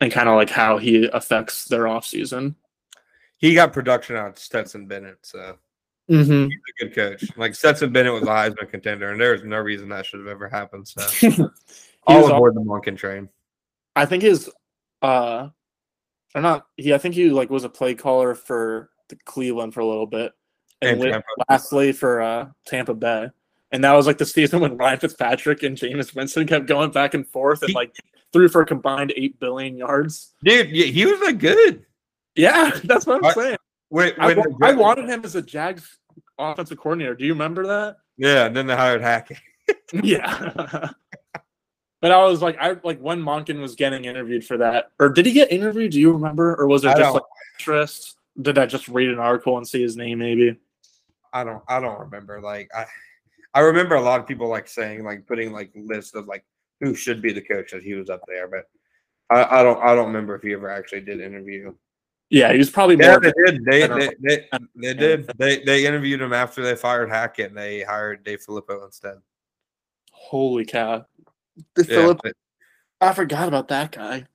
and 0.00 0.10
kind 0.10 0.28
of 0.28 0.36
like 0.36 0.50
how 0.50 0.78
he 0.78 1.08
affects 1.12 1.66
their 1.66 1.84
offseason. 1.84 2.54
He 3.36 3.54
got 3.54 3.72
production 3.72 4.16
out 4.16 4.30
of 4.30 4.38
Stetson 4.38 4.86
Bennett, 4.86 5.18
so 5.22 5.58
Mm-hmm. 6.10 6.48
he's 6.48 6.58
a 6.80 6.84
good 6.84 6.94
coach. 6.94 7.36
Like 7.36 7.54
Stetson 7.54 7.92
Bennett 7.92 8.12
was 8.12 8.24
a 8.24 8.26
Heisman 8.26 8.68
contender, 8.68 9.12
and 9.12 9.20
there's 9.20 9.44
no 9.44 9.58
reason 9.58 9.88
that 9.90 10.04
should 10.04 10.20
have 10.20 10.28
ever 10.28 10.48
happened. 10.48 10.86
So 10.88 11.00
He 12.08 12.14
was 12.14 12.24
all 12.24 12.30
al- 12.30 12.36
aboard 12.36 12.54
the 12.54 12.60
Monken 12.60 12.96
train. 12.96 13.28
I 13.96 14.06
think 14.06 14.22
his 14.22 14.50
uh 15.02 15.48
or 16.34 16.40
not 16.40 16.66
he 16.76 16.94
I 16.94 16.98
think 16.98 17.14
he 17.14 17.30
like 17.30 17.50
was 17.50 17.64
a 17.64 17.68
play 17.68 17.94
caller 17.94 18.34
for 18.34 18.90
the 19.08 19.16
Cleveland 19.24 19.74
for 19.74 19.80
a 19.80 19.86
little 19.86 20.06
bit. 20.06 20.32
And, 20.80 21.02
And 21.04 21.22
lastly 21.48 21.92
for 21.92 22.20
uh 22.22 22.48
Tampa 22.66 22.94
Bay. 22.94 23.30
And 23.70 23.84
that 23.84 23.92
was 23.92 24.06
like 24.06 24.18
the 24.18 24.26
season 24.26 24.60
when 24.60 24.76
Ryan 24.76 24.98
Fitzpatrick 24.98 25.62
and 25.62 25.76
Jameis 25.76 26.14
Winston 26.14 26.46
kept 26.46 26.66
going 26.66 26.90
back 26.90 27.14
and 27.14 27.26
forth 27.26 27.62
and 27.62 27.74
like 27.74 27.94
threw 28.32 28.48
for 28.48 28.62
a 28.62 28.66
combined 28.66 29.12
eight 29.16 29.38
billion 29.40 29.76
yards. 29.76 30.34
Dude, 30.44 30.70
yeah, 30.70 30.86
he 30.86 31.06
was 31.06 31.20
like 31.20 31.38
good. 31.38 31.84
Yeah, 32.34 32.70
that's 32.84 33.06
what 33.06 33.16
I'm 33.18 33.24
I- 33.26 33.32
saying. 33.34 33.56
Wait, 33.90 34.14
I, 34.18 34.32
wa- 34.32 34.44
I 34.62 34.72
wanted 34.72 35.06
him 35.08 35.22
as 35.22 35.34
a 35.36 35.42
Jags 35.42 35.98
offensive 36.38 36.78
coordinator. 36.78 37.14
Do 37.14 37.26
you 37.26 37.34
remember 37.34 37.66
that? 37.66 37.98
Yeah, 38.16 38.46
and 38.46 38.56
then 38.56 38.66
they 38.66 38.74
hired 38.74 39.02
Hackett. 39.02 39.36
Yeah. 39.92 40.88
but 42.02 42.10
I 42.10 42.24
was 42.24 42.42
like, 42.42 42.58
I 42.60 42.76
like 42.82 42.98
when 42.98 43.22
Monken 43.22 43.60
was 43.60 43.76
getting 43.76 44.04
interviewed 44.04 44.44
for 44.44 44.58
that, 44.58 44.90
or 44.98 45.08
did 45.08 45.24
he 45.24 45.32
get 45.32 45.52
interviewed? 45.52 45.92
Do 45.92 46.00
you 46.00 46.12
remember, 46.12 46.56
or 46.56 46.66
was 46.66 46.84
it 46.84 46.88
I 46.88 46.98
just 46.98 47.14
like 47.14 47.22
interest? 47.58 48.16
Did 48.42 48.58
I 48.58 48.66
just 48.66 48.88
read 48.88 49.08
an 49.08 49.20
article 49.20 49.56
and 49.56 49.66
see 49.66 49.80
his 49.80 49.96
name? 49.96 50.18
Maybe. 50.18 50.58
I 51.32 51.44
don't 51.44 51.62
I 51.68 51.80
don't 51.80 52.00
remember. 52.00 52.40
Like 52.40 52.68
I 52.76 52.86
I 53.54 53.60
remember 53.60 53.94
a 53.94 54.00
lot 54.00 54.20
of 54.20 54.26
people 54.26 54.48
like 54.48 54.66
saying 54.66 55.04
like 55.04 55.26
putting 55.28 55.52
like 55.52 55.70
lists 55.76 56.14
of 56.14 56.26
like 56.26 56.44
who 56.80 56.92
should 56.94 57.22
be 57.22 57.32
the 57.32 57.40
coach 57.40 57.70
that 57.70 57.84
he 57.84 57.94
was 57.94 58.10
up 58.10 58.22
there, 58.26 58.48
but 58.48 58.68
I, 59.30 59.60
I 59.60 59.62
don't 59.62 59.80
I 59.80 59.94
don't 59.94 60.08
remember 60.08 60.34
if 60.34 60.42
he 60.42 60.52
ever 60.54 60.68
actually 60.68 61.02
did 61.02 61.20
interview. 61.20 61.72
Yeah, 62.30 62.50
he 62.50 62.58
was 62.58 62.70
probably 62.70 62.96
Yeah, 62.96 63.10
more. 63.12 63.20
they 63.20 63.32
did. 63.46 63.64
They 63.64 63.86
they, 63.86 64.10
they, 64.20 64.48
they 64.74 64.94
did. 64.94 65.30
They 65.38 65.62
they 65.62 65.86
interviewed 65.86 66.20
him 66.20 66.32
after 66.32 66.62
they 66.62 66.74
fired 66.74 67.10
Hackett 67.10 67.50
and 67.50 67.56
they 67.56 67.82
hired 67.82 68.24
DeFilippo 68.24 68.84
instead. 68.86 69.18
Holy 70.10 70.64
cow! 70.64 71.06
The 71.74 71.82
Yeah, 71.84 71.94
Philip, 71.96 72.20
they- 72.22 72.32
I 73.00 73.12
forgot 73.12 73.48
about 73.48 73.68
that 73.68 73.92
guy. 73.92 74.26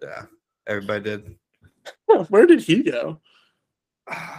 yeah. 0.00 0.26
Everybody 0.66 1.02
did. 1.04 1.36
Where 2.28 2.46
did 2.46 2.60
he 2.60 2.82
go? 2.82 3.20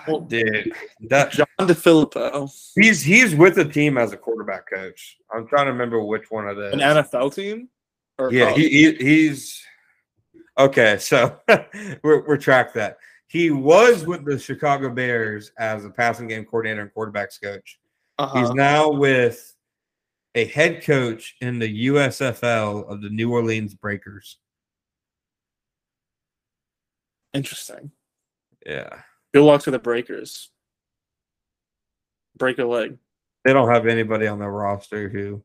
Well- 0.08 0.22
Dude, 0.22 0.74
that 1.10 1.32
John 1.32 1.46
DeFilippo, 1.60 2.52
he's 2.76 3.02
he's 3.02 3.34
with 3.36 3.56
the 3.56 3.66
team 3.66 3.98
as 3.98 4.12
a 4.14 4.18
quarterback 4.18 4.70
coach. 4.70 5.18
I'm 5.34 5.48
trying 5.48 5.66
to 5.66 5.72
remember 5.72 6.02
which 6.04 6.30
one 6.32 6.48
it 6.48 6.58
is. 6.58 6.74
an 6.74 6.80
NFL 6.80 7.34
team. 7.34 7.70
Or 8.20 8.32
Yeah, 8.32 8.52
oh, 8.52 8.56
he, 8.56 8.70
he 8.70 8.94
he's 8.96 9.62
okay. 10.60 10.98
So 11.00 11.40
we're 12.04 12.26
we're 12.28 12.38
track 12.38 12.74
that. 12.74 12.98
He 13.28 13.50
was 13.50 14.06
with 14.06 14.24
the 14.26 14.38
Chicago 14.38 14.90
Bears 14.90 15.52
as 15.58 15.86
a 15.86 15.90
passing 15.90 16.28
game 16.28 16.46
coordinator 16.46 16.82
and 16.82 16.94
quarterbacks 16.94 17.42
coach. 17.42 17.80
uh-huh. 18.20 18.40
He's 18.40 18.52
now 18.52 18.90
with 18.92 19.53
a 20.36 20.46
head 20.46 20.84
coach 20.84 21.36
in 21.42 21.60
the 21.60 21.88
USFL 21.88 22.88
of 22.90 23.02
the 23.02 23.10
New 23.10 23.32
Orleans 23.32 23.74
Breakers. 23.74 24.38
interesting. 27.34 27.92
Yeah, 28.66 29.02
Good 29.34 29.44
luck 29.44 29.64
to 29.64 29.72
the 29.72 29.80
Breakers. 29.80 30.50
Break 32.38 32.60
a 32.60 32.66
leg. 32.66 32.98
they 33.44 33.52
don't 33.54 33.70
have 33.70 33.88
anybody 33.88 34.28
on 34.28 34.40
their 34.40 34.52
roster 34.52 35.10
who. 35.10 35.44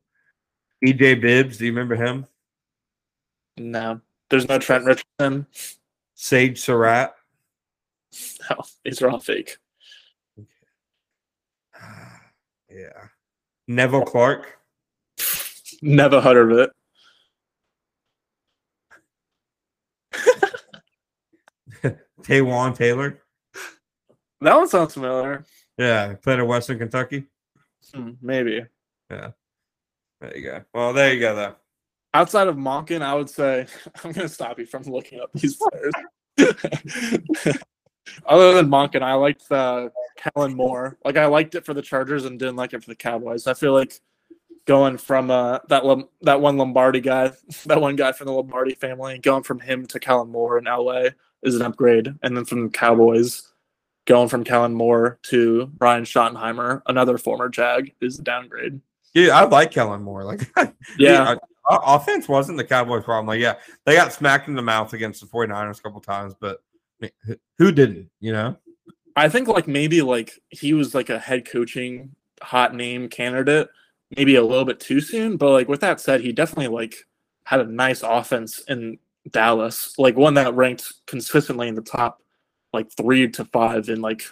EJ 0.85 1.21
Bibbs, 1.21 1.59
do 1.59 1.67
you 1.67 1.73
remember 1.73 1.97
him? 1.97 2.27
No, 3.57 4.01
there's 4.31 4.49
no 4.49 4.59
Trent 4.59 4.85
Richardson. 4.85 5.47
Sage 6.15 6.61
Surratt. 6.61 7.15
No, 8.51 8.57
these 8.85 9.03
are 9.03 9.11
all 9.11 9.21
fake. 9.21 9.57
Yeah. 12.71 13.09
Neville 13.67 14.05
Clark. 14.05 14.58
Never 15.81 16.21
heard 16.21 16.51
of 16.51 16.59
it. 16.59 16.71
Taywan 22.23 22.77
Taylor. 22.77 23.21
That 24.41 24.57
one 24.57 24.69
sounds 24.69 24.95
familiar. 24.95 25.45
Yeah, 25.77 26.15
played 26.15 26.41
at 26.41 26.47
Western 26.47 26.79
Kentucky. 26.79 27.25
Hmm, 27.95 28.13
maybe. 28.21 28.65
Yeah. 29.11 29.31
There 30.21 30.37
you 30.37 30.43
go. 30.43 30.65
Well, 30.75 30.93
there 30.93 31.15
you 31.15 31.21
go, 31.21 31.35
though. 31.35 31.55
Outside 32.13 32.49
of 32.49 32.57
Monken, 32.57 33.03
I 33.03 33.15
would 33.15 33.31
say 33.31 33.67
I'm 34.05 34.13
going 34.13 34.27
to 34.27 34.33
stop 34.33 34.59
you 34.59 34.67
from 34.67 34.83
looking 34.85 35.21
up 35.21 35.31
these 35.33 35.57
players. 35.57 35.93
Other 38.27 38.55
than 38.55 38.69
Monken, 38.69 39.03
I 39.03 39.15
liked 39.15 39.51
uh, 39.53 39.91
Kellen 40.17 40.55
Moore. 40.55 40.99
Like 41.05 41.17
I 41.17 41.27
liked 41.27 41.55
it 41.55 41.65
for 41.65 41.75
the 41.75 41.83
Chargers 41.83 42.25
and 42.25 42.39
didn't 42.39 42.57
like 42.57 42.73
it 42.73 42.83
for 42.83 42.91
the 42.91 42.97
Cowboys. 42.97 43.47
I 43.47 43.55
feel 43.55 43.73
like 43.73 43.93
going 44.69 44.99
from 44.99 45.31
uh, 45.31 45.59
that 45.69 45.85
Lom- 45.85 46.09
that 46.21 46.41
one 46.41 46.59
Lombardi 46.59 47.01
guy, 47.01 47.33
that 47.67 47.81
one 47.81 47.97
guy 47.97 48.13
from 48.13 48.27
the 48.27 48.33
Lombardi 48.33 48.75
family, 48.75 49.19
going 49.19 49.43
from 49.43 49.59
him 49.59 49.87
to 49.87 49.99
Kellen 49.99 50.31
Moore 50.31 50.59
in 50.59 50.65
LA 50.65 51.07
is 51.43 51.57
an 51.57 51.63
upgrade, 51.63 52.15
and 52.23 52.37
then 52.37 52.45
from 52.45 52.65
the 52.65 52.71
Cowboys, 52.71 53.51
going 54.05 54.29
from 54.29 54.45
Kellen 54.45 54.75
Moore 54.75 55.19
to 55.25 55.67
Brian 55.67 56.05
Schottenheimer, 56.05 56.83
another 56.87 57.19
former 57.19 57.49
Jag, 57.49 57.93
is 58.01 58.19
a 58.19 58.23
downgrade. 58.23 58.81
Yeah, 59.15 59.37
I 59.37 59.45
like 59.45 59.71
Kellen 59.71 60.03
Moore. 60.03 60.23
Like, 60.23 60.49
Yeah, 60.99 61.37
our 61.71 61.97
offense 61.97 62.29
wasn't 62.29 62.59
the 62.59 62.65
Cowboys' 62.65 63.05
problem. 63.05 63.27
Like, 63.27 63.41
yeah, 63.41 63.55
they 63.87 63.95
got 63.95 64.13
smacked 64.13 64.49
in 64.49 64.55
the 64.55 64.63
mouth 64.63 64.93
against 64.93 65.21
the 65.21 65.27
49ers 65.27 65.79
a 65.79 65.83
couple 65.83 66.01
times, 66.01 66.35
but 66.39 66.63
I 67.03 67.11
mean, 67.27 67.39
who 67.57 67.73
didn't, 67.73 68.11
you 68.21 68.33
know? 68.33 68.57
I 69.17 69.29
think 69.29 69.49
like 69.49 69.67
maybe 69.67 70.03
like 70.03 70.39
he 70.51 70.75
was 70.75 70.95
like 70.95 71.11
a 71.11 71.19
head 71.19 71.49
coaching 71.49 72.15
hot 72.41 72.75
name 72.75 73.09
candidate, 73.09 73.69
maybe 74.17 74.37
a 74.37 74.45
little 74.45 74.65
bit 74.65 74.81
too 74.81 75.01
soon. 75.01 75.37
But 75.37 75.51
like 75.51 75.69
with 75.69 75.81
that 75.81 76.01
said, 76.01 76.21
he 76.21 76.33
definitely 76.33 76.69
like 76.69 76.97
had 77.45 77.61
a 77.61 77.65
nice 77.65 78.03
offense 78.03 78.61
in 78.69 78.99
Dallas, 79.31 79.95
like 79.99 80.17
one 80.17 80.35
that 80.35 80.55
ranked 80.55 80.93
consistently 81.07 81.69
in 81.69 81.75
the 81.75 81.83
top 81.83 82.23
like 82.73 82.91
three 82.93 83.29
to 83.29 83.45
five 83.47 83.89
in 83.89 84.01
like 84.01 84.23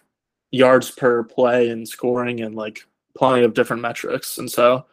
yards 0.51 0.91
per 0.91 1.24
play 1.24 1.68
and 1.70 1.89
scoring 1.89 2.41
and 2.41 2.55
like 2.55 2.81
plenty 3.16 3.45
of 3.45 3.55
different 3.55 3.83
metrics. 3.83 4.39
And 4.39 4.51
so 4.51 4.87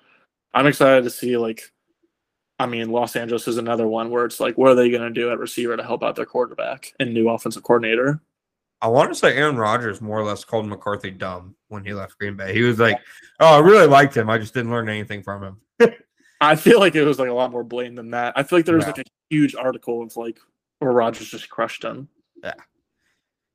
I'm 0.53 0.67
excited 0.67 1.03
to 1.03 1.09
see 1.09 1.38
like 1.38 1.61
I 2.59 2.65
mean 2.65 2.91
Los 2.91 3.15
Angeles 3.15 3.47
is 3.47 3.57
another 3.57 3.88
one 3.88 4.09
where 4.09 4.25
it's 4.25 4.39
like 4.39 4.57
what 4.57 4.71
are 4.71 4.75
they 4.75 4.89
gonna 4.89 5.09
do 5.09 5.31
at 5.31 5.39
receiver 5.39 5.75
to 5.75 5.84
help 5.84 6.03
out 6.03 6.15
their 6.15 6.25
quarterback 6.25 6.93
and 6.99 7.13
new 7.13 7.29
offensive 7.29 7.63
coordinator? 7.63 8.21
I 8.84 8.88
want 8.88 9.09
to 9.11 9.15
say 9.15 9.36
Aaron 9.38 9.55
Rodgers 9.55 10.01
more 10.01 10.19
or 10.19 10.25
less 10.25 10.43
called 10.43 10.67
McCarthy 10.67 11.09
dumb 11.09 11.55
when 11.69 11.86
he 11.86 11.93
left 11.93 12.17
Green 12.19 12.36
Bay. 12.36 12.53
He 12.53 12.61
was 12.63 12.79
like, 12.79 12.99
"Oh, 13.39 13.55
I 13.55 13.59
really 13.59 13.88
liked 13.88 14.15
him. 14.15 14.29
I 14.29 14.38
just 14.38 14.53
didn't 14.53 14.71
learn 14.71 14.89
anything 14.89 15.23
from 15.23 15.41
him." 15.79 15.93
I 16.41 16.57
feel 16.57 16.79
like 16.81 16.93
it 16.95 17.05
was 17.05 17.17
like 17.17 17.29
a 17.29 17.34
lot 17.34 17.51
more 17.51 17.63
blame 17.63 17.95
than 17.95 18.11
that. 18.11 18.34
I 18.36 18.43
feel 18.43 18.59
like 18.59 18.65
there 18.65 18.75
was 18.75 18.84
Yeah. 18.84 18.89
like 18.97 19.07
a 19.07 19.09
huge 19.29 19.55
article 19.55 20.03
of 20.03 20.15
like 20.17 20.38
where 20.79 20.91
Rodgers 20.91 21.29
just 21.29 21.49
crushed 21.49 21.84
him. 21.84 22.09
Yeah. 22.43 22.53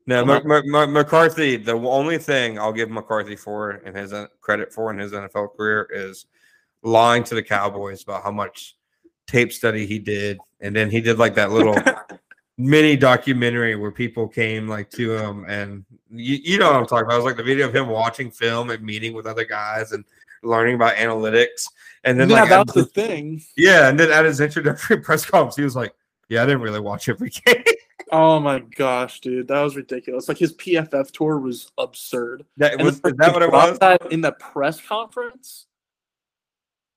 No, 0.07 0.25
Mc- 0.25 0.47
Mc- 0.47 0.65
Mc- 0.65 0.89
McCarthy. 0.89 1.57
The 1.57 1.75
only 1.75 2.17
thing 2.17 2.59
I'll 2.59 2.73
give 2.73 2.89
McCarthy 2.89 3.37
for 3.37 3.73
and 3.73 3.95
his 3.95 4.15
uh, 4.15 4.29
credit 4.41 4.73
for 4.73 4.91
in 4.91 4.99
his 4.99 5.13
NFL 5.13 5.55
career 5.55 5.87
is 5.93 6.25
lying 6.83 7.23
to 7.25 7.35
the 7.35 7.43
Cowboys 7.43 8.03
about 8.03 8.23
how 8.23 8.31
much 8.31 8.77
tape 9.27 9.53
study 9.53 9.85
he 9.85 9.99
did, 9.99 10.39
and 10.61 10.75
then 10.75 10.91
he 10.91 11.03
did 11.03 11.19
like 11.19 11.35
that 11.35 11.51
little 11.53 11.75
mini 12.59 12.97
documentary 12.97 13.77
where 13.77 13.91
people 13.93 14.29
came 14.29 14.69
like 14.69 14.91
to 14.91 15.15
him, 15.17 15.45
and 15.49 15.85
you, 16.11 16.39
you 16.43 16.59
know 16.59 16.67
what 16.67 16.77
I'm 16.77 16.87
talking 16.87 17.07
about. 17.07 17.15
It 17.15 17.19
was 17.19 17.25
like 17.25 17.37
the 17.37 17.43
video 17.45 17.67
of 17.69 17.75
him 17.75 17.89
watching 17.89 18.31
film 18.31 18.71
and 18.71 18.83
meeting 18.83 19.15
with 19.15 19.27
other 19.27 19.45
guys 19.45 19.93
and 19.93 20.05
learning 20.43 20.75
about 20.75 20.97
analytics, 20.97 21.67
and 22.05 22.19
then 22.21 22.29
yeah, 22.29 22.41
like 22.41 22.49
that 22.51 22.67
was 22.67 22.75
the 22.75 22.83
the- 22.83 22.89
thing. 22.89 23.43
yeah, 23.57 23.89
and 23.89 23.99
then 23.99 24.11
at 24.13 24.25
his 24.25 24.41
introductory 24.41 24.97
press 25.03 25.25
conference, 25.25 25.57
he 25.57 25.63
was 25.63 25.77
like, 25.77 25.95
"Yeah, 26.29 26.43
I 26.43 26.47
didn't 26.47 26.63
really 26.63 26.81
watch 26.81 27.09
every 27.09 27.31
game." 27.31 27.63
Oh 28.11 28.41
my 28.41 28.61
gosh, 28.61 29.21
dude, 29.21 29.49
that 29.49 29.61
was 29.61 29.77
ridiculous. 29.77 30.29
Like 30.29 30.39
his 30.39 30.55
PFF 30.55 31.11
tour 31.11 31.39
was 31.39 31.71
absurd. 31.77 32.47
that 32.57 32.73
And 32.75 32.83
was 32.83 33.01
then 33.03 33.13
is 33.13 33.19
that 33.19 33.33
what 33.35 33.43
it 33.43 33.53
was? 33.53 33.79
that 33.81 34.11
in 34.11 34.23
the 34.23 34.33
press 34.33 34.81
conference. 34.81 35.67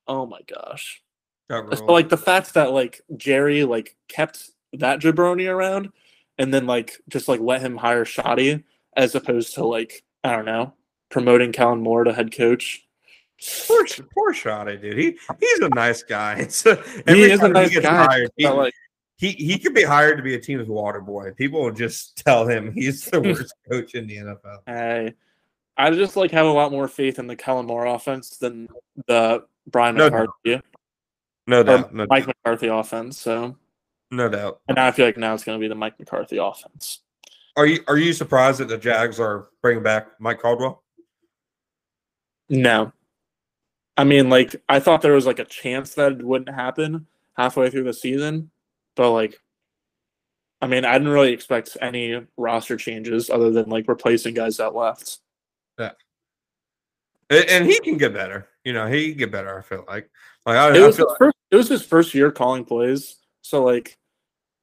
Oh 0.07 0.25
my 0.25 0.39
gosh. 0.47 1.01
So 1.49 1.85
like 1.87 2.07
the 2.07 2.17
fact 2.17 2.53
that 2.53 2.71
like 2.71 3.01
Jerry 3.17 3.65
like 3.65 3.97
kept 4.07 4.51
that 4.73 4.99
jabroni 4.99 5.51
around 5.51 5.91
and 6.37 6.53
then 6.53 6.65
like 6.65 6.97
just 7.09 7.27
like 7.27 7.39
let 7.39 7.61
him 7.61 7.77
hire 7.77 8.05
Schotty 8.05 8.63
as 8.95 9.15
opposed 9.15 9.55
to 9.55 9.65
like 9.65 10.03
I 10.23 10.35
don't 10.35 10.45
know 10.45 10.73
promoting 11.09 11.51
Kellen 11.51 11.81
Moore 11.81 12.05
to 12.05 12.13
head 12.13 12.35
coach. 12.35 12.87
Poor, 13.67 13.85
poor 14.13 14.33
Schotty, 14.33 14.81
dude. 14.81 14.97
He 14.97 15.17
he's 15.39 15.59
a 15.59 15.69
nice 15.69 16.03
guy. 16.03 16.35
It's, 16.39 16.63
He 16.63 17.23
is 17.23 17.41
a 17.41 17.49
nice 17.49 17.77
guy. 17.77 18.05
hired, 18.05 18.29
he, 18.37 18.47
like, 18.47 18.73
he 19.17 19.31
he 19.31 19.59
could 19.59 19.73
be 19.73 19.83
hired 19.83 20.17
to 20.17 20.23
be 20.23 20.35
a 20.35 20.39
team's 20.39 20.67
water 20.67 21.01
boy. 21.01 21.31
People 21.33 21.61
will 21.61 21.71
just 21.71 22.23
tell 22.25 22.47
him 22.47 22.71
he's 22.71 23.05
the 23.05 23.21
worst 23.21 23.53
coach 23.69 23.93
in 23.93 24.07
the 24.07 24.17
NFL. 24.17 24.57
I, 24.67 25.13
I 25.77 25.91
just 25.91 26.15
like 26.15 26.31
have 26.31 26.45
a 26.45 26.51
lot 26.51 26.71
more 26.71 26.87
faith 26.87 27.19
in 27.19 27.27
the 27.27 27.35
Kellen 27.35 27.65
Moore 27.65 27.85
offense 27.85 28.37
than 28.37 28.67
the 29.07 29.43
Brian 29.67 29.95
No 29.95 30.09
McCarthy 30.09 30.61
No 31.47 31.63
doubt. 31.63 31.93
No, 31.93 32.07
Mike 32.09 32.27
McCarthy 32.27 32.67
offense. 32.67 33.19
So, 33.19 33.57
no 34.11 34.29
doubt. 34.29 34.61
and 34.67 34.75
now 34.75 34.87
I 34.87 34.91
feel 34.91 35.05
like 35.05 35.17
now 35.17 35.33
it's 35.33 35.43
going 35.43 35.57
to 35.59 35.63
be 35.63 35.67
the 35.67 35.75
Mike 35.75 35.97
McCarthy 35.99 36.37
offense. 36.37 36.99
Are 37.57 37.65
you 37.65 37.83
are 37.87 37.97
you 37.97 38.13
surprised 38.13 38.59
that 38.59 38.67
the 38.69 38.77
Jags 38.77 39.19
are 39.19 39.47
bringing 39.61 39.83
back 39.83 40.07
Mike 40.19 40.41
Caldwell? 40.41 40.83
No, 42.49 42.91
I 43.97 44.03
mean, 44.03 44.29
like 44.29 44.55
I 44.69 44.79
thought 44.79 45.01
there 45.01 45.13
was 45.13 45.25
like 45.25 45.39
a 45.39 45.45
chance 45.45 45.95
that 45.95 46.13
it 46.13 46.23
wouldn't 46.23 46.55
happen 46.55 47.07
halfway 47.37 47.69
through 47.69 47.83
the 47.83 47.93
season, 47.93 48.51
but 48.95 49.11
like, 49.11 49.39
I 50.61 50.67
mean, 50.67 50.85
I 50.85 50.93
didn't 50.93 51.13
really 51.13 51.33
expect 51.33 51.77
any 51.81 52.25
roster 52.37 52.77
changes 52.77 53.29
other 53.29 53.51
than 53.51 53.69
like 53.69 53.87
replacing 53.87 54.33
guys 54.33 54.57
that 54.57 54.75
left. 54.75 55.19
Yeah. 55.77 55.91
and 57.29 57.65
he 57.65 57.79
can 57.79 57.97
get 57.97 58.13
better. 58.13 58.47
You 58.63 58.73
know, 58.73 58.87
he 58.87 59.09
can 59.09 59.17
get 59.17 59.31
better. 59.31 59.57
I 59.57 59.61
feel 59.61 59.85
like. 59.87 60.09
Like 60.45 60.57
I, 60.57 60.69
It 60.69 60.71
I 60.71 60.73
feel 60.73 60.85
his 60.87 61.15
first. 61.19 61.37
It 61.51 61.55
was 61.55 61.69
his 61.69 61.85
first 61.85 62.13
year 62.13 62.31
calling 62.31 62.63
plays, 62.65 63.17
so 63.41 63.63
like, 63.63 63.97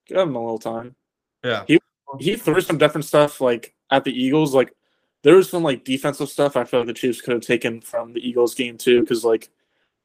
give 0.09 0.19
him 0.19 0.35
a 0.35 0.41
little 0.41 0.59
time. 0.59 0.95
yeah. 1.45 1.65
he 1.67 1.79
he 2.19 2.37
threw 2.37 2.61
some 2.61 2.79
different 2.79 3.05
stuff 3.05 3.41
like 3.41 3.75
at 3.91 4.05
the 4.05 4.13
Eagles. 4.13 4.55
Like 4.55 4.73
there 5.23 5.37
was 5.37 5.51
some 5.51 5.63
like 5.63 5.85
defensive 5.85 6.29
stuff 6.29 6.57
I 6.57 6.65
feel 6.65 6.81
like 6.81 6.89
the 6.89 6.95
Chiefs 6.95 7.21
could 7.21 7.35
have 7.35 7.43
taken 7.43 7.81
from 7.81 8.13
the 8.13 8.27
Eagles 8.27 8.55
game 8.55 8.79
too. 8.79 9.01
Because 9.01 9.25
like 9.25 9.51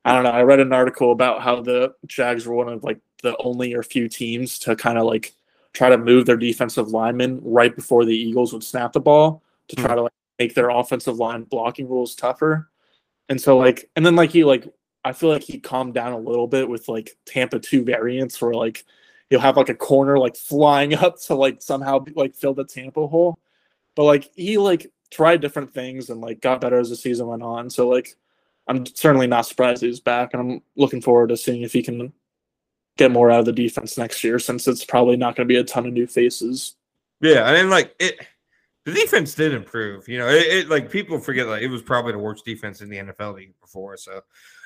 I 0.06 0.14
don't 0.14 0.24
know, 0.24 0.32
I 0.32 0.44
read 0.44 0.60
an 0.60 0.74
article 0.74 1.12
about 1.12 1.42
how 1.42 1.62
the 1.62 1.94
Jags 2.08 2.46
were 2.46 2.56
one 2.56 2.70
of 2.70 2.84
like 2.84 3.00
the 3.22 3.36
only 3.38 3.74
or 3.74 3.84
few 3.84 4.10
teams 4.10 4.60
to 4.60 4.76
kind 4.76 4.98
of 4.98 5.06
like 5.06 5.34
try 5.74 5.90
to 5.90 5.98
move 5.98 6.26
their 6.26 6.38
defensive 6.38 6.90
linemen 6.90 7.40
right 7.42 7.76
before 7.76 8.06
the 8.06 8.16
Eagles 8.16 8.54
would 8.54 8.64
snap 8.64 8.94
the 8.94 9.00
ball 9.00 9.42
to 9.70 9.76
try 9.76 9.92
hmm. 9.92 9.96
to 9.96 10.02
like 10.04 10.14
make 10.40 10.54
their 10.54 10.70
offensive 10.70 11.18
line 11.18 11.44
blocking 11.44 11.88
rules 11.88 12.16
tougher. 12.16 12.70
And 13.30 13.40
so 13.40 13.58
like 13.58 13.90
and 13.96 14.06
then 14.06 14.16
like 14.16 14.32
he 14.32 14.44
like 14.44 14.68
I 15.06 15.14
feel 15.14 15.30
like 15.30 15.44
he 15.44 15.60
calmed 15.60 15.94
down 15.94 16.14
a 16.14 16.18
little 16.18 16.48
bit 16.48 16.68
with 16.68 16.88
like 16.88 17.18
Tampa 17.26 17.60
two 17.60 17.84
variants 17.84 18.42
where 18.42 18.54
like 18.54 18.86
he'll 19.30 19.40
have 19.40 19.58
like 19.58 19.70
a 19.70 19.76
corner 19.76 20.18
like 20.18 20.36
flying 20.36 20.94
up 20.96 21.22
to 21.24 21.36
like 21.36 21.62
somehow 21.62 22.04
like 22.16 22.36
fill 22.36 22.54
the 22.54 22.66
Tampa 22.66 23.08
hole. 23.08 23.38
But 23.96 24.04
like 24.04 24.30
he 24.36 24.58
like 24.58 24.92
tried 25.12 25.42
different 25.42 25.74
things 25.74 26.10
and 26.10 26.22
like 26.22 26.42
got 26.42 26.62
better 26.62 26.80
as 26.80 26.90
the 26.90 26.96
season 26.96 27.28
went 27.28 27.44
on. 27.44 27.70
So 27.70 27.88
like 27.88 28.16
I'm 28.68 28.86
certainly 28.86 29.28
not 29.28 29.46
surprised 29.46 29.82
he's 29.82 30.00
back 30.00 30.34
and 30.34 30.42
I'm 30.42 30.62
looking 30.76 31.02
forward 31.02 31.30
to 31.30 31.38
seeing 31.38 31.64
if 31.64 31.74
he 31.74 31.84
can 31.84 32.14
get 32.98 33.12
more 33.12 33.32
out 33.32 33.40
of 33.40 33.46
the 33.46 33.52
defense 33.52 33.98
next 33.98 34.24
year 34.24 34.40
since 34.40 34.68
it's 34.68 34.86
probably 34.86 35.18
not 35.18 35.36
going 35.36 35.48
to 35.48 35.52
be 35.52 35.60
a 35.60 35.64
ton 35.64 35.86
of 35.86 35.94
new 35.94 36.08
faces. 36.08 36.76
Yeah, 37.22 37.44
I 37.44 37.54
mean, 37.54 37.70
like 37.70 37.96
it, 38.00 38.20
the 38.86 38.92
defense 38.92 39.34
did 39.34 39.54
improve. 39.54 40.08
You 40.08 40.20
know, 40.20 40.28
it, 40.28 40.48
it 40.48 40.70
like 40.70 40.92
people 40.92 41.20
forget 41.20 41.48
like 41.48 41.62
it 41.62 41.70
was 41.70 41.82
probably 41.82 42.12
the 42.12 42.20
worst 42.20 42.46
defense 42.46 42.82
in 42.82 42.90
the 42.90 42.98
NFL 42.98 43.36
the 43.36 43.44
year 43.44 43.54
before. 43.62 43.98
So 43.98 44.22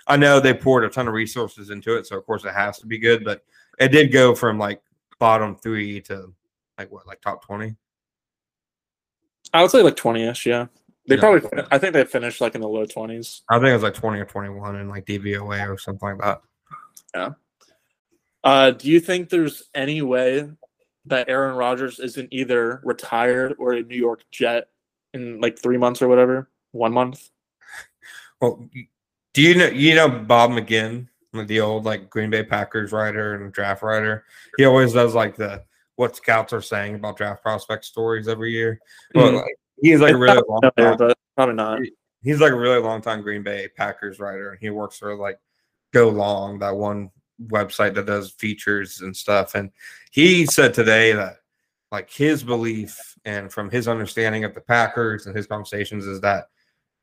I 0.07 0.17
know 0.17 0.39
they 0.39 0.53
poured 0.53 0.83
a 0.83 0.89
ton 0.89 1.07
of 1.07 1.13
resources 1.13 1.69
into 1.69 1.95
it, 1.95 2.07
so 2.07 2.17
of 2.17 2.25
course 2.25 2.45
it 2.45 2.53
has 2.53 2.79
to 2.79 2.87
be 2.87 2.97
good. 2.97 3.23
But 3.23 3.43
it 3.79 3.89
did 3.89 4.11
go 4.11 4.33
from 4.35 4.57
like 4.57 4.81
bottom 5.19 5.55
three 5.55 6.01
to 6.01 6.33
like 6.77 6.91
what, 6.91 7.07
like 7.07 7.21
top 7.21 7.45
twenty. 7.45 7.75
I 9.53 9.61
would 9.61 9.71
say 9.71 9.81
like 9.81 9.95
20ish, 9.95 10.45
yeah. 10.45 10.67
They 11.07 11.15
Yeah. 11.15 11.21
probably 11.21 11.63
I 11.71 11.77
think 11.77 11.93
they 11.93 12.03
finished 12.03 12.41
like 12.41 12.53
in 12.55 12.61
the 12.61 12.67
low 12.67 12.85
20s. 12.85 13.41
I 13.49 13.57
think 13.57 13.69
it 13.69 13.73
was 13.73 13.83
like 13.83 13.93
twenty 13.93 14.19
or 14.19 14.25
twenty 14.25 14.49
one 14.49 14.75
in 14.75 14.89
like 14.89 15.05
DVOA 15.05 15.67
or 15.69 15.77
something 15.77 16.09
like 16.09 16.19
that. 16.19 16.41
Yeah. 17.15 17.29
Uh, 18.43 18.71
do 18.71 18.89
you 18.89 18.99
think 18.99 19.29
there's 19.29 19.63
any 19.73 20.01
way 20.01 20.49
that 21.05 21.29
Aaron 21.29 21.55
Rodgers 21.55 21.99
isn't 21.99 22.29
either 22.31 22.81
retired 22.83 23.55
or 23.57 23.73
a 23.73 23.81
New 23.83 23.95
York 23.97 24.23
Jet 24.31 24.67
in 25.13 25.39
like 25.41 25.57
three 25.57 25.77
months 25.77 26.01
or 26.01 26.07
whatever? 26.07 26.49
One 26.71 26.93
month? 26.93 27.29
Well, 28.41 28.69
do 29.33 29.41
you 29.41 29.55
know 29.55 29.67
you 29.67 29.95
know 29.95 30.09
Bob 30.09 30.51
McGinn, 30.51 31.07
the 31.33 31.59
old 31.59 31.85
like 31.85 32.09
Green 32.09 32.29
Bay 32.29 32.43
Packers 32.43 32.91
writer 32.91 33.35
and 33.35 33.51
draft 33.53 33.83
writer? 33.83 34.25
He 34.57 34.65
always 34.65 34.93
does 34.93 35.13
like 35.15 35.35
the 35.35 35.63
what 35.95 36.15
scouts 36.15 36.53
are 36.53 36.61
saying 36.61 36.95
about 36.95 37.17
draft 37.17 37.41
prospect 37.41 37.83
stories 37.85 38.27
every 38.27 38.51
year. 38.51 38.79
Well, 39.15 39.31
Mhm. 39.31 39.41
like, 39.41 39.55
he's 39.81 39.99
like 39.99 40.11
a 40.11 40.15
It's 40.15 40.21
really 40.21 40.35
not 40.35 40.49
long 40.49 40.61
familiar, 40.75 40.97
time, 40.97 41.07
but 41.07 41.17
probably 41.35 41.55
not. 41.55 41.79
he's 42.21 42.39
like 42.39 42.51
a 42.51 42.55
really 42.55 42.79
long 42.79 43.01
time 43.01 43.21
Green 43.21 43.43
Bay 43.43 43.67
Packers 43.75 44.19
writer, 44.19 44.51
and 44.51 44.59
he 44.59 44.69
works 44.69 44.97
for 44.97 45.15
like 45.15 45.39
Go 45.93 46.09
Long, 46.09 46.59
that 46.59 46.75
one 46.75 47.09
website 47.47 47.93
that 47.95 48.05
does 48.05 48.31
features 48.31 49.01
and 49.01 49.15
stuff. 49.15 49.55
And 49.55 49.71
he 50.11 50.45
said 50.45 50.73
today 50.73 51.13
that 51.13 51.37
like 51.91 52.09
his 52.11 52.43
belief 52.43 53.15
and 53.25 53.51
from 53.51 53.69
his 53.69 53.87
understanding 53.87 54.43
of 54.43 54.53
the 54.53 54.61
Packers 54.61 55.25
and 55.25 55.35
his 55.35 55.47
conversations 55.47 56.05
is 56.05 56.19
that 56.21 56.49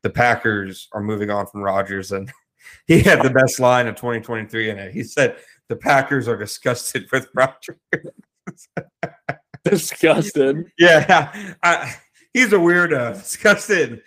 the 0.03 0.09
Packers 0.09 0.87
are 0.93 1.01
moving 1.01 1.29
on 1.31 1.47
from 1.47 1.61
Rodgers. 1.61 2.11
And 2.11 2.31
he 2.87 2.99
had 3.01 3.21
the 3.23 3.29
best 3.29 3.59
line 3.59 3.87
of 3.87 3.95
2023 3.95 4.69
in 4.69 4.77
it. 4.79 4.93
He 4.93 5.03
said 5.03 5.37
the 5.69 5.75
Packers 5.75 6.27
are 6.27 6.37
disgusted 6.37 7.07
with 7.11 7.27
Rodgers. 7.33 7.77
Disgusted. 9.63 10.71
Yeah, 10.77 11.55
I, 11.63 11.95
he's 12.33 12.53
a 12.53 12.57
weirdo. 12.57 13.15
Disgusted 13.15 14.01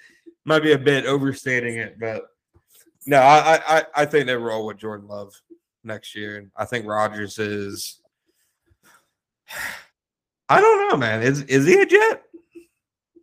might 0.44 0.62
be 0.62 0.70
a 0.72 0.78
bit 0.78 1.04
overstating 1.04 1.76
it, 1.78 1.98
but 1.98 2.22
no, 3.06 3.18
I, 3.18 3.54
I- 3.56 3.78
I 3.78 3.84
I 3.96 4.04
think 4.06 4.26
they 4.26 4.36
roll 4.36 4.66
with 4.66 4.76
Jordan 4.78 5.09
Love 5.09 5.32
next 5.82 6.14
year, 6.14 6.36
and 6.36 6.50
I 6.56 6.64
think 6.64 6.86
Rodgers 6.86 7.38
is. 7.40 8.00
I 10.48 10.61
don't 10.61 10.88
know, 10.88 10.96
man. 10.96 11.22
Is 11.22 11.42
is 11.42 11.66
he 11.66 11.80
a 11.80 11.86
Jet? 11.86 12.22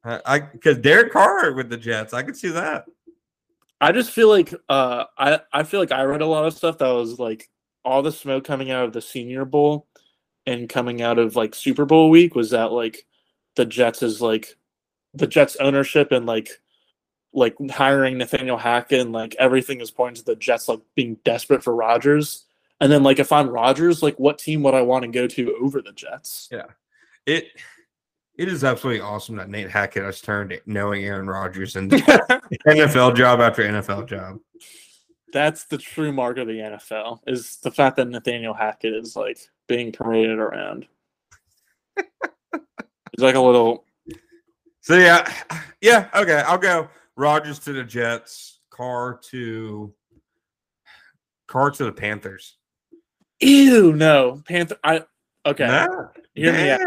I- 0.03 0.21
I 0.25 0.39
because 0.39 0.77
Derek 0.79 1.13
Carr 1.13 1.53
with 1.53 1.69
the 1.69 1.77
Jets, 1.77 2.13
I 2.13 2.21
could 2.23 2.35
see 2.35 2.49
that. 2.49 2.85
I 3.85 3.91
just 3.91 4.09
feel 4.09 4.29
like 4.29 4.51
uh, 4.67 5.03
I 5.15 5.41
I 5.53 5.61
feel 5.61 5.79
like 5.79 5.91
I 5.91 6.01
read 6.05 6.21
a 6.21 6.25
lot 6.25 6.47
of 6.47 6.55
stuff 6.55 6.79
that 6.79 6.89
was 6.89 7.19
like 7.19 7.51
all 7.83 8.01
the 8.01 8.11
smoke 8.11 8.43
coming 8.43 8.71
out 8.71 8.85
of 8.85 8.93
the 8.93 9.01
Senior 9.01 9.45
Bowl 9.45 9.85
and 10.47 10.67
coming 10.67 11.03
out 11.03 11.19
of 11.19 11.35
like 11.35 11.53
Super 11.53 11.85
Bowl 11.85 12.09
week 12.09 12.33
was 12.33 12.49
that 12.49 12.71
like 12.71 13.05
the 13.55 13.63
Jets 13.63 14.01
is 14.01 14.21
like 14.21 14.57
the 15.13 15.27
Jets 15.27 15.55
ownership 15.57 16.11
and 16.11 16.25
like 16.25 16.49
like 17.31 17.55
hiring 17.69 18.17
Nathaniel 18.17 18.57
Hackett 18.57 19.01
and 19.01 19.11
like 19.11 19.35
everything 19.37 19.81
is 19.81 19.91
pointing 19.91 20.15
to 20.15 20.25
the 20.25 20.35
Jets 20.35 20.67
like 20.67 20.81
being 20.95 21.19
desperate 21.23 21.63
for 21.63 21.75
Rodgers. 21.75 22.45
And 22.81 22.91
then 22.91 23.03
like 23.03 23.19
if 23.19 23.31
I'm 23.31 23.49
Rodgers, 23.49 24.01
like 24.01 24.17
what 24.17 24.39
team 24.39 24.63
would 24.63 24.73
I 24.73 24.81
want 24.81 25.03
to 25.03 25.11
go 25.11 25.27
to 25.27 25.57
over 25.61 25.79
the 25.79 25.91
Jets? 25.91 26.49
Yeah. 26.51 26.65
It 27.27 27.49
it 28.37 28.47
is 28.47 28.63
absolutely 28.63 29.01
awesome 29.01 29.35
that 29.37 29.49
Nate 29.49 29.69
Hackett 29.69 30.03
has 30.03 30.21
turned 30.21 30.59
knowing 30.65 31.05
Aaron 31.05 31.27
Rodgers 31.27 31.75
and 31.75 31.91
NFL 32.67 33.15
job 33.15 33.39
after 33.39 33.63
NFL 33.63 34.07
job. 34.07 34.39
That's 35.31 35.65
the 35.65 35.77
true 35.77 36.11
mark 36.11 36.37
of 36.37 36.47
the 36.47 36.53
NFL 36.53 37.19
is 37.27 37.57
the 37.57 37.71
fact 37.71 37.97
that 37.97 38.07
Nathaniel 38.07 38.53
Hackett 38.53 38.93
is 38.93 39.15
like 39.15 39.39
being 39.67 39.91
paraded 39.91 40.39
around. 40.39 40.87
He's 41.97 43.23
like 43.23 43.35
a 43.35 43.39
little 43.41 43.85
So 44.81 44.95
yeah, 44.97 45.31
yeah, 45.81 46.09
okay. 46.13 46.43
I'll 46.45 46.57
go 46.57 46.89
Rodgers 47.15 47.59
to 47.59 47.73
the 47.73 47.83
Jets, 47.83 48.59
Carr 48.69 49.19
to 49.29 49.93
Carr 51.47 51.71
to 51.71 51.85
the 51.85 51.91
Panthers. 51.91 52.57
ew. 53.39 53.93
No 53.93 54.41
Panther. 54.45 54.77
I 54.83 55.03
okay. 55.45 55.67
Nah, 55.67 56.07
Hear 56.33 56.53
me 56.53 56.69
out. 56.69 56.81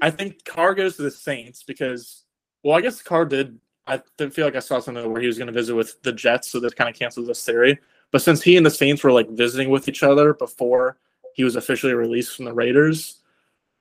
I 0.00 0.10
think 0.10 0.44
Carr 0.44 0.74
goes 0.74 0.96
to 0.96 1.02
the 1.02 1.10
Saints 1.10 1.62
because, 1.62 2.24
well, 2.62 2.76
I 2.76 2.80
guess 2.80 3.02
Carr 3.02 3.24
did. 3.24 3.58
I 3.86 4.00
feel 4.30 4.44
like 4.44 4.56
I 4.56 4.60
saw 4.60 4.78
something 4.78 5.10
where 5.10 5.20
he 5.20 5.26
was 5.26 5.38
going 5.38 5.48
to 5.48 5.52
visit 5.52 5.74
with 5.74 6.00
the 6.02 6.12
Jets, 6.12 6.50
so 6.50 6.60
that 6.60 6.76
kind 6.76 6.88
of 6.88 6.96
cancels 6.96 7.26
this 7.26 7.44
theory. 7.44 7.78
But 8.12 8.22
since 8.22 8.42
he 8.42 8.56
and 8.56 8.64
the 8.64 8.70
Saints 8.70 9.02
were 9.02 9.12
like 9.12 9.28
visiting 9.30 9.70
with 9.70 9.88
each 9.88 10.02
other 10.02 10.34
before 10.34 10.98
he 11.34 11.44
was 11.44 11.56
officially 11.56 11.94
released 11.94 12.36
from 12.36 12.44
the 12.44 12.52
Raiders, 12.52 13.20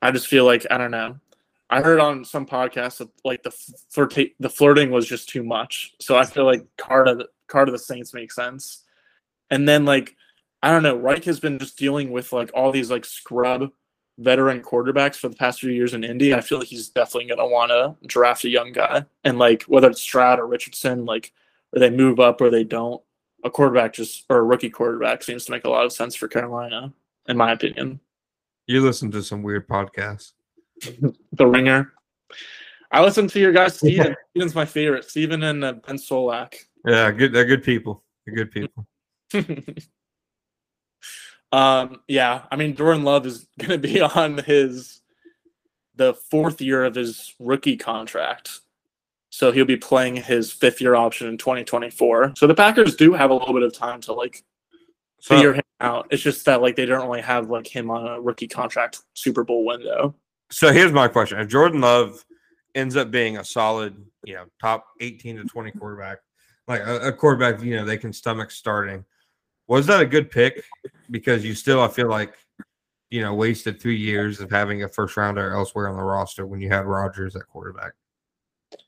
I 0.01 0.11
just 0.11 0.27
feel 0.27 0.45
like 0.45 0.65
I 0.71 0.77
don't 0.77 0.91
know. 0.91 1.17
I 1.69 1.81
heard 1.81 1.99
on 1.99 2.25
some 2.25 2.47
podcasts 2.47 2.97
that 2.97 3.09
like 3.23 3.43
the 3.43 3.51
flirt- 3.51 4.33
the 4.39 4.49
flirting 4.49 4.89
was 4.89 5.07
just 5.07 5.29
too 5.29 5.43
much, 5.43 5.93
so 5.99 6.17
I 6.17 6.25
feel 6.25 6.45
like 6.45 6.65
Carr 6.77 7.03
to 7.03 7.15
the, 7.15 7.27
Carr 7.47 7.65
to 7.65 7.71
the 7.71 7.79
Saints 7.79 8.13
makes 8.13 8.35
sense. 8.35 8.83
And 9.51 9.67
then 9.67 9.85
like 9.85 10.15
I 10.61 10.71
don't 10.71 10.83
know, 10.83 10.97
Reich 10.97 11.23
has 11.25 11.39
been 11.39 11.59
just 11.59 11.77
dealing 11.77 12.11
with 12.11 12.33
like 12.33 12.51
all 12.53 12.71
these 12.71 12.91
like 12.91 13.05
scrub 13.05 13.71
veteran 14.19 14.61
quarterbacks 14.61 15.15
for 15.15 15.29
the 15.29 15.35
past 15.35 15.59
few 15.59 15.71
years 15.71 15.93
in 15.93 16.03
Indy, 16.03 16.33
I 16.33 16.41
feel 16.41 16.59
like 16.59 16.67
he's 16.67 16.89
definitely 16.89 17.27
going 17.27 17.39
to 17.39 17.45
want 17.45 17.71
to 17.71 18.07
draft 18.07 18.43
a 18.43 18.49
young 18.49 18.71
guy. 18.71 19.05
And 19.23 19.39
like 19.39 19.63
whether 19.63 19.89
it's 19.89 20.01
Stroud 20.01 20.39
or 20.39 20.45
Richardson, 20.45 21.05
like 21.05 21.33
or 21.73 21.79
they 21.79 21.89
move 21.89 22.19
up 22.19 22.41
or 22.41 22.49
they 22.49 22.63
don't, 22.63 23.01
a 23.43 23.49
quarterback 23.49 23.93
just 23.93 24.25
or 24.29 24.37
a 24.37 24.43
rookie 24.43 24.69
quarterback 24.69 25.23
seems 25.23 25.45
to 25.45 25.51
make 25.51 25.65
a 25.65 25.69
lot 25.69 25.85
of 25.85 25.93
sense 25.93 26.15
for 26.15 26.27
Carolina, 26.27 26.93
in 27.27 27.37
my 27.37 27.53
opinion. 27.53 27.99
You 28.67 28.81
listen 28.81 29.09
to 29.11 29.23
some 29.23 29.41
weird 29.41 29.67
podcasts. 29.67 30.33
The 31.33 31.45
Ringer. 31.45 31.93
I 32.91 33.03
listen 33.03 33.27
to 33.27 33.39
your 33.39 33.51
guy 33.51 33.67
Steven. 33.67 34.15
Steven's 34.31 34.55
my 34.55 34.65
favorite. 34.65 35.05
Steven 35.05 35.43
and 35.43 35.63
uh, 35.63 35.73
Ben 35.73 35.97
Solak. 35.97 36.55
Yeah, 36.85 37.11
good. 37.11 37.33
They're 37.33 37.45
good 37.45 37.63
people. 37.63 38.03
They're 38.25 38.35
good 38.35 38.51
people. 38.51 38.87
um, 41.51 42.01
yeah, 42.07 42.43
I 42.51 42.55
mean 42.55 42.75
Jordan 42.75 43.03
Love 43.03 43.25
is 43.25 43.47
going 43.59 43.71
to 43.71 43.77
be 43.77 44.01
on 44.01 44.37
his 44.39 45.01
the 45.95 46.13
fourth 46.13 46.61
year 46.61 46.85
of 46.85 46.95
his 46.95 47.35
rookie 47.39 47.77
contract. 47.77 48.61
So 49.31 49.51
he'll 49.51 49.65
be 49.65 49.77
playing 49.77 50.15
his 50.15 50.51
fifth 50.51 50.81
year 50.81 50.95
option 50.95 51.27
in 51.27 51.37
2024. 51.37 52.33
So 52.35 52.47
the 52.47 52.55
Packers 52.55 52.95
do 52.95 53.13
have 53.13 53.29
a 53.29 53.33
little 53.33 53.53
bit 53.53 53.63
of 53.63 53.73
time 53.73 54.01
to 54.01 54.13
like 54.13 54.43
So, 55.19 55.35
figure 55.35 55.53
him 55.53 55.63
out. 55.81 56.07
It's 56.09 56.23
just 56.23 56.45
that 56.45 56.61
like 56.61 56.75
they 56.75 56.85
don't 56.85 57.07
really 57.07 57.21
have 57.21 57.49
like 57.49 57.67
him 57.67 57.91
on 57.91 58.07
a 58.07 58.19
rookie 58.19 58.47
contract 58.47 59.01
Super 59.13 59.43
Bowl 59.43 59.65
window. 59.65 60.15
so 60.49 60.71
here's 60.71 60.91
my 60.91 61.07
question: 61.07 61.39
If 61.39 61.47
Jordan 61.47 61.81
Love 61.81 62.25
ends 62.75 62.95
up 62.95 63.11
being 63.11 63.37
a 63.37 63.43
solid, 63.43 63.95
you 64.23 64.33
know, 64.35 64.45
top 64.61 64.87
18 65.01 65.37
to 65.37 65.43
20 65.43 65.71
quarterback, 65.71 66.19
like 66.67 66.81
a, 66.81 67.07
a 67.07 67.11
quarterback, 67.11 67.61
you 67.61 67.75
know, 67.75 67.85
they 67.85 67.97
can 67.97 68.13
stomach 68.13 68.51
starting. 68.51 69.03
Was 69.69 69.85
that 69.85 70.01
a 70.01 70.05
good 70.05 70.31
pick? 70.31 70.65
Because 71.11 71.45
you 71.45 71.53
still, 71.53 71.81
I 71.81 71.87
feel 71.87 72.09
like, 72.09 72.33
you 73.11 73.21
know, 73.21 73.35
wasted 73.35 73.79
three 73.79 73.97
years 73.97 74.39
of 74.39 74.49
having 74.49 74.83
a 74.83 74.89
first 74.89 75.15
rounder 75.15 75.53
elsewhere 75.53 75.87
on 75.87 75.95
the 75.95 76.03
roster 76.03 76.47
when 76.47 76.59
you 76.59 76.69
had 76.69 76.85
Rodgers 76.85 77.35
at 77.35 77.47
quarterback. 77.47 77.93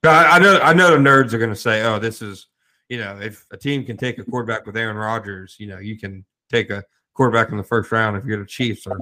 I, 0.04 0.26
I 0.26 0.40
know, 0.40 0.60
I 0.60 0.74
know 0.74 0.92
the 0.92 0.98
nerds 0.98 1.34
are 1.34 1.38
going 1.38 1.52
to 1.52 1.56
say, 1.56 1.84
"Oh, 1.84 2.00
this 2.00 2.22
is, 2.22 2.48
you 2.90 2.98
know, 2.98 3.18
if 3.22 3.46
a 3.52 3.58
team 3.58 3.86
can 3.86 3.96
take 3.96 4.18
a 4.18 4.24
quarterback 4.24 4.66
with 4.66 4.76
Aaron 4.76 4.98
Rodgers, 4.98 5.56
you 5.60 5.68
know, 5.68 5.80
you 5.80 5.98
can 5.98 6.26
take 6.52 6.72
a 6.72 6.84
quarterback 7.14 7.50
in 7.52 7.58
the 7.58 7.64
first 7.64 7.92
round 7.92 8.18
if 8.18 8.26
you're 8.26 8.40
the 8.40 8.46
Chiefs 8.46 8.86
or 8.88 9.00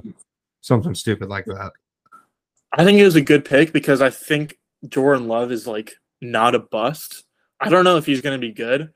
something 0.60 0.94
stupid 0.94 1.28
like 1.28 1.46
that." 1.46 1.72
I 2.72 2.84
think 2.84 2.98
it 2.98 3.04
was 3.04 3.16
a 3.16 3.22
good 3.22 3.44
pick 3.44 3.72
because 3.72 4.00
I 4.00 4.10
think 4.10 4.58
Jordan 4.88 5.28
Love 5.28 5.50
is 5.50 5.66
like 5.66 5.94
not 6.20 6.54
a 6.54 6.60
bust. 6.60 7.24
I 7.58 7.68
don't 7.68 7.84
know 7.84 7.96
if 7.96 8.06
he's 8.06 8.20
going 8.20 8.38
to 8.38 8.46
be 8.46 8.52
good. 8.52 8.92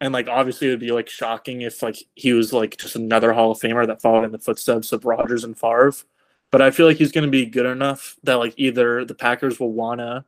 And 0.00 0.12
like 0.12 0.28
obviously 0.28 0.68
it 0.68 0.70
would 0.70 0.80
be 0.80 0.92
like 0.92 1.08
shocking 1.08 1.62
if 1.62 1.82
like 1.82 1.96
he 2.14 2.32
was 2.32 2.52
like 2.52 2.76
just 2.76 2.96
another 2.96 3.32
Hall 3.32 3.52
of 3.52 3.58
Famer 3.58 3.86
that 3.86 4.02
followed 4.02 4.24
in 4.24 4.32
the 4.32 4.38
footsteps 4.38 4.92
of 4.92 5.04
Rodgers 5.04 5.44
and 5.44 5.58
Favre. 5.58 5.92
But 6.52 6.62
I 6.62 6.70
feel 6.70 6.86
like 6.86 6.98
he's 6.98 7.12
going 7.12 7.24
to 7.24 7.30
be 7.30 7.46
good 7.46 7.66
enough 7.66 8.16
that 8.22 8.34
like 8.34 8.54
either 8.56 9.04
the 9.04 9.14
Packers 9.14 9.58
will 9.58 9.72
want 9.72 10.00
to 10.00 10.24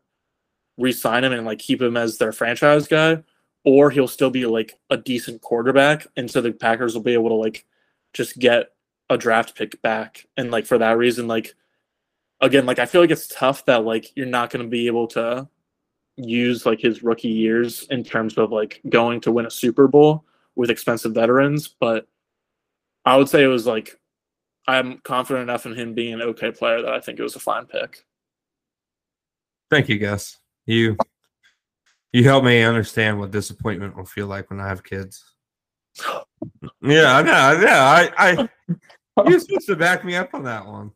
re-sign 0.78 1.24
him 1.24 1.32
and 1.32 1.44
like 1.44 1.58
keep 1.58 1.82
him 1.82 1.96
as 1.96 2.18
their 2.18 2.32
franchise 2.32 2.86
guy 2.88 3.22
or 3.64 3.90
he'll 3.90 4.08
still 4.08 4.30
be 4.30 4.46
like 4.46 4.78
a 4.90 4.96
decent 4.96 5.42
quarterback 5.42 6.06
and 6.16 6.30
so 6.30 6.40
the 6.40 6.52
Packers 6.52 6.94
will 6.94 7.02
be 7.02 7.14
able 7.14 7.28
to 7.28 7.34
like 7.34 7.66
just 8.14 8.38
get 8.38 8.72
a 9.10 9.18
draft 9.18 9.56
pick 9.56 9.80
back 9.82 10.26
and 10.36 10.50
like 10.50 10.66
for 10.66 10.78
that 10.78 10.96
reason 10.96 11.26
like 11.26 11.54
again, 12.40 12.66
like 12.66 12.78
I 12.78 12.86
feel 12.86 13.00
like 13.00 13.10
it's 13.10 13.28
tough 13.28 13.64
that 13.66 13.84
like 13.84 14.12
you're 14.16 14.26
not 14.26 14.50
going 14.50 14.64
to 14.64 14.70
be 14.70 14.86
able 14.86 15.06
to 15.08 15.48
use 16.18 16.66
like 16.66 16.80
his 16.80 17.02
rookie 17.02 17.28
years 17.28 17.84
in 17.90 18.02
terms 18.02 18.36
of 18.36 18.50
like 18.50 18.80
going 18.88 19.20
to 19.22 19.32
win 19.32 19.46
a 19.46 19.50
Super 19.50 19.86
Bowl 19.86 20.24
with 20.56 20.70
expensive 20.70 21.14
veterans, 21.14 21.68
but 21.68 22.06
I 23.04 23.16
would 23.16 23.28
say 23.28 23.42
it 23.42 23.48
was 23.48 23.66
like 23.66 23.98
I'm 24.66 24.98
confident 24.98 25.44
enough 25.44 25.64
in 25.64 25.74
him 25.74 25.94
being 25.94 26.14
an 26.14 26.22
okay 26.22 26.50
player 26.50 26.82
that 26.82 26.92
I 26.92 27.00
think 27.00 27.18
it 27.18 27.22
was 27.22 27.36
a 27.36 27.40
fine 27.40 27.66
pick. 27.66 28.04
Thank 29.70 29.88
you, 29.88 29.98
Gus. 29.98 30.38
You 30.66 30.96
you 32.12 32.24
help 32.24 32.44
me 32.44 32.62
understand 32.62 33.18
what 33.18 33.30
disappointment 33.30 33.96
will 33.96 34.04
feel 34.04 34.26
like 34.26 34.50
when 34.50 34.60
I 34.60 34.68
have 34.68 34.84
kids. 34.84 35.24
Yeah, 36.80 37.16
I 37.16 37.22
know. 37.22 37.32
I 37.32 37.60
know. 37.60 38.10
I, 38.16 38.48
I 39.16 39.28
you're 39.28 39.40
supposed 39.40 39.66
to 39.66 39.74
back 39.74 40.04
me 40.04 40.14
up 40.14 40.32
on 40.32 40.44
that 40.44 40.64
one. 40.64 40.92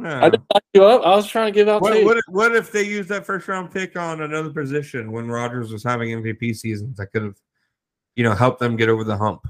No. 0.00 0.16
I 0.20 0.30
didn't 0.30 0.44
you 0.74 0.84
up. 0.84 1.02
I 1.02 1.10
was 1.16 1.26
trying 1.26 1.52
to 1.52 1.52
give 1.52 1.68
out 1.68 1.82
What, 1.82 2.04
what, 2.04 2.16
if- 2.16 2.24
what 2.28 2.54
if 2.54 2.70
they 2.70 2.84
used 2.84 3.08
that 3.08 3.26
first 3.26 3.48
round 3.48 3.72
pick 3.72 3.96
on 3.96 4.22
another 4.22 4.50
position 4.50 5.10
when 5.10 5.28
Rodgers 5.28 5.72
was 5.72 5.82
having 5.82 6.10
MVP 6.10 6.56
seasons 6.56 6.96
that 6.98 7.08
could 7.12 7.22
have, 7.24 7.36
you 8.14 8.22
know, 8.22 8.32
helped 8.32 8.60
them 8.60 8.76
get 8.76 8.88
over 8.88 9.02
the 9.02 9.16
hump? 9.16 9.46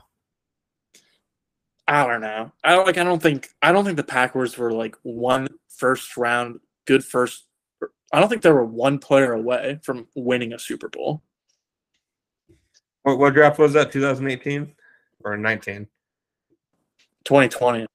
I 1.86 2.06
don't 2.06 2.22
know. 2.22 2.50
I 2.64 2.74
don't 2.74 2.86
like. 2.86 2.98
I 2.98 3.04
don't 3.04 3.22
think. 3.22 3.48
I 3.62 3.72
don't 3.72 3.84
think 3.84 3.96
the 3.96 4.02
Packers 4.02 4.58
were 4.58 4.72
like 4.72 4.94
one 5.02 5.48
first 5.68 6.16
round 6.18 6.60
good 6.86 7.02
first. 7.04 7.46
I 8.12 8.20
don't 8.20 8.28
think 8.28 8.42
they 8.42 8.50
were 8.52 8.64
one 8.64 8.98
player 8.98 9.32
away 9.32 9.80
from 9.82 10.06
winning 10.14 10.52
a 10.52 10.58
Super 10.58 10.88
Bowl. 10.88 11.22
What, 13.04 13.18
what 13.18 13.34
draft 13.34 13.58
was 13.58 13.72
that? 13.74 13.90
2018 13.92 14.74
or 15.24 15.36
19? 15.38 15.86
2020. 17.24 17.86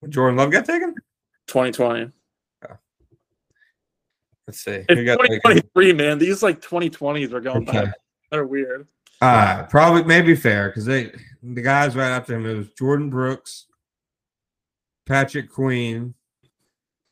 When 0.00 0.10
Jordan 0.10 0.36
Love 0.36 0.50
got 0.50 0.66
taken? 0.66 0.94
2020. 1.46 2.12
Let's 4.46 4.60
see. 4.60 4.84
It's 4.88 4.94
Who 5.00 5.04
got 5.04 5.18
taken? 5.18 5.40
2023, 5.40 5.92
man. 5.92 6.18
These 6.18 6.40
like 6.42 6.60
2020s 6.60 7.32
are 7.32 7.40
going 7.40 7.68
Okay. 7.68 7.86
back. 7.86 7.94
They're 8.30 8.46
weird. 8.46 8.86
Uh, 9.20 9.64
probably 9.64 10.04
maybe 10.04 10.36
fair 10.36 10.68
because 10.68 10.84
they 10.84 11.10
the 11.42 11.62
guys 11.62 11.96
right 11.96 12.10
after 12.10 12.36
him 12.36 12.46
it 12.46 12.54
was 12.54 12.68
Jordyn 12.68 13.10
Brooks, 13.10 13.66
Patrick 15.06 15.50
Queen, 15.50 16.14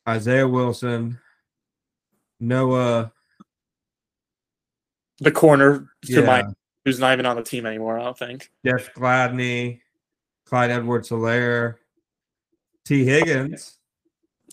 Isaiah 0.07 0.47
Wilson, 0.47 1.19
Noah. 2.39 3.11
The 5.19 5.31
corner 5.31 5.89
to 6.05 6.13
Yeah, 6.13 6.21
my 6.25 6.43
who's 6.85 6.99
not 6.99 7.13
even 7.13 7.25
on 7.25 7.35
the 7.37 7.43
team 7.43 7.65
anymore. 7.65 7.99
I 7.99 8.03
don't 8.03 8.17
think. 8.17 8.49
Jeff 8.65 8.93
Gladney, 8.93 9.81
Clyde 10.45 10.71
Edwards 10.71 11.09
Helaire, 11.09 11.75
Tee 12.85 13.03
Higgins. 13.03 13.77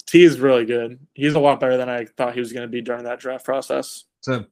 T 0.07 0.25
is 0.25 0.41
really 0.41 0.65
good. 0.65 0.99
He's 1.15 1.35
a 1.35 1.41
lot 1.41 1.61
better 1.61 1.77
than 1.77 1.89
I 1.89 2.05
thought 2.05 2.35
he 2.35 2.41
was 2.41 2.53
going 2.53 2.67
to 2.67 2.71
be 2.71 2.81
during 2.81 3.05
that 3.05 3.21
draft 3.21 3.45
process. 3.45 4.05
So 4.21 4.45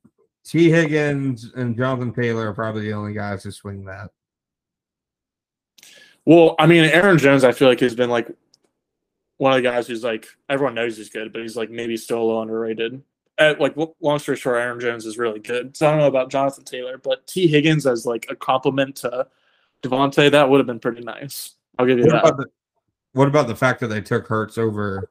Tee 0.44 0.70
Higgins 0.70 1.52
and 1.54 1.76
Jonathan 1.76 2.12
Taylor 2.12 2.48
are 2.48 2.54
probably 2.54 2.82
the 2.82 2.92
only 2.92 3.12
guys 3.12 3.44
who 3.44 3.50
swing 3.50 3.84
that. 3.84 4.10
Well, 6.24 6.54
I 6.58 6.66
mean, 6.66 6.84
Aaron 6.84 7.18
Jones, 7.18 7.44
I 7.44 7.52
feel 7.52 7.68
like 7.68 7.80
he's 7.80 7.94
been 7.94 8.10
like 8.10 8.30
one 9.38 9.52
of 9.52 9.56
the 9.56 9.68
guys 9.68 9.86
who's 9.86 10.04
like 10.04 10.26
everyone 10.48 10.74
knows 10.74 10.96
he's 10.96 11.10
good, 11.10 11.32
but 11.32 11.42
he's 11.42 11.56
like 11.56 11.70
maybe 11.70 11.96
still 11.96 12.22
a 12.22 12.24
little 12.24 12.42
underrated. 12.42 13.02
Uh, 13.38 13.54
like 13.58 13.74
long 14.00 14.18
story 14.18 14.36
short, 14.36 14.58
Aaron 14.58 14.78
Jones 14.78 15.06
is 15.06 15.16
really 15.16 15.40
good. 15.40 15.76
So 15.76 15.86
I 15.86 15.90
don't 15.90 16.00
know 16.00 16.06
about 16.06 16.30
Jonathan 16.30 16.64
Taylor, 16.64 16.98
but 16.98 17.26
Tee 17.26 17.46
Higgins 17.46 17.86
as 17.86 18.04
like 18.04 18.26
a 18.28 18.36
compliment 18.36 18.96
to 18.96 19.26
Davante, 19.82 20.30
that 20.30 20.48
would 20.48 20.58
have 20.58 20.66
been 20.66 20.78
pretty 20.78 21.02
nice. 21.02 21.54
I'll 21.78 21.86
give 21.86 21.98
you 21.98 22.04
What 22.04 22.12
that. 22.12 22.24
about, 22.24 22.36
the, 22.36 22.46
what 23.12 23.28
about 23.28 23.46
the 23.46 23.56
fact 23.56 23.80
that 23.80 23.86
they 23.88 24.02
took 24.02 24.26
Hurts 24.26 24.58
over 24.58 25.10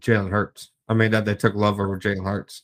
Jalen 0.00 0.30
Hurts? 0.30 0.70
I 0.88 0.94
mean, 0.94 1.10
that 1.10 1.24
they 1.24 1.34
took 1.34 1.54
Love 1.54 1.80
over 1.80 1.98
Jalen 1.98 2.24
Hurts. 2.24 2.62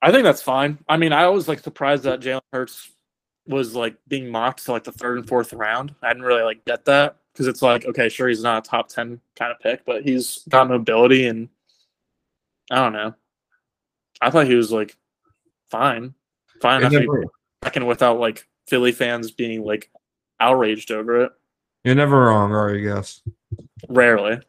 I 0.00 0.12
think 0.12 0.24
that's 0.24 0.42
fine. 0.42 0.78
I 0.88 0.96
mean, 0.96 1.12
I 1.12 1.28
was 1.28 1.48
like 1.48 1.60
surprised 1.60 2.04
that 2.04 2.20
Jalen 2.20 2.40
Hurts 2.52 2.90
was 3.46 3.74
like 3.74 3.96
being 4.06 4.28
mocked 4.28 4.64
to 4.66 4.72
like 4.72 4.84
the 4.84 4.92
third 4.92 5.18
and 5.18 5.28
fourth 5.28 5.52
round. 5.52 5.94
I 6.02 6.08
didn't 6.08 6.22
really 6.24 6.42
like 6.42 6.64
get 6.64 6.84
that 6.84 7.16
because 7.32 7.46
it's 7.46 7.62
like, 7.62 7.84
okay, 7.86 8.08
sure, 8.08 8.28
he's 8.28 8.42
not 8.42 8.66
a 8.66 8.68
top 8.68 8.88
ten 8.88 9.20
kind 9.36 9.50
of 9.50 9.58
pick, 9.60 9.84
but 9.84 10.02
he's 10.04 10.44
got 10.48 10.68
mobility 10.68 11.26
and 11.26 11.48
I 12.70 12.76
don't 12.76 12.92
know. 12.92 13.14
I 14.20 14.30
thought 14.30 14.46
he 14.46 14.54
was 14.54 14.70
like 14.70 14.96
fine, 15.70 16.14
fine 16.60 16.80
enough 16.80 16.92
You're 16.92 17.02
to 17.02 17.06
be 17.06 17.12
never, 17.12 17.24
second 17.64 17.86
without 17.86 18.20
like 18.20 18.46
Philly 18.68 18.92
fans 18.92 19.30
being 19.30 19.64
like 19.64 19.90
outraged 20.38 20.90
over 20.92 21.22
it. 21.24 21.32
you're 21.84 21.94
never 21.94 22.26
wrong, 22.26 22.52
are 22.52 22.74
you, 22.74 22.88
Gus? 22.88 23.22
Rarely. 23.88 24.40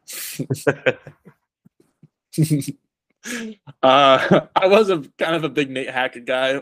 uh, 3.84 4.42
I 4.56 4.68
was 4.68 4.90
a 4.90 5.04
kind 5.18 5.36
of 5.36 5.44
a 5.44 5.50
big 5.50 5.70
Nate 5.70 5.90
Hackett 5.90 6.26
guy 6.26 6.62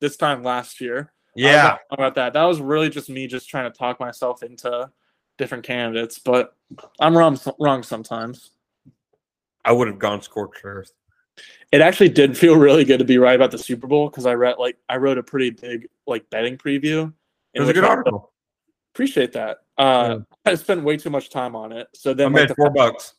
this 0.00 0.16
time 0.16 0.42
last 0.42 0.80
year. 0.80 1.12
Yeah. 1.34 1.78
about 1.90 2.16
that. 2.16 2.34
That 2.34 2.44
was 2.44 2.60
really 2.60 2.90
just 2.90 3.08
me 3.08 3.26
just 3.26 3.48
trying 3.48 3.70
to 3.70 3.76
talk 3.76 3.98
myself 4.00 4.42
into 4.42 4.90
different 5.38 5.64
candidates, 5.64 6.18
but 6.18 6.54
I'm 7.00 7.16
wrong 7.16 7.38
wrong 7.58 7.82
sometimes. 7.82 8.50
I 9.64 9.72
would 9.72 9.88
have 9.88 9.98
gone 9.98 10.20
scorched 10.22 10.60
earth. 10.64 10.92
It 11.70 11.80
actually 11.80 12.10
did 12.10 12.36
feel 12.36 12.56
really 12.56 12.84
good 12.84 12.98
to 12.98 13.04
be 13.04 13.16
right 13.16 13.34
about 13.36 13.50
the 13.50 13.58
Super 13.58 13.86
Bowl 13.86 14.10
because 14.10 14.26
I 14.26 14.34
read 14.34 14.56
like 14.58 14.76
I 14.88 14.96
wrote 14.98 15.18
a 15.18 15.22
pretty 15.22 15.50
big 15.50 15.88
like 16.06 16.28
betting 16.30 16.58
preview. 16.58 17.12
It 17.54 17.60
was 17.60 17.68
a 17.68 17.72
good 17.72 17.84
I- 17.84 17.88
article. 17.88 18.30
Appreciate 18.94 19.32
that. 19.32 19.58
Uh, 19.82 20.20
I 20.44 20.54
spent 20.54 20.84
way 20.84 20.96
too 20.96 21.10
much 21.10 21.30
time 21.30 21.56
on 21.56 21.72
it. 21.72 21.88
So 21.94 22.12
I 22.12 22.14
then 22.14 22.32
like, 22.32 22.42
made 22.42 22.48
the 22.50 22.54
four 22.54 22.70
bucks. 22.70 23.14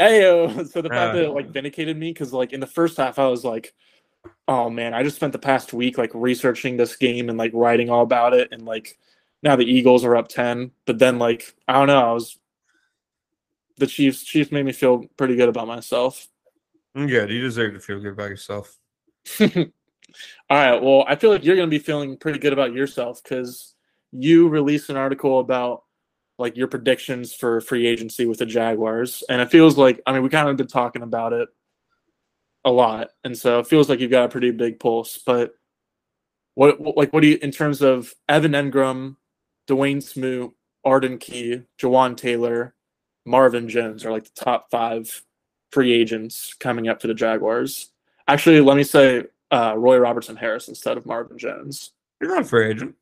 Ayo. 0.00 0.68
So 0.72 0.82
the 0.82 0.88
fact 0.88 1.14
that 1.14 1.24
it 1.24 1.30
like 1.30 1.50
vindicated 1.50 1.96
me 1.96 2.12
because 2.12 2.32
like 2.32 2.52
in 2.52 2.60
the 2.60 2.66
first 2.66 2.96
half 2.96 3.18
I 3.18 3.26
was 3.26 3.44
like, 3.44 3.74
oh 4.46 4.70
man, 4.70 4.94
I 4.94 5.02
just 5.02 5.16
spent 5.16 5.32
the 5.32 5.38
past 5.38 5.72
week 5.72 5.98
like 5.98 6.10
researching 6.14 6.76
this 6.76 6.96
game 6.96 7.28
and 7.28 7.38
like 7.38 7.52
writing 7.54 7.90
all 7.90 8.02
about 8.02 8.34
it 8.34 8.48
and 8.52 8.64
like 8.64 8.98
now 9.42 9.56
the 9.56 9.64
Eagles 9.64 10.04
are 10.04 10.16
up 10.16 10.28
ten. 10.28 10.70
But 10.84 10.98
then 10.98 11.18
like 11.18 11.54
I 11.66 11.74
don't 11.74 11.88
know, 11.88 12.10
I 12.10 12.12
was 12.12 12.38
the 13.78 13.86
Chiefs 13.86 14.22
Chiefs 14.22 14.52
made 14.52 14.66
me 14.66 14.72
feel 14.72 15.04
pretty 15.16 15.36
good 15.36 15.48
about 15.48 15.66
myself. 15.66 16.28
Mm, 16.96 17.08
Good. 17.08 17.30
You 17.30 17.40
deserve 17.40 17.74
to 17.74 17.80
feel 17.80 18.00
good 18.00 18.12
about 18.12 18.30
yourself. 18.30 18.76
all 19.40 19.48
right. 20.50 20.82
Well, 20.82 21.04
I 21.08 21.16
feel 21.16 21.30
like 21.30 21.44
you're 21.44 21.56
gonna 21.56 21.68
be 21.68 21.78
feeling 21.78 22.16
pretty 22.18 22.38
good 22.38 22.52
about 22.52 22.74
yourself 22.74 23.22
because 23.22 23.75
you 24.22 24.48
released 24.48 24.90
an 24.90 24.96
article 24.96 25.40
about 25.40 25.84
like 26.38 26.56
your 26.56 26.68
predictions 26.68 27.32
for 27.32 27.60
free 27.60 27.86
agency 27.86 28.26
with 28.26 28.38
the 28.38 28.46
Jaguars, 28.46 29.22
and 29.28 29.40
it 29.40 29.50
feels 29.50 29.78
like 29.78 30.00
I 30.06 30.12
mean 30.12 30.22
we 30.22 30.28
kind 30.28 30.48
of 30.48 30.56
been 30.56 30.66
talking 30.66 31.02
about 31.02 31.32
it 31.32 31.48
a 32.64 32.70
lot, 32.70 33.10
and 33.24 33.36
so 33.36 33.58
it 33.60 33.66
feels 33.66 33.88
like 33.88 34.00
you've 34.00 34.10
got 34.10 34.26
a 34.26 34.28
pretty 34.28 34.50
big 34.50 34.78
pulse. 34.80 35.18
But 35.24 35.54
what, 36.54 36.80
like 36.96 37.12
what 37.12 37.20
do 37.20 37.28
you 37.28 37.38
in 37.40 37.50
terms 37.50 37.82
of 37.82 38.14
Evan 38.28 38.52
Engram, 38.52 39.16
Dawuane 39.68 40.02
Smoot, 40.02 40.52
Arden 40.84 41.18
Key, 41.18 41.62
Jawaan 41.80 42.16
Taylor, 42.16 42.74
Marvin 43.24 43.68
Jones 43.68 44.04
are 44.04 44.12
like 44.12 44.24
the 44.24 44.44
top 44.44 44.70
five 44.70 45.22
free 45.72 45.92
agents 45.92 46.54
coming 46.58 46.88
up 46.88 47.00
for 47.00 47.08
the 47.08 47.14
Jaguars. 47.14 47.90
Actually, 48.28 48.60
let 48.60 48.76
me 48.76 48.84
say 48.84 49.24
uh, 49.50 49.74
Roy 49.76 49.98
Robertson 49.98 50.36
Harris 50.36 50.68
instead 50.68 50.96
of 50.96 51.06
Marvin 51.06 51.38
Jones. 51.38 51.92
You're 52.20 52.30
not 52.30 52.42
a 52.42 52.46
free 52.46 52.70
agent. 52.70 52.94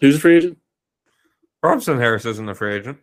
Who's 0.00 0.16
a 0.16 0.20
free 0.20 0.36
agent? 0.36 0.58
Robertson 1.62 1.98
Harris 1.98 2.24
isn't 2.24 2.48
a 2.48 2.54
free 2.54 2.74
agent. 2.74 2.98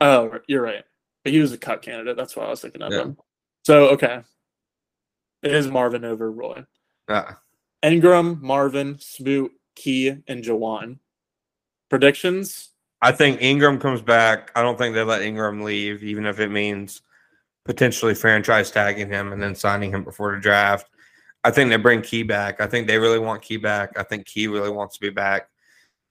Oh, 0.00 0.38
you're 0.46 0.62
right. 0.62 0.84
But 1.22 1.32
he 1.32 1.40
was 1.40 1.52
a 1.52 1.58
cut 1.58 1.82
candidate. 1.82 2.16
That's 2.16 2.36
why 2.36 2.44
I 2.44 2.50
was 2.50 2.60
thinking 2.60 2.82
of 2.82 2.92
Yeah. 2.92 3.02
him. 3.02 3.16
So 3.64 3.88
okay, 3.90 4.22
it 5.42 5.52
is 5.52 5.66
Marvin 5.68 6.04
over 6.04 6.30
Roy. 6.30 6.64
Uh, 7.08 7.32
Engram, 7.82 8.40
Marvin, 8.40 8.98
Smoot, 8.98 9.52
Key, 9.74 10.08
and 10.28 10.42
Jawaan. 10.44 10.98
Predictions? 11.88 12.70
I 13.02 13.12
think 13.12 13.40
Engram 13.40 13.80
comes 13.80 14.00
back. 14.00 14.50
I 14.54 14.62
don't 14.62 14.78
think 14.78 14.94
they 14.94 15.02
let 15.02 15.20
Engram 15.22 15.62
leave, 15.62 16.02
even 16.02 16.26
if 16.26 16.40
it 16.40 16.50
means 16.50 17.02
potentially 17.64 18.14
franchise 18.14 18.70
tagging 18.70 19.08
him 19.08 19.32
and 19.32 19.42
then 19.42 19.54
signing 19.54 19.90
him 19.92 20.04
before 20.04 20.34
the 20.34 20.40
draft. 20.40 20.88
I 21.44 21.50
think 21.50 21.70
they 21.70 21.76
bring 21.76 22.02
Key 22.02 22.22
back. 22.22 22.60
I 22.60 22.66
think 22.66 22.86
they 22.86 22.98
really 22.98 23.18
want 23.18 23.42
Key 23.42 23.56
back. 23.56 23.98
I 23.98 24.02
think 24.02 24.26
Key 24.26 24.46
really 24.46 24.70
wants 24.70 24.94
to 24.94 25.00
be 25.00 25.10
back. 25.10 25.48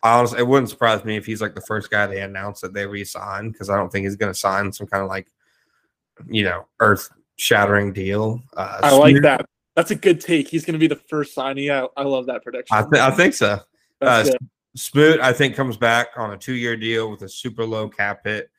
Honestly, 0.05 0.39
it 0.39 0.47
wouldn't 0.47 0.69
surprise 0.69 1.03
me 1.03 1.17
if 1.17 1.25
he's 1.25 1.41
like 1.41 1.55
the 1.55 1.61
first 1.61 1.89
guy 1.89 2.05
they 2.05 2.21
announce 2.21 2.61
that 2.61 2.73
they 2.73 2.85
re-sign 2.85 3.49
because 3.49 3.69
I 3.69 3.75
don't 3.75 3.91
think 3.91 4.05
he's 4.05 4.15
going 4.15 4.31
to 4.31 4.39
sign 4.39 4.71
some 4.71 4.87
kind 4.87 5.01
of 5.01 5.09
like, 5.09 5.27
you 6.27 6.43
know, 6.43 6.67
earth-shattering 6.79 7.91
deal. 7.93 8.41
Uh, 8.55 8.79
I 8.83 8.95
like 8.95 9.21
that. 9.23 9.45
That's 9.75 9.91
a 9.91 9.95
good 9.95 10.21
take. 10.21 10.47
He's 10.47 10.63
going 10.63 10.73
to 10.73 10.79
be 10.79 10.87
the 10.87 11.01
first 11.09 11.33
signing. 11.33 11.71
I, 11.71 11.87
I 11.97 12.03
love 12.03 12.27
that 12.27 12.43
prediction. 12.43 12.77
I, 12.77 12.81
th- 12.83 13.01
I 13.01 13.11
think 13.11 13.33
so. 13.33 13.59
Uh. 13.99 14.25
Smoot, 14.77 15.21
I 15.21 15.31
think, 15.31 15.55
comes 15.55 15.77
back 15.77 16.09
on 16.17 16.33
a 16.33 16.37
two-year 16.37 16.75
deal 16.75 17.09
with 17.09 17.21
a 17.21 17.29
super 17.29 17.65
low 17.65 17.87
cap 17.87 18.25
hit 18.25 18.49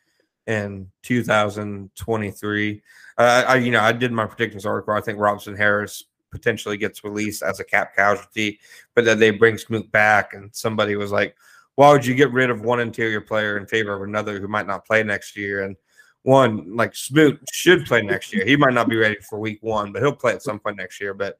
in 0.47 0.91
2023. 1.03 2.83
Uh, 3.19 3.45
I, 3.47 3.57
you 3.57 3.71
know, 3.71 3.81
I 3.81 3.93
did 3.93 4.13
my 4.13 4.25
predictions 4.25 4.65
article. 4.65 4.95
I 4.95 5.03
think 5.03 5.19
Robertson 5.19 5.55
Harris 5.55 6.05
potentially 6.37 6.77
gets 6.77 7.05
released 7.05 7.43
as 7.43 7.61
a 7.61 7.65
cap 7.65 7.97
casualty, 7.97 8.59
but 8.95 9.05
then 9.05 9.19
they 9.19 9.31
bring 9.31 9.59
Smoot 9.59 9.91
back, 9.91 10.35
and 10.35 10.55
somebody 10.55 10.97
was 10.97 11.13
like, 11.13 11.37
"Why 11.77 11.91
would 11.93 12.05
you 12.05 12.15
get 12.15 12.33
rid 12.33 12.51
of 12.51 12.61
one 12.61 12.81
interior 12.81 13.21
player 13.21 13.57
in 13.57 13.67
favor 13.67 13.95
of 13.95 14.03
another 14.03 14.39
who 14.41 14.49
might 14.49 14.67
not 14.67 14.87
play 14.87 15.03
next 15.03 15.37
year?" 15.37 15.65
And 15.65 15.77
one 16.23 16.77
like 16.77 16.95
Smoot 16.95 17.41
should 17.53 17.87
play 17.87 18.03
next 18.03 18.33
year. 18.33 18.45
He 18.45 18.57
might 18.57 18.75
not 18.75 18.89
be 18.89 18.97
ready 18.97 19.17
for 19.21 19.39
Week 19.39 19.59
One, 19.63 19.93
but 19.93 20.03
he'll 20.03 20.13
play 20.13 20.33
at 20.33 20.43
some 20.43 20.59
point 20.59 20.77
next 20.77 21.01
year. 21.01 21.15
But 21.15 21.39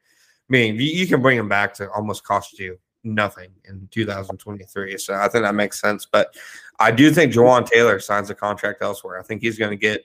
I 0.49 0.51
mean, 0.51 0.77
you, 0.77 0.87
you 0.87 1.07
can 1.07 1.21
bring 1.21 1.39
him 1.39 1.49
back 1.49 1.75
to 1.75 1.91
almost 1.91 2.25
cost 2.25 2.59
you 2.59 2.79
nothing 3.07 3.51
in 3.65 3.89
2023. 3.91 4.99
So 4.99 5.15
I 5.15 5.29
think 5.29 5.45
that 5.45 5.55
makes 5.55 5.81
sense. 5.81 6.07
But 6.07 6.37
I 6.79 6.91
do 6.91 7.11
think 7.11 7.33
Jawaan 7.33 7.67
Taylor 7.67 8.01
signs 8.01 8.31
a 8.31 8.35
contract 8.35 8.83
elsewhere. 8.83 9.19
I 9.19 9.23
think 9.23 9.43
he's 9.43 9.59
going 9.59 9.71
to 9.71 9.77
get 9.77 10.05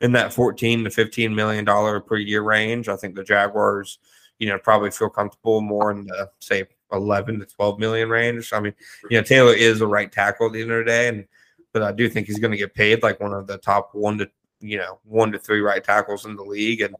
in 0.00 0.12
that 0.12 0.32
14 0.32 0.84
to 0.84 0.90
15 0.90 1.34
million 1.34 1.64
dollar 1.64 2.00
per 2.00 2.16
year 2.16 2.42
range. 2.42 2.88
I 2.88 2.96
think 2.96 3.14
the 3.14 3.24
Jaguars, 3.24 3.98
you 4.42 4.48
know, 4.48 4.58
probably 4.58 4.90
feel 4.90 5.08
comfortable 5.08 5.60
more 5.60 5.92
in 5.92 6.04
the 6.04 6.28
say 6.40 6.64
11 6.90 7.38
to 7.38 7.46
12 7.46 7.78
million 7.78 8.08
range. 8.08 8.52
I 8.52 8.58
mean, 8.58 8.74
you 9.08 9.16
know, 9.16 9.22
Taylor 9.22 9.54
is 9.54 9.80
a 9.80 9.86
right 9.86 10.10
tackle 10.10 10.48
at 10.48 10.52
the 10.52 10.62
end 10.62 10.72
of 10.72 10.78
the 10.78 10.84
day, 10.84 11.06
and 11.06 11.24
but 11.72 11.84
I 11.84 11.92
do 11.92 12.08
think 12.08 12.26
he's 12.26 12.40
going 12.40 12.50
to 12.50 12.56
get 12.56 12.74
paid 12.74 13.04
like 13.04 13.20
one 13.20 13.32
of 13.32 13.46
the 13.46 13.58
top 13.58 13.90
one 13.94 14.18
to 14.18 14.28
you 14.58 14.78
know 14.78 14.98
one 15.04 15.30
to 15.30 15.38
three 15.38 15.60
right 15.60 15.82
tackles 15.82 16.26
in 16.26 16.34
the 16.34 16.42
league, 16.42 16.80
and 16.80 16.92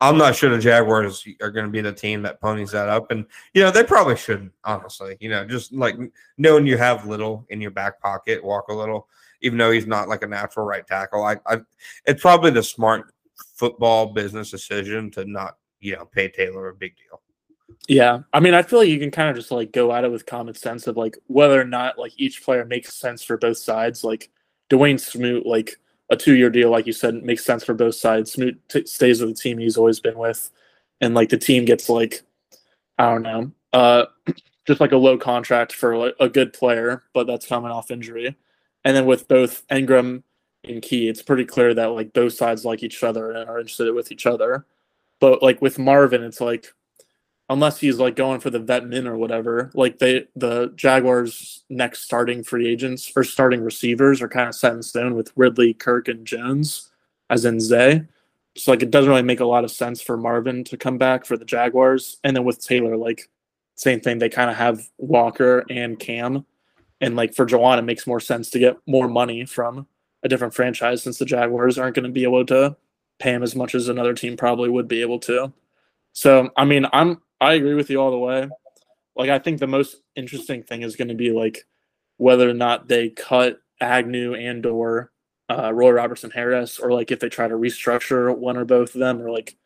I'm 0.00 0.18
not 0.18 0.34
sure 0.34 0.50
the 0.50 0.58
Jaguars 0.58 1.24
are 1.40 1.52
going 1.52 1.64
to 1.64 1.70
be 1.70 1.80
the 1.80 1.92
team 1.92 2.22
that 2.22 2.40
ponies 2.40 2.72
that 2.72 2.88
up, 2.88 3.12
and 3.12 3.24
you 3.52 3.62
know 3.62 3.70
they 3.70 3.84
probably 3.84 4.16
shouldn't. 4.16 4.50
honestly, 4.64 5.16
you 5.20 5.28
know, 5.28 5.44
just 5.44 5.72
like 5.72 5.94
knowing 6.38 6.66
you 6.66 6.76
have 6.76 7.06
little 7.06 7.46
in 7.50 7.60
your 7.60 7.70
back 7.70 8.02
pocket, 8.02 8.42
Walker 8.42 8.74
Little, 8.74 9.06
even 9.42 9.58
though 9.58 9.70
he's 9.70 9.86
not 9.86 10.08
like 10.08 10.24
a 10.24 10.26
natural 10.26 10.66
right 10.66 10.84
tackle. 10.88 11.22
I, 11.22 11.36
I 11.46 11.58
it's 12.04 12.20
probably 12.20 12.50
the 12.50 12.64
smart 12.64 13.14
football 13.54 14.06
business 14.06 14.50
decision 14.50 15.12
to 15.12 15.24
not 15.24 15.56
you 15.84 15.94
know 15.94 16.06
pay 16.06 16.28
Taylor 16.28 16.68
a 16.68 16.74
big 16.74 16.94
deal. 16.96 17.20
Yeah. 17.88 18.20
I 18.32 18.40
mean, 18.40 18.54
I 18.54 18.62
feel 18.62 18.78
like 18.78 18.88
you 18.88 18.98
can 18.98 19.10
kind 19.10 19.28
of 19.28 19.36
just 19.36 19.50
like 19.50 19.72
go 19.72 19.92
at 19.92 20.04
it 20.04 20.10
with 20.10 20.26
common 20.26 20.54
sense 20.54 20.86
of 20.86 20.96
like 20.96 21.18
whether 21.26 21.60
or 21.60 21.64
not 21.64 21.98
like 21.98 22.12
each 22.16 22.42
player 22.42 22.64
makes 22.64 22.94
sense 22.94 23.22
for 23.22 23.36
both 23.36 23.58
sides. 23.58 24.04
Like 24.04 24.30
Dawuane 24.70 24.98
Smoot, 24.98 25.46
like 25.46 25.76
a 26.10 26.16
two 26.16 26.34
year 26.34 26.50
deal, 26.50 26.70
like 26.70 26.86
you 26.86 26.92
said, 26.92 27.22
makes 27.22 27.44
sense 27.44 27.64
for 27.64 27.74
both 27.74 27.94
sides. 27.94 28.32
Smoot 28.32 28.60
t- 28.68 28.86
stays 28.86 29.20
with 29.20 29.30
the 29.30 29.40
team 29.40 29.58
he's 29.58 29.76
always 29.76 30.00
been 30.00 30.18
with, 30.18 30.50
and 31.00 31.14
like 31.14 31.28
the 31.28 31.38
team 31.38 31.64
gets 31.64 31.88
like, 31.88 32.22
I 32.98 33.10
don't 33.10 33.22
know, 33.22 33.52
uh, 33.72 34.06
just 34.66 34.80
like 34.80 34.92
a 34.92 34.96
low 34.96 35.18
contract 35.18 35.72
for 35.72 35.96
like, 35.96 36.14
a 36.20 36.28
good 36.28 36.52
player, 36.52 37.04
but 37.12 37.26
that's 37.26 37.46
coming 37.46 37.70
off 37.70 37.90
injury. 37.90 38.36
And 38.84 38.96
then 38.96 39.06
with 39.06 39.28
both 39.28 39.66
Engram 39.68 40.22
and 40.64 40.82
Key, 40.82 41.08
it's 41.08 41.22
pretty 41.22 41.44
clear 41.44 41.74
that 41.74 41.86
like 41.86 42.12
both 42.12 42.34
sides 42.34 42.64
like 42.64 42.82
each 42.82 43.02
other 43.02 43.32
and 43.32 43.48
are 43.48 43.58
interested 43.58 43.92
with 43.94 44.12
each 44.12 44.26
other. 44.26 44.66
But 45.20 45.42
like 45.42 45.62
with 45.62 45.78
Marvin, 45.78 46.22
it's 46.22 46.40
like 46.40 46.66
unless 47.48 47.78
he's 47.78 47.98
like 47.98 48.16
going 48.16 48.40
for 48.40 48.50
the 48.50 48.58
vet 48.58 48.86
min 48.86 49.06
or 49.06 49.16
whatever, 49.16 49.70
like 49.74 49.98
they 49.98 50.26
the 50.36 50.72
Jaguars 50.76 51.64
next 51.68 52.02
starting 52.02 52.42
free 52.42 52.68
agents 52.68 53.10
or 53.14 53.24
starting 53.24 53.62
receivers 53.62 54.22
are 54.22 54.28
kind 54.28 54.48
of 54.48 54.54
set 54.54 54.72
in 54.72 54.82
stone 54.82 55.14
with 55.14 55.32
Ridley, 55.36 55.74
Kirk, 55.74 56.08
and 56.08 56.26
Jones, 56.26 56.90
as 57.30 57.44
in 57.44 57.60
Zay. 57.60 58.04
So 58.56 58.72
like 58.72 58.82
it 58.82 58.90
doesn't 58.90 59.10
really 59.10 59.22
make 59.22 59.40
a 59.40 59.46
lot 59.46 59.64
of 59.64 59.70
sense 59.70 60.00
for 60.00 60.16
Marvin 60.16 60.64
to 60.64 60.76
come 60.76 60.98
back 60.98 61.24
for 61.24 61.36
the 61.36 61.44
Jaguars. 61.44 62.18
And 62.24 62.36
then 62.36 62.44
with 62.44 62.64
Taylor, 62.64 62.96
like 62.96 63.28
same 63.76 64.00
thing. 64.00 64.18
They 64.18 64.28
kind 64.28 64.50
of 64.50 64.56
have 64.56 64.88
Walker 64.98 65.64
and 65.68 65.98
Cam. 65.98 66.46
And 67.00 67.16
like 67.16 67.34
for 67.34 67.44
Jawaan, 67.44 67.78
it 67.78 67.82
makes 67.82 68.06
more 68.06 68.20
sense 68.20 68.50
to 68.50 68.58
get 68.58 68.76
more 68.86 69.08
money 69.08 69.44
from 69.44 69.86
a 70.22 70.28
different 70.28 70.54
franchise 70.54 71.02
since 71.02 71.18
the 71.18 71.24
Jaguars 71.24 71.76
aren't 71.76 71.96
going 71.96 72.06
to 72.06 72.12
be 72.12 72.22
able 72.22 72.46
to 72.46 72.76
pay 73.18 73.32
him 73.32 73.42
as 73.42 73.54
much 73.54 73.74
as 73.74 73.88
another 73.88 74.14
team 74.14 74.36
probably 74.36 74.68
would 74.68 74.88
be 74.88 75.00
able 75.00 75.18
to. 75.20 75.52
So 76.12 76.50
I 76.56 76.64
mean, 76.64 76.86
I'm 76.92 77.20
I 77.40 77.54
agree 77.54 77.74
with 77.74 77.90
you 77.90 78.00
all 78.00 78.10
the 78.10 78.18
way. 78.18 78.48
Like 79.16 79.30
I 79.30 79.38
think 79.38 79.60
the 79.60 79.66
most 79.66 79.96
interesting 80.16 80.62
thing 80.62 80.82
is 80.82 80.96
going 80.96 81.08
to 81.08 81.14
be 81.14 81.30
like 81.30 81.66
whether 82.16 82.48
or 82.48 82.54
not 82.54 82.88
they 82.88 83.10
cut 83.10 83.58
Agnew 83.80 84.34
and 84.34 84.64
or 84.66 85.10
uh, 85.50 85.72
Roy 85.72 85.90
Robertson 85.90 86.30
Harris, 86.30 86.78
or 86.78 86.92
like 86.92 87.10
if 87.10 87.20
they 87.20 87.28
try 87.28 87.48
to 87.48 87.54
restructure 87.54 88.36
one 88.36 88.56
or 88.56 88.64
both 88.64 88.94
of 88.94 89.00
them, 89.00 89.20
or 89.20 89.30
like 89.30 89.56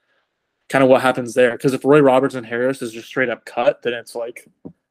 kind 0.68 0.82
of 0.82 0.90
what 0.90 1.02
happens 1.02 1.34
there. 1.34 1.52
Because 1.52 1.72
if 1.72 1.84
Roy 1.84 2.00
Robertson 2.00 2.44
Harris 2.44 2.82
is 2.82 2.92
just 2.92 3.08
straight 3.08 3.30
up 3.30 3.44
cut, 3.44 3.82
then 3.82 3.94
it's 3.94 4.14
like 4.14 4.46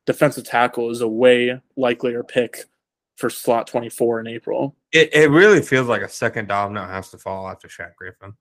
defensive 0.05 0.45
tackle 0.45 0.89
is 0.89 1.01
a 1.01 1.08
way 1.08 1.60
likelier 1.76 2.24
pick 2.24 2.66
for 3.18 3.30
slot 3.30 3.68
24 3.68 4.22
in 4.22 4.28
April. 4.28 4.76
It, 4.91 5.14
it 5.14 5.30
really 5.30 5.62
feels 5.62 5.88
like 5.88 6.01
a 6.01 6.10
second 6.10 6.47
domino 6.47 6.86
has 6.86 7.10
to 7.12 7.18
fall 7.18 7.49
after 7.49 7.68
Shaq 7.68 7.95
Griffin. 7.95 8.34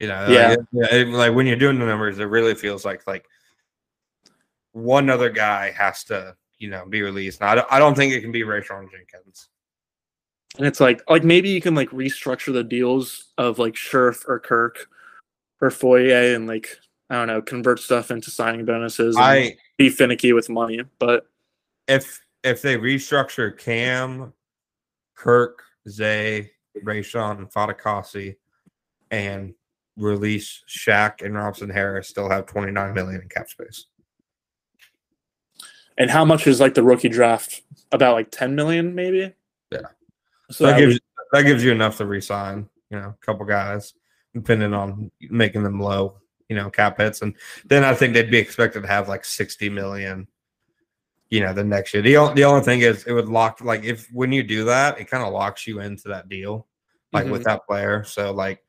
You 0.00 0.08
know, 0.08 0.26
Yeah. 0.28 0.48
like, 0.48 0.58
it- 0.90 0.94
it- 0.94 1.08
like 1.08 1.34
when 1.34 1.46
you're 1.46 1.56
doing 1.56 1.78
the 1.78 1.86
numbers, 1.86 2.18
it 2.18 2.24
really 2.24 2.54
feels 2.54 2.84
like 2.84 3.06
like 3.06 3.26
one 4.72 5.08
other 5.08 5.30
guy 5.30 5.70
has 5.70 6.04
to, 6.04 6.36
you 6.58 6.68
know, 6.68 6.84
be 6.86 7.02
released. 7.02 7.42
I 7.42 7.54
don't, 7.54 7.66
I 7.70 7.78
don't 7.78 7.94
think 7.94 8.12
it 8.12 8.20
can 8.20 8.32
be 8.32 8.42
Rayshawn 8.42 8.90
Jenkins. 8.90 9.48
And 10.58 10.66
it's 10.66 10.80
like 10.80 11.02
like 11.08 11.24
maybe 11.24 11.48
you 11.48 11.60
can 11.60 11.74
like 11.74 11.90
restructure 11.90 12.52
the 12.52 12.64
deals 12.64 13.32
of 13.38 13.58
like 13.58 13.74
Scherff 13.74 14.24
or 14.28 14.38
Kirk 14.38 14.88
or 15.60 15.70
Foyer 15.70 16.34
and 16.34 16.46
like 16.46 16.76
I 17.10 17.16
don't 17.16 17.26
know, 17.28 17.42
convert 17.42 17.80
stuff 17.80 18.10
into 18.10 18.30
signing 18.30 18.64
bonuses 18.64 19.16
and 19.16 19.24
I 19.24 19.56
be 19.76 19.90
finicky 19.90 20.32
with 20.32 20.48
money. 20.48 20.80
But 20.98 21.26
if 21.88 22.24
if 22.42 22.62
they 22.62 22.76
restructure 22.76 23.56
Cam, 23.56 24.32
Kirk, 25.14 25.62
Zay, 25.88 26.50
Rayshawn, 26.82 27.38
and 27.38 27.50
Fatukasi, 27.50 28.36
and 29.10 29.54
release 29.96 30.62
Shaq 30.68 31.22
and 31.24 31.34
Robertson 31.34 31.70
Harris, 31.70 32.08
still 32.08 32.28
have 32.30 32.46
29 32.46 32.94
million 32.94 33.20
in 33.22 33.28
cap 33.28 33.48
space. 33.48 33.86
and 35.96 36.10
how 36.10 36.24
much 36.24 36.46
is 36.46 36.60
like 36.60 36.74
the 36.74 36.82
rookie 36.82 37.08
draft? 37.08 37.62
About 37.92 38.14
like 38.14 38.30
10 38.32 38.54
million 38.56 38.94
maybe? 38.94 39.32
Yeah. 39.70 39.78
So 40.50 40.64
that 40.66 40.72
that 40.72 40.78
gives 40.80 40.94
would- 40.94 41.00
that 41.32 41.42
gives 41.44 41.64
you 41.64 41.72
enough 41.72 41.96
to 41.98 42.06
resign, 42.06 42.68
you 42.90 42.98
know, 42.98 43.08
a 43.20 43.24
couple 43.26 43.44
guys, 43.46 43.94
depending 44.34 44.72
on 44.74 45.10
making 45.30 45.62
them 45.64 45.80
low, 45.80 46.18
you 46.48 46.54
know, 46.56 46.70
cap 46.70 46.98
hits, 46.98 47.22
and 47.22 47.34
then 47.64 47.82
I 47.84 47.94
think 47.94 48.14
they'd 48.14 48.30
be 48.30 48.38
expected 48.38 48.82
to 48.82 48.88
have 48.88 49.08
like 49.08 49.24
sixty 49.24 49.68
million, 49.68 50.26
you 51.30 51.40
know, 51.40 51.52
the 51.52 51.64
next 51.64 51.92
year. 51.94 52.02
The 52.02 52.16
only 52.16 52.34
the 52.34 52.44
only 52.44 52.62
thing 52.64 52.80
is 52.80 53.04
it 53.04 53.12
would 53.12 53.28
lock 53.28 53.60
like 53.60 53.84
if 53.84 54.08
when 54.12 54.32
you 54.32 54.42
do 54.42 54.64
that, 54.64 55.00
it 55.00 55.04
kind 55.10 55.22
of 55.24 55.32
locks 55.32 55.66
you 55.66 55.80
into 55.80 56.08
that 56.08 56.28
deal, 56.28 56.66
like 57.12 57.26
with 57.26 57.42
Mhm. 57.42 57.44
that 57.46 57.66
player. 57.66 58.02
So 58.04 58.32
like 58.32 58.63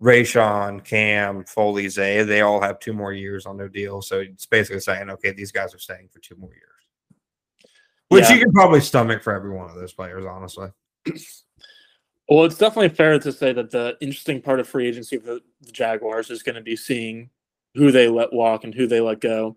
Rayshawn, 0.00 0.82
Cam, 0.84 1.44
Foley, 1.44 1.88
Zay, 1.88 2.22
they 2.22 2.40
all 2.40 2.60
have 2.60 2.78
two 2.78 2.92
more 2.92 3.12
years 3.12 3.44
on 3.44 3.56
their 3.56 3.68
deal. 3.68 4.00
So 4.00 4.20
it's 4.20 4.46
basically 4.46 4.80
saying, 4.80 5.10
okay, 5.10 5.32
these 5.32 5.52
guys 5.52 5.74
are 5.74 5.78
staying 5.78 6.08
for 6.10 6.20
two 6.20 6.36
more 6.36 6.52
years. 6.52 6.64
Which 8.08 8.24
Yeah. 8.24 8.34
you 8.34 8.40
can 8.40 8.52
probably 8.52 8.80
stomach 8.80 9.22
for 9.22 9.34
every 9.34 9.50
one 9.50 9.68
of 9.68 9.76
those 9.76 9.92
players, 9.92 10.24
honestly. 10.24 10.68
Well, 12.28 12.44
it's 12.44 12.58
definitely 12.58 12.90
fair 12.90 13.18
to 13.18 13.32
say 13.32 13.52
that 13.52 13.72
the 13.72 13.96
interesting 14.00 14.40
part 14.40 14.60
of 14.60 14.68
free 14.68 14.86
agency 14.86 15.18
for 15.18 15.40
the 15.60 15.72
Jaguars 15.72 16.30
is 16.30 16.44
going 16.44 16.54
to 16.54 16.60
be 16.60 16.76
seeing 16.76 17.28
who 17.74 17.90
they 17.90 18.06
let 18.06 18.32
walk 18.32 18.62
and 18.62 18.72
who 18.72 18.86
they 18.86 19.00
let 19.00 19.20
go, 19.20 19.56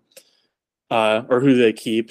uh, 0.90 1.22
or 1.28 1.38
who 1.38 1.54
they 1.54 1.72
keep, 1.72 2.10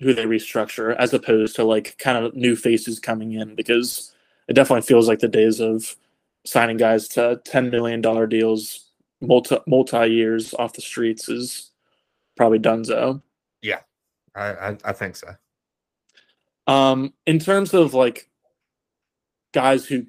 who 0.00 0.12
they 0.12 0.26
restructure, 0.26 0.94
as 0.96 1.14
opposed 1.14 1.56
to 1.56 1.64
like 1.64 1.96
kind 1.96 2.22
of 2.22 2.34
new 2.34 2.56
faces 2.56 3.00
coming 3.00 3.32
in 3.32 3.54
because 3.54 4.12
it 4.48 4.52
definitely 4.52 4.82
feels 4.82 5.08
like 5.08 5.20
the 5.20 5.28
days 5.28 5.60
of 5.60 5.96
signing 6.44 6.76
guys 6.76 7.08
to 7.08 7.40
ten 7.44 7.70
million 7.70 8.00
dollar 8.00 8.26
deals, 8.26 8.90
multi 9.20 9.56
multi 9.66 10.06
years 10.08 10.54
off 10.54 10.72
the 10.72 10.82
streets 10.82 11.28
is 11.28 11.70
probably 12.36 12.58
donezo. 12.58 13.22
I, 14.34 14.52
I, 14.52 14.78
I 14.84 14.92
think 14.92 15.16
so. 15.16 15.28
Um, 16.66 17.12
in 17.26 17.38
terms 17.38 17.74
of 17.74 17.94
like 17.94 18.28
guys 19.52 19.86
who 19.86 20.06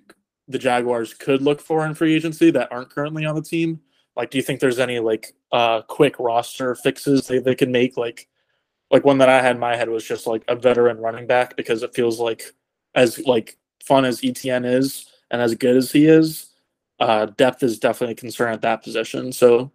the 0.48 0.60
Jaguars 0.60 1.14
could 1.14 1.42
look 1.42 1.62
for 1.62 1.86
in 1.86 1.94
free 1.94 2.16
agency 2.16 2.52
that 2.52 2.72
aren't 2.72 2.90
currently 2.90 3.26
on 3.26 3.36
the 3.36 3.42
team, 3.42 3.80
like 4.16 4.30
do 4.30 4.38
you 4.38 4.44
think 4.44 4.60
there's 4.60 4.80
any 4.80 5.00
like 5.00 5.34
uh 5.52 5.82
quick 5.82 6.20
roster 6.20 6.76
fixes 6.76 7.28
they, 7.28 7.40
they 7.40 7.56
can 7.56 7.72
make? 7.72 7.98
Like 7.98 8.28
like 8.92 9.06
one 9.06 9.18
that 9.18 9.30
I 9.30 9.42
had 9.42 9.56
in 9.56 9.60
my 9.60 9.76
head 9.76 9.90
was 9.90 10.06
just 10.06 10.28
like 10.28 10.44
a 10.48 10.56
veteran 10.56 10.98
running 10.98 11.28
back 11.28 11.56
because 11.56 11.84
it 11.84 11.96
feels 11.96 12.20
like 12.20 12.54
as 12.96 13.20
like 13.26 13.58
fun 13.84 14.06
as 14.06 14.22
ETN 14.22 14.66
is 14.66 15.08
and 15.32 15.42
as 15.42 15.56
good 15.56 15.78
as 15.78 15.92
he 15.92 16.06
is, 16.06 16.48
uh 17.00 17.26
depth 17.26 17.64
is 17.64 17.80
definitely 17.80 18.14
a 18.14 18.18
concern 18.18 18.54
at 18.54 18.62
that 18.62 18.84
position. 18.84 19.32
So 19.32 19.72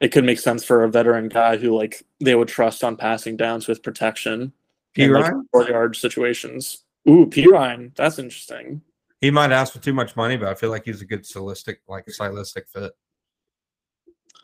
it 0.00 0.10
could 0.10 0.24
make 0.24 0.40
sense 0.40 0.64
for 0.64 0.82
a 0.82 0.90
veteran 0.90 1.28
guy 1.28 1.56
who 1.56 1.76
like 1.76 2.02
they 2.20 2.34
would 2.34 2.48
trust 2.48 2.82
on 2.82 2.96
passing 2.96 3.36
downs 3.36 3.68
with 3.68 3.82
protection 3.82 4.52
P. 4.94 5.04
in 5.04 5.12
like 5.12 5.32
four 5.52 5.68
yard 5.68 5.96
situations. 5.96 6.84
Ooh, 7.08 7.26
P 7.26 7.46
Ryan, 7.46 7.92
that's 7.94 8.18
interesting. 8.18 8.82
He 9.20 9.30
might 9.30 9.52
ask 9.52 9.72
for 9.72 9.78
too 9.78 9.92
much 9.92 10.16
money, 10.16 10.36
but 10.36 10.48
I 10.48 10.54
feel 10.54 10.70
like 10.70 10.84
he's 10.84 11.00
a 11.00 11.04
good 11.06 11.24
stylistic, 11.24 11.80
like 11.86 12.10
stylistic 12.10 12.68
fit. 12.68 12.92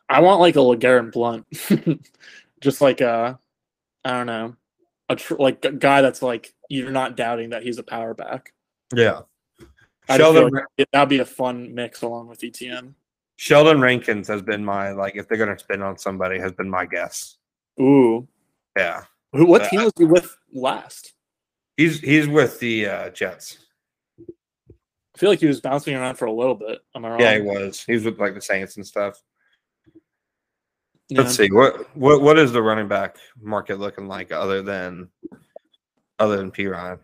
I 0.08 0.20
want 0.20 0.40
like 0.40 0.54
a 0.54 0.60
LeGarrette 0.60 1.12
Blunt, 1.12 1.46
just 2.60 2.80
like 2.80 3.00
a, 3.00 3.38
I 4.04 4.10
don't 4.10 4.26
know, 4.26 4.56
a 5.08 5.16
tr- 5.16 5.34
like 5.34 5.64
a 5.64 5.72
guy 5.72 6.00
that's 6.00 6.22
like 6.22 6.54
you're 6.68 6.92
not 6.92 7.16
doubting 7.16 7.50
that 7.50 7.64
he's 7.64 7.78
a 7.78 7.82
power 7.82 8.14
back. 8.14 8.52
Yeah. 8.94 9.22
I 10.08 10.16
Sheldon, 10.16 10.50
like 10.50 10.88
that'd 10.92 11.08
be 11.08 11.18
a 11.18 11.24
fun 11.24 11.74
mix 11.74 12.02
along 12.02 12.28
with 12.28 12.40
ETN. 12.40 12.94
Sheldon 13.36 13.80
Rankins 13.80 14.26
has 14.28 14.42
been 14.42 14.64
my 14.64 14.90
like 14.92 15.16
if 15.16 15.28
they're 15.28 15.38
gonna 15.38 15.58
spin 15.58 15.82
on 15.82 15.98
somebody 15.98 16.38
has 16.38 16.52
been 16.52 16.68
my 16.68 16.86
guess. 16.86 17.36
Ooh, 17.80 18.26
Yeah. 18.76 19.04
who? 19.32 19.46
What 19.46 19.62
Uh, 19.62 19.68
team 19.68 19.84
was 19.84 19.92
he 19.96 20.04
with 20.04 20.36
last? 20.52 21.14
He's 21.76 22.00
he's 22.00 22.26
with 22.26 22.58
the 22.58 22.86
uh, 22.86 23.10
Jets. 23.10 23.58
I 24.18 25.18
feel 25.18 25.30
like 25.30 25.40
he 25.40 25.46
was 25.46 25.60
bouncing 25.60 25.94
around 25.94 26.16
for 26.16 26.26
a 26.26 26.32
little 26.32 26.54
bit. 26.54 26.80
Am 26.94 27.04
I 27.04 27.10
wrong? 27.10 27.20
Yeah, 27.20 27.34
he 27.36 27.42
was. 27.42 27.84
He 27.84 27.92
was 27.92 28.04
with 28.04 28.18
like 28.18 28.34
the 28.34 28.40
Saints 28.40 28.76
and 28.76 28.86
stuff. 28.86 29.22
Yeah. 31.08 31.22
Let's 31.22 31.36
see 31.36 31.50
what 31.50 31.96
what 31.96 32.20
what 32.22 32.38
is 32.38 32.52
the 32.52 32.62
running 32.62 32.88
back 32.88 33.16
market 33.40 33.78
looking 33.78 34.08
like 34.08 34.30
other 34.32 34.62
than 34.62 35.08
other 36.18 36.36
than 36.36 36.50
P 36.50 36.66
Ryan? 36.66 36.98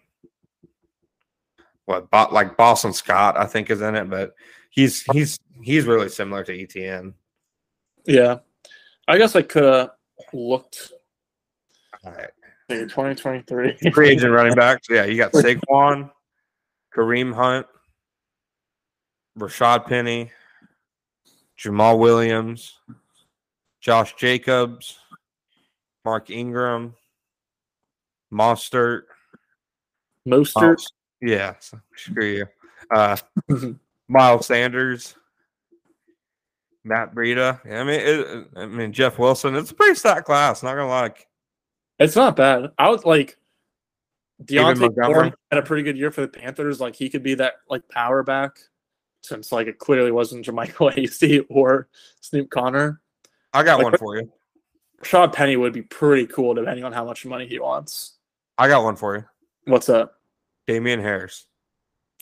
What 1.86 2.10
Bo- 2.10 2.28
like 2.32 2.56
Boston 2.56 2.92
Scott 2.92 3.36
I 3.36 3.46
think 3.46 3.70
is 3.70 3.80
in 3.80 3.94
it, 3.94 4.08
but 4.08 4.34
he's 4.70 5.04
oh. 5.08 5.12
he's 5.12 5.38
he's 5.62 5.86
really 5.86 6.08
similar 6.08 6.42
to 6.44 6.52
ETN. 6.52 7.14
Yeah, 8.06 8.38
I 9.06 9.18
guess 9.18 9.36
I 9.36 9.42
could 9.42 9.62
have 9.64 9.90
looked. 10.32 10.92
All 12.04 12.12
right. 12.12 12.88
Twenty 12.88 13.14
twenty 13.14 13.42
three. 13.46 13.76
Free 13.92 14.10
agent 14.10 14.32
running 14.32 14.54
backs. 14.54 14.88
Yeah, 14.88 15.04
you 15.04 15.16
got 15.16 15.32
Saquon, 15.32 16.10
Kareem 16.96 17.34
Hunt, 17.34 17.66
Rashaad 19.38 19.86
Penny, 19.86 20.32
Jamaal 21.58 21.98
Williams, 21.98 22.78
Josh 23.80 24.14
Jacobs, 24.16 24.98
Mark 26.04 26.30
Ingram, 26.30 26.94
Mostert. 28.32 29.02
Mostert. 30.26 30.82
Yeah, 31.20 31.54
so 31.60 31.80
screw 31.96 32.26
you. 32.26 32.46
Uh, 32.90 33.16
Miles 34.08 34.46
Sanders, 34.46 35.14
Matt 36.84 37.14
Breida. 37.14 37.60
I 37.66 37.84
mean, 37.84 38.00
it, 38.00 38.46
I 38.56 38.66
mean 38.66 38.92
Jeff 38.92 39.18
Wilson. 39.18 39.54
It's 39.56 39.70
a 39.70 39.74
pretty 39.74 39.94
stacked 39.94 40.26
class. 40.26 40.62
Not 40.62 40.74
gonna 40.74 40.88
lie. 40.88 41.12
It's 41.98 42.16
not 42.16 42.36
bad. 42.36 42.72
I 42.78 42.90
was 42.90 43.04
like 43.04 43.38
Deontay? 44.44 44.94
Moore 45.08 45.24
had 45.50 45.58
a 45.58 45.62
pretty 45.62 45.82
good 45.82 45.96
year 45.96 46.10
for 46.10 46.20
the 46.20 46.28
Panthers. 46.28 46.80
Like 46.80 46.94
he 46.96 47.08
could 47.08 47.22
be 47.22 47.34
that 47.36 47.54
like 47.70 47.88
power 47.88 48.22
back, 48.22 48.58
since 49.22 49.52
like 49.52 49.66
it 49.68 49.78
clearly 49.78 50.10
wasn't 50.12 50.44
JaMycal 50.44 50.92
Hasty 50.94 51.40
or 51.48 51.88
Snoop 52.20 52.50
Conner. 52.50 53.00
I 53.52 53.62
got 53.62 53.76
Like- 53.78 53.84
one 53.92 53.98
for 53.98 54.16
you. 54.16 54.30
Rashaad 55.02 55.32
Penny 55.34 55.56
would 55.56 55.72
be 55.74 55.82
pretty 55.82 56.26
cool 56.26 56.54
depending 56.54 56.82
on 56.84 56.92
how 56.92 57.04
much 57.04 57.26
money 57.26 57.46
he 57.46 57.58
wants. 57.58 58.14
I 58.56 58.68
got 58.68 58.84
one 58.84 58.96
for 58.96 59.16
you. 59.16 59.24
What's 59.66 59.88
up? 59.90 60.18
Damien 60.66 61.00
Harris. 61.00 61.46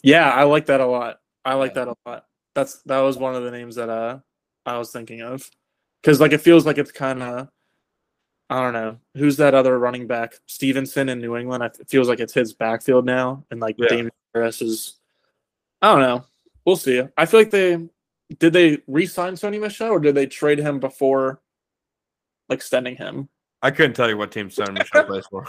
Yeah, 0.02 0.30
I 0.30 0.44
like 0.44 0.66
that 0.66 0.80
a 0.80 0.86
lot. 0.86 1.20
I 1.44 1.54
like 1.54 1.74
that 1.74 1.88
a 1.88 1.94
lot. 2.06 2.26
That's 2.54 2.82
that 2.82 3.00
was 3.00 3.16
one 3.16 3.34
of 3.34 3.42
the 3.44 3.50
names 3.50 3.76
that 3.76 3.88
uh 3.88 4.18
I 4.66 4.78
was 4.78 4.90
thinking 4.90 5.22
of 5.22 5.48
because 6.02 6.20
like 6.20 6.32
it 6.32 6.40
feels 6.40 6.66
like 6.66 6.78
it's 6.78 6.92
kind 6.92 7.22
of 7.22 7.48
I 8.50 8.60
don't 8.62 8.72
know 8.74 8.98
who's 9.16 9.36
that 9.38 9.54
other 9.54 9.78
running 9.78 10.06
back 10.06 10.34
Stevenson 10.46 11.08
in 11.08 11.20
New 11.20 11.36
England. 11.36 11.62
I- 11.62 11.66
It 11.66 11.88
feels 11.88 12.08
like 12.08 12.20
it's 12.20 12.34
his 12.34 12.52
backfield 12.52 13.04
now, 13.06 13.44
and 13.50 13.60
like 13.60 13.76
Yeah. 13.78 13.88
Damien 13.88 14.10
Harris 14.34 14.60
is. 14.60 14.98
I 15.80 15.92
don't 15.92 16.02
know. 16.02 16.24
We'll 16.64 16.76
see. 16.76 17.02
I 17.16 17.26
feel 17.26 17.40
like 17.40 17.50
they 17.50 17.88
did 18.38 18.52
they 18.52 18.78
re-sign 18.86 19.34
Sony 19.34 19.60
Michel 19.60 19.90
or 19.90 20.00
did 20.00 20.14
they 20.14 20.26
trade 20.26 20.58
him 20.58 20.78
before 20.80 21.40
like 22.48 22.58
extending 22.58 22.96
him? 22.96 23.28
I 23.62 23.70
couldn't 23.70 23.94
tell 23.94 24.08
you 24.08 24.16
what 24.16 24.32
team 24.32 24.48
Sony 24.48 24.78
Michel 24.78 25.04
plays 25.06 25.26
for. 25.26 25.46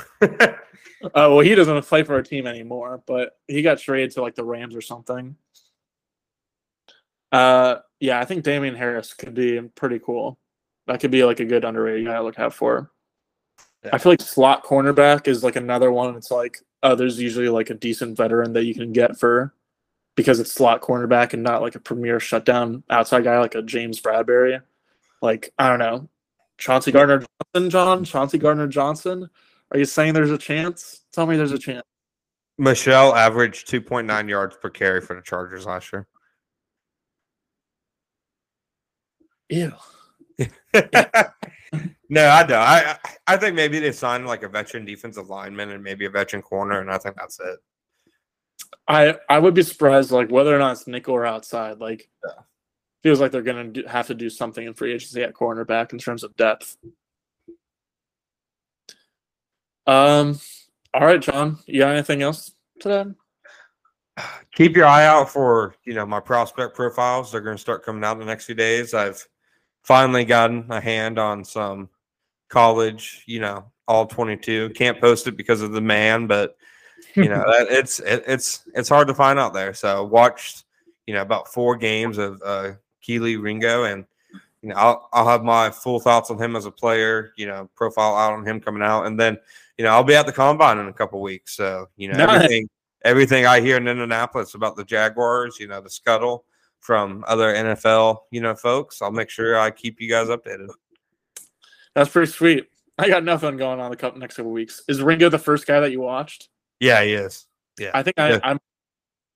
Oh 1.15 1.35
well, 1.35 1.39
he 1.45 1.53
doesn't 1.55 1.85
play 1.85 2.03
for 2.03 2.17
a 2.17 2.23
team 2.23 2.47
anymore, 2.47 3.03
but 3.05 3.37
he 3.47 3.61
got 3.61 3.79
traded 3.79 4.11
to 4.11 4.21
like 4.21 4.35
the 4.35 4.43
Rams 4.43 4.75
or 4.75 4.81
something. 4.81 5.35
Uh, 7.31 7.77
yeah, 7.99 8.19
I 8.19 8.25
think 8.25 8.43
Damien 8.43 8.75
Harris 8.75 9.13
could 9.13 9.33
be 9.33 9.59
pretty 9.75 9.99
cool. 9.99 10.37
That 10.87 10.99
could 10.99 11.11
be 11.11 11.23
like 11.25 11.39
a 11.39 11.45
good 11.45 11.65
underrated 11.65 12.05
guy 12.05 12.13
to 12.13 12.23
look 12.23 12.39
out 12.39 12.53
for. 12.53 12.91
Yeah. 13.83 13.91
I 13.93 13.97
feel 13.97 14.11
like 14.11 14.21
slot 14.21 14.63
cornerback 14.63 15.27
is 15.27 15.43
like 15.43 15.55
another 15.55 15.91
one. 15.91 16.15
It's 16.15 16.31
like 16.31 16.59
uh, 16.83 16.95
there's 16.95 17.19
usually 17.19 17.49
like 17.49 17.69
a 17.69 17.75
decent 17.75 18.15
veteran 18.15 18.53
that 18.53 18.65
you 18.65 18.73
can 18.73 18.93
get 18.93 19.17
for 19.19 19.53
because 20.15 20.39
it's 20.39 20.53
slot 20.53 20.81
cornerback 20.81 21.33
and 21.33 21.43
not 21.43 21.61
like 21.61 21.75
a 21.75 21.79
premier 21.79 22.19
shutdown 22.19 22.83
outside 22.89 23.23
guy 23.23 23.39
like 23.39 23.55
a 23.55 23.61
James 23.61 23.99
Bradberry. 23.99 24.61
Like 25.21 25.53
I 25.57 25.69
don't 25.69 25.79
know, 25.79 26.09
Chauncey 26.63 26.93
Gardner 26.93 27.25
Johnson, 27.53 27.69
John 27.69 28.05
Chauncey 28.05 28.37
Gardner 28.37 28.67
Johnson. 28.67 29.29
Are 29.71 29.77
you 29.77 29.83
saying 29.83 30.13
there's 30.13 30.31
a 30.31 30.37
chance? 30.37 31.01
Tell 31.11 31.27
me 31.27 31.35
there's 31.35 31.51
a 31.51 31.59
chance. 31.59 31.83
Michel 32.57 33.13
averaged 33.13 33.67
2.9 33.67 34.29
yards 34.29 34.55
per 34.55 34.69
carry 34.69 35.01
for 35.01 35.13
the 35.13 35.21
Chargers 35.21 35.65
last 35.65 35.91
year. 35.91 36.07
Ew. 39.49 39.73
no, 42.09 42.29
I 42.29 42.43
don't. 42.43 42.53
I 42.53 42.97
I 43.27 43.35
think 43.35 43.55
maybe 43.55 43.79
they 43.79 43.91
signed 43.91 44.25
like 44.25 44.43
a 44.43 44.47
veteran 44.47 44.85
defensive 44.85 45.29
lineman 45.29 45.71
and 45.71 45.83
maybe 45.83 46.05
a 46.05 46.09
veteran 46.09 46.41
corner, 46.41 46.79
and 46.79 46.89
I 46.89 46.97
think 46.97 47.17
that's 47.17 47.41
it. 47.41 47.59
I 48.87 49.17
I 49.29 49.37
would 49.37 49.53
be 49.53 49.63
surprised 49.63 50.11
like 50.11 50.31
whether 50.31 50.55
or 50.55 50.59
not 50.59 50.71
it's 50.71 50.87
nickel 50.87 51.13
or 51.13 51.25
outside. 51.25 51.79
Like 51.79 52.09
Yeah. 52.25 52.43
Feels 53.03 53.19
like 53.19 53.31
they're 53.31 53.41
gonna 53.41 53.71
have 53.87 54.07
to 54.07 54.15
do 54.15 54.29
something 54.29 54.65
in 54.65 54.73
free 54.73 54.93
agency 54.93 55.21
at 55.21 55.33
cornerback 55.33 55.93
in 55.93 55.99
terms 55.99 56.23
of 56.23 56.35
depth. 56.35 56.77
Um. 59.85 60.39
All 60.93 61.05
right, 61.05 61.21
John. 61.21 61.59
You 61.65 61.79
got 61.79 61.93
anything 61.93 62.21
else 62.21 62.53
today? 62.79 63.11
Keep 64.53 64.75
your 64.75 64.85
eye 64.85 65.05
out 65.05 65.29
for 65.29 65.75
you 65.85 65.93
know 65.93 66.05
my 66.05 66.19
prospect 66.19 66.75
profiles. 66.75 67.31
They're 67.31 67.41
going 67.41 67.57
to 67.57 67.61
start 67.61 67.83
coming 67.83 68.03
out 68.03 68.13
in 68.13 68.19
the 68.19 68.25
next 68.25 68.45
few 68.45 68.55
days. 68.55 68.93
I've 68.93 69.27
finally 69.83 70.23
gotten 70.23 70.71
a 70.71 70.79
hand 70.79 71.19
on 71.19 71.43
some 71.43 71.89
college, 72.49 73.23
you 73.25 73.39
know, 73.39 73.65
all 73.87 74.05
22. 74.05 74.69
Can't 74.69 75.01
post 75.01 75.27
it 75.27 75.35
because 75.35 75.61
of 75.61 75.71
the 75.71 75.81
man, 75.81 76.27
but 76.27 76.55
you 77.15 77.27
know 77.27 77.43
that 77.47 77.67
it's 77.69 77.99
it, 77.99 78.23
it's 78.27 78.63
it's 78.75 78.89
hard 78.89 79.07
to 79.07 79.15
find 79.15 79.39
out 79.39 79.53
there. 79.53 79.73
So 79.73 80.05
watched 80.05 80.63
you 81.07 81.13
know 81.13 81.21
about 81.21 81.51
four 81.51 81.75
games 81.75 82.17
of 82.17 82.41
uh, 82.45 82.71
Kelee 83.03 83.41
Ringo, 83.41 83.83
and 83.83 84.05
you 84.61 84.69
know 84.69 84.75
I'll 84.75 85.09
I'll 85.13 85.27
have 85.27 85.43
my 85.43 85.69
full 85.69 85.99
thoughts 85.99 86.31
on 86.31 86.41
him 86.41 86.55
as 86.55 86.65
a 86.65 86.71
player. 86.71 87.33
You 87.35 87.47
know, 87.47 87.69
profile 87.75 88.15
out 88.15 88.33
on 88.33 88.47
him 88.47 88.59
coming 88.59 88.81
out, 88.83 89.05
and 89.05 89.19
then 89.19 89.37
you 89.77 89.83
know 89.83 89.91
I'll 89.91 90.03
be 90.03 90.15
at 90.15 90.25
the 90.25 90.31
combine 90.31 90.77
in 90.77 90.87
a 90.87 90.93
couple 90.93 91.21
weeks. 91.21 91.55
So 91.55 91.87
you 91.97 92.07
know 92.09 92.17
Nice. 92.17 92.35
everything 92.35 92.69
everything 93.03 93.45
I 93.45 93.59
hear 93.61 93.77
in 93.77 93.87
Indianapolis 93.87 94.55
about 94.55 94.75
the 94.75 94.83
Jaguars, 94.85 95.59
you 95.59 95.67
know 95.67 95.81
the 95.81 95.89
scuttle 95.89 96.45
from 96.79 97.23
other 97.27 97.53
NFL 97.53 98.19
you 98.31 98.41
know 98.41 98.55
folks. 98.55 99.01
I'll 99.01 99.11
make 99.11 99.29
sure 99.29 99.57
I 99.59 99.71
keep 99.71 99.99
you 100.01 100.09
guys 100.09 100.27
updated. 100.27 100.69
That's 101.95 102.09
pretty 102.09 102.31
sweet. 102.31 102.69
I 102.97 103.07
got 103.07 103.23
nothing 103.23 103.57
going 103.57 103.79
on 103.79 103.89
the 103.91 103.97
couple 103.97 104.19
next 104.19 104.35
couple 104.35 104.51
weeks. 104.51 104.83
Is 104.87 105.01
Ringo 105.01 105.29
the 105.29 105.39
first 105.39 105.65
guy 105.65 105.79
that 105.79 105.91
you 105.91 105.99
watched? 106.01 106.49
Yeah, 106.79 107.03
he 107.03 107.13
is. 107.13 107.45
Yeah, 107.79 107.91
I 107.93 108.03
think 108.03 108.19
I, 108.19 108.31
Yeah. 108.31 108.39
I'm 108.43 108.59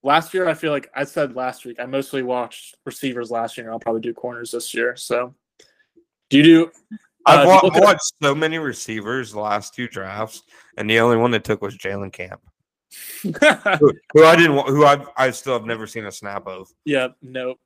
last 0.04 0.34
year 0.34 0.48
I 0.48 0.54
feel 0.54 0.72
like 0.72 0.90
I 0.96 1.04
said 1.04 1.36
last 1.36 1.66
week 1.66 1.78
I 1.80 1.86
mostly 1.86 2.24
watched 2.24 2.76
receivers 2.86 3.32
last 3.32 3.58
year. 3.58 3.72
I'll 3.72 3.80
probably 3.80 4.02
do 4.02 4.14
corners 4.14 4.52
this 4.52 4.74
year. 4.74 4.96
So, 4.96 5.34
do 6.30 6.38
you 6.38 6.44
do? 6.44 6.72
I've 7.26 7.46
uh, 7.46 7.50
wa- 7.50 7.60
do 7.62 7.68
you 7.68 7.72
look 7.74 7.78
at- 7.78 7.84
watched 7.84 8.14
so 8.22 8.34
many 8.36 8.58
receivers 8.58 9.32
the 9.32 9.40
last 9.42 9.74
two 9.74 9.88
drafts, 9.88 10.44
and 10.78 10.90
the 10.90 11.00
only 11.00 11.18
one 11.18 11.32
they 11.32 11.40
took 11.40 11.62
was 11.62 11.78
Jalen 11.78 12.14
Camp, 12.14 12.40
who, 13.24 13.92
who 14.14 14.24
I 14.26 14.36
didn't, 14.38 14.58
who 14.68 14.86
I 14.86 15.04
I 15.18 15.32
still 15.32 15.54
have 15.54 15.66
never 15.66 15.88
seen 15.88 16.06
a 16.06 16.12
snap 16.12 16.48
of. 16.48 16.70
yeah, 16.86 17.10
nope. 17.22 17.60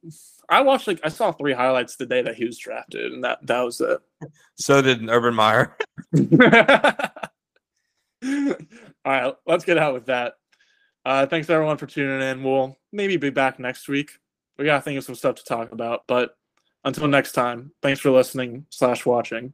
I 0.49 0.61
watched 0.61 0.87
like 0.87 0.99
I 1.03 1.09
saw 1.09 1.31
three 1.31 1.53
highlights 1.53 1.95
the 1.95 2.05
day 2.07 2.21
that 2.23 2.35
he 2.35 2.45
was 2.45 2.57
drafted, 2.57 3.13
and 3.13 3.23
that 3.23 3.45
that 3.45 3.61
was 3.61 3.79
it. 3.81 3.99
So 4.55 4.81
did 4.81 5.07
Urban 5.09 5.33
Meyer. 5.35 5.75
All 8.23 8.55
right, 9.05 9.33
let's 9.47 9.65
get 9.65 9.77
out 9.79 9.93
with 9.95 10.05
that. 10.05 10.33
Uh, 11.03 11.25
thanks 11.25 11.49
everyone 11.49 11.77
for 11.77 11.87
tuning 11.87 12.21
in. 12.21 12.43
We'll 12.43 12.77
maybe 12.91 13.17
be 13.17 13.29
back 13.29 13.59
next 13.59 13.87
week. 13.87 14.11
We 14.57 14.65
gotta 14.65 14.81
think 14.81 14.97
of 14.97 15.03
some 15.03 15.15
stuff 15.15 15.35
to 15.35 15.43
talk 15.43 15.71
about, 15.71 16.03
but 16.07 16.35
until 16.83 17.07
next 17.07 17.31
time, 17.31 17.71
thanks 17.81 17.99
for 17.99 18.11
listening 18.11 18.65
slash 18.69 19.05
watching. 19.05 19.53